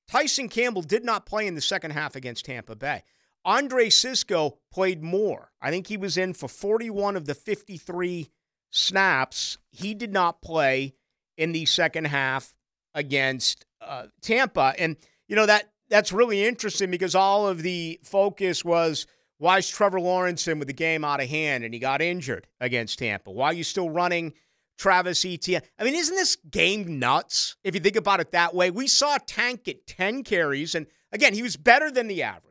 Tyson 0.08 0.50
Campbell 0.50 0.82
did 0.82 1.06
not 1.06 1.28
play 1.28 1.46
in 1.46 1.54
the 1.54 1.62
second 1.62 1.92
half 1.92 2.16
against 2.16 2.46
Tampa 2.46 2.76
Bay. 2.76 3.04
Andre 3.46 3.92
Cisco 3.92 4.58
played 4.74 5.04
more. 5.04 5.52
I 5.62 5.70
think 5.70 5.86
he 5.86 5.96
was 5.96 6.18
in 6.18 6.34
for 6.34 6.48
41 6.48 7.16
of 7.16 7.26
the 7.26 7.36
53 7.36 8.32
snaps. 8.72 9.60
He 9.70 9.94
did 9.94 10.12
not 10.12 10.42
play 10.42 10.96
in 11.38 11.52
the 11.52 11.66
second 11.66 12.06
half 12.06 12.56
against 12.96 13.68
uh, 13.82 14.08
Tampa. 14.24 14.74
And, 14.80 14.98
you 15.28 15.36
know, 15.36 15.46
that 15.46 15.70
that's 15.90 16.12
really 16.12 16.44
interesting 16.44 16.90
because 16.90 17.14
all 17.14 17.48
of 17.48 17.62
the 17.62 18.00
focus 18.02 18.66
was 18.66 19.06
why 19.38 19.60
is 19.60 19.70
Trevor 19.70 20.02
Lawrence 20.02 20.48
in 20.48 20.58
with 20.58 20.68
the 20.68 20.74
game 20.74 21.06
out 21.06 21.22
of 21.22 21.30
hand 21.30 21.64
and 21.64 21.76
he 21.76 21.80
got 21.80 22.02
injured 22.02 22.48
against 22.60 22.98
Tampa? 22.98 23.30
Why 23.30 23.48
are 23.48 23.54
you 23.54 23.64
still 23.64 23.92
running 23.92 24.34
Travis 24.80 25.26
Etienne? 25.26 25.62
I 25.78 25.84
mean, 25.84 25.94
isn't 25.94 26.16
this 26.16 26.38
game 26.38 26.98
nuts 26.98 27.58
if 27.64 27.76
you 27.76 27.82
think 27.82 27.98
about 27.98 28.22
it 28.22 28.32
that 28.32 28.56
way? 28.56 28.72
We 28.72 28.88
saw 28.88 29.18
Tank 29.18 29.66
get 29.66 29.86
10 29.86 30.24
carries, 30.24 30.74
and 30.74 30.88
again, 31.12 31.34
he 31.34 31.44
was 31.44 31.58
better 31.58 31.92
than 31.92 32.08
the 32.08 32.24
average. 32.24 32.46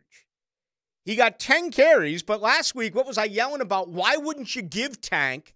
He 1.04 1.16
got 1.16 1.40
10 1.40 1.70
carries, 1.70 2.22
but 2.22 2.42
last 2.42 2.74
week, 2.74 2.94
what 2.94 3.06
was 3.06 3.16
I 3.16 3.24
yelling 3.24 3.62
about? 3.62 3.88
Why 3.88 4.18
wouldn't 4.18 4.54
you 4.54 4.60
give 4.60 5.00
Tank 5.00 5.54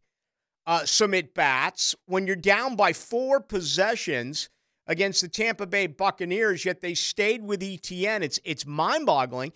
uh, 0.66 0.86
some 0.86 1.12
at 1.12 1.34
bats 1.34 1.94
when 2.06 2.26
you're 2.26 2.36
down 2.36 2.74
by 2.74 2.92
four 2.92 3.38
possessions? 3.38 4.48
against 4.88 5.22
the 5.22 5.28
Tampa 5.28 5.64
Bay 5.64 5.86
Buccaneers, 5.86 6.64
yet 6.64 6.80
they 6.80 6.94
stayed 6.94 7.44
with 7.44 7.62
Etienne. 7.62 8.20
It's 8.20 8.40
it's 8.44 8.66
mind-boggling. 8.66 9.52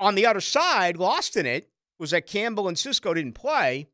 On 0.00 0.14
the 0.14 0.24
other 0.24 0.40
side, 0.40 0.96
lost 0.96 1.36
in 1.36 1.44
it 1.44 1.68
was 1.98 2.12
that 2.12 2.26
Campbell 2.26 2.66
and 2.66 2.78
Cisco 2.78 3.12
didn't 3.12 3.34
play. 3.34 3.88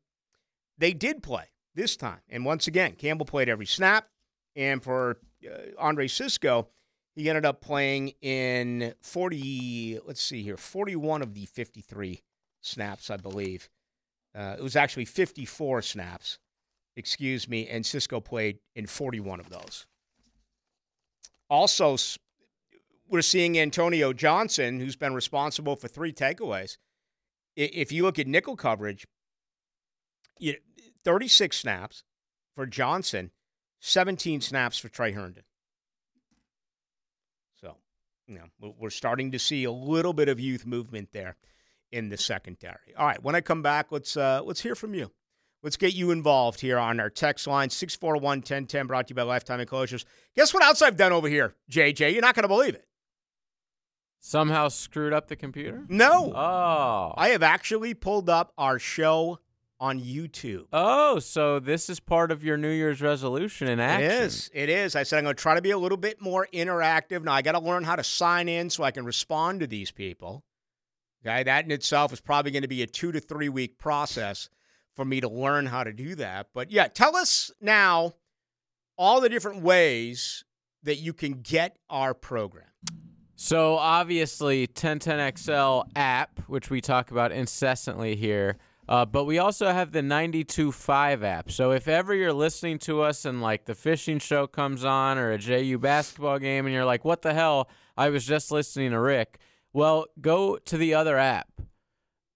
They 0.77 0.93
did 0.93 1.21
play 1.21 1.47
this 1.75 1.95
time, 1.97 2.21
and 2.29 2.45
once 2.45 2.67
again, 2.67 2.93
Campbell 2.93 3.25
played 3.25 3.49
every 3.49 3.65
snap. 3.65 4.07
And 4.55 4.81
for 4.81 5.17
uh, 5.45 5.57
Andre 5.77 6.07
Cisco, 6.07 6.69
He 7.15 7.29
ended 7.29 7.45
up 7.45 7.61
playing 7.61 8.13
in 8.21 8.93
40, 9.01 9.99
let's 10.05 10.21
see 10.21 10.43
here, 10.43 10.57
41 10.57 11.21
of 11.21 11.33
the 11.33 11.45
53 11.45 12.21
snaps, 12.61 13.09
I 13.09 13.17
believe. 13.17 13.69
Uh, 14.33 14.55
it 14.57 14.61
was 14.61 14.75
actually 14.75 15.05
54 15.05 15.81
snaps, 15.81 16.39
excuse 16.97 17.47
me, 17.47 17.67
and 17.67 17.85
Cisco 17.85 18.19
played 18.19 18.59
in 18.75 18.85
41 18.85 19.39
of 19.39 19.49
those. 19.49 19.85
Also, 21.49 21.95
we're 23.07 23.21
seeing 23.21 23.57
Antonio 23.57 24.11
Johnson, 24.11 24.79
who's 24.81 24.97
been 24.97 25.13
responsible 25.13 25.77
for 25.77 25.87
three 25.87 26.11
takeaways. 26.11 26.77
If 27.55 27.93
you 27.93 28.03
look 28.03 28.19
at 28.19 28.27
nickel 28.27 28.57
coverage, 28.57 29.05
36 31.05 31.55
snaps 31.55 32.03
for 32.55 32.65
Johnson, 32.65 33.31
17 33.79 34.41
snaps 34.41 34.77
for 34.77 34.89
Tre 34.89 35.11
Herndon. 35.11 35.43
So, 37.61 37.77
you 38.27 38.35
know, 38.35 38.73
we're 38.77 38.89
starting 38.89 39.31
to 39.31 39.39
see 39.39 39.63
a 39.63 39.71
little 39.71 40.13
bit 40.13 40.27
of 40.27 40.39
youth 40.39 40.65
movement 40.65 41.09
there 41.13 41.37
in 41.91 42.09
the 42.09 42.17
secondary. 42.17 42.95
All 42.97 43.05
right, 43.05 43.23
when 43.23 43.35
I 43.35 43.41
come 43.41 43.61
back, 43.61 43.91
let's 43.91 44.17
uh, 44.17 44.41
let's 44.43 44.61
hear 44.61 44.75
from 44.75 44.93
you. 44.93 45.11
Let's 45.63 45.77
get 45.77 45.95
you 45.95 46.11
involved 46.11 46.59
here 46.59 46.77
on 46.77 46.99
our 46.99 47.09
text 47.09 47.47
line 47.47 47.69
641 47.69 48.21
1010 48.39 48.87
brought 48.87 49.07
to 49.07 49.11
you 49.11 49.15
by 49.15 49.23
Lifetime 49.23 49.59
Enclosures. 49.59 50.05
Guess 50.35 50.53
what 50.53 50.63
else 50.63 50.81
I've 50.81 50.97
done 50.97 51.11
over 51.11 51.27
here, 51.27 51.55
JJ? 51.71 52.13
You're 52.13 52.21
not 52.21 52.35
going 52.35 52.43
to 52.43 52.47
believe 52.47 52.75
it. 52.75 52.85
Somehow 54.19 54.67
screwed 54.67 55.13
up 55.13 55.27
the 55.27 55.35
computer? 55.35 55.85
No. 55.87 56.33
Oh. 56.35 57.13
I 57.15 57.29
have 57.29 57.43
actually 57.43 57.93
pulled 57.93 58.29
up 58.29 58.53
our 58.57 58.79
show 58.79 59.39
on 59.79 59.99
YouTube. 59.99 60.65
Oh, 60.71 61.19
so 61.19 61.59
this 61.59 61.89
is 61.89 61.99
part 61.99 62.31
of 62.31 62.43
your 62.43 62.57
New 62.57 62.71
Year's 62.71 63.01
resolution 63.01 63.67
in 63.67 63.79
action. 63.79 64.09
It 64.09 64.11
is. 64.11 64.49
It 64.53 64.69
is. 64.69 64.95
I 64.95 65.03
said 65.03 65.17
I'm 65.17 65.23
going 65.25 65.35
to 65.35 65.41
try 65.41 65.55
to 65.55 65.61
be 65.61 65.71
a 65.71 65.77
little 65.77 65.97
bit 65.97 66.21
more 66.21 66.47
interactive. 66.53 67.23
Now 67.23 67.33
I 67.33 67.41
got 67.41 67.53
to 67.53 67.59
learn 67.59 67.83
how 67.83 67.95
to 67.95 68.03
sign 68.03 68.47
in 68.47 68.69
so 68.69 68.83
I 68.83 68.91
can 68.91 69.05
respond 69.05 69.59
to 69.61 69.67
these 69.67 69.91
people. 69.91 70.43
Okay, 71.25 71.43
that 71.43 71.65
in 71.65 71.71
itself 71.71 72.13
is 72.13 72.21
probably 72.21 72.51
going 72.51 72.61
to 72.61 72.67
be 72.67 72.83
a 72.83 72.87
two 72.87 73.11
to 73.11 73.19
three 73.19 73.49
week 73.49 73.77
process 73.77 74.49
for 74.95 75.03
me 75.03 75.19
to 75.21 75.27
learn 75.27 75.65
how 75.65 75.83
to 75.83 75.91
do 75.91 76.15
that. 76.15 76.47
But 76.53 76.71
yeah, 76.71 76.87
tell 76.87 77.15
us 77.15 77.51
now 77.59 78.13
all 78.97 79.19
the 79.19 79.29
different 79.29 79.61
ways 79.61 80.45
that 80.83 80.97
you 80.97 81.13
can 81.13 81.41
get 81.41 81.77
our 81.89 82.13
program. 82.13 82.67
So 83.35 83.75
obviously, 83.75 84.67
1010XL 84.67 85.89
app, 85.95 86.39
which 86.47 86.69
we 86.69 86.79
talk 86.79 87.11
about 87.11 87.31
incessantly 87.33 88.15
here. 88.15 88.57
Uh, 88.87 89.05
but 89.05 89.25
we 89.25 89.39
also 89.39 89.71
have 89.71 89.91
the 89.91 90.01
92.5 90.01 91.23
app. 91.23 91.51
So 91.51 91.71
if 91.71 91.87
ever 91.87 92.13
you're 92.13 92.33
listening 92.33 92.77
to 92.79 93.01
us 93.01 93.25
and 93.25 93.41
like 93.41 93.65
the 93.65 93.73
fishing 93.73 94.19
show 94.19 94.45
comes 94.45 94.85
on 94.85 95.17
or 95.17 95.31
a 95.31 95.37
JU 95.37 95.79
basketball 95.79 96.37
game 96.37 96.65
and 96.65 96.73
you're 96.73 96.85
like, 96.85 97.03
what 97.03 97.23
the 97.23 97.33
hell? 97.33 97.69
I 97.97 98.09
was 98.09 98.25
just 98.25 98.51
listening 98.51 98.91
to 98.91 98.99
Rick. 98.99 99.39
Well, 99.73 100.05
go 100.21 100.57
to 100.57 100.77
the 100.77 100.93
other 100.93 101.17
app. 101.17 101.49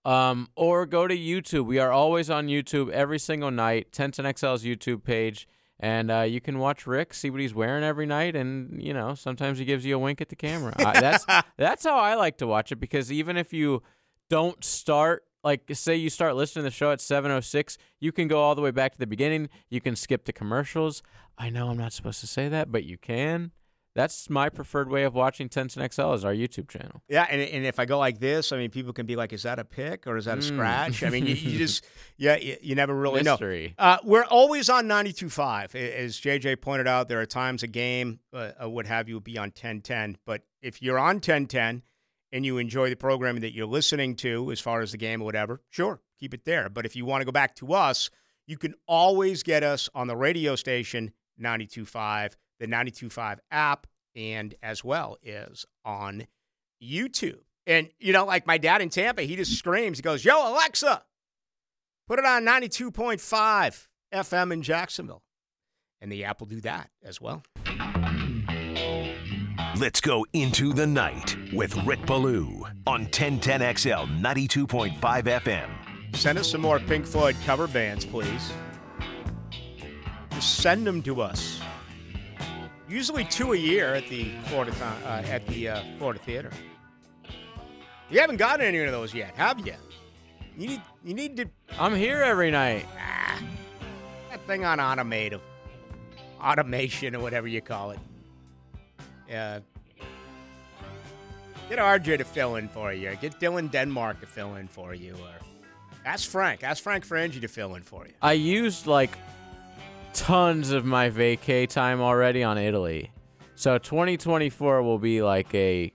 Um, 0.06 0.48
or 0.56 0.86
go 0.86 1.08
to 1.08 1.16
YouTube. 1.16 1.66
We 1.66 1.78
are 1.78 1.92
always 1.92 2.30
on 2.30 2.48
YouTube 2.48 2.90
every 2.90 3.20
single 3.20 3.52
night. 3.52 3.92
1010XL's 3.92 4.64
YouTube 4.64 5.04
page. 5.04 5.48
And 5.80 6.10
uh, 6.10 6.22
you 6.22 6.42
can 6.42 6.60
watch 6.60 6.88
Rick, 6.88 7.14
see 7.14 7.30
what 7.30 7.40
he's 7.40 7.54
wearing 7.54 7.86
every 7.86 8.06
night, 8.06 8.36
and 8.36 8.84
you 8.84 8.94
know 8.94 9.16
sometimes 9.16 9.60
he 9.60 9.66
gives 9.66 9.86
you 9.86 9.96
a 9.96 10.00
wink 10.00 10.20
at 10.20 10.28
the 10.28 10.36
camera. 10.36 10.74
I, 10.78 11.00
that's 11.00 11.26
that's 11.58 11.86
how 11.86 11.98
I 11.98 12.16
like 12.16 12.38
to 12.40 12.48
watch 12.48 12.74
it 12.74 12.82
because 12.82 13.14
even 13.14 13.38
if 13.38 13.54
you 13.54 13.82
don't 14.30 14.62
start 14.62 15.24
like 15.44 15.64
say 15.74 15.96
you 15.96 16.10
start 16.10 16.36
listening 16.36 16.64
to 16.64 16.70
the 16.70 16.76
show 16.76 16.92
at 16.92 17.02
706 17.02 17.78
you 18.00 18.12
can 18.12 18.28
go 18.28 18.42
all 18.42 18.56
the 18.56 18.62
way 18.62 18.72
back 18.72 18.94
to 18.94 19.00
the 19.00 19.08
beginning 19.08 19.50
you 19.70 19.82
can 19.82 19.96
skip 19.96 20.26
the 20.26 20.34
commercials 20.34 21.02
i 21.38 21.50
know 21.50 21.70
i'm 21.70 21.78
not 21.78 21.94
supposed 21.94 22.20
to 22.20 22.28
say 22.28 22.50
that 22.50 22.72
but 22.72 22.84
you 22.84 22.98
can 22.98 23.52
that's 23.96 24.30
my 24.30 24.50
preferred 24.50 24.90
way 24.90 25.04
of 25.04 25.16
watching 25.16 25.50
1010XL 25.50 26.16
is 26.16 26.24
our 26.24 26.34
YouTube 26.34 26.70
channel. 26.70 27.02
Yeah, 27.10 27.26
and, 27.30 27.42
and 27.42 27.66
if 27.66 27.80
I 27.80 27.86
go 27.86 27.98
like 27.98 28.20
this, 28.20 28.52
I 28.52 28.58
mean, 28.58 28.70
people 28.70 28.94
can 28.94 29.06
be 29.06 29.16
like, 29.16 29.34
"Is 29.34 29.44
that 29.44 29.60
a 29.60 29.66
pick 29.66 30.06
or 30.06 30.16
is 30.16 30.26
that 30.26 30.38
a 30.38 30.42
mm. 30.42 30.44
scratch?" 30.44 31.04
I 31.04 31.10
mean, 31.10 31.26
you, 31.26 31.34
you, 31.34 31.58
just 31.58 31.86
yeah, 32.18 32.38
you, 32.38 32.56
you 32.62 32.76
never 32.76 32.96
really 32.96 33.24
Mystery. 33.24 33.76
know. 33.78 33.84
Uh, 33.84 33.98
we're 34.04 34.24
always 34.24 34.70
on 34.70 34.86
92.5. 34.86 35.76
As 35.76 36.18
JJ 36.18 36.62
pointed 36.62 36.88
out, 36.88 37.10
there 37.10 37.20
are 37.20 37.26
times 37.26 37.64
a 37.64 37.68
game, 37.68 38.20
uh, 38.32 38.52
uh, 38.64 38.70
what 38.70 38.86
have 38.86 39.10
you, 39.10 39.16
would 39.16 39.24
be 39.24 39.38
on 39.38 39.48
1010. 39.48 40.18
But 40.26 40.44
if 40.62 40.82
you're 40.82 41.00
on 41.00 41.16
1010 41.16 41.84
and 42.32 42.46
you 42.46 42.58
enjoy 42.58 42.90
the 42.90 42.96
programming 42.96 43.42
that 43.42 43.54
you're 43.54 43.66
listening 43.66 44.16
to, 44.18 44.52
as 44.52 44.60
far 44.60 44.82
as 44.82 44.92
the 44.92 44.98
game 44.98 45.22
or 45.22 45.26
whatever, 45.26 45.62
sure, 45.70 46.02
keep 46.20 46.34
it 46.34 46.46
there. 46.46 46.70
But 46.70 46.86
if 46.86 46.96
you 46.96 47.06
want 47.06 47.22
to 47.22 47.26
go 47.26 47.32
back 47.32 47.56
to 47.56 47.74
us, 47.74 48.10
you 48.48 48.58
can 48.58 48.74
always 48.88 49.44
get 49.44 49.64
us 49.64 49.90
on 49.94 50.08
the 50.08 50.16
radio 50.16 50.56
station 50.56 51.12
92.5 51.42 52.36
the 52.60 52.68
92.5 52.68 53.38
app, 53.52 53.88
and 54.16 54.54
as 54.62 54.84
well 54.84 55.18
is 55.24 55.66
on 55.86 56.28
YouTube. 56.84 57.40
And, 57.66 57.90
you 58.00 58.14
know, 58.14 58.26
like 58.26 58.46
my 58.46 58.58
dad 58.58 58.82
in 58.82 58.90
Tampa, 58.90 59.22
he 59.24 59.36
just 59.36 59.58
screams. 59.58 59.98
He 59.98 60.02
goes, 60.02 60.24
Yo, 60.26 60.36
Alexa, 60.52 61.04
put 62.08 62.20
it 62.20 62.26
on 62.26 62.44
92.5 62.44 63.88
FM 64.14 64.54
in 64.54 64.62
Jacksonville. 64.62 65.24
And 66.02 66.12
the 66.12 66.24
app 66.24 66.40
will 66.40 66.48
do 66.48 66.62
that 66.62 66.90
as 67.04 67.20
well. 67.20 67.44
Let's 69.78 70.02
go 70.02 70.26
into 70.34 70.74
the 70.74 70.88
night 70.88 71.38
with 71.54 71.76
Rick 71.86 72.06
Ballou 72.06 72.66
on 72.88 73.06
1010XL 73.08 74.20
92.5 74.20 74.98
FM. 75.00 75.70
Send 76.16 76.40
us 76.40 76.52
some 76.52 76.62
more 76.62 76.80
Pink 76.80 77.06
Floyd 77.06 77.36
cover 77.46 77.68
bands, 77.68 78.06
please. 78.06 78.52
Just 80.32 80.56
send 80.56 80.88
them 80.88 81.02
to 81.04 81.22
us 81.22 81.62
usually 82.90 83.24
two 83.24 83.54
a 83.54 83.58
year 83.58 83.94
at 83.94 84.08
the 84.10 84.32
Florida 84.46 84.74
uh, 85.06 85.22
at 85.28 85.46
the 85.48 85.70
uh, 85.70 85.84
Florida 85.98 86.20
Theater. 86.20 86.52
You 88.10 88.20
haven't 88.20 88.38
gotten 88.38 88.66
any 88.66 88.80
of 88.80 88.92
those 88.92 89.14
yet, 89.14 89.36
have 89.38 89.66
you? 89.66 89.76
You 90.58 90.68
need 90.68 90.82
you 91.06 91.14
need 91.14 91.38
to. 91.38 91.46
I'm 91.80 91.96
here 91.96 92.22
every 92.22 92.52
night. 92.52 92.86
Ah, 92.98 93.40
that 94.32 94.46
thing 94.48 94.66
on 94.66 94.80
automated, 94.80 95.40
automation 96.42 97.16
or 97.16 97.20
whatever 97.20 97.48
you 97.48 97.62
call 97.62 97.92
it. 97.92 98.00
Yeah. 99.30 99.60
Get 101.70 101.78
RJ 101.78 102.18
to 102.18 102.24
fill 102.24 102.56
in 102.56 102.68
for 102.68 102.92
you. 102.92 103.16
Get 103.22 103.40
Dylan 103.40 103.72
Denmark 103.72 104.22
to 104.22 104.26
fill 104.26 104.56
in 104.56 104.68
for 104.68 104.96
you. 104.96 105.14
Or 105.14 105.46
ask 106.04 106.28
Frank. 106.28 106.64
Ask 106.64 106.82
Frank 106.82 107.08
Frangie 107.08 107.42
to 107.42 107.48
fill 107.48 107.76
in 107.76 107.84
for 107.84 108.08
you. 108.08 108.14
I 108.24 108.34
used 108.34 108.88
like 108.88 109.12
tons 110.14 110.72
of 110.72 110.84
my 110.84 111.12
vacay 111.12 111.70
time 111.70 112.02
already 112.02 112.44
on 112.44 112.58
Italy. 112.58 113.12
So 113.54 113.78
2024 113.78 114.82
will 114.82 114.98
be 114.98 115.22
like 115.22 115.54
a 115.54 115.94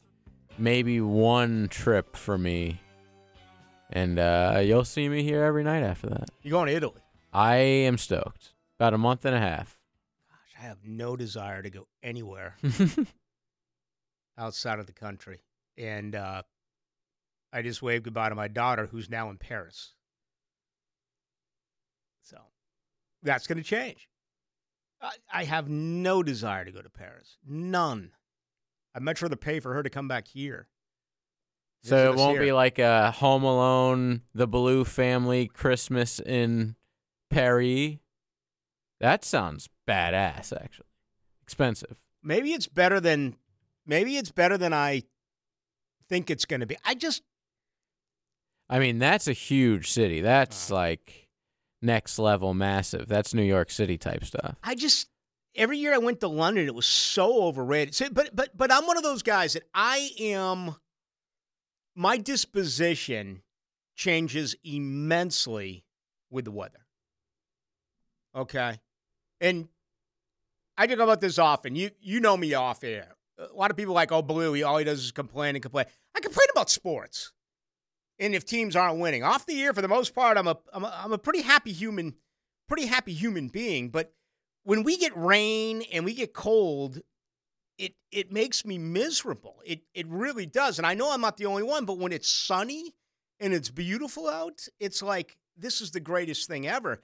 maybe 0.59 1.01
one 1.01 1.66
trip 1.68 2.14
for 2.14 2.39
me. 2.39 2.80
And 3.91 4.18
uh, 4.18 4.61
you'll 4.62 4.85
see 4.85 5.09
me 5.09 5.24
here 5.24 5.43
every 5.43 5.64
night 5.64 5.82
after 5.82 6.09
that. 6.09 6.28
You 6.43 6.53
going 6.53 6.68
to 6.68 6.74
Italy? 6.74 7.01
I 7.32 7.57
am 7.57 7.99
stoked. 7.99 8.53
About 8.78 8.95
a 8.95 8.99
month 8.99 9.24
and 9.24 9.35
a 9.35 9.41
half. 9.41 9.76
Gosh, 10.28 10.62
I 10.62 10.66
have 10.66 10.78
no 10.85 11.16
desire 11.16 11.62
to 11.62 11.70
go 11.70 11.87
anywhere 12.03 12.57
outside 14.39 14.78
of 14.78 14.87
the 14.87 14.93
country. 14.93 15.41
And 15.76 16.14
uh, 16.14 16.43
I 17.53 17.62
just 17.62 17.82
waved 17.82 18.05
goodbye 18.05 18.28
to 18.28 18.35
my 18.35 18.49
daughter, 18.49 18.87
who's 18.87 19.11
now 19.11 19.30
in 19.30 19.39
Paris. 19.39 19.95
So 22.22 22.39
that's 23.22 23.47
going 23.47 23.59
to 23.59 23.64
change. 23.64 24.09
I, 25.01 25.12
I 25.32 25.45
have 25.45 25.68
no 25.68 26.22
desire 26.22 26.64
to 26.64 26.72
go 26.72 26.82
to 26.82 26.91
Paris. 26.91 27.37
None. 27.47 28.12
I'd 28.95 29.03
much 29.03 29.20
rather 29.22 29.37
pay 29.37 29.61
for 29.61 29.74
her 29.74 29.82
to 29.82 29.91
come 29.91 30.09
back 30.09 30.28
here. 30.28 30.68
So 31.82 32.11
it 32.11 32.16
won't 32.16 32.39
be 32.39 32.53
like 32.53 32.78
a 32.78 33.11
Home 33.11 33.45
Alone, 33.45 34.22
the 34.35 34.47
Blue 34.47 34.85
Family 34.87 35.49
Christmas 35.49 36.18
in 36.18 36.76
Paris. 37.28 37.97
That 39.01 39.22
sounds 39.22 39.68
badass, 39.87 40.51
actually. 40.59 40.87
Expensive. 41.43 41.97
Maybe 42.22 42.55
it's 42.55 42.68
better 42.68 43.01
than. 43.01 43.37
Maybe 43.87 44.16
it's 44.16 44.30
better 44.30 44.57
than 44.57 44.72
I 44.72 45.03
think 46.09 46.30
it's 46.30 46.45
going 46.45 46.61
to 46.61 46.66
be. 46.66 46.76
I 46.85 46.95
just. 46.95 47.22
I 48.68 48.78
mean, 48.78 48.99
that's 48.99 49.28
a 49.28 49.32
huge 49.32 49.91
city. 49.91 50.20
That's 50.20 50.70
uh, 50.70 50.74
like 50.74 51.28
next 51.82 52.18
level 52.18 52.55
massive. 52.55 53.07
That's 53.09 53.35
New 53.35 53.43
York 53.43 53.70
City 53.70 53.99
type 53.99 54.24
stuff. 54.24 54.57
I 54.62 54.74
just 54.74 55.09
every 55.55 55.78
year 55.78 55.95
I 55.95 55.99
went 55.99 56.20
to 56.20 56.28
London, 56.28 56.66
it 56.66 56.74
was 56.74 56.87
so 56.87 57.45
overrated. 57.45 57.95
So, 57.95 58.09
but 58.11 58.35
but 58.35 58.57
but 58.57 58.72
I'm 58.72 58.87
one 58.87 58.97
of 58.97 59.03
those 59.03 59.22
guys 59.22 59.53
that 59.53 59.64
I 59.74 60.11
am. 60.18 60.76
My 61.97 62.16
disposition 62.16 63.43
changes 63.95 64.57
immensely 64.64 65.85
with 66.28 66.45
the 66.45 66.51
weather. 66.51 66.87
Okay, 68.35 68.80
and 69.41 69.68
I 70.76 70.89
talk 70.89 70.99
about 70.99 71.20
this 71.20 71.39
often. 71.39 71.76
You 71.76 71.91
you 72.01 72.20
know 72.20 72.37
me 72.37 72.55
off 72.55 72.82
air. 72.82 73.14
A 73.39 73.53
lot 73.55 73.70
of 73.70 73.76
people 73.76 73.95
like, 73.95 74.12
oh, 74.12 74.22
Blue, 74.22 74.53
he 74.53 74.62
all 74.62 74.78
he 74.78 74.85
does 74.85 75.05
is 75.05 75.12
complain 75.12 75.57
and 75.57 75.62
complain. 75.62 75.87
I 76.14 76.20
complain 76.20 76.47
about 76.53 76.70
sports 76.70 77.32
and 78.18 78.35
if 78.35 78.45
teams 78.45 78.76
aren't 78.76 79.01
winning. 79.01 79.22
Off 79.22 79.47
the 79.47 79.55
year, 79.55 79.72
for 79.72 79.82
the 79.82 79.89
most 79.89 80.14
part, 80.14 80.37
I'm 80.37 80.47
a, 80.47 80.57
I'm 80.72 80.85
a, 80.85 81.01
I'm 81.05 81.12
a 81.12 81.18
pretty 81.18 81.43
happy 81.43 81.72
human, 81.72 82.14
pretty 82.68 82.87
happy 82.87 83.12
human 83.12 83.49
being. 83.49 83.91
But 83.91 84.12
when 84.62 84.82
we 84.82 84.97
get 84.97 85.16
rain 85.16 85.82
and 85.93 86.05
we 86.05 86.14
get 86.14 86.32
cold, 86.32 87.01
it 87.78 87.95
it 88.12 88.32
makes 88.32 88.64
me 88.64 88.78
miserable. 88.78 89.57
It 89.64 89.82
it 89.95 90.07
really 90.09 90.47
does. 90.47 90.78
And 90.78 90.87
I 90.87 90.95
know 90.95 91.12
I'm 91.12 91.20
not 91.20 91.37
the 91.37 91.47
only 91.47 91.62
one, 91.62 91.85
but 91.85 91.99
when 91.99 92.12
it's 92.12 92.30
sunny 92.30 92.95
and 93.41 93.53
it's 93.53 93.70
beautiful 93.70 94.28
out, 94.28 94.66
it's 94.78 95.03
like 95.03 95.37
this 95.57 95.80
is 95.80 95.91
the 95.91 96.01
greatest 96.01 96.49
thing 96.49 96.66
ever. 96.66 97.03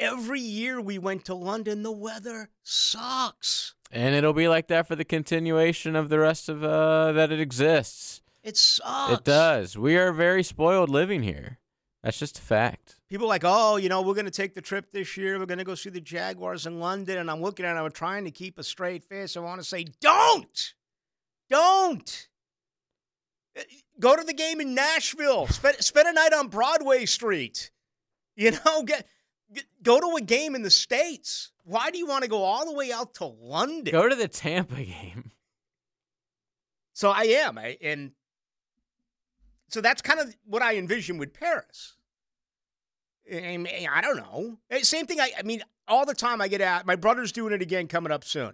Every 0.00 0.40
year 0.40 0.80
we 0.80 0.98
went 0.98 1.26
to 1.26 1.34
London, 1.34 1.82
the 1.82 1.92
weather 1.92 2.48
sucks. 2.62 3.74
And 3.94 4.14
it'll 4.14 4.32
be 4.32 4.48
like 4.48 4.68
that 4.68 4.88
for 4.88 4.96
the 4.96 5.04
continuation 5.04 5.94
of 5.94 6.08
the 6.08 6.18
rest 6.18 6.48
of 6.48 6.64
uh, 6.64 7.12
that 7.12 7.30
it 7.30 7.38
exists. 7.40 8.22
It 8.42 8.56
sucks. 8.56 9.12
It 9.12 9.24
does. 9.24 9.76
We 9.76 9.96
are 9.98 10.12
very 10.12 10.42
spoiled 10.42 10.88
living 10.88 11.22
here. 11.22 11.58
That's 12.02 12.18
just 12.18 12.38
a 12.38 12.42
fact. 12.42 12.96
People 13.08 13.26
are 13.26 13.28
like, 13.28 13.44
oh, 13.44 13.76
you 13.76 13.88
know, 13.88 14.00
we're 14.00 14.14
going 14.14 14.24
to 14.24 14.30
take 14.30 14.54
the 14.54 14.62
trip 14.62 14.90
this 14.90 15.16
year. 15.16 15.38
We're 15.38 15.46
going 15.46 15.58
to 15.58 15.64
go 15.64 15.74
see 15.74 15.90
the 15.90 16.00
Jaguars 16.00 16.66
in 16.66 16.80
London. 16.80 17.18
And 17.18 17.30
I'm 17.30 17.42
looking 17.42 17.66
at 17.66 17.76
it, 17.76 17.78
I'm 17.78 17.90
trying 17.92 18.24
to 18.24 18.30
keep 18.30 18.58
a 18.58 18.64
straight 18.64 19.04
face. 19.04 19.36
I 19.36 19.40
want 19.40 19.60
to 19.60 19.66
say, 19.66 19.84
don't. 20.00 20.74
Don't. 21.50 22.28
Go 24.00 24.16
to 24.16 24.24
the 24.24 24.32
game 24.32 24.60
in 24.60 24.74
Nashville. 24.74 25.46
Spend, 25.48 25.76
spend 25.76 26.08
a 26.08 26.12
night 26.14 26.32
on 26.32 26.48
Broadway 26.48 27.04
Street. 27.04 27.70
You 28.34 28.52
know, 28.52 28.82
get 28.82 29.06
go 29.82 30.00
to 30.00 30.16
a 30.16 30.20
game 30.20 30.54
in 30.54 30.62
the 30.62 30.70
States. 30.70 31.52
Why 31.64 31.90
do 31.90 31.98
you 31.98 32.06
want 32.06 32.24
to 32.24 32.30
go 32.30 32.42
all 32.42 32.64
the 32.64 32.72
way 32.72 32.92
out 32.92 33.14
to 33.14 33.26
London? 33.26 33.92
Go 33.92 34.08
to 34.08 34.14
the 34.14 34.28
Tampa 34.28 34.82
game. 34.82 35.30
So 36.94 37.10
I 37.10 37.22
am. 37.22 37.56
I, 37.56 37.78
and 37.80 38.12
so 39.68 39.80
that's 39.80 40.02
kind 40.02 40.20
of 40.20 40.36
what 40.44 40.60
I 40.60 40.76
envision 40.76 41.16
with 41.16 41.32
Paris. 41.32 41.96
I, 43.32 43.56
mean, 43.56 43.88
I 43.90 44.02
don't 44.02 44.18
know. 44.18 44.58
Eh, 44.70 44.82
same 44.82 45.06
thing. 45.06 45.18
I, 45.18 45.30
I 45.38 45.42
mean, 45.42 45.62
all 45.88 46.04
the 46.04 46.14
time 46.14 46.40
I 46.42 46.48
get 46.48 46.60
out. 46.60 46.84
My 46.84 46.96
brother's 46.96 47.32
doing 47.32 47.54
it 47.54 47.62
again 47.62 47.88
coming 47.88 48.12
up 48.12 48.24
soon. 48.24 48.52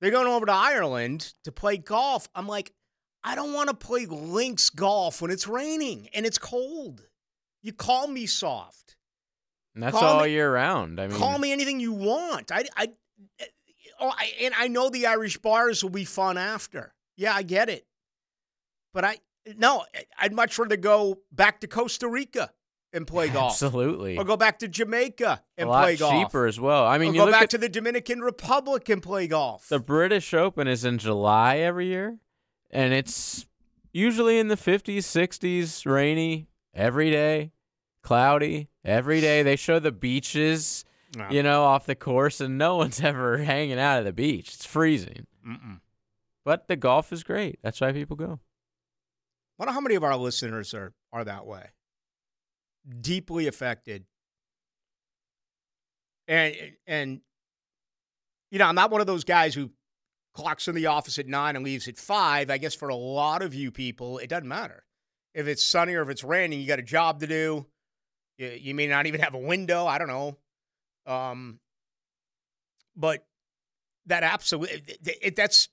They're 0.00 0.10
going 0.10 0.26
over 0.26 0.46
to 0.46 0.52
Ireland 0.52 1.34
to 1.44 1.52
play 1.52 1.76
golf. 1.76 2.28
I'm 2.34 2.46
like, 2.48 2.72
I 3.24 3.34
don't 3.34 3.52
want 3.52 3.68
to 3.68 3.76
play 3.76 4.06
links 4.06 4.70
golf 4.70 5.22
when 5.22 5.30
it's 5.30 5.46
raining 5.46 6.08
and 6.14 6.26
it's 6.26 6.38
cold. 6.38 7.06
You 7.62 7.72
call 7.72 8.06
me 8.06 8.26
soft. 8.26 8.96
And 9.78 9.84
that's 9.84 9.96
call 9.96 10.18
all 10.18 10.24
me, 10.24 10.32
year 10.32 10.52
round. 10.52 11.00
I 11.00 11.06
mean, 11.06 11.16
call 11.16 11.38
me 11.38 11.52
anything 11.52 11.78
you 11.78 11.92
want. 11.92 12.50
I, 12.50 12.64
I, 12.76 12.88
eh, 13.38 13.44
oh, 14.00 14.10
I, 14.10 14.32
and 14.40 14.52
I 14.58 14.66
know 14.66 14.90
the 14.90 15.06
Irish 15.06 15.36
bars 15.36 15.84
will 15.84 15.90
be 15.90 16.04
fun 16.04 16.36
after. 16.36 16.92
Yeah, 17.16 17.32
I 17.32 17.44
get 17.44 17.68
it. 17.68 17.86
But 18.92 19.04
I, 19.04 19.18
no, 19.56 19.84
I'd 20.18 20.32
much 20.32 20.58
rather 20.58 20.76
go 20.76 21.20
back 21.30 21.60
to 21.60 21.68
Costa 21.68 22.08
Rica 22.08 22.50
and 22.92 23.06
play 23.06 23.28
golf. 23.32 23.52
Absolutely. 23.52 24.18
Or 24.18 24.24
go 24.24 24.36
back 24.36 24.58
to 24.58 24.66
Jamaica 24.66 25.44
and 25.56 25.68
play 25.68 25.94
golf. 25.94 26.12
cheaper 26.12 26.46
as 26.46 26.58
well. 26.58 26.84
I 26.84 26.98
mean, 26.98 27.10
or 27.10 27.14
you 27.14 27.24
go 27.26 27.30
back 27.30 27.42
at, 27.42 27.50
to 27.50 27.58
the 27.58 27.68
Dominican 27.68 28.20
Republic 28.20 28.88
and 28.88 29.00
play 29.00 29.28
golf. 29.28 29.68
The 29.68 29.78
British 29.78 30.34
Open 30.34 30.66
is 30.66 30.84
in 30.84 30.98
July 30.98 31.58
every 31.58 31.86
year, 31.86 32.18
and 32.68 32.92
it's 32.92 33.46
usually 33.92 34.40
in 34.40 34.48
the 34.48 34.56
50s, 34.56 35.04
60s, 35.04 35.86
rainy 35.86 36.48
every 36.74 37.12
day, 37.12 37.52
cloudy 38.02 38.68
every 38.84 39.20
day. 39.20 39.42
They 39.42 39.56
show 39.56 39.78
the 39.78 39.92
beaches, 39.92 40.84
you 41.30 41.42
know, 41.42 41.64
off 41.64 41.86
the 41.86 41.94
course, 41.94 42.40
and 42.40 42.58
no 42.58 42.76
one's 42.78 43.00
ever 43.00 43.38
hanging 43.38 43.78
out 43.78 43.98
at 43.98 44.04
the 44.04 44.12
beach. 44.12 44.54
It's 44.54 44.66
freezing. 44.66 45.26
Mm-mm. 45.46 45.80
But 46.44 46.68
the 46.68 46.76
golf 46.76 47.12
is 47.12 47.22
great. 47.22 47.58
That's 47.62 47.80
why 47.80 47.92
people 47.92 48.16
go 48.16 48.40
I 49.58 49.64
wonder 49.64 49.72
how 49.72 49.80
many 49.80 49.96
of 49.96 50.04
our 50.04 50.16
listeners 50.16 50.72
are 50.72 50.92
are 51.12 51.24
that 51.24 51.46
way. 51.46 51.70
Deeply 53.00 53.48
affected. 53.48 54.04
And 56.28 56.54
and 56.86 57.20
you 58.50 58.58
know, 58.58 58.66
I'm 58.66 58.76
not 58.76 58.90
one 58.90 59.00
of 59.00 59.06
those 59.06 59.24
guys 59.24 59.54
who 59.54 59.70
clocks 60.32 60.68
in 60.68 60.74
the 60.74 60.86
office 60.86 61.18
at 61.18 61.26
nine 61.26 61.56
and 61.56 61.64
leaves 61.64 61.88
at 61.88 61.96
five. 61.98 62.50
I 62.50 62.58
guess 62.58 62.74
for 62.74 62.88
a 62.88 62.94
lot 62.94 63.42
of 63.42 63.52
you 63.52 63.72
people, 63.72 64.18
it 64.18 64.28
doesn't 64.28 64.46
matter. 64.46 64.84
If 65.34 65.48
it's 65.48 65.64
sunny 65.64 65.94
or 65.94 66.02
if 66.02 66.08
it's 66.08 66.24
raining, 66.24 66.60
you 66.60 66.66
got 66.66 66.78
a 66.78 66.82
job 66.82 67.20
to 67.20 67.26
do. 67.26 67.66
You, 68.38 68.48
you 68.48 68.74
may 68.74 68.86
not 68.86 69.06
even 69.06 69.20
have 69.20 69.34
a 69.34 69.38
window. 69.38 69.86
I 69.86 69.98
don't 69.98 70.08
know. 70.08 70.36
Um, 71.06 71.60
but 72.96 73.24
that 74.06 74.22
absolutely 74.22 74.82
it, 74.86 75.18
it, 75.22 75.36
that's 75.36 75.68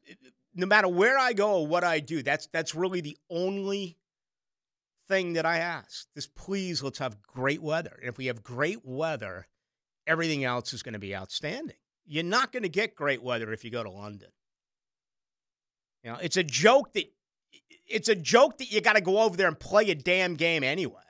no 0.54 0.66
matter 0.66 0.88
where 0.88 1.18
I 1.18 1.34
go 1.34 1.60
or 1.60 1.68
what 1.68 1.84
I 1.84 2.00
do, 2.00 2.22
that's 2.24 2.48
that's 2.48 2.76
really 2.76 3.02
the 3.02 3.18
only 3.30 3.98
thing 5.08 5.34
that 5.34 5.46
I 5.46 5.58
ask. 5.58 6.08
Just 6.16 6.34
please 6.36 6.82
let's 6.82 7.00
have 7.00 7.22
great 7.22 7.62
weather. 7.62 7.98
And 8.00 8.10
if 8.10 8.18
we 8.18 8.28
have 8.28 8.44
great 8.44 8.80
weather, 8.84 9.48
everything 10.08 10.44
else 10.44 10.74
is 10.74 10.84
going 10.84 10.94
to 10.94 11.00
be 11.00 11.16
outstanding. 11.16 11.76
You're 12.06 12.24
not 12.24 12.52
going 12.52 12.64
to 12.64 12.70
get 12.70 12.96
great 12.96 13.22
weather 13.22 13.52
if 13.52 13.64
you 13.64 13.72
go 13.72 13.84
to 13.84 13.90
London. 13.90 14.30
You 16.04 16.12
know, 16.12 16.18
it's 16.22 16.38
a 16.38 16.44
joke 16.44 16.94
that 16.94 17.06
it's 17.88 18.10
a 18.10 18.16
joke 18.16 18.60
that 18.60 18.72
you 18.72 18.82
got 18.82 18.94
to 18.94 19.02
go 19.02 19.20
over 19.20 19.36
there 19.36 19.48
and 19.48 19.60
play 19.60 19.90
a 19.90 19.96
damn 19.96 20.36
game 20.36 20.64
anyway. 20.64 21.02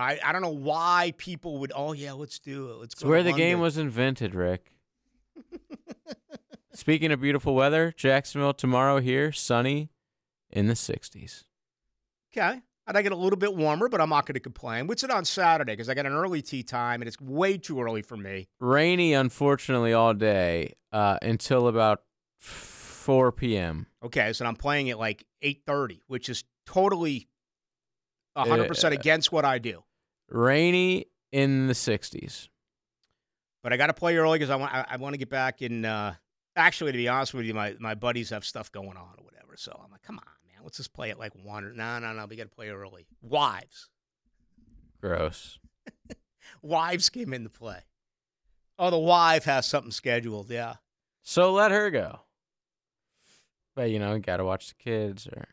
I 0.00 0.18
I 0.24 0.32
don't 0.32 0.42
know 0.42 0.48
why 0.50 1.14
people 1.18 1.58
would. 1.58 1.72
Oh 1.74 1.92
yeah, 1.92 2.12
let's 2.12 2.38
do 2.38 2.70
it. 2.70 2.76
Let's 2.76 2.94
go. 2.94 2.98
It's 2.98 3.04
where 3.04 3.22
the 3.22 3.32
game 3.32 3.60
was 3.60 3.78
invented, 3.78 4.34
Rick. 4.34 4.72
Speaking 6.72 7.10
of 7.10 7.20
beautiful 7.20 7.54
weather, 7.54 7.92
Jacksonville 7.96 8.54
tomorrow 8.54 9.00
here, 9.00 9.32
sunny 9.32 9.90
in 10.50 10.68
the 10.68 10.74
60s. 10.74 11.44
Okay. 12.32 12.60
And 12.86 12.96
I 12.96 13.02
get 13.02 13.12
a 13.12 13.16
little 13.16 13.36
bit 13.36 13.54
warmer, 13.54 13.88
but 13.88 14.00
I'm 14.00 14.08
not 14.08 14.24
going 14.24 14.34
to 14.34 14.40
complain. 14.40 14.86
What's 14.86 15.02
it 15.02 15.10
on 15.10 15.24
Saturday? 15.24 15.72
Because 15.72 15.88
I 15.88 15.94
got 15.94 16.06
an 16.06 16.12
early 16.12 16.40
tea 16.40 16.62
time, 16.62 17.02
and 17.02 17.08
it's 17.08 17.20
way 17.20 17.58
too 17.58 17.82
early 17.82 18.00
for 18.00 18.16
me. 18.16 18.48
Rainy, 18.60 19.12
unfortunately, 19.12 19.92
all 19.92 20.14
day 20.14 20.74
uh, 20.92 21.18
until 21.20 21.68
about 21.68 22.02
4 22.38 23.32
p.m. 23.32 23.86
Okay, 24.02 24.32
so 24.32 24.46
I'm 24.46 24.56
playing 24.56 24.88
at 24.88 24.98
like 24.98 25.24
8:30, 25.42 26.00
which 26.06 26.28
is 26.28 26.44
totally 26.64 27.28
100 28.34 28.68
percent 28.68 28.94
uh, 28.94 28.98
against 28.98 29.32
what 29.32 29.44
I 29.44 29.58
do. 29.58 29.82
Rainy 30.28 31.06
in 31.32 31.66
the 31.66 31.74
60s. 31.74 32.48
But 33.62 33.72
I 33.72 33.76
got 33.76 33.88
to 33.88 33.94
play 33.94 34.16
early 34.16 34.38
because 34.38 34.50
I 34.50 34.56
want 34.56 34.72
I, 34.72 34.86
I 34.90 34.96
want 34.96 35.14
to 35.14 35.18
get 35.18 35.30
back 35.30 35.62
in 35.62 35.84
uh, 35.84 36.14
Actually, 36.58 36.90
to 36.90 36.98
be 36.98 37.06
honest 37.06 37.32
with 37.34 37.46
you, 37.46 37.54
my, 37.54 37.76
my 37.78 37.94
buddies 37.94 38.30
have 38.30 38.44
stuff 38.44 38.72
going 38.72 38.96
on 38.96 39.14
or 39.16 39.24
whatever. 39.24 39.56
So 39.56 39.80
I'm 39.82 39.92
like, 39.92 40.02
come 40.02 40.18
on, 40.18 40.24
man, 40.44 40.60
let's 40.64 40.76
just 40.76 40.92
play 40.92 41.10
it 41.10 41.18
like 41.18 41.32
one. 41.44 41.64
Or, 41.64 41.72
no, 41.72 42.00
no, 42.00 42.12
no, 42.12 42.26
we 42.26 42.34
got 42.34 42.50
to 42.50 42.54
play 42.54 42.68
early. 42.68 43.06
Wives. 43.22 43.88
Gross. 45.00 45.60
Wives 46.62 47.10
came 47.10 47.32
into 47.32 47.48
play. 47.48 47.78
Oh, 48.76 48.90
the 48.90 48.98
wife 48.98 49.44
has 49.44 49.66
something 49.66 49.92
scheduled. 49.92 50.50
Yeah. 50.50 50.74
So 51.22 51.52
let 51.52 51.70
her 51.70 51.92
go. 51.92 52.20
But 53.76 53.90
you 53.90 54.00
know, 54.00 54.14
you 54.14 54.18
got 54.18 54.38
to 54.38 54.44
watch 54.44 54.70
the 54.70 54.82
kids 54.82 55.28
or. 55.28 55.46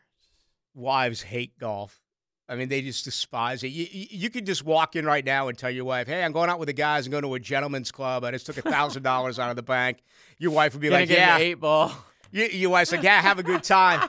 Wives 0.74 1.22
hate 1.22 1.56
golf. 1.56 2.00
I 2.48 2.54
mean, 2.54 2.68
they 2.68 2.80
just 2.80 3.04
despise 3.04 3.64
it. 3.64 3.68
You, 3.68 3.86
you, 3.90 4.30
could 4.30 4.46
just 4.46 4.64
walk 4.64 4.94
in 4.94 5.04
right 5.04 5.24
now 5.24 5.48
and 5.48 5.58
tell 5.58 5.70
your 5.70 5.84
wife, 5.84 6.06
"Hey, 6.06 6.22
I'm 6.22 6.30
going 6.30 6.48
out 6.48 6.60
with 6.60 6.68
the 6.68 6.72
guys 6.72 7.06
and 7.06 7.10
going 7.10 7.24
to 7.24 7.34
a 7.34 7.40
gentleman's 7.40 7.90
club. 7.90 8.24
I 8.24 8.30
just 8.30 8.46
took 8.46 8.58
a 8.58 8.62
thousand 8.62 9.02
dollars 9.02 9.38
out 9.38 9.50
of 9.50 9.56
the 9.56 9.62
bank." 9.62 9.98
Your 10.38 10.52
wife 10.52 10.72
would 10.72 10.80
be 10.80 10.88
Gonna 10.88 11.00
like, 11.00 11.08
get 11.08 11.18
"Yeah, 11.18 11.38
eight 11.38 11.54
ball." 11.54 11.92
You, 12.30 12.44
your 12.44 12.70
wife's 12.70 12.92
like, 12.92 13.02
"Yeah, 13.02 13.20
have 13.20 13.38
a 13.38 13.42
good 13.42 13.64
time." 13.64 14.08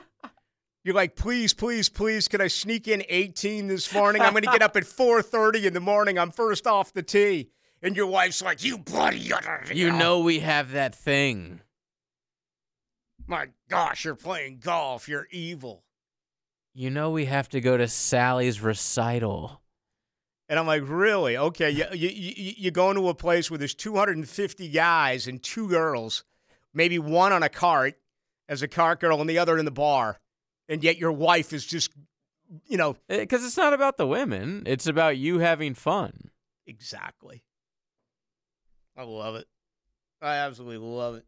You're 0.84 0.94
like, 0.94 1.16
"Please, 1.16 1.52
please, 1.52 1.88
please, 1.88 2.28
can 2.28 2.40
I 2.40 2.46
sneak 2.46 2.86
in 2.86 3.02
18 3.08 3.66
this 3.66 3.92
morning? 3.92 4.22
I'm 4.22 4.32
going 4.32 4.44
to 4.44 4.50
get 4.50 4.62
up 4.62 4.76
at 4.76 4.84
4:30 4.84 5.64
in 5.64 5.72
the 5.72 5.80
morning. 5.80 6.18
I'm 6.18 6.30
first 6.30 6.66
off 6.66 6.92
the 6.92 7.02
tee." 7.02 7.50
And 7.82 7.96
your 7.96 8.06
wife's 8.06 8.40
like, 8.40 8.62
"You 8.62 8.78
bloody!" 8.78 9.18
You 9.74 9.90
know 9.92 10.20
we 10.20 10.38
have 10.38 10.72
that 10.72 10.94
thing. 10.94 11.60
My 13.26 13.48
gosh, 13.68 14.04
you're 14.04 14.14
playing 14.14 14.60
golf. 14.60 15.08
You're 15.08 15.26
evil. 15.30 15.82
You 16.78 16.90
know 16.90 17.10
we 17.10 17.24
have 17.24 17.48
to 17.48 17.60
go 17.60 17.76
to 17.76 17.88
Sally's 17.88 18.60
recital. 18.60 19.60
And 20.48 20.60
I'm 20.60 20.66
like, 20.68 20.84
really? 20.86 21.36
Okay, 21.36 21.70
you, 21.72 21.84
you, 21.92 22.08
you, 22.08 22.52
you 22.56 22.70
go 22.70 22.90
into 22.90 23.08
a 23.08 23.14
place 23.14 23.50
where 23.50 23.58
there's 23.58 23.74
250 23.74 24.68
guys 24.68 25.26
and 25.26 25.42
two 25.42 25.68
girls, 25.68 26.22
maybe 26.72 27.00
one 27.00 27.32
on 27.32 27.42
a 27.42 27.48
cart 27.48 27.98
as 28.48 28.62
a 28.62 28.68
cart 28.68 29.00
girl 29.00 29.20
and 29.20 29.28
the 29.28 29.40
other 29.40 29.58
in 29.58 29.64
the 29.64 29.72
bar, 29.72 30.20
and 30.68 30.84
yet 30.84 30.98
your 30.98 31.10
wife 31.10 31.52
is 31.52 31.66
just, 31.66 31.90
you 32.68 32.76
know. 32.76 32.94
Eh, 33.08 33.18
because 33.18 33.44
it's 33.44 33.56
not 33.56 33.74
about 33.74 33.96
the 33.96 34.06
women, 34.06 34.62
it's 34.64 34.86
about 34.86 35.16
you 35.16 35.40
having 35.40 35.74
fun. 35.74 36.30
Exactly. 36.64 37.42
I 38.96 39.02
love 39.02 39.34
it. 39.34 39.48
I 40.22 40.36
absolutely 40.36 40.78
love 40.78 41.16
it. 41.16 41.24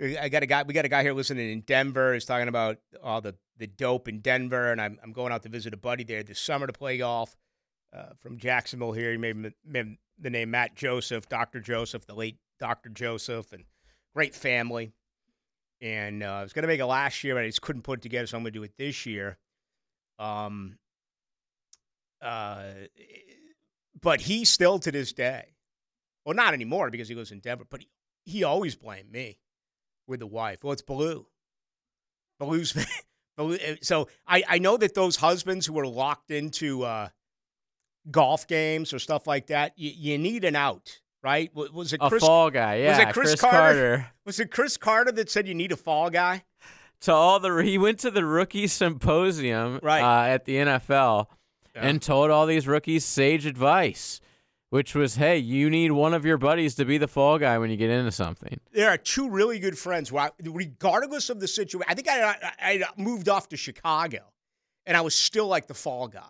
I 0.00 0.28
got 0.28 0.42
a 0.42 0.46
guy. 0.46 0.62
We 0.62 0.74
got 0.74 0.84
a 0.84 0.90
guy 0.90 1.02
here 1.02 1.14
listening 1.14 1.50
in 1.50 1.60
Denver. 1.62 2.12
He's 2.12 2.26
talking 2.26 2.48
about 2.48 2.78
all 3.02 3.20
the 3.20 3.34
the 3.56 3.66
dope 3.66 4.08
in 4.08 4.20
Denver, 4.20 4.70
and 4.70 4.80
I'm 4.80 4.98
I'm 5.02 5.12
going 5.12 5.32
out 5.32 5.42
to 5.44 5.48
visit 5.48 5.72
a 5.72 5.78
buddy 5.78 6.04
there 6.04 6.22
this 6.22 6.38
summer 6.38 6.66
to 6.66 6.72
play 6.72 6.98
golf. 6.98 7.34
Uh, 7.96 8.10
from 8.20 8.36
Jacksonville 8.36 8.92
here, 8.92 9.12
he 9.12 9.16
made, 9.16 9.54
made 9.64 9.96
the 10.18 10.28
name 10.28 10.50
Matt 10.50 10.74
Joseph, 10.74 11.28
Doctor 11.30 11.60
Joseph, 11.60 12.04
the 12.04 12.14
late 12.14 12.36
Doctor 12.60 12.90
Joseph, 12.90 13.52
and 13.52 13.64
great 14.14 14.34
family. 14.34 14.92
And 15.80 16.22
uh, 16.22 16.26
I 16.26 16.42
was 16.42 16.52
going 16.52 16.64
to 16.64 16.68
make 16.68 16.80
it 16.80 16.86
last 16.86 17.24
year, 17.24 17.34
but 17.34 17.44
I 17.44 17.46
just 17.46 17.62
couldn't 17.62 17.82
put 17.82 18.00
it 18.00 18.02
together, 18.02 18.26
so 18.26 18.36
I'm 18.36 18.42
going 18.42 18.52
to 18.52 18.58
do 18.58 18.64
it 18.64 18.76
this 18.76 19.06
year. 19.06 19.38
Um, 20.18 20.78
uh, 22.20 22.64
but 24.02 24.20
he 24.20 24.44
still 24.44 24.78
to 24.80 24.92
this 24.92 25.12
day, 25.12 25.54
well, 26.26 26.34
not 26.34 26.52
anymore 26.52 26.90
because 26.90 27.08
he 27.08 27.14
lives 27.14 27.30
in 27.30 27.40
Denver, 27.40 27.64
but 27.70 27.80
he 27.80 27.88
he 28.24 28.42
always 28.42 28.74
blamed 28.74 29.10
me 29.12 29.38
with 30.06 30.20
the 30.20 30.26
wife. 30.26 30.62
Well, 30.62 30.72
it's 30.72 30.82
Blue. 30.82 31.26
Blue's 32.38 32.72
Blue. 33.36 33.58
So 33.82 34.08
I, 34.26 34.42
I 34.48 34.58
know 34.58 34.76
that 34.78 34.94
those 34.94 35.16
husbands 35.16 35.66
who 35.66 35.78
are 35.78 35.86
locked 35.86 36.30
into 36.30 36.84
uh, 36.84 37.08
golf 38.10 38.46
games 38.46 38.92
or 38.92 38.98
stuff 38.98 39.26
like 39.26 39.48
that, 39.48 39.72
you, 39.76 39.92
you 39.94 40.18
need 40.18 40.44
an 40.44 40.56
out, 40.56 41.00
right? 41.22 41.54
Was 41.54 41.92
it 41.92 42.00
Chris, 42.00 42.22
a 42.22 42.26
fall 42.26 42.50
guy? 42.50 42.76
Yeah, 42.76 42.90
was 42.90 42.98
it 42.98 43.12
Chris, 43.12 43.30
Cris 43.30 43.40
Carter? 43.40 43.56
Carter? 43.58 44.06
Was 44.24 44.40
it 44.40 44.50
Cris 44.50 44.76
Carter 44.76 45.12
that 45.12 45.30
said 45.30 45.46
you 45.46 45.54
need 45.54 45.72
a 45.72 45.76
fall 45.76 46.08
guy? 46.10 46.44
To 47.02 47.12
all 47.12 47.38
the 47.38 47.54
he 47.58 47.76
went 47.76 47.98
to 48.00 48.10
the 48.10 48.24
rookie 48.24 48.66
symposium 48.66 49.80
right. 49.82 50.00
Uh, 50.00 50.28
at 50.28 50.46
the 50.46 50.56
NFL 50.56 51.26
yeah. 51.74 51.86
and 51.86 52.00
told 52.00 52.30
all 52.30 52.46
these 52.46 52.66
rookies 52.66 53.04
sage 53.04 53.44
advice 53.44 54.20
which 54.70 54.94
was, 54.94 55.16
hey, 55.16 55.38
you 55.38 55.70
need 55.70 55.92
one 55.92 56.12
of 56.14 56.24
your 56.24 56.38
buddies 56.38 56.74
to 56.76 56.84
be 56.84 56.98
the 56.98 57.08
fall 57.08 57.38
guy 57.38 57.58
when 57.58 57.70
you 57.70 57.76
get 57.76 57.90
into 57.90 58.10
something. 58.10 58.60
There 58.72 58.88
are 58.88 58.98
two 58.98 59.30
really 59.30 59.58
good 59.58 59.78
friends. 59.78 60.12
Regardless 60.42 61.30
of 61.30 61.40
the 61.40 61.48
situation, 61.48 61.86
I 61.88 61.94
think 61.94 62.08
I, 62.08 62.30
I, 62.32 62.56
I 62.60 62.82
moved 62.96 63.28
off 63.28 63.48
to 63.50 63.56
Chicago, 63.56 64.20
and 64.84 64.96
I 64.96 65.00
was 65.00 65.14
still 65.14 65.46
like 65.46 65.66
the 65.66 65.74
fall 65.74 66.08
guy. 66.08 66.22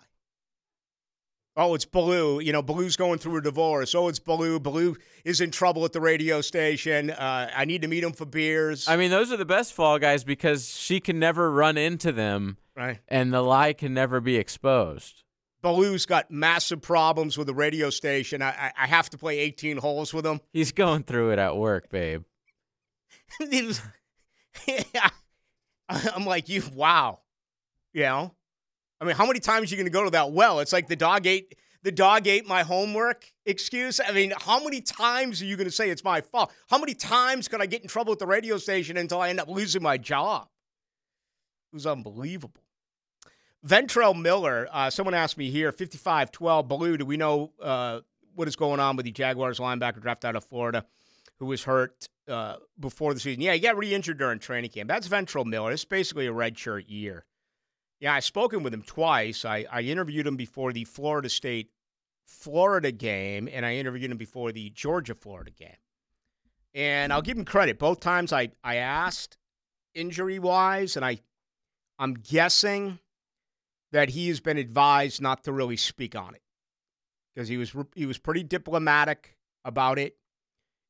Oh, 1.59 1.75
it's 1.75 1.87
Blue. 1.87 2.41
You 2.41 2.53
know, 2.53 2.61
Blue's 2.61 2.97
going 2.97 3.19
through 3.19 3.39
a 3.39 3.41
divorce. 3.41 3.95
Oh, 3.95 4.09
it's 4.09 4.19
Blue. 4.19 4.61
Blue 4.61 4.95
is 5.25 5.41
in 5.41 5.51
trouble 5.51 5.87
at 5.87 5.93
the 5.95 6.03
radio 6.03 6.43
station. 6.43 7.09
Uh, 7.09 7.51
I 7.57 7.65
need 7.65 7.81
to 7.81 7.89
meet 7.89 8.05
him 8.05 8.13
for 8.13 8.27
beers. 8.27 8.87
I 8.87 8.99
mean, 8.99 9.11
those 9.11 9.33
are 9.33 9.39
the 9.39 9.47
best 9.47 9.73
fall 9.73 9.99
guys 9.99 10.23
because 10.23 10.69
she 10.69 11.01
can 11.01 11.19
never 11.19 11.51
run 11.51 11.79
into 11.79 12.13
them, 12.13 12.59
right? 12.77 12.99
And 13.09 13.33
the 13.33 13.41
lie 13.41 13.73
can 13.73 13.95
never 13.95 14.21
be 14.21 14.37
exposed. 14.37 15.25
Ballou's 15.63 16.07
got 16.07 16.31
massive 16.31 16.81
problems 16.83 17.37
with 17.37 17.47
the 17.47 17.55
radio 17.55 17.91
station. 17.91 18.43
I, 18.43 18.73
I 18.79 18.87
have 18.87 19.11
to 19.11 19.19
play 19.19 19.39
18 19.39 19.79
holes 19.79 20.15
with 20.15 20.27
him. 20.27 20.41
He's 20.53 20.73
going 20.73 21.03
through 21.03 21.31
it 21.31 21.39
at 21.39 21.57
work, 21.57 21.91
babe. 21.91 22.23
was, 23.41 23.81
yeah. 24.67 25.09
I'm 25.89 26.25
like, 26.25 26.49
you, 26.49 26.63
wow. 26.75 27.21
You 27.93 28.03
know? 28.03 28.35
I 29.01 29.05
mean, 29.05 29.17
how 29.17 29.27
many 29.27 29.41
times 29.41 29.71
are 29.71 29.75
you 29.75 29.77
going 29.77 29.91
to 29.91 29.99
go 29.99 30.05
to 30.05 30.11
that 30.11 30.33
well? 30.33 30.61
It's 30.61 30.73
like 30.73 30.89
the 30.89 30.97
dog 30.97 31.27
ate 31.27 31.55
the 31.83 31.93
dog 31.93 32.27
ate 32.27 32.49
my 32.49 32.65
homework 32.65 33.31
excuse. 33.45 34.01
I 34.05 34.11
mean, 34.11 34.33
how 34.41 34.59
many 34.63 34.81
times 34.81 35.41
are 35.41 35.45
you 35.45 35.57
going 35.57 35.69
to 35.69 35.73
say 35.73 35.89
it's 35.89 36.03
my 36.03 36.21
fault? 36.21 36.53
How 36.69 36.79
many 36.79 36.95
times 36.95 37.47
could 37.47 37.61
I 37.61 37.67
get 37.67 37.83
in 37.83 37.89
trouble 37.89 38.13
at 38.13 38.19
the 38.19 38.27
radio 38.27 38.59
station 38.59 38.97
until 38.97 39.21
I 39.21 39.29
end 39.29 39.39
up 39.39 39.49
losing 39.49 39.83
my 39.83 39.97
job? 39.97 40.49
It 41.73 41.77
was 41.77 41.87
unbelievable. 41.87 42.61
Ventrell 43.67 44.19
Miller, 44.19 44.69
uh, 44.71 44.91
someone 44.91 45.15
asked 45.15 45.37
me 45.37 45.51
here, 45.51 45.73
55 45.73 46.31
12, 46.31 46.69
Ballou, 46.69 46.97
do 46.97 47.05
we 47.05 47.17
know 47.17 47.53
uh, 47.61 48.01
what 48.35 48.47
is 48.47 48.55
going 48.55 48.79
on 48.79 48.97
with 48.97 49.05
the 49.05 49.13
Jaguars 49.13 49.59
linebacker 49.59 50.01
drafted 50.01 50.29
out 50.29 50.37
of 50.37 50.45
Florida 50.45 50.85
who 51.39 51.47
was 51.47 51.65
hurt 51.65 52.09
uh, 52.29 52.57
before 52.79 53.13
the 53.13 53.21
season? 53.21 53.41
Yeah, 53.43 53.55
he 53.55 53.61
got 53.61 53.77
re 53.77 53.93
injured 53.93 54.19
during 54.19 54.39
training 54.39 54.71
camp. 54.71 54.89
That's 54.89 55.09
Ventrell 55.09 55.45
Miller. 55.45 55.73
It's 55.73 55.85
basically 55.85 56.27
a 56.27 56.33
redshirt 56.33 56.85
year. 56.87 57.25
Yeah, 57.99 58.15
I've 58.15 58.25
spoken 58.25 58.63
with 58.63 58.73
him 58.73 58.83
twice. 58.83 59.45
I, 59.45 59.67
I 59.71 59.81
interviewed 59.81 60.27
him 60.27 60.37
before 60.37 60.73
the 60.73 60.85
Florida 60.85 61.29
State 61.29 61.71
Florida 62.25 62.93
game, 62.93 63.49
and 63.51 63.65
I 63.65 63.77
interviewed 63.77 64.11
him 64.11 64.17
before 64.17 64.53
the 64.53 64.71
Georgia 64.71 65.15
Florida 65.15 65.51
game. 65.51 65.77
And 66.75 67.13
I'll 67.13 67.23
give 67.23 67.39
him 67.39 67.45
credit. 67.45 67.79
Both 67.79 68.01
times 68.01 68.33
I, 68.33 68.51
I 68.63 68.77
asked 68.77 69.39
injury 69.95 70.39
wise, 70.39 70.95
and 70.95 71.05
I 71.05 71.21
I'm 71.99 72.15
guessing 72.15 72.99
that 73.93 74.11
he 74.11 74.29
has 74.29 74.41
been 74.41 74.59
advised 74.59 75.21
not 75.21 75.45
to 75.45 75.53
really 75.53 75.77
speak 75.77 76.17
on 76.17 76.35
it 76.35 76.43
because 77.35 77.49
he 77.49 77.57
was 77.57 77.75
he 77.95 78.07
was 78.07 78.19
pretty 78.19 78.43
diplomatic 78.43 79.37
about 79.65 79.99
it, 79.99 80.17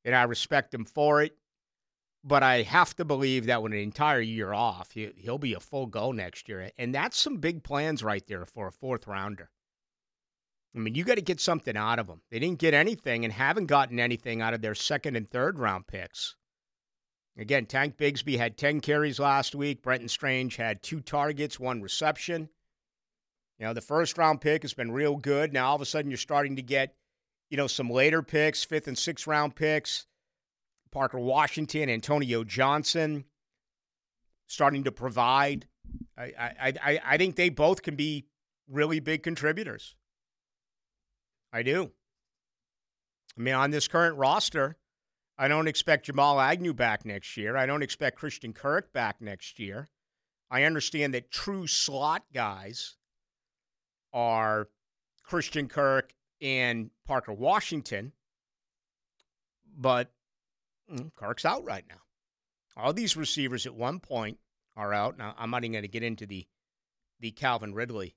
and 0.05 0.15
I 0.15 0.23
respect 0.23 0.73
him 0.73 0.85
for 0.85 1.23
it. 1.23 1.37
But 2.25 2.43
I 2.43 2.63
have 2.63 2.95
to 2.97 3.05
believe 3.05 3.47
that 3.47 3.63
with 3.63 3.73
an 3.73 3.79
entire 3.79 4.21
year 4.21 4.53
off, 4.53 4.91
he, 4.91 5.13
he'll 5.17 5.39
be 5.39 5.55
a 5.55 5.61
full 5.61 5.87
go 5.87 6.11
next 6.11 6.49
year, 6.49 6.71
and 6.77 6.95
that's 6.95 7.17
some 7.17 7.37
big 7.37 7.63
plans 7.63 8.03
right 8.03 8.27
there 8.27 8.45
for 8.45 8.67
a 8.67 8.73
fourth 8.73 9.07
rounder. 9.07 9.51
I 10.75 10.79
mean, 10.79 10.95
you 10.95 11.05
got 11.05 11.15
to 11.15 11.23
get 11.23 11.41
something 11.41 11.77
out 11.77 11.99
of 11.99 12.07
them. 12.07 12.21
They 12.31 12.39
didn't 12.39 12.59
get 12.59 12.75
anything 12.75 13.25
and 13.25 13.33
haven't 13.33 13.67
gotten 13.67 13.99
anything 13.99 14.43
out 14.43 14.55
of 14.55 14.61
their 14.61 14.75
second 14.75 15.17
and 15.17 15.31
third 15.31 15.59
round 15.59 15.87
picks. 15.87 16.37
Again, 17.39 17.67
Tank 17.67 17.97
Bigsby 17.97 18.39
had 18.39 18.57
10 18.57 18.81
carries 18.81 19.19
last 19.19 19.55
week. 19.55 19.83
Brenton 19.83 20.09
Strange 20.09 20.57
had 20.57 20.83
two 20.83 21.01
targets, 21.01 21.61
one 21.61 21.81
reception. 21.81 22.49
You 23.59 23.67
know, 23.67 23.73
the 23.73 23.81
first 23.81 24.19
round 24.19 24.41
pick 24.41 24.63
has 24.63 24.75
been 24.75 24.93
real 24.93 25.17
good. 25.17 25.53
Now 25.53 25.69
all 25.69 25.77
of 25.77 25.81
a 25.81 25.87
sudden 25.87 26.11
you're 26.11 26.19
starting 26.19 26.57
to 26.57 26.63
get, 26.63 26.95
you 27.51 27.57
know, 27.57 27.67
some 27.67 27.91
later 27.91 28.23
picks, 28.23 28.65
fifth 28.65 28.89
and 28.89 28.99
sixth 28.99 29.27
round 29.27 29.57
picks. 29.57 30.07
Parker 30.93 31.19
Washington, 31.19 31.91
Antonio 31.91 32.43
Johnson, 32.45 33.25
starting 34.47 34.85
to 34.85 34.93
provide. 34.93 35.67
I, 36.17 36.33
I, 36.39 36.73
I, 36.83 37.01
I 37.05 37.17
think 37.17 37.37
they 37.37 37.51
both 37.51 37.83
can 37.83 37.97
be 37.97 38.27
really 38.69 39.01
big 39.01 39.23
contributors. 39.23 39.95
I 41.53 41.63
do. 41.63 41.91
I 43.37 43.41
mean, 43.41 43.55
on 43.55 43.71
this 43.71 43.89
current 43.89 44.17
roster, 44.17 44.77
I 45.39 45.49
don't 45.49 45.69
expect 45.69 46.07
Jamal 46.07 46.41
Agnew 46.41 46.73
back 46.73 47.05
next 47.05 47.37
year. 47.37 47.57
I 47.57 47.67
don't 47.67 47.83
expect 47.83 48.19
Christian 48.19 48.53
Kirk 48.53 48.93
back 48.93 49.21
next 49.21 49.59
year. 49.59 49.89
I 50.51 50.63
understand 50.63 51.13
that 51.15 51.31
true 51.31 51.67
slot 51.67 52.25
guys 52.33 52.97
are 54.17 54.69
Christian 55.23 55.69
Kirk 55.69 56.15
and 56.41 56.91
Parker 57.07 57.35
Washington, 57.35 58.13
but 59.77 60.11
mm, 60.93 61.15
Kirk's 61.15 61.45
out 61.45 61.65
right 61.65 61.85
now. 61.87 62.01
All 62.77 62.93
these 62.93 63.17
receivers 63.17 63.67
at 63.67 63.75
one 63.75 64.01
point 64.01 64.39
are 64.75 64.93
out. 64.93 65.19
Now, 65.19 65.35
I'm 65.39 65.51
not 65.51 65.65
even 65.65 65.73
going 65.73 65.83
to 65.83 65.89
get 65.89 66.03
into 66.03 66.27
the 66.27 66.47
the 67.21 67.31
Calvin 67.31 67.75
Ridley 67.75 68.15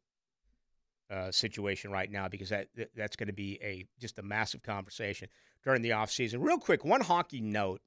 uh, 1.09 1.31
situation 1.31 1.91
right 1.91 2.11
now 2.11 2.27
because 2.27 2.49
that 2.49 2.67
that's 2.95 3.15
going 3.15 3.27
to 3.27 3.33
be 3.33 3.59
a 3.61 3.85
just 3.99 4.19
a 4.19 4.23
massive 4.23 4.63
conversation 4.63 5.27
during 5.65 5.81
the 5.81 5.91
offseason. 5.91 6.37
Real 6.39 6.57
quick, 6.57 6.85
one 6.85 7.01
hockey 7.01 7.41
note. 7.41 7.81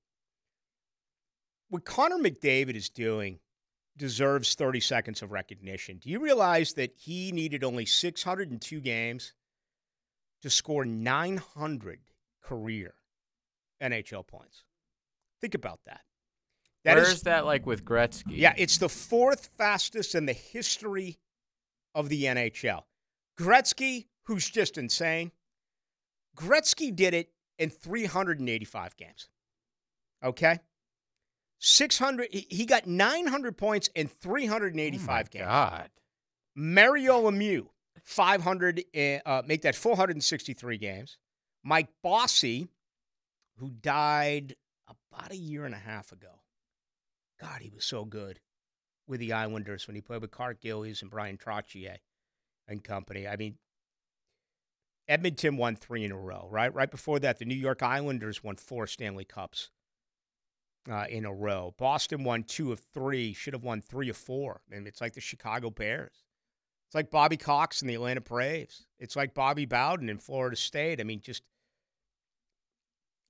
What 1.71 1.87
Connor 1.87 2.19
McDavid 2.19 2.75
is 2.75 2.91
doing 2.91 3.39
deserves 3.97 4.55
30 4.55 4.81
seconds 4.81 5.23
of 5.23 5.33
recognition. 5.33 5.99
Do 5.99 6.11
you 6.11 6.21
realize 6.21 6.73
that 6.75 6.95
he 6.97 7.33
needed 7.33 7.63
only 7.65 7.87
602 7.87 8.81
games 8.81 9.35
to 10.43 10.51
score 10.51 10.85
900 10.85 12.01
career 12.43 12.95
NHL 13.83 14.27
points? 14.27 14.65
Think 15.41 15.55
about 15.55 15.81
that. 15.87 16.01
that 16.85 16.97
Where 16.97 17.05
is, 17.05 17.15
is 17.15 17.23
that 17.23 17.45
like 17.45 17.67
with 17.67 17.85
Gretzky? 17.85 18.37
Yeah, 18.37 18.55
it's 18.57 18.79
the 18.79 18.89
fourth 18.89 19.51
fastest 19.59 20.15
in 20.15 20.27
the 20.27 20.33
history 20.33 21.19
of 21.95 22.09
the 22.09 22.25
NHL. 22.25 22.83
Gretzky, 23.39 24.07
who's 24.25 24.49
just 24.49 24.79
insane, 24.79 25.33
Gretzky 26.37 26.95
did 26.95 27.15
it 27.15 27.31
in 27.59 27.71
385 27.71 28.97
games. 28.97 29.29
Okay? 30.25 30.61
600 31.65 32.27
he 32.33 32.67
got 32.67 32.89
900 32.89 33.57
points 33.57 33.89
in 33.95 34.09
385 34.09 35.27
oh 35.27 35.29
games. 35.31 35.47
God. 35.47 35.91
Mario 36.57 37.31
Lemieux 37.31 37.69
500 38.03 38.83
eh, 38.93 39.21
uh, 39.25 39.43
make 39.47 39.63
that 39.63 39.77
463 39.77 40.77
games. 40.77 41.19
Mike 41.63 41.89
Bossy 42.03 42.69
who 43.59 43.71
died 43.71 44.57
about 44.89 45.31
a 45.31 45.37
year 45.37 45.65
and 45.65 45.75
a 45.75 45.79
half 45.79 46.11
ago. 46.11 46.41
God, 47.41 47.61
he 47.61 47.71
was 47.71 47.85
so 47.85 48.05
good 48.05 48.41
with 49.07 49.21
the 49.21 49.33
Islanders 49.33 49.87
when 49.87 49.95
he 49.95 50.03
played 50.03 50.21
with 50.21 50.33
Clark 50.33 50.61
Gillies 50.61 51.01
and 51.01 51.13
Bryan 51.13 51.39
Trottier 51.39 51.99
and 52.67 52.83
company. 52.83 53.29
I 53.29 53.37
mean, 53.37 53.59
Edmonton 55.07 55.57
won 55.57 55.77
three 55.77 56.05
in 56.05 56.11
a 56.11 56.19
row, 56.19 56.49
right? 56.51 56.75
Right 56.75 56.91
before 56.91 57.21
that, 57.21 57.39
the 57.39 57.45
New 57.45 57.55
York 57.55 57.85
Islanders 57.85 58.43
won 58.43 58.57
four 58.57 58.89
Stanley 58.89 59.25
Cups 59.25 59.71
uh, 60.91 61.07
in 61.09 61.25
a 61.25 61.33
row. 61.33 61.75
Boston 61.79 62.25
won 62.25 62.45
two 62.45 62.73
of 62.73 62.81
three, 62.93 63.33
should 63.33 63.55
have 63.55 63.63
won 63.63 63.81
three 63.81 64.09
of 64.09 64.17
four. 64.17 64.61
I 64.71 64.75
mean, 64.75 64.87
it's 64.87 65.01
like 65.01 65.15
the 65.15 65.21
Chicago 65.21 65.71
Bears. 65.71 66.25
It's 66.87 66.95
like 66.95 67.11
Bobby 67.11 67.37
Cox 67.37 67.81
and 67.81 67.89
the 67.89 67.95
Atlanta 67.95 68.21
Braves. 68.21 68.87
It's 68.99 69.17
like 69.17 69.35
Bobby 69.35 69.65
Bowden 69.65 70.09
in 70.09 70.19
Florida 70.19 70.57
State. 70.57 71.01
I 71.01 71.05
mean, 71.05 71.21
just 71.21 71.43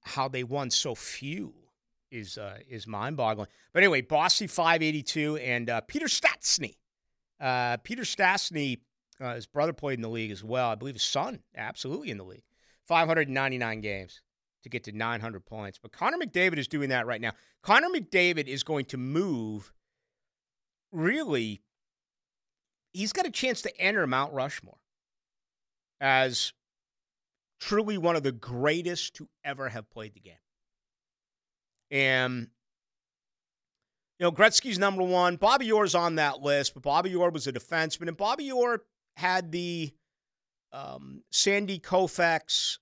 how 0.01 0.29
they 0.29 0.43
won 0.43 0.71
so 0.71 0.95
few 0.95 1.55
is 2.11 2.39
uh, 2.39 2.59
is 2.69 2.87
mind 2.87 3.17
boggling. 3.17 3.49
But 3.73 3.83
anyway, 3.83 4.01
Bossy 4.01 4.47
582 4.47 5.37
and 5.37 5.71
uh, 5.71 5.81
Peter 5.83 6.07
Stastny. 6.07 6.77
Uh, 7.41 7.77
Peter 7.79 8.03
Stastny, 8.03 8.81
uh, 9.21 9.35
his 9.35 9.47
brother 9.47 9.73
played 9.73 9.99
in 9.99 10.03
the 10.03 10.09
league 10.09 10.31
as 10.31 10.43
well. 10.43 10.71
I 10.71 10.75
believe 10.75 10.95
his 10.95 11.03
son, 11.03 11.41
absolutely 11.57 12.11
in 12.11 12.19
the 12.19 12.25
league. 12.25 12.45
599 12.89 13.81
games 13.81 14.23
to 14.63 14.69
get 14.69 14.85
to 14.85 14.93
900 14.93 15.45
points. 15.45 15.79
But 15.79 15.93
Connor 15.93 16.19
McDavid 16.19 16.59
is 16.59 16.69
doing 16.69 16.91
that 16.91 17.07
right 17.07 17.21
now. 17.21 17.33
Connor 17.63 17.89
McDavid 17.89 18.47
is 18.47 18.63
going 18.63 18.87
to 18.87 18.97
move 18.97 19.73
really, 20.93 21.63
he's 22.93 23.13
got 23.13 23.27
a 23.27 23.31
chance 23.31 23.63
to 23.63 23.81
enter 23.81 24.07
Mount 24.07 24.33
Rushmore 24.33 24.79
as 26.01 26.53
truly 27.61 27.97
one 27.97 28.17
of 28.17 28.23
the 28.23 28.33
greatest 28.33 29.15
to 29.15 29.29
ever 29.45 29.69
have 29.69 29.89
played 29.91 30.15
the 30.15 30.21
game. 30.21 30.35
And 31.91 32.49
you 34.19 34.25
know, 34.27 34.33
Gretzky's 34.33 34.79
number 34.79 35.03
one. 35.03 35.37
Bobby 35.37 35.73
Orr's 35.73 35.95
on 35.95 36.15
that 36.17 36.43
list, 36.43 36.75
but 36.75 36.83
Bobby 36.83 37.15
Orr 37.15 37.31
was 37.31 37.47
a 37.49 37.53
defenseman, 37.53 38.09
and 38.09 38.17
Bobby 38.17 38.53
Orr 38.53 38.83
had 39.17 39.51
the 39.51 39.93
um, 40.73 41.23
Sandy 41.31 41.79
Koufax, 41.79 42.79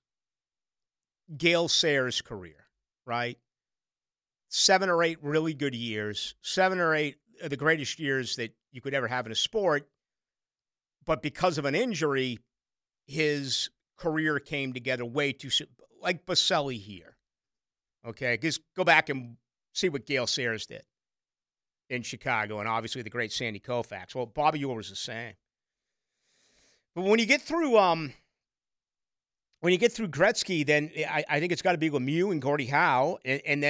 Gale 1.36 1.68
Sayers 1.68 2.22
career, 2.22 2.66
right? 3.06 3.38
Seven 4.48 4.88
or 4.88 5.02
eight 5.02 5.18
really 5.22 5.54
good 5.54 5.74
years, 5.74 6.34
seven 6.42 6.80
or 6.80 6.94
eight 6.94 7.16
of 7.42 7.50
the 7.50 7.56
greatest 7.56 7.98
years 7.98 8.36
that 8.36 8.54
you 8.72 8.80
could 8.80 8.94
ever 8.94 9.08
have 9.08 9.26
in 9.26 9.32
a 9.32 9.36
sport. 9.36 9.88
But 11.06 11.22
because 11.22 11.58
of 11.58 11.64
an 11.64 11.74
injury, 11.74 12.38
his 13.06 13.70
career 13.96 14.38
came 14.38 14.72
together 14.72 15.04
way 15.04 15.32
too 15.32 15.50
soon, 15.50 15.68
like 16.00 16.26
Baselli 16.26 16.78
here. 16.78 17.16
Okay, 18.06 18.36
just 18.38 18.60
go 18.76 18.84
back 18.84 19.08
and 19.08 19.36
see 19.72 19.88
what 19.88 20.06
Gale 20.06 20.26
Sayers 20.26 20.66
did 20.66 20.82
in 21.88 22.02
Chicago, 22.02 22.60
and 22.60 22.68
obviously 22.68 23.02
the 23.02 23.10
great 23.10 23.32
Sandy 23.32 23.60
Koufax. 23.60 24.14
Well, 24.14 24.26
Bobby 24.26 24.64
Orr 24.64 24.76
was 24.76 24.90
the 24.90 24.96
same. 24.96 25.34
But 26.94 27.04
when 27.04 27.18
you 27.18 27.26
get 27.26 27.42
through, 27.42 27.76
um, 27.76 28.12
when 29.60 29.72
you 29.72 29.78
get 29.78 29.92
through 29.92 30.08
Gretzky, 30.08 30.66
then 30.66 30.90
I, 30.96 31.24
I 31.28 31.40
think 31.40 31.52
it's 31.52 31.62
got 31.62 31.72
to 31.72 31.78
be 31.78 31.90
Lemieux 31.90 32.32
and 32.32 32.40
Gordie 32.40 32.66
Howe, 32.66 33.18
and, 33.24 33.42
and 33.46 33.62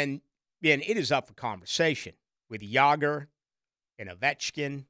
then 0.63 0.81
it 0.81 0.97
is 0.97 1.13
up 1.13 1.27
for 1.27 1.35
conversation 1.35 2.15
with 2.49 2.63
Jagr 2.63 3.27
and 3.99 4.09
Ovechkin 4.09 4.85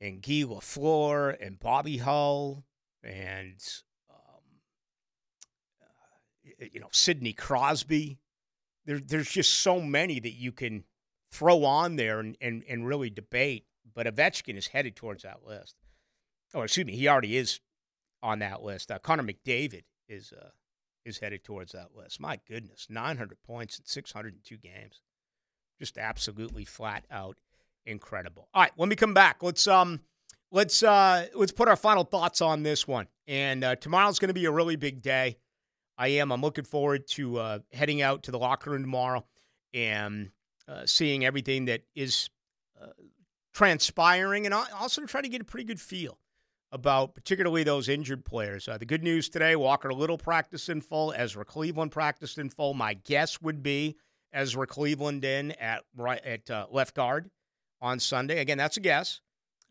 and 0.00 0.22
Guy 0.22 0.44
Lafleur 0.44 1.36
and 1.44 1.58
Bobby 1.58 1.98
Hull 1.98 2.64
and 3.02 3.62
um, 4.10 4.42
uh, 5.82 6.66
you 6.72 6.80
know 6.80 6.88
Sidney 6.90 7.32
Crosby. 7.32 8.18
There, 8.84 8.98
there's 8.98 9.30
just 9.30 9.54
so 9.54 9.80
many 9.80 10.20
that 10.20 10.34
you 10.34 10.52
can 10.52 10.84
throw 11.32 11.64
on 11.64 11.96
there 11.96 12.20
and, 12.20 12.36
and, 12.40 12.62
and 12.68 12.86
really 12.86 13.10
debate. 13.10 13.66
But 13.94 14.06
Ovechkin 14.06 14.56
is 14.56 14.66
headed 14.66 14.94
towards 14.94 15.22
that 15.22 15.44
list. 15.44 15.74
Oh, 16.54 16.62
excuse 16.62 16.86
me, 16.86 16.94
he 16.94 17.08
already 17.08 17.36
is 17.36 17.60
on 18.26 18.40
that 18.40 18.62
list. 18.62 18.90
Uh, 18.90 18.98
Connor 18.98 19.22
McDavid 19.22 19.84
is 20.08 20.32
uh, 20.32 20.48
is 21.04 21.18
headed 21.18 21.44
towards 21.44 21.72
that 21.72 21.94
list. 21.96 22.20
My 22.20 22.40
goodness, 22.48 22.88
900 22.90 23.38
points 23.46 23.78
in 23.78 23.84
602 23.86 24.56
games, 24.56 25.00
just 25.78 25.96
absolutely 25.96 26.64
flat 26.64 27.04
out 27.10 27.36
incredible. 27.86 28.48
All 28.52 28.62
right, 28.62 28.72
when 28.74 28.88
we 28.88 28.96
come 28.96 29.14
back, 29.14 29.42
let's 29.42 29.66
um 29.68 30.00
let's 30.50 30.82
uh 30.82 31.26
let's 31.34 31.52
put 31.52 31.68
our 31.68 31.76
final 31.76 32.02
thoughts 32.02 32.40
on 32.40 32.64
this 32.64 32.86
one. 32.86 33.06
And 33.28 33.62
uh, 33.62 33.76
tomorrow's 33.76 34.18
going 34.18 34.28
to 34.28 34.34
be 34.34 34.44
a 34.46 34.50
really 34.50 34.76
big 34.76 35.02
day. 35.02 35.36
I 35.96 36.08
am. 36.08 36.30
I'm 36.32 36.42
looking 36.42 36.64
forward 36.64 37.06
to 37.10 37.38
uh, 37.38 37.58
heading 37.72 38.02
out 38.02 38.24
to 38.24 38.30
the 38.30 38.38
locker 38.38 38.70
room 38.70 38.82
tomorrow 38.82 39.24
and 39.72 40.30
uh, 40.68 40.82
seeing 40.84 41.24
everything 41.24 41.66
that 41.66 41.82
is 41.94 42.28
uh, 42.80 42.88
transpiring, 43.54 44.46
and 44.46 44.54
also 44.54 45.00
to 45.00 45.06
try 45.06 45.22
to 45.22 45.28
get 45.28 45.40
a 45.40 45.44
pretty 45.44 45.64
good 45.64 45.80
feel 45.80 46.18
about 46.72 47.14
particularly 47.14 47.62
those 47.62 47.88
injured 47.88 48.24
players. 48.24 48.68
Uh, 48.68 48.78
the 48.78 48.86
good 48.86 49.02
news 49.02 49.28
today: 49.28 49.56
Walker 49.56 49.92
Little 49.92 50.18
practiced 50.18 50.68
in 50.68 50.80
full, 50.80 51.12
Ezra 51.16 51.44
Cleveland 51.44 51.92
practiced 51.92 52.38
in 52.38 52.50
full. 52.50 52.74
My 52.74 52.94
guess 52.94 53.40
would 53.40 53.62
be 53.62 53.96
Ezra 54.32 54.66
Cleveland 54.66 55.24
in 55.24 55.52
at 55.52 55.82
right 55.96 56.24
at 56.24 56.50
uh, 56.50 56.66
left 56.70 56.94
guard 56.94 57.30
on 57.80 57.98
Sunday. 57.98 58.40
Again, 58.40 58.58
that's 58.58 58.76
a 58.76 58.80
guess. 58.80 59.20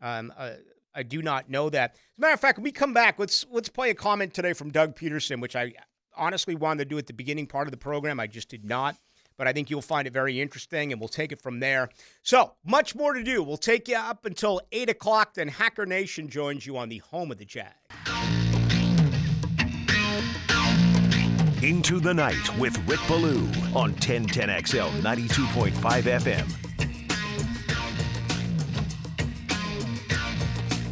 Um, 0.00 0.32
uh, 0.36 0.52
I 0.94 1.02
do 1.02 1.20
not 1.20 1.50
know 1.50 1.68
that. 1.70 1.92
As 1.92 1.98
a 2.18 2.20
matter 2.20 2.34
of 2.34 2.40
fact, 2.40 2.58
when 2.58 2.64
we 2.64 2.72
come 2.72 2.94
back, 2.94 3.18
let's 3.18 3.44
let's 3.50 3.68
play 3.68 3.90
a 3.90 3.94
comment 3.94 4.32
today 4.34 4.54
from 4.54 4.70
Doug 4.70 4.96
Pederson, 4.96 5.40
which 5.40 5.54
I 5.54 5.72
honestly 6.16 6.54
wanted 6.54 6.84
to 6.84 6.88
do 6.88 6.98
at 6.98 7.06
the 7.06 7.12
beginning 7.12 7.46
part 7.46 7.66
of 7.66 7.70
the 7.70 7.76
program. 7.76 8.18
I 8.18 8.26
just 8.26 8.48
did 8.48 8.64
not. 8.64 8.96
But 9.36 9.46
I 9.46 9.52
think 9.52 9.70
you'll 9.70 9.82
find 9.82 10.06
it 10.06 10.12
very 10.12 10.40
interesting, 10.40 10.92
and 10.92 11.00
we'll 11.00 11.08
take 11.08 11.32
it 11.32 11.40
from 11.42 11.60
there. 11.60 11.90
So, 12.22 12.52
much 12.64 12.94
more 12.94 13.12
to 13.12 13.22
do. 13.22 13.42
We'll 13.42 13.56
take 13.56 13.88
you 13.88 13.96
up 13.96 14.24
until 14.24 14.60
8 14.72 14.88
o'clock. 14.90 15.34
Then 15.34 15.48
Hacker 15.48 15.86
Nation 15.86 16.28
joins 16.28 16.66
you 16.66 16.76
on 16.76 16.88
the 16.88 16.98
home 16.98 17.30
of 17.30 17.38
the 17.38 17.44
Jag. 17.44 17.66
Into 21.62 22.00
the 22.00 22.14
Night 22.14 22.58
with 22.58 22.76
Rick 22.88 23.00
Ballou 23.08 23.40
on 23.74 23.92
1010XL 23.94 24.90
92.5 25.00 25.72
FM. 26.02 26.66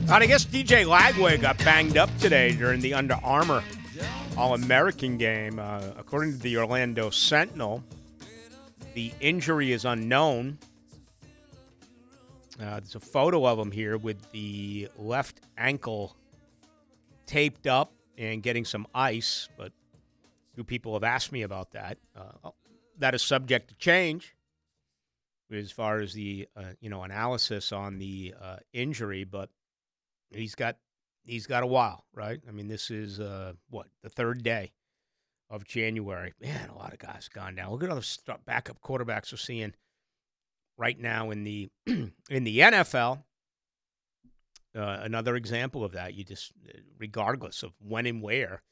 And 0.04 0.22
I 0.22 0.26
guess 0.26 0.44
DJ 0.44 0.84
Lagway 0.84 1.40
got 1.40 1.56
banged 1.58 1.96
up 1.96 2.10
today 2.18 2.52
during 2.54 2.80
the 2.80 2.92
Under 2.92 3.18
Armour 3.24 3.62
All 4.36 4.54
American 4.54 5.16
game. 5.16 5.58
Uh, 5.58 5.80
according 5.96 6.32
to 6.32 6.38
the 6.38 6.58
Orlando 6.58 7.08
Sentinel, 7.08 7.82
the 8.94 9.12
injury 9.20 9.72
is 9.72 9.84
unknown. 9.84 10.58
Uh, 12.60 12.78
there's 12.80 12.94
a 12.94 13.00
photo 13.00 13.46
of 13.46 13.58
him 13.58 13.70
here 13.70 13.98
with 13.98 14.30
the 14.30 14.88
left 14.96 15.40
ankle 15.58 16.16
taped 17.26 17.66
up 17.66 17.92
and 18.16 18.42
getting 18.42 18.64
some 18.64 18.86
ice, 18.94 19.48
but 19.56 19.72
two 20.54 20.62
people 20.62 20.94
have 20.94 21.02
asked 21.02 21.32
me 21.32 21.42
about 21.42 21.72
that. 21.72 21.98
Uh, 22.16 22.50
that 22.98 23.14
is 23.14 23.22
subject 23.22 23.68
to 23.68 23.74
change 23.74 24.36
as 25.52 25.72
far 25.72 26.00
as 26.00 26.12
the 26.12 26.48
uh, 26.56 26.62
you 26.80 26.88
know 26.88 27.02
analysis 27.02 27.72
on 27.72 27.98
the 27.98 28.34
uh, 28.40 28.56
injury, 28.72 29.24
but 29.24 29.50
he's 30.30 30.54
got 30.54 30.76
he's 31.24 31.46
got 31.46 31.64
a 31.64 31.66
while, 31.66 32.04
right? 32.14 32.40
I 32.48 32.52
mean, 32.52 32.68
this 32.68 32.90
is 32.90 33.18
uh, 33.18 33.54
what 33.68 33.86
the 34.02 34.08
third 34.08 34.44
day 34.44 34.72
of 35.50 35.64
January. 35.64 36.32
Man, 36.40 36.70
a 36.70 36.76
lot 36.76 36.92
of 36.92 36.98
guys 36.98 37.28
gone 37.32 37.54
down. 37.54 37.70
Look 37.70 37.82
at 37.82 37.90
all 37.90 37.96
the 37.96 38.38
backup 38.44 38.80
quarterbacks 38.80 39.32
we're 39.32 39.38
seeing 39.38 39.74
right 40.76 40.98
now 40.98 41.30
in 41.30 41.44
the 41.44 41.68
in 41.86 42.44
the 42.44 42.58
NFL. 42.58 43.22
Uh, 44.76 44.98
another 45.02 45.36
example 45.36 45.84
of 45.84 45.92
that. 45.92 46.14
You 46.14 46.24
just, 46.24 46.52
regardless 46.98 47.62
of 47.62 47.72
when 47.78 48.06
and 48.06 48.20
where, 48.20 48.62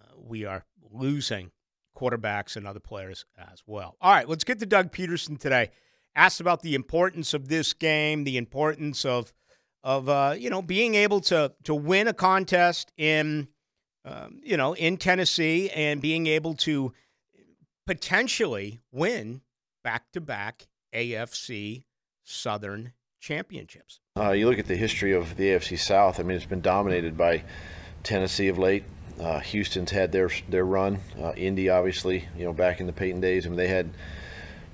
uh, 0.00 0.14
we 0.18 0.46
are 0.46 0.64
losing 0.90 1.50
quarterbacks 1.96 2.56
and 2.56 2.66
other 2.66 2.80
players 2.80 3.26
as 3.36 3.62
well. 3.66 3.96
All 4.00 4.10
right, 4.10 4.28
let's 4.28 4.44
get 4.44 4.58
to 4.60 4.66
Doug 4.66 4.90
Pederson 4.90 5.38
today. 5.38 5.70
Asked 6.16 6.40
about 6.40 6.62
the 6.62 6.74
importance 6.74 7.34
of 7.34 7.48
this 7.48 7.72
game, 7.72 8.24
the 8.24 8.36
importance 8.36 9.04
of 9.04 9.32
of 9.82 10.08
uh, 10.08 10.34
you 10.38 10.48
know 10.48 10.62
being 10.62 10.94
able 10.94 11.20
to 11.20 11.52
to 11.64 11.74
win 11.74 12.08
a 12.08 12.14
contest 12.14 12.90
in 12.96 13.48
um, 14.04 14.40
you 14.42 14.56
know 14.56 14.74
in 14.74 14.96
Tennessee 14.96 15.70
and 15.70 16.00
being 16.00 16.26
able 16.26 16.54
to 16.54 16.92
potentially 17.86 18.80
win 18.92 19.42
back 19.82 20.10
to 20.12 20.20
back 20.20 20.66
AFC 20.94 21.84
Southern 22.22 22.92
championships. 23.20 24.00
Uh, 24.16 24.30
you 24.30 24.48
look 24.48 24.58
at 24.58 24.66
the 24.66 24.76
history 24.76 25.12
of 25.12 25.36
the 25.36 25.48
AFC 25.48 25.78
South. 25.78 26.20
I 26.20 26.22
mean, 26.22 26.36
it's 26.36 26.46
been 26.46 26.60
dominated 26.60 27.16
by 27.16 27.44
Tennessee 28.02 28.48
of 28.48 28.58
late. 28.58 28.84
Uh, 29.20 29.40
Houston's 29.40 29.90
had 29.90 30.12
their 30.12 30.30
their 30.48 30.64
run. 30.64 30.98
Uh, 31.20 31.32
Indy, 31.32 31.68
obviously, 31.68 32.28
you 32.36 32.44
know, 32.44 32.52
back 32.52 32.80
in 32.80 32.86
the 32.86 32.92
Peyton 32.92 33.20
days, 33.20 33.46
I 33.46 33.48
mean, 33.48 33.56
they 33.56 33.68
had 33.68 33.90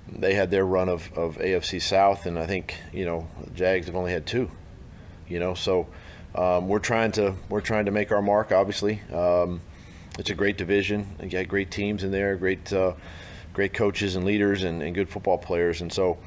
they 0.08 0.34
had 0.34 0.50
their 0.50 0.64
run 0.64 0.88
of, 0.88 1.10
of 1.16 1.36
AFC 1.36 1.80
South, 1.80 2.26
and 2.26 2.38
I 2.38 2.46
think 2.46 2.76
you 2.92 3.04
know, 3.04 3.28
Jags 3.54 3.86
have 3.86 3.96
only 3.96 4.12
had 4.12 4.26
two 4.26 4.50
you 5.30 5.38
know. 5.38 5.54
So 5.54 5.86
um, 6.34 6.68
we're 6.68 6.78
trying 6.78 7.12
to 7.12 7.34
we're 7.48 7.60
trying 7.60 7.86
to 7.86 7.90
make 7.90 8.12
our 8.12 8.22
mark. 8.22 8.52
Obviously, 8.52 9.00
um, 9.12 9.60
it's 10.18 10.30
a 10.30 10.34
great 10.34 10.56
division. 10.56 11.06
You 11.22 11.28
got 11.28 11.48
great 11.48 11.70
teams 11.70 12.04
in 12.04 12.10
there, 12.10 12.36
great 12.36 12.72
uh, 12.72 12.94
great 13.52 13.74
coaches 13.74 14.16
and 14.16 14.24
leaders, 14.24 14.62
and, 14.62 14.82
and, 14.82 14.94
good 14.94 15.08
football 15.08 15.38
players. 15.38 15.80
And 15.80 15.92
so, 15.92 16.18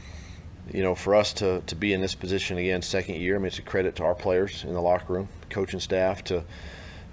you 0.71 0.83
know, 0.83 0.93
for 0.93 1.15
us 1.15 1.33
to 1.33 1.61
to 1.67 1.75
be 1.75 1.93
in 1.93 2.01
this 2.01 2.15
position 2.15 2.57
again, 2.57 2.81
second 2.81 3.15
year, 3.15 3.35
I 3.35 3.37
mean, 3.39 3.47
it's 3.47 3.59
a 3.59 3.61
credit 3.61 3.95
to 3.97 4.03
our 4.03 4.15
players 4.15 4.63
in 4.63 4.73
the 4.73 4.81
locker 4.81 5.13
room, 5.13 5.29
coaching 5.49 5.79
staff 5.79 6.23
to 6.25 6.43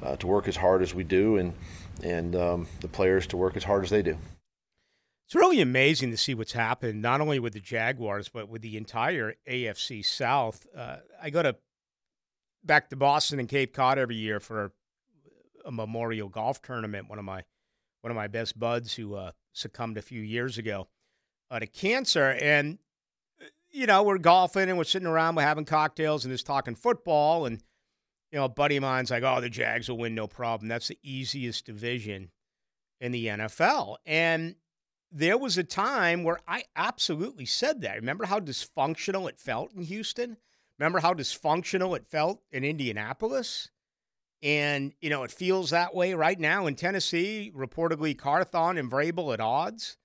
uh, 0.03 0.17
to 0.17 0.27
work 0.27 0.49
as 0.49 0.57
hard 0.57 0.83
as 0.83 0.95
we 0.95 1.05
do, 1.05 1.37
and 1.37 1.53
and 2.03 2.35
um, 2.35 2.67
the 2.81 2.89
players 2.89 3.27
to 3.29 3.37
work 3.37 3.57
as 3.57 3.65
hard 3.65 3.85
as 3.85 3.91
they 3.91 4.03
do. 4.03 4.17
It's 5.27 5.37
really 5.37 5.61
amazing 5.61 6.11
to 6.11 6.17
see 6.17 6.35
what's 6.35 6.51
happened, 6.51 7.01
not 7.03 7.21
only 7.21 7.39
with 7.39 7.53
the 7.53 7.61
Jaguars, 7.61 8.29
but 8.29 8.49
with 8.49 8.63
the 8.63 8.77
entire 8.77 9.35
AFC 9.49 10.05
South. 10.05 10.67
Uh, 10.77 10.97
I 11.23 11.31
go 11.31 11.41
to 11.41 11.55
back 12.65 12.91
to 12.91 12.97
Boston 12.97 13.41
and 13.41 13.49
Cape 13.49 13.75
Cod 13.75 13.99
every 13.99 14.17
year 14.17 14.41
for 14.41 14.73
a 15.65 15.73
memorial 15.73 16.29
golf 16.29 16.63
tournament. 16.63 17.09
One 17.09 17.19
of 17.19 17.25
my 17.25 17.45
one 18.03 18.11
of 18.11 18.17
my 18.17 18.29
best 18.29 18.59
buds 18.59 18.95
who 18.95 19.15
uh, 19.15 19.33
succumbed 19.53 19.99
a 19.99 20.03
few 20.03 20.23
years 20.23 20.59
ago 20.59 20.89
uh, 21.51 21.59
to 21.59 21.67
cancer, 21.67 22.37
and 22.41 22.79
you 23.71 23.87
know 23.87 24.03
we're 24.03 24.19
golfing 24.19 24.69
and 24.69 24.79
we're 24.79 24.85
sitting 24.85 25.09
around, 25.09 25.35
we're 25.35 25.43
having 25.43 25.65
cocktails 25.65 26.25
and 26.25 26.33
just 26.33 26.47
talking 26.47 26.75
football, 26.75 27.47
and 27.47 27.63
you 28.33 28.39
know 28.39 28.45
a 28.45 28.49
buddy 28.49 28.77
of 28.77 28.83
mine's 28.83 29.11
like, 29.11 29.23
"Oh, 29.23 29.41
the 29.41 29.51
Jags 29.51 29.89
will 29.89 29.99
win, 29.99 30.15
no 30.15 30.27
problem. 30.27 30.69
That's 30.69 30.89
the 30.89 30.99
easiest 31.03 31.67
division 31.67 32.31
in 33.01 33.13
the 33.13 33.27
NFL," 33.27 33.97
and 34.07 34.57
there 35.13 35.37
was 35.37 35.59
a 35.59 35.65
time 35.65 36.23
where 36.23 36.39
I 36.47 36.65
absolutely 36.77 37.47
said 37.47 37.81
that. 37.81 37.97
Remember 37.97 38.27
how 38.27 38.39
dysfunctional 38.39 39.29
it 39.29 39.39
felt 39.39 39.73
in 39.75 39.83
Houston? 39.83 40.37
Remember 40.81 41.01
how 41.01 41.13
dysfunctional 41.13 41.95
it 41.95 42.07
felt 42.07 42.41
in 42.51 42.65
Indianapolis? 42.65 43.69
And, 44.43 44.95
you 45.03 45.11
know, 45.11 45.25
it 45.25 45.31
feels 45.31 45.69
that 45.71 45.95
way 45.95 46.15
right 46.15 46.41
now 46.41 46.67
in 46.67 46.75
Tennessee. 46.75 47.53
Reportedly, 47.55 48.17
Carthon 48.17 48.79
and 48.79 48.91
Vrabel 48.91 49.35
at 49.35 49.41
odds. 49.41 49.99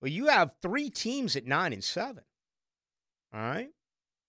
Well, 0.00 0.12
you 0.12 0.28
have 0.28 0.52
three 0.62 0.88
teams 0.88 1.34
at 1.34 1.46
nine 1.46 1.72
and 1.72 1.82
seven. 1.82 2.22
All 3.34 3.40
right. 3.40 3.70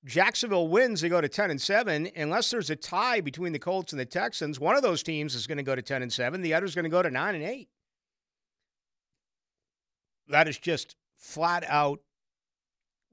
Jacksonville 0.04 0.70
wins, 0.70 1.02
they 1.02 1.10
go 1.10 1.22
to 1.22 1.30
10 1.30 1.52
and 1.52 1.62
7. 1.62 2.10
Unless 2.16 2.50
there's 2.50 2.72
a 2.72 2.76
tie 2.76 3.22
between 3.22 3.54
the 3.54 3.60
Colts 3.60 3.94
and 3.94 4.00
the 4.00 4.06
Texans, 4.06 4.60
one 4.60 4.76
of 4.76 4.82
those 4.82 5.04
teams 5.04 5.36
is 5.36 5.46
going 5.46 5.60
to 5.60 5.64
go 5.64 5.76
to 5.76 5.84
10 5.84 6.02
and 6.02 6.12
7. 6.12 6.42
The 6.42 6.56
other 6.56 6.66
is 6.66 6.74
going 6.74 6.86
to 6.86 6.90
go 6.90 7.04
to 7.04 7.12
9 7.12 7.36
and 7.36 7.44
8. 7.44 7.70
That 10.30 10.48
is 10.48 10.58
just 10.58 10.96
flat 11.16 11.64
out 11.68 12.00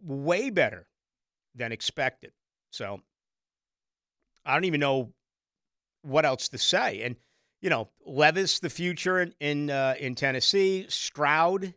way 0.02 0.48
better 0.48 0.86
than 1.54 1.72
expected. 1.72 2.32
So 2.70 3.00
I 4.44 4.54
don't 4.54 4.64
even 4.64 4.80
know 4.80 5.12
what 6.02 6.24
else 6.24 6.48
to 6.48 6.58
say. 6.58 7.02
And 7.02 7.16
you 7.60 7.70
know, 7.70 7.88
Levis, 8.06 8.60
the 8.60 8.70
future 8.70 9.20
in 9.20 9.34
in, 9.40 9.70
uh, 9.70 9.94
in 9.98 10.14
Tennessee, 10.14 10.86
Stroud, 10.88 11.74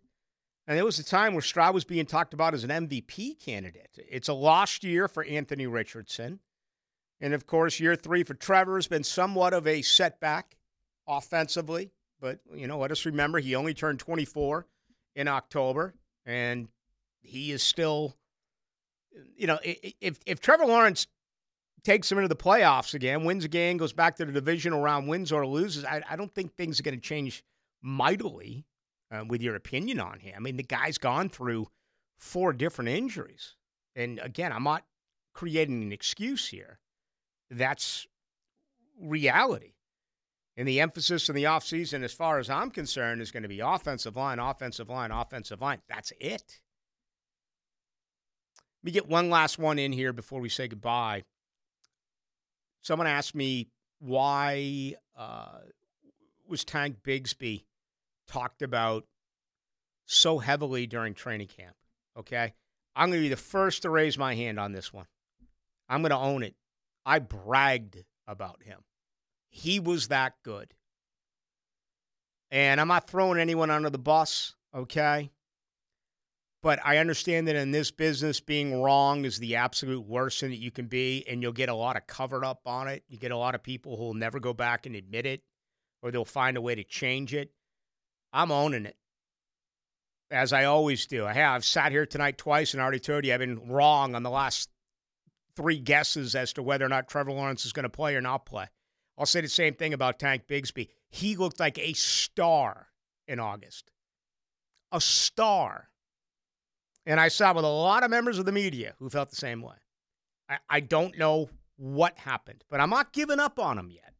and 0.67 0.77
there 0.77 0.85
was 0.85 0.99
a 0.99 1.03
time 1.03 1.33
where 1.33 1.41
Stroud 1.41 1.73
was 1.73 1.83
being 1.83 2.05
talked 2.05 2.33
about 2.33 2.53
as 2.53 2.63
an 2.63 2.69
MVP 2.69 3.43
candidate. 3.43 3.97
It's 3.97 4.29
a 4.29 4.33
lost 4.33 4.83
year 4.83 5.07
for 5.07 5.23
Anthony 5.23 5.65
Richardson, 5.65 6.39
and 7.19 7.33
of 7.33 7.47
course, 7.47 7.79
year 7.79 7.95
three 7.95 8.23
for 8.23 8.35
Trevor 8.35 8.75
has 8.75 8.87
been 8.87 9.03
somewhat 9.03 9.53
of 9.53 9.65
a 9.65 9.81
setback 9.81 10.55
offensively. 11.07 11.91
But 12.19 12.39
you 12.53 12.67
know, 12.67 12.77
let 12.77 12.91
us 12.91 13.05
remember 13.05 13.39
he 13.39 13.55
only 13.55 13.73
turned 13.73 13.99
24 13.99 14.67
in 15.15 15.27
October, 15.27 15.95
and 16.25 16.67
he 17.21 17.51
is 17.51 17.63
still, 17.63 18.15
you 19.35 19.47
know, 19.47 19.59
if 19.63 20.19
if 20.25 20.39
Trevor 20.39 20.65
Lawrence 20.65 21.07
takes 21.83 22.11
him 22.11 22.17
into 22.17 22.27
the 22.27 22.35
playoffs 22.35 22.93
again, 22.93 23.23
wins 23.23 23.43
again, 23.43 23.77
goes 23.77 23.93
back 23.93 24.15
to 24.17 24.25
the 24.25 24.31
divisional 24.31 24.81
round, 24.81 25.07
wins 25.07 25.31
or 25.31 25.45
loses, 25.47 25.83
I, 25.83 26.01
I 26.09 26.15
don't 26.15 26.33
think 26.33 26.53
things 26.53 26.79
are 26.79 26.83
going 26.83 26.95
to 26.95 27.01
change 27.01 27.43
mightily 27.81 28.65
uh, 29.11 29.23
with 29.27 29.41
your 29.41 29.55
opinion 29.55 29.99
on 29.99 30.19
him. 30.19 30.33
I 30.37 30.39
mean, 30.39 30.57
the 30.57 30.63
guy's 30.63 30.97
gone 30.97 31.29
through 31.29 31.67
four 32.17 32.53
different 32.53 32.89
injuries. 32.89 33.55
And 33.95 34.19
again, 34.19 34.51
I'm 34.51 34.63
not 34.63 34.83
creating 35.33 35.81
an 35.81 35.91
excuse 35.91 36.47
here. 36.47 36.79
That's 37.49 38.05
reality. 39.01 39.73
And 40.55 40.67
the 40.67 40.81
emphasis 40.81 41.29
in 41.29 41.35
the 41.35 41.45
offseason, 41.45 42.03
as 42.03 42.13
far 42.13 42.37
as 42.37 42.49
I'm 42.49 42.69
concerned, 42.69 43.21
is 43.21 43.31
going 43.31 43.43
to 43.43 43.49
be 43.49 43.61
offensive 43.61 44.15
line, 44.15 44.37
offensive 44.37 44.89
line, 44.89 45.11
offensive 45.11 45.61
line. 45.61 45.81
That's 45.89 46.13
it. 46.19 46.59
Let 48.81 48.85
me 48.85 48.91
get 48.91 49.07
one 49.07 49.29
last 49.29 49.59
one 49.59 49.77
in 49.77 49.91
here 49.91 50.11
before 50.11 50.39
we 50.41 50.49
say 50.49 50.67
goodbye. 50.67 51.23
Someone 52.81 53.07
asked 53.07 53.35
me 53.35 53.67
why 53.99 54.95
uh, 55.15 55.59
was 56.47 56.63
Tank 56.63 56.97
Bigsby 57.03 57.63
talked 58.27 58.63
about 58.63 59.05
so 60.07 60.39
heavily 60.39 60.87
during 60.87 61.13
training 61.13 61.47
camp. 61.47 61.75
Okay, 62.17 62.53
I'm 62.95 63.09
going 63.09 63.19
to 63.19 63.25
be 63.25 63.29
the 63.29 63.37
first 63.37 63.83
to 63.83 63.89
raise 63.89 64.17
my 64.17 64.33
hand 64.33 64.59
on 64.59 64.71
this 64.71 64.91
one. 64.91 65.05
I'm 65.87 66.01
going 66.01 66.09
to 66.09 66.17
own 66.17 66.41
it. 66.41 66.55
I 67.05 67.19
bragged 67.19 68.03
about 68.27 68.63
him. 68.63 68.79
He 69.49 69.79
was 69.79 70.07
that 70.07 70.33
good. 70.43 70.73
And 72.49 72.81
I'm 72.81 72.87
not 72.87 73.07
throwing 73.07 73.39
anyone 73.39 73.69
under 73.69 73.89
the 73.89 73.99
bus, 73.99 74.55
okay? 74.75 75.31
But 76.63 76.79
I 76.85 76.97
understand 76.97 77.47
that 77.47 77.55
in 77.55 77.71
this 77.71 77.89
business, 77.89 78.39
being 78.39 78.81
wrong 78.81 79.25
is 79.25 79.39
the 79.39 79.55
absolute 79.55 80.05
worst 80.05 80.39
thing 80.39 80.51
that 80.51 80.59
you 80.59 80.69
can 80.69 80.85
be, 80.85 81.25
and 81.27 81.41
you'll 81.41 81.53
get 81.53 81.69
a 81.69 81.73
lot 81.73 81.97
of 81.97 82.05
covered 82.05 82.45
up 82.45 82.61
on 82.67 82.87
it. 82.87 83.03
You 83.07 83.17
get 83.17 83.31
a 83.31 83.37
lot 83.37 83.55
of 83.55 83.63
people 83.63 83.97
who 83.97 84.03
will 84.03 84.13
never 84.13 84.39
go 84.39 84.53
back 84.53 84.85
and 84.85 84.95
admit 84.95 85.25
it, 85.25 85.41
or 86.03 86.11
they'll 86.11 86.23
find 86.23 86.57
a 86.57 86.61
way 86.61 86.75
to 86.75 86.83
change 86.83 87.33
it. 87.33 87.51
I'm 88.31 88.51
owning 88.51 88.85
it, 88.85 88.95
as 90.29 90.53
I 90.53 90.65
always 90.65 91.07
do. 91.07 91.25
I 91.25 91.33
have 91.33 91.65
sat 91.65 91.91
here 91.91 92.05
tonight 92.05 92.37
twice 92.37 92.73
and 92.73 92.81
already 92.81 92.99
told 92.99 93.25
you 93.25 93.33
I've 93.33 93.39
been 93.39 93.67
wrong 93.67 94.13
on 94.13 94.21
the 94.21 94.29
last 94.29 94.69
three 95.55 95.79
guesses 95.79 96.35
as 96.35 96.53
to 96.53 96.63
whether 96.63 96.85
or 96.85 96.89
not 96.89 97.09
Trevor 97.09 97.31
Lawrence 97.31 97.65
is 97.65 97.73
going 97.73 97.83
to 97.83 97.89
play 97.89 98.15
or 98.15 98.21
not 98.21 98.45
play. 98.45 98.67
I'll 99.17 99.25
say 99.25 99.41
the 99.41 99.49
same 99.49 99.73
thing 99.73 99.93
about 99.93 100.19
Tank 100.19 100.43
Bigsby. 100.47 100.89
He 101.09 101.35
looked 101.35 101.59
like 101.59 101.77
a 101.77 101.93
star 101.93 102.87
in 103.27 103.39
August. 103.39 103.91
A 104.91 105.01
star. 105.01 105.89
And 107.05 107.19
I 107.19 107.29
saw 107.29 107.53
with 107.53 107.65
a 107.65 107.69
lot 107.69 108.03
of 108.03 108.11
members 108.11 108.37
of 108.37 108.45
the 108.45 108.51
media 108.51 108.93
who 108.99 109.09
felt 109.09 109.29
the 109.29 109.35
same 109.35 109.61
way. 109.61 109.75
I, 110.49 110.57
I 110.69 110.79
don't 110.81 111.17
know 111.17 111.49
what 111.77 112.17
happened, 112.17 112.63
but 112.69 112.79
I'm 112.79 112.89
not 112.89 113.11
giving 113.13 113.39
up 113.39 113.59
on 113.59 113.77
him 113.77 113.89
yet. 113.89 114.13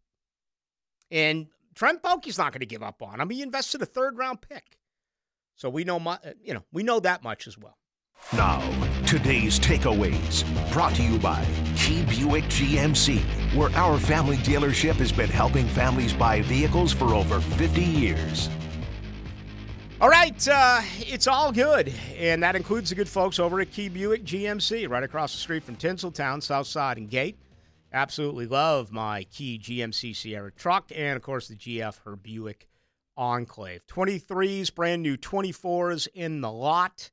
And 1.12 1.48
Trent 1.76 2.02
Baalke's 2.02 2.38
not 2.38 2.54
going 2.54 2.62
to 2.62 2.66
give 2.66 2.84
up 2.84 3.02
on 3.04 3.20
him. 3.20 3.30
He 3.30 3.42
invested 3.42 3.82
a 3.82 3.86
third 3.86 4.18
round 4.18 4.42
pick. 4.42 4.78
So 5.56 5.70
we 5.70 5.84
know, 5.84 5.98
uh, 6.00 6.18
you 6.42 6.54
know, 6.54 6.64
we 6.72 6.82
know 6.82 7.00
that 7.02 7.24
much 7.24 7.48
as 7.48 7.58
well. 7.58 7.78
Now, 8.34 8.62
today's 9.06 9.60
takeaways 9.60 10.44
brought 10.72 10.96
to 10.96 11.04
you 11.04 11.20
by 11.20 11.46
Key 11.76 12.04
Buick 12.06 12.46
GMC, 12.46 13.20
where 13.56 13.70
our 13.76 14.00
family 14.00 14.38
dealership 14.38 14.96
has 14.96 15.12
been 15.12 15.30
helping 15.30 15.68
families 15.68 16.14
buy 16.14 16.42
vehicles 16.42 16.94
for 16.94 17.14
over 17.14 17.42
50 17.42 17.82
years. 17.84 18.50
All 20.02 20.10
right, 20.10 20.48
uh, 20.48 20.82
it's 21.02 21.28
all 21.28 21.52
good, 21.52 21.94
and 22.18 22.42
that 22.42 22.56
includes 22.56 22.90
the 22.90 22.96
good 22.96 23.08
folks 23.08 23.38
over 23.38 23.62
at 23.62 23.72
Key 23.72 23.88
Buick 23.88 24.24
GMC, 24.24 24.90
right 24.90 25.04
across 25.04 25.32
the 25.32 25.38
street 25.38 25.62
from 25.62 25.76
Tinseltown, 25.76 26.42
South 26.42 26.66
Side 26.66 26.98
and 26.98 27.08
Gate. 27.08 27.38
Absolutely 27.94 28.48
love 28.48 28.92
my 28.92 29.26
Key 29.26 29.60
GMC 29.60 30.16
Sierra 30.16 30.52
truck, 30.54 30.92
and 30.96 31.16
of 31.16 31.22
course 31.22 31.50
the 31.50 31.56
GF 31.56 32.00
her 32.04 32.16
Buick 32.16 32.68
Enclave. 33.16 33.86
23s, 33.86 34.74
brand 34.74 35.04
new 35.04 35.18
24s 35.18 36.08
in 36.16 36.42
the 36.42 36.52
lot, 36.52 37.12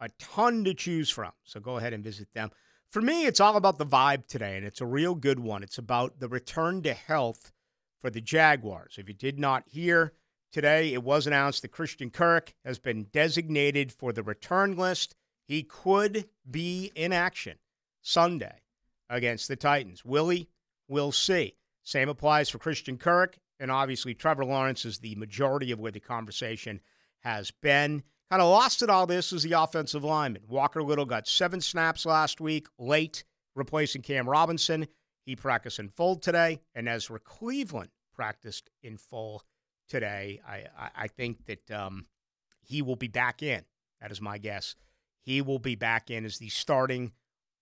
a 0.00 0.08
ton 0.18 0.64
to 0.64 0.72
choose 0.72 1.10
from. 1.10 1.32
So 1.44 1.60
go 1.60 1.76
ahead 1.76 1.92
and 1.92 2.02
visit 2.02 2.28
them. 2.32 2.50
For 2.88 3.02
me, 3.02 3.26
it's 3.26 3.40
all 3.40 3.56
about 3.58 3.76
the 3.76 3.84
vibe 3.84 4.26
today, 4.28 4.56
and 4.56 4.64
it's 4.64 4.80
a 4.80 4.86
real 4.86 5.14
good 5.14 5.40
one. 5.40 5.62
It's 5.62 5.76
about 5.76 6.20
the 6.20 6.28
return 6.28 6.80
to 6.84 6.94
health 6.94 7.52
for 8.00 8.08
the 8.08 8.22
Jaguars. 8.22 8.94
If 8.96 9.08
you 9.08 9.14
did 9.14 9.38
not 9.38 9.64
hear 9.66 10.14
Today, 10.52 10.92
it 10.92 11.04
was 11.04 11.28
announced 11.28 11.62
that 11.62 11.68
Christian 11.68 12.10
Kirk 12.10 12.54
has 12.64 12.80
been 12.80 13.06
designated 13.12 13.92
for 13.92 14.12
the 14.12 14.24
return 14.24 14.76
list. 14.76 15.14
He 15.46 15.62
could 15.62 16.28
be 16.50 16.90
in 16.96 17.12
action 17.12 17.58
Sunday 18.02 18.62
against 19.08 19.46
the 19.46 19.54
Titans. 19.54 20.04
Willie, 20.04 20.48
we'll 20.88 21.12
see. 21.12 21.54
Same 21.84 22.08
applies 22.08 22.48
for 22.48 22.58
Christian 22.58 22.98
Kirk, 22.98 23.38
and 23.60 23.70
obviously 23.70 24.12
Trevor 24.12 24.44
Lawrence 24.44 24.84
is 24.84 24.98
the 24.98 25.14
majority 25.14 25.70
of 25.70 25.78
where 25.78 25.92
the 25.92 26.00
conversation 26.00 26.80
has 27.20 27.52
been. 27.52 28.02
Kind 28.28 28.42
of 28.42 28.48
lost 28.48 28.82
in 28.82 28.90
all 28.90 29.06
this 29.06 29.32
is 29.32 29.44
the 29.44 29.52
offensive 29.52 30.02
lineman. 30.02 30.42
Walker 30.48 30.82
Little 30.82 31.04
got 31.04 31.28
seven 31.28 31.60
snaps 31.60 32.04
last 32.04 32.40
week, 32.40 32.66
late, 32.76 33.22
replacing 33.54 34.02
Cam 34.02 34.28
Robinson. 34.28 34.88
He 35.24 35.36
practiced 35.36 35.78
in 35.78 35.90
full 35.90 36.16
today, 36.16 36.60
and 36.74 36.88
Ezra 36.88 37.20
Cleveland 37.20 37.90
practiced 38.12 38.68
in 38.82 38.96
full 38.98 39.44
today. 39.90 40.40
I, 40.48 40.64
I, 40.78 40.90
I 40.96 41.08
think 41.08 41.44
that 41.46 41.70
um, 41.70 42.06
he 42.62 42.80
will 42.80 42.96
be 42.96 43.08
back 43.08 43.42
in. 43.42 43.62
That 44.00 44.10
is 44.10 44.20
my 44.20 44.38
guess. 44.38 44.74
He 45.20 45.42
will 45.42 45.58
be 45.58 45.74
back 45.74 46.10
in 46.10 46.24
as 46.24 46.38
the 46.38 46.48
starting 46.48 47.12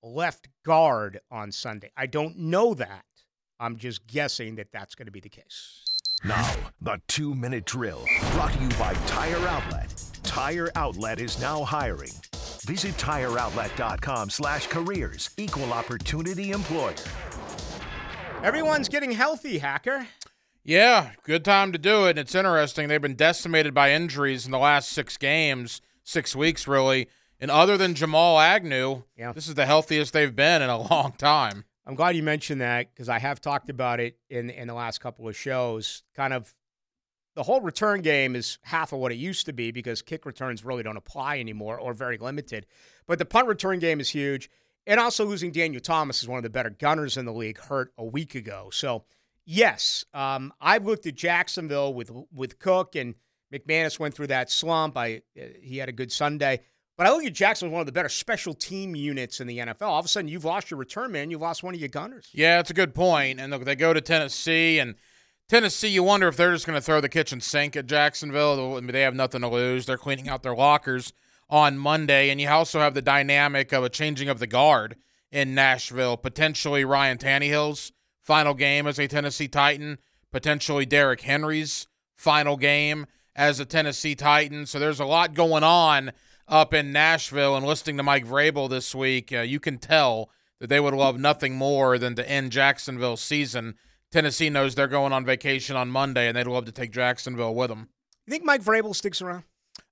left 0.02 0.48
guard 0.64 1.20
on 1.30 1.50
Sunday. 1.50 1.90
I 1.96 2.06
don't 2.06 2.38
know 2.38 2.74
that. 2.74 3.04
I'm 3.58 3.76
just 3.76 4.06
guessing 4.06 4.54
that 4.56 4.70
that's 4.70 4.94
going 4.94 5.06
to 5.06 5.12
be 5.12 5.18
the 5.20 5.28
case. 5.28 5.82
Now, 6.24 6.54
the 6.80 7.00
two 7.08 7.34
minute 7.34 7.64
drill 7.64 8.04
brought 8.32 8.52
to 8.52 8.60
you 8.60 8.68
by 8.70 8.94
Tire 9.06 9.48
Outlet. 9.48 10.02
Tire 10.22 10.70
Outlet 10.76 11.20
is 11.20 11.40
now 11.40 11.64
hiring. 11.64 12.12
Visit 12.66 12.94
tireoutlet.com 12.96 14.30
slash 14.30 14.66
careers. 14.66 15.30
Equal 15.36 15.72
opportunity 15.72 16.50
employer. 16.50 16.94
Everyone's 18.42 18.88
getting 18.88 19.10
healthy, 19.12 19.58
Hacker. 19.58 20.06
Yeah, 20.64 21.12
good 21.22 21.44
time 21.44 21.72
to 21.72 21.78
do 21.78 22.06
it. 22.06 22.10
And 22.10 22.18
it's 22.18 22.34
interesting. 22.34 22.88
They've 22.88 23.00
been 23.00 23.14
decimated 23.14 23.72
by 23.72 23.92
injuries 23.92 24.44
in 24.44 24.50
the 24.50 24.58
last 24.58 24.90
six 24.90 25.16
games, 25.16 25.80
six 26.02 26.36
weeks, 26.36 26.68
really. 26.68 27.08
And 27.40 27.50
other 27.50 27.76
than 27.76 27.94
Jamal 27.94 28.38
Agnew, 28.38 29.02
yeah. 29.16 29.32
this 29.32 29.48
is 29.48 29.54
the 29.54 29.66
healthiest 29.66 30.12
they've 30.12 30.34
been 30.34 30.60
in 30.60 30.70
a 30.70 30.78
long 30.90 31.12
time. 31.12 31.64
I'm 31.86 31.94
glad 31.94 32.16
you 32.16 32.22
mentioned 32.22 32.60
that 32.60 32.92
because 32.92 33.08
I 33.08 33.18
have 33.18 33.40
talked 33.40 33.70
about 33.70 33.98
it 33.98 34.18
in 34.28 34.50
in 34.50 34.68
the 34.68 34.74
last 34.74 35.00
couple 35.00 35.26
of 35.26 35.34
shows. 35.34 36.02
Kind 36.14 36.34
of 36.34 36.54
the 37.34 37.44
whole 37.44 37.60
return 37.60 38.02
game 38.02 38.36
is 38.36 38.58
half 38.62 38.92
of 38.92 38.98
what 38.98 39.12
it 39.12 39.14
used 39.14 39.46
to 39.46 39.52
be 39.52 39.70
because 39.70 40.02
kick 40.02 40.26
returns 40.26 40.64
really 40.64 40.82
don't 40.82 40.96
apply 40.96 41.38
anymore 41.38 41.78
or 41.78 41.94
very 41.94 42.18
limited. 42.18 42.66
But 43.06 43.18
the 43.18 43.24
punt 43.24 43.46
return 43.46 43.78
game 43.78 44.00
is 44.00 44.10
huge. 44.10 44.50
And 44.86 44.98
also 44.98 45.24
losing 45.24 45.52
Daniel 45.52 45.80
Thomas 45.80 46.22
is 46.22 46.28
one 46.28 46.38
of 46.38 46.42
the 46.42 46.50
better 46.50 46.70
gunners 46.70 47.16
in 47.16 47.26
the 47.26 47.32
league, 47.32 47.58
hurt 47.58 47.92
a 47.96 48.04
week 48.04 48.34
ago. 48.34 48.70
So 48.72 49.04
yes, 49.48 50.04
um, 50.12 50.52
I've 50.60 50.84
looked 50.84 51.06
at 51.06 51.14
Jacksonville 51.14 51.94
with 51.94 52.12
with 52.32 52.58
Cooke 52.58 52.94
and 52.94 53.14
McManus 53.52 53.98
went 53.98 54.14
through 54.14 54.28
that 54.28 54.50
slump. 54.50 54.96
I 54.96 55.22
uh, 55.40 55.46
he 55.60 55.78
had 55.78 55.88
a 55.88 55.92
good 55.92 56.12
Sunday, 56.12 56.60
but 56.96 57.06
I 57.06 57.10
look 57.10 57.24
at 57.24 57.32
Jacksonville 57.32 57.72
one 57.72 57.80
of 57.80 57.86
the 57.86 57.92
better 57.92 58.10
special 58.10 58.52
team 58.52 58.94
units 58.94 59.40
in 59.40 59.46
the 59.46 59.58
NFL. 59.58 59.82
All 59.82 59.98
of 59.98 60.04
a 60.04 60.08
sudden, 60.08 60.28
you've 60.28 60.44
lost 60.44 60.70
your 60.70 60.78
return 60.78 61.10
man. 61.10 61.30
You've 61.30 61.40
lost 61.40 61.62
one 61.62 61.74
of 61.74 61.80
your 61.80 61.88
gunners. 61.88 62.28
Yeah, 62.32 62.60
it's 62.60 62.70
a 62.70 62.74
good 62.74 62.94
point. 62.94 63.40
And 63.40 63.50
look, 63.50 63.64
they 63.64 63.74
go 63.74 63.92
to 63.92 64.00
Tennessee 64.00 64.78
and. 64.78 64.94
Tennessee, 65.48 65.88
you 65.88 66.02
wonder 66.02 66.28
if 66.28 66.36
they're 66.36 66.52
just 66.52 66.66
going 66.66 66.76
to 66.76 66.80
throw 66.82 67.00
the 67.00 67.08
kitchen 67.08 67.40
sink 67.40 67.74
at 67.74 67.86
Jacksonville. 67.86 68.78
They 68.82 69.00
have 69.00 69.14
nothing 69.14 69.40
to 69.40 69.48
lose. 69.48 69.86
They're 69.86 69.96
cleaning 69.96 70.28
out 70.28 70.42
their 70.42 70.54
lockers. 70.54 71.14
on 71.48 71.78
Monday. 71.78 72.28
And 72.30 72.38
you 72.38 72.50
also 72.50 72.80
have 72.80 72.92
the 72.92 73.00
dynamic 73.00 73.72
of 73.72 73.82
a 73.82 73.88
changing 73.88 74.28
of 74.28 74.40
the 74.40 74.46
guard 74.46 74.96
in 75.30 75.54
Nashville, 75.54 76.16
potentially 76.16 76.84
Ryan 76.84 77.18
Tannehill's 77.18 77.92
final 78.28 78.52
game 78.52 78.86
as 78.86 78.98
a 78.98 79.08
Tennessee 79.08 79.48
Titan, 79.48 79.96
potentially 80.30 80.84
Derrick 80.84 81.22
Henry's 81.22 81.86
final 82.14 82.58
game 82.58 83.06
as 83.34 83.58
a 83.58 83.64
Tennessee 83.64 84.14
Titan. 84.14 84.66
So 84.66 84.78
there's 84.78 85.00
a 85.00 85.06
lot 85.06 85.32
going 85.32 85.64
on 85.64 86.12
up 86.46 86.74
in 86.74 86.92
Nashville. 86.92 87.56
And 87.56 87.64
listening 87.64 87.96
to 87.96 88.02
Mike 88.02 88.26
Vrabel 88.26 88.68
this 88.68 88.94
week, 88.94 89.32
uh, 89.32 89.40
you 89.40 89.58
can 89.58 89.78
tell 89.78 90.28
that 90.60 90.66
they 90.66 90.78
would 90.78 90.92
love 90.92 91.18
nothing 91.18 91.56
more 91.56 91.96
than 91.96 92.16
to 92.16 92.30
end 92.30 92.52
Jacksonville's 92.52 93.22
season. 93.22 93.76
Tennessee 94.12 94.50
knows 94.50 94.74
they're 94.74 94.88
going 94.88 95.14
on 95.14 95.24
vacation 95.24 95.74
on 95.74 95.88
Monday, 95.88 96.28
and 96.28 96.36
they'd 96.36 96.46
love 96.46 96.66
to 96.66 96.72
take 96.72 96.92
Jacksonville 96.92 97.54
with 97.54 97.70
them. 97.70 97.88
You 98.26 98.32
think 98.32 98.44
Mike 98.44 98.62
Vrabel 98.62 98.94
sticks 98.94 99.22
around? 99.22 99.44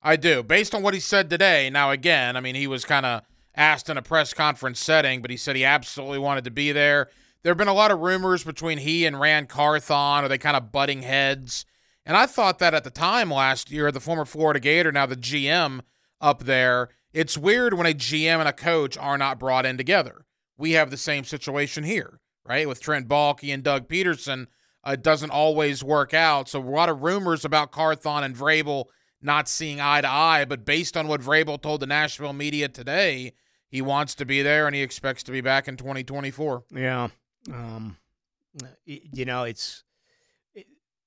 I 0.03 0.17
do, 0.17 0.43
based 0.43 0.75
on 0.75 0.83
what 0.83 0.93
he 0.93 1.01
said 1.01 1.31
today. 1.31 1.71
Now, 1.71 1.91
again, 1.91 2.37
I 2.37 2.41
mean, 2.41 2.55
he 2.55 2.67
was 2.67 2.85
kind 2.85 3.07
of 3.07 3.23
asked 3.55 3.89
in 3.89 3.97
a 3.97 4.03
press 4.03 4.35
conference 4.35 4.79
setting, 4.79 5.23
but 5.23 5.31
he 5.31 5.39
said 5.39 5.57
he 5.57 5.65
absolutely 5.65 6.19
wanted 6.19 6.45
to 6.45 6.51
be 6.51 6.73
there. 6.73 7.09
There 7.47 7.53
have 7.53 7.59
been 7.59 7.69
a 7.69 7.75
lot 7.75 7.93
of 7.93 8.01
rumors 8.01 8.43
between 8.43 8.79
he 8.79 9.07
and 9.07 9.21
Ran 9.21 9.47
Carthon. 9.47 10.25
Are 10.25 10.27
they 10.27 10.37
kind 10.37 10.57
of 10.57 10.73
butting 10.73 11.03
heads? 11.03 11.65
And 12.05 12.17
I 12.17 12.27
thought 12.27 12.59
that 12.59 12.75
at 12.75 12.83
the 12.83 12.91
time 12.91 13.31
last 13.31 13.71
year, 13.71 13.93
the 13.93 14.01
former 14.01 14.25
Florida 14.25 14.59
Gator, 14.59 14.91
now 14.91 15.07
the 15.07 15.15
GM 15.15 15.83
up 16.21 16.43
there, 16.43 16.89
it's 17.13 17.39
weird 17.39 17.75
when 17.75 17.87
a 17.87 17.95
GM 17.95 18.41
and 18.41 18.49
a 18.49 18.53
coach 18.53 18.99
are 18.99 19.17
not 19.17 19.39
brought 19.39 19.65
in 19.65 19.77
together. 19.77 20.27
We 20.59 20.73
have 20.73 20.91
the 20.91 20.97
same 20.97 21.23
situation 21.23 21.85
here, 21.85 22.19
right? 22.45 22.67
With 22.67 22.81
Trent 22.81 23.07
Baalke 23.07 23.55
and 23.55 23.63
Doug 23.63 23.87
Pederson. 23.87 24.49
Uh, 24.85 24.95
it 24.95 25.05
doesn't 25.05 25.31
always 25.31 25.85
work 25.85 26.13
out. 26.13 26.49
So 26.49 26.61
a 26.61 26.69
lot 26.69 26.89
of 26.89 27.05
rumors 27.05 27.45
about 27.45 27.71
Carthon 27.71 28.25
and 28.25 28.35
Vrabel 28.35 28.87
not 29.23 29.49
seeing 29.49 29.81
eye 29.81 30.01
to 30.01 30.11
eye. 30.11 30.47
But 30.47 30.65
based 30.65 30.97
on 30.97 31.07
what 31.07 31.21
Vrabel 31.21 31.63
told 31.63 31.79
the 31.79 31.87
Nashville 31.87 32.33
media 32.33 32.67
today, 32.67 33.35
he 33.69 33.81
wants 33.81 34.17
to 34.17 34.25
be 34.25 34.43
there 34.43 34.67
and 34.67 34.75
he 34.75 34.83
expects 34.83 35.23
to 35.23 35.31
be 35.31 35.43
back 35.43 35.69
in 35.69 35.77
2024. 35.77 36.65
Yeah. 36.75 37.11
Um, 37.53 37.97
you 38.85 39.25
know, 39.25 39.45
it's 39.45 39.85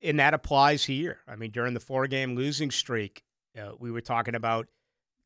and 0.01 0.19
that 0.19 0.33
applies 0.33 0.85
here. 0.85 1.19
I 1.27 1.35
mean, 1.35 1.51
during 1.51 1.73
the 1.73 1.79
four 1.79 2.07
game 2.07 2.35
losing 2.35 2.71
streak, 2.71 3.23
uh, 3.59 3.71
we 3.77 3.91
were 3.91 4.01
talking 4.01 4.35
about 4.35 4.67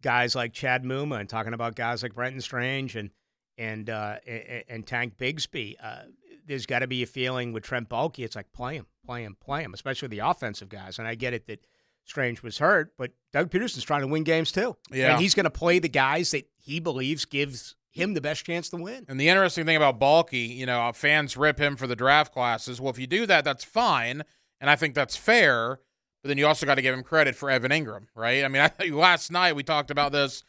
guys 0.02 0.36
like 0.36 0.54
Chad 0.54 0.84
Muma 0.84 1.20
and 1.20 1.30
talking 1.30 1.54
about 1.54 1.76
guys 1.76 2.04
like 2.04 2.14
Brenton 2.14 2.42
Strange 2.42 2.96
and 2.96 3.12
and 3.58 3.90
uh, 3.90 4.18
and, 4.26 4.64
and, 4.68 4.88
Tank 4.88 5.18
Bigsby. 5.18 5.76
Uh, 5.82 6.04
there's 6.46 6.66
got 6.66 6.80
to 6.80 6.88
be 6.88 7.04
a 7.04 7.06
feeling 7.06 7.54
with 7.54 7.64
Trent 7.64 7.88
Baalke. 7.88 8.24
It's 8.24 8.36
like 8.36 8.52
play 8.52 8.76
him, 8.76 8.88
play 9.06 9.24
him, 9.24 9.38
play 9.40 9.64
him, 9.64 9.74
especially 9.74 10.08
the 10.08 10.20
offensive 10.20 10.70
guys. 10.70 10.98
And 10.98 11.08
I 11.08 11.16
get 11.16 11.34
it 11.34 11.46
that 11.48 11.66
Strange 12.06 12.42
was 12.42 12.58
hurt, 12.58 12.94
but 12.98 13.12
Doug 13.32 13.52
Pederson's 13.52 13.84
trying 13.84 14.02
to 14.02 14.08
win 14.08 14.24
games 14.24 14.52
too. 14.52 14.76
Yeah, 14.92 15.14
and 15.14 15.22
he's 15.22 15.36
going 15.36 15.46
to 15.46 15.52
play 15.52 15.80
the 15.80 15.90
guys 15.90 16.32
that 16.32 16.50
he 16.58 16.80
believes 16.80 17.26
gives 17.26 17.76
him 17.94 18.14
the 18.14 18.22
best 18.22 18.46
chance 18.46 18.70
to 18.70 18.78
win. 18.78 19.06
And 19.08 19.20
the 19.20 19.30
interesting 19.30 19.66
thing 19.66 19.78
about 19.78 20.00
Baalke, 20.00 20.56
you 20.56 20.66
know, 20.66 20.92
fans 20.94 21.38
rip 21.38 21.60
him 21.60 21.76
for 21.76 21.88
the 21.88 21.96
draft 21.96 22.34
classes. 22.34 22.82
Well, 22.82 22.92
if 22.92 23.00
you 23.00 23.08
do 23.08 23.26
that, 23.28 23.46
that's 23.46 23.64
fine 23.64 24.24
and 24.64 24.70
I 24.70 24.78
think 24.78 24.96
that's 24.96 25.18
fair. 25.18 25.82
But 26.22 26.30
then 26.30 26.38
you 26.38 26.48
also 26.48 26.66
got 26.66 26.76
to 26.76 26.82
give 26.82 26.96
him 26.96 27.04
credit 27.04 27.36
for 27.36 27.52
Evan 27.52 27.72
Engram, 27.72 28.08
right? 28.16 28.46
I 28.46 28.48
mean, 28.48 28.62
I, 28.62 28.86
last 28.92 29.30
night 29.30 29.58
we 29.58 29.64
talked 29.64 29.92
about 29.92 30.14
this. 30.14 30.46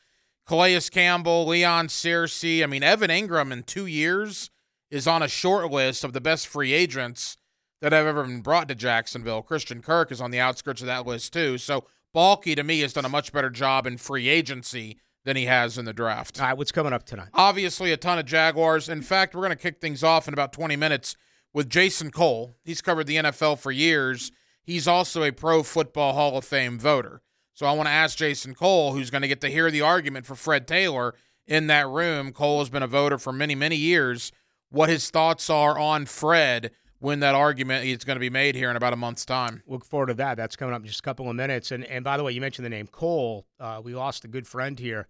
Calais 0.47 0.79
Campbell, 0.93 1.47
Leon 1.47 1.89
Searcy. 1.89 2.63
I 2.63 2.67
mean, 2.67 2.85
Evan 2.85 3.11
Engram 3.11 3.51
in 3.51 3.65
two 3.65 3.87
years 3.87 4.51
is 4.89 5.09
on 5.09 5.21
a 5.21 5.27
short 5.27 5.73
list 5.73 6.05
of 6.05 6.13
the 6.13 6.21
best 6.21 6.47
free 6.47 6.73
agents 6.73 7.39
that 7.81 7.91
have 7.91 8.07
ever 8.07 8.23
been 8.23 8.41
brought 8.41 8.69
to 8.69 8.77
Jacksonville. 8.77 9.43
Christian 9.43 9.83
Kirk 9.83 10.13
is 10.13 10.21
on 10.21 10.31
the 10.31 10.39
outskirts 10.39 10.81
of 10.81 10.87
that 10.87 11.07
list 11.07 11.33
too. 11.33 11.59
So 11.59 11.85
Baalke 12.15 12.55
to 12.55 12.63
me 12.63 12.81
has 12.81 12.93
done 12.93 13.05
a 13.05 13.09
much 13.09 13.33
better 13.33 13.51
job 13.51 13.85
in 13.85 13.97
free 13.97 14.29
agency 14.29 14.99
than 15.25 15.37
he 15.37 15.47
has 15.47 15.79
in 15.79 15.85
the 15.85 15.93
draft. 15.93 16.41
All 16.41 16.47
right, 16.47 16.57
what's 16.57 16.73
coming 16.73 16.93
up 16.93 17.05
tonight? 17.05 17.29
Obviously, 17.35 17.93
a 17.93 17.97
ton 17.97 18.19
of 18.19 18.27
Jaguars. 18.27 18.89
In 18.89 19.03
fact, 19.03 19.35
we're 19.35 19.43
going 19.43 19.51
to 19.51 19.57
kick 19.57 19.81
things 19.81 20.05
off 20.05 20.29
in 20.29 20.35
about 20.35 20.53
20 20.53 20.77
minutes 20.77 21.17
with 21.53 21.71
Jason 21.71 22.11
Cole. 22.11 22.57
He's 22.65 22.83
covered 22.83 23.07
the 23.07 23.17
NFL 23.17 23.59
for 23.59 23.73
years. 23.73 24.33
He's 24.63 24.89
also 24.89 25.23
a 25.23 25.33
Pro 25.33 25.63
Football 25.63 26.15
Hall 26.15 26.37
of 26.37 26.45
Fame 26.45 26.79
voter. 26.79 27.23
So 27.55 27.67
I 27.67 27.73
want 27.73 27.87
to 27.87 27.93
ask 27.93 28.19
Jason 28.19 28.55
Cole, 28.55 28.93
who's 28.93 29.11
going 29.11 29.23
to 29.23 29.29
get 29.29 29.41
to 29.43 29.51
hear 29.51 29.71
the 29.71 29.81
argument 29.81 30.27
for 30.27 30.35
Fred 30.35 30.67
Taylor 30.67 31.15
in 31.47 31.69
that 31.69 31.89
room. 31.89 32.33
Cole 32.33 32.59
has 32.59 32.71
been 32.71 32.83
a 32.83 32.89
voter 32.89 33.19
for 33.19 33.33
many, 33.33 33.55
many 33.55 33.77
years. 33.77 34.33
What 34.71 34.89
his 34.89 35.09
thoughts 35.11 35.49
are 35.49 35.79
on 35.79 36.07
Fred 36.07 36.73
when 37.05 37.21
that 37.21 37.35
argument 37.35 37.85
is 37.85 38.03
going 38.03 38.17
to 38.17 38.21
be 38.21 38.31
made 38.31 38.55
here 38.55 38.71
in 38.71 38.77
about 38.77 38.95
a 38.95 38.97
month's 38.97 39.27
time. 39.27 39.63
Look 39.67 39.85
forward 39.85 40.07
to 40.07 40.15
that. 40.15 40.39
That's 40.39 40.57
coming 40.57 40.75
up 40.75 40.81
in 40.81 40.87
just 40.87 41.01
a 41.01 41.03
couple 41.03 41.29
of 41.29 41.37
minutes. 41.37 41.71
And 41.71 41.85
and 41.85 42.03
by 42.03 42.17
the 42.17 42.25
way, 42.25 42.33
you 42.33 42.41
mentioned 42.41 42.65
the 42.65 42.71
name 42.71 42.87
Cole. 42.87 43.47
Uh, 43.61 43.83
we 43.85 43.95
lost 43.95 44.25
a 44.25 44.29
good 44.29 44.47
friend 44.47 44.79
here 44.79 45.07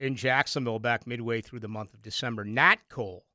in 0.00 0.16
Jacksonville 0.16 0.78
back 0.78 1.06
midway 1.06 1.42
through 1.42 1.60
the 1.60 1.68
month 1.68 1.92
of 1.92 2.00
December. 2.00 2.46
Nat 2.46 2.76
Cole, 2.88 3.26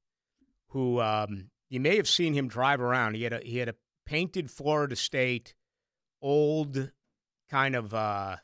who 0.69 0.99
um, 0.99 1.51
you 1.69 1.79
may 1.79 1.97
have 1.97 2.07
seen 2.07 2.33
him 2.33 2.47
drive 2.47 2.81
around. 2.81 3.13
He 3.13 3.21
had 3.21 3.33
a 3.33 3.41
he 3.43 3.59
had 3.59 3.69
a 3.69 3.75
painted 4.07 4.49
Florida 4.49 4.95
State 4.95 5.53
old 6.19 6.91
kind 7.51 7.75
of 7.75 7.93
uh, 7.93 8.37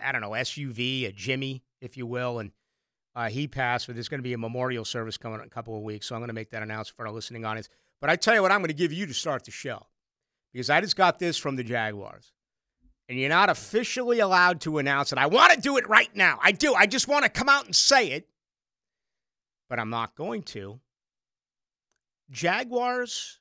I 0.00 0.12
don't 0.12 0.20
know 0.20 0.30
SUV, 0.30 1.08
a 1.08 1.12
Jimmy, 1.12 1.64
if 1.80 1.96
you 1.96 2.06
will, 2.06 2.38
and 2.38 2.52
uh, 3.16 3.30
he 3.30 3.48
passed. 3.48 3.88
But 3.88 3.96
there's 3.96 4.08
going 4.08 4.20
to 4.20 4.22
be 4.22 4.34
a 4.34 4.38
memorial 4.38 4.84
service 4.84 5.18
coming 5.18 5.40
in 5.40 5.46
a 5.46 5.50
couple 5.50 5.76
of 5.76 5.82
weeks, 5.82 6.06
so 6.06 6.14
I'm 6.14 6.20
going 6.20 6.28
to 6.28 6.34
make 6.34 6.50
that 6.50 6.62
announcement 6.62 6.96
for 6.96 7.06
our 7.08 7.12
listening 7.12 7.44
audience. 7.44 7.68
But 8.02 8.10
I 8.10 8.16
tell 8.16 8.34
you 8.34 8.42
what, 8.42 8.50
I'm 8.50 8.58
going 8.58 8.68
to 8.68 8.74
give 8.74 8.92
you 8.92 9.06
to 9.06 9.14
start 9.14 9.44
the 9.44 9.52
show 9.52 9.86
because 10.52 10.68
I 10.68 10.80
just 10.80 10.96
got 10.96 11.20
this 11.20 11.38
from 11.38 11.54
the 11.54 11.62
Jaguars. 11.62 12.32
And 13.08 13.16
you're 13.16 13.28
not 13.28 13.48
officially 13.48 14.18
allowed 14.18 14.60
to 14.62 14.78
announce 14.78 15.12
it. 15.12 15.18
I 15.18 15.26
want 15.26 15.52
to 15.52 15.60
do 15.60 15.76
it 15.76 15.88
right 15.88 16.14
now. 16.14 16.40
I 16.42 16.50
do. 16.50 16.74
I 16.74 16.86
just 16.86 17.06
want 17.06 17.24
to 17.24 17.30
come 17.30 17.48
out 17.48 17.66
and 17.66 17.76
say 17.76 18.10
it. 18.10 18.26
But 19.70 19.78
I'm 19.78 19.88
not 19.88 20.16
going 20.16 20.42
to 20.42 20.80
Jaguars 22.28 23.38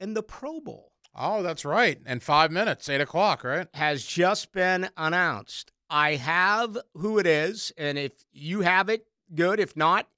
in 0.00 0.14
the 0.14 0.22
Pro 0.22 0.58
Bowl. 0.60 0.92
Oh, 1.14 1.42
that's 1.42 1.66
right. 1.66 1.98
In 2.06 2.20
five 2.20 2.50
minutes, 2.50 2.88
eight 2.88 3.02
o'clock, 3.02 3.44
right? 3.44 3.68
Has 3.74 4.06
just 4.06 4.52
been 4.52 4.88
announced. 4.96 5.72
I 5.90 6.16
have 6.16 6.78
who 6.94 7.18
it 7.18 7.26
is, 7.26 7.72
and 7.76 7.98
if 7.98 8.12
you 8.32 8.62
have 8.62 8.88
it, 8.88 9.06
good. 9.34 9.60
If 9.60 9.76
not, 9.76 10.08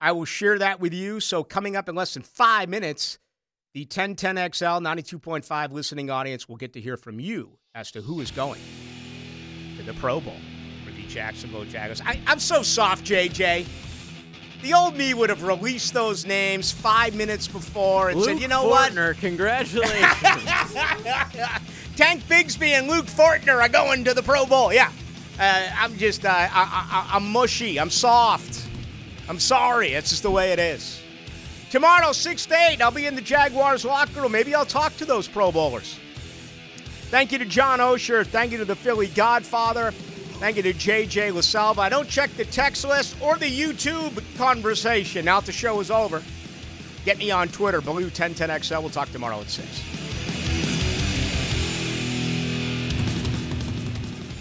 I 0.00 0.12
will 0.12 0.24
share 0.24 0.58
that 0.58 0.80
with 0.80 0.92
you. 0.92 1.20
So, 1.20 1.42
coming 1.42 1.76
up 1.76 1.88
in 1.88 1.94
less 1.94 2.14
than 2.14 2.22
five 2.22 2.68
minutes, 2.68 3.18
the 3.74 3.86
1010XL 3.86 4.82
92.5 4.82 5.72
listening 5.72 6.10
audience 6.10 6.48
will 6.48 6.56
get 6.56 6.72
to 6.74 6.80
hear 6.80 6.96
from 6.96 7.20
you 7.20 7.58
as 7.74 7.90
to 7.92 8.00
who 8.00 8.20
is 8.20 8.30
going 8.30 8.60
to 9.76 9.82
the 9.82 9.94
Pro 9.94 10.20
Bowl 10.20 10.36
for 10.84 10.92
the 10.92 11.06
Jacksonville 11.06 11.64
Jaguars. 11.64 12.00
I, 12.04 12.20
I'm 12.26 12.38
so 12.38 12.62
soft, 12.62 13.04
JJ. 13.04 13.66
The 14.62 14.72
old 14.72 14.96
me 14.96 15.12
would 15.12 15.28
have 15.28 15.42
released 15.42 15.92
those 15.92 16.24
names 16.24 16.72
five 16.72 17.14
minutes 17.14 17.46
before 17.46 18.08
and 18.08 18.18
Luke 18.18 18.30
said, 18.30 18.40
you 18.40 18.48
know 18.48 18.66
what? 18.66 18.92
Fortner, 18.92 19.08
what? 19.08 19.18
Congratulations. 19.20 20.02
Tank 21.96 22.22
Bigsby 22.24 22.68
and 22.70 22.88
Luke 22.88 23.06
Fortner 23.06 23.60
are 23.60 23.68
going 23.68 24.04
to 24.04 24.14
the 24.14 24.22
Pro 24.22 24.46
Bowl. 24.46 24.72
Yeah. 24.72 24.90
Uh, 25.38 25.68
I'm 25.78 25.96
just, 25.98 26.24
uh, 26.24 26.28
I, 26.30 26.48
I, 26.50 27.10
I'm 27.16 27.30
mushy. 27.30 27.78
I'm 27.78 27.90
soft. 27.90 28.66
I'm 29.28 29.40
sorry. 29.40 29.92
It's 29.92 30.10
just 30.10 30.22
the 30.22 30.30
way 30.30 30.52
it 30.52 30.58
is. 30.58 31.02
Tomorrow, 31.70 32.12
6 32.12 32.46
to 32.46 32.54
8, 32.54 32.80
I'll 32.80 32.90
be 32.90 33.06
in 33.06 33.16
the 33.16 33.20
Jaguars 33.20 33.84
locker 33.84 34.22
room. 34.22 34.32
Maybe 34.32 34.54
I'll 34.54 34.64
talk 34.64 34.96
to 34.98 35.04
those 35.04 35.26
Pro 35.26 35.50
Bowlers. 35.50 35.98
Thank 37.10 37.32
you 37.32 37.38
to 37.38 37.44
John 37.44 37.80
Oehser. 37.80 38.26
Thank 38.26 38.52
you 38.52 38.58
to 38.58 38.64
the 38.64 38.76
Philly 38.76 39.08
Godfather. 39.08 39.90
Thank 40.38 40.56
you 40.56 40.62
to 40.62 40.72
JJ 40.72 41.32
LaSalva. 41.32 41.78
I 41.78 41.88
don't 41.88 42.08
check 42.08 42.30
the 42.36 42.44
text 42.44 42.84
list 42.84 43.16
or 43.20 43.36
the 43.36 43.50
YouTube 43.50 44.22
conversation. 44.36 45.24
Now 45.24 45.40
that 45.40 45.46
the 45.46 45.52
show 45.52 45.80
is 45.80 45.90
over, 45.90 46.22
get 47.04 47.18
me 47.18 47.30
on 47.30 47.48
Twitter, 47.48 47.80
Blue1010XL. 47.80 48.80
We'll 48.80 48.90
talk 48.90 49.10
tomorrow 49.10 49.40
at 49.40 49.48
6. 49.48 50.05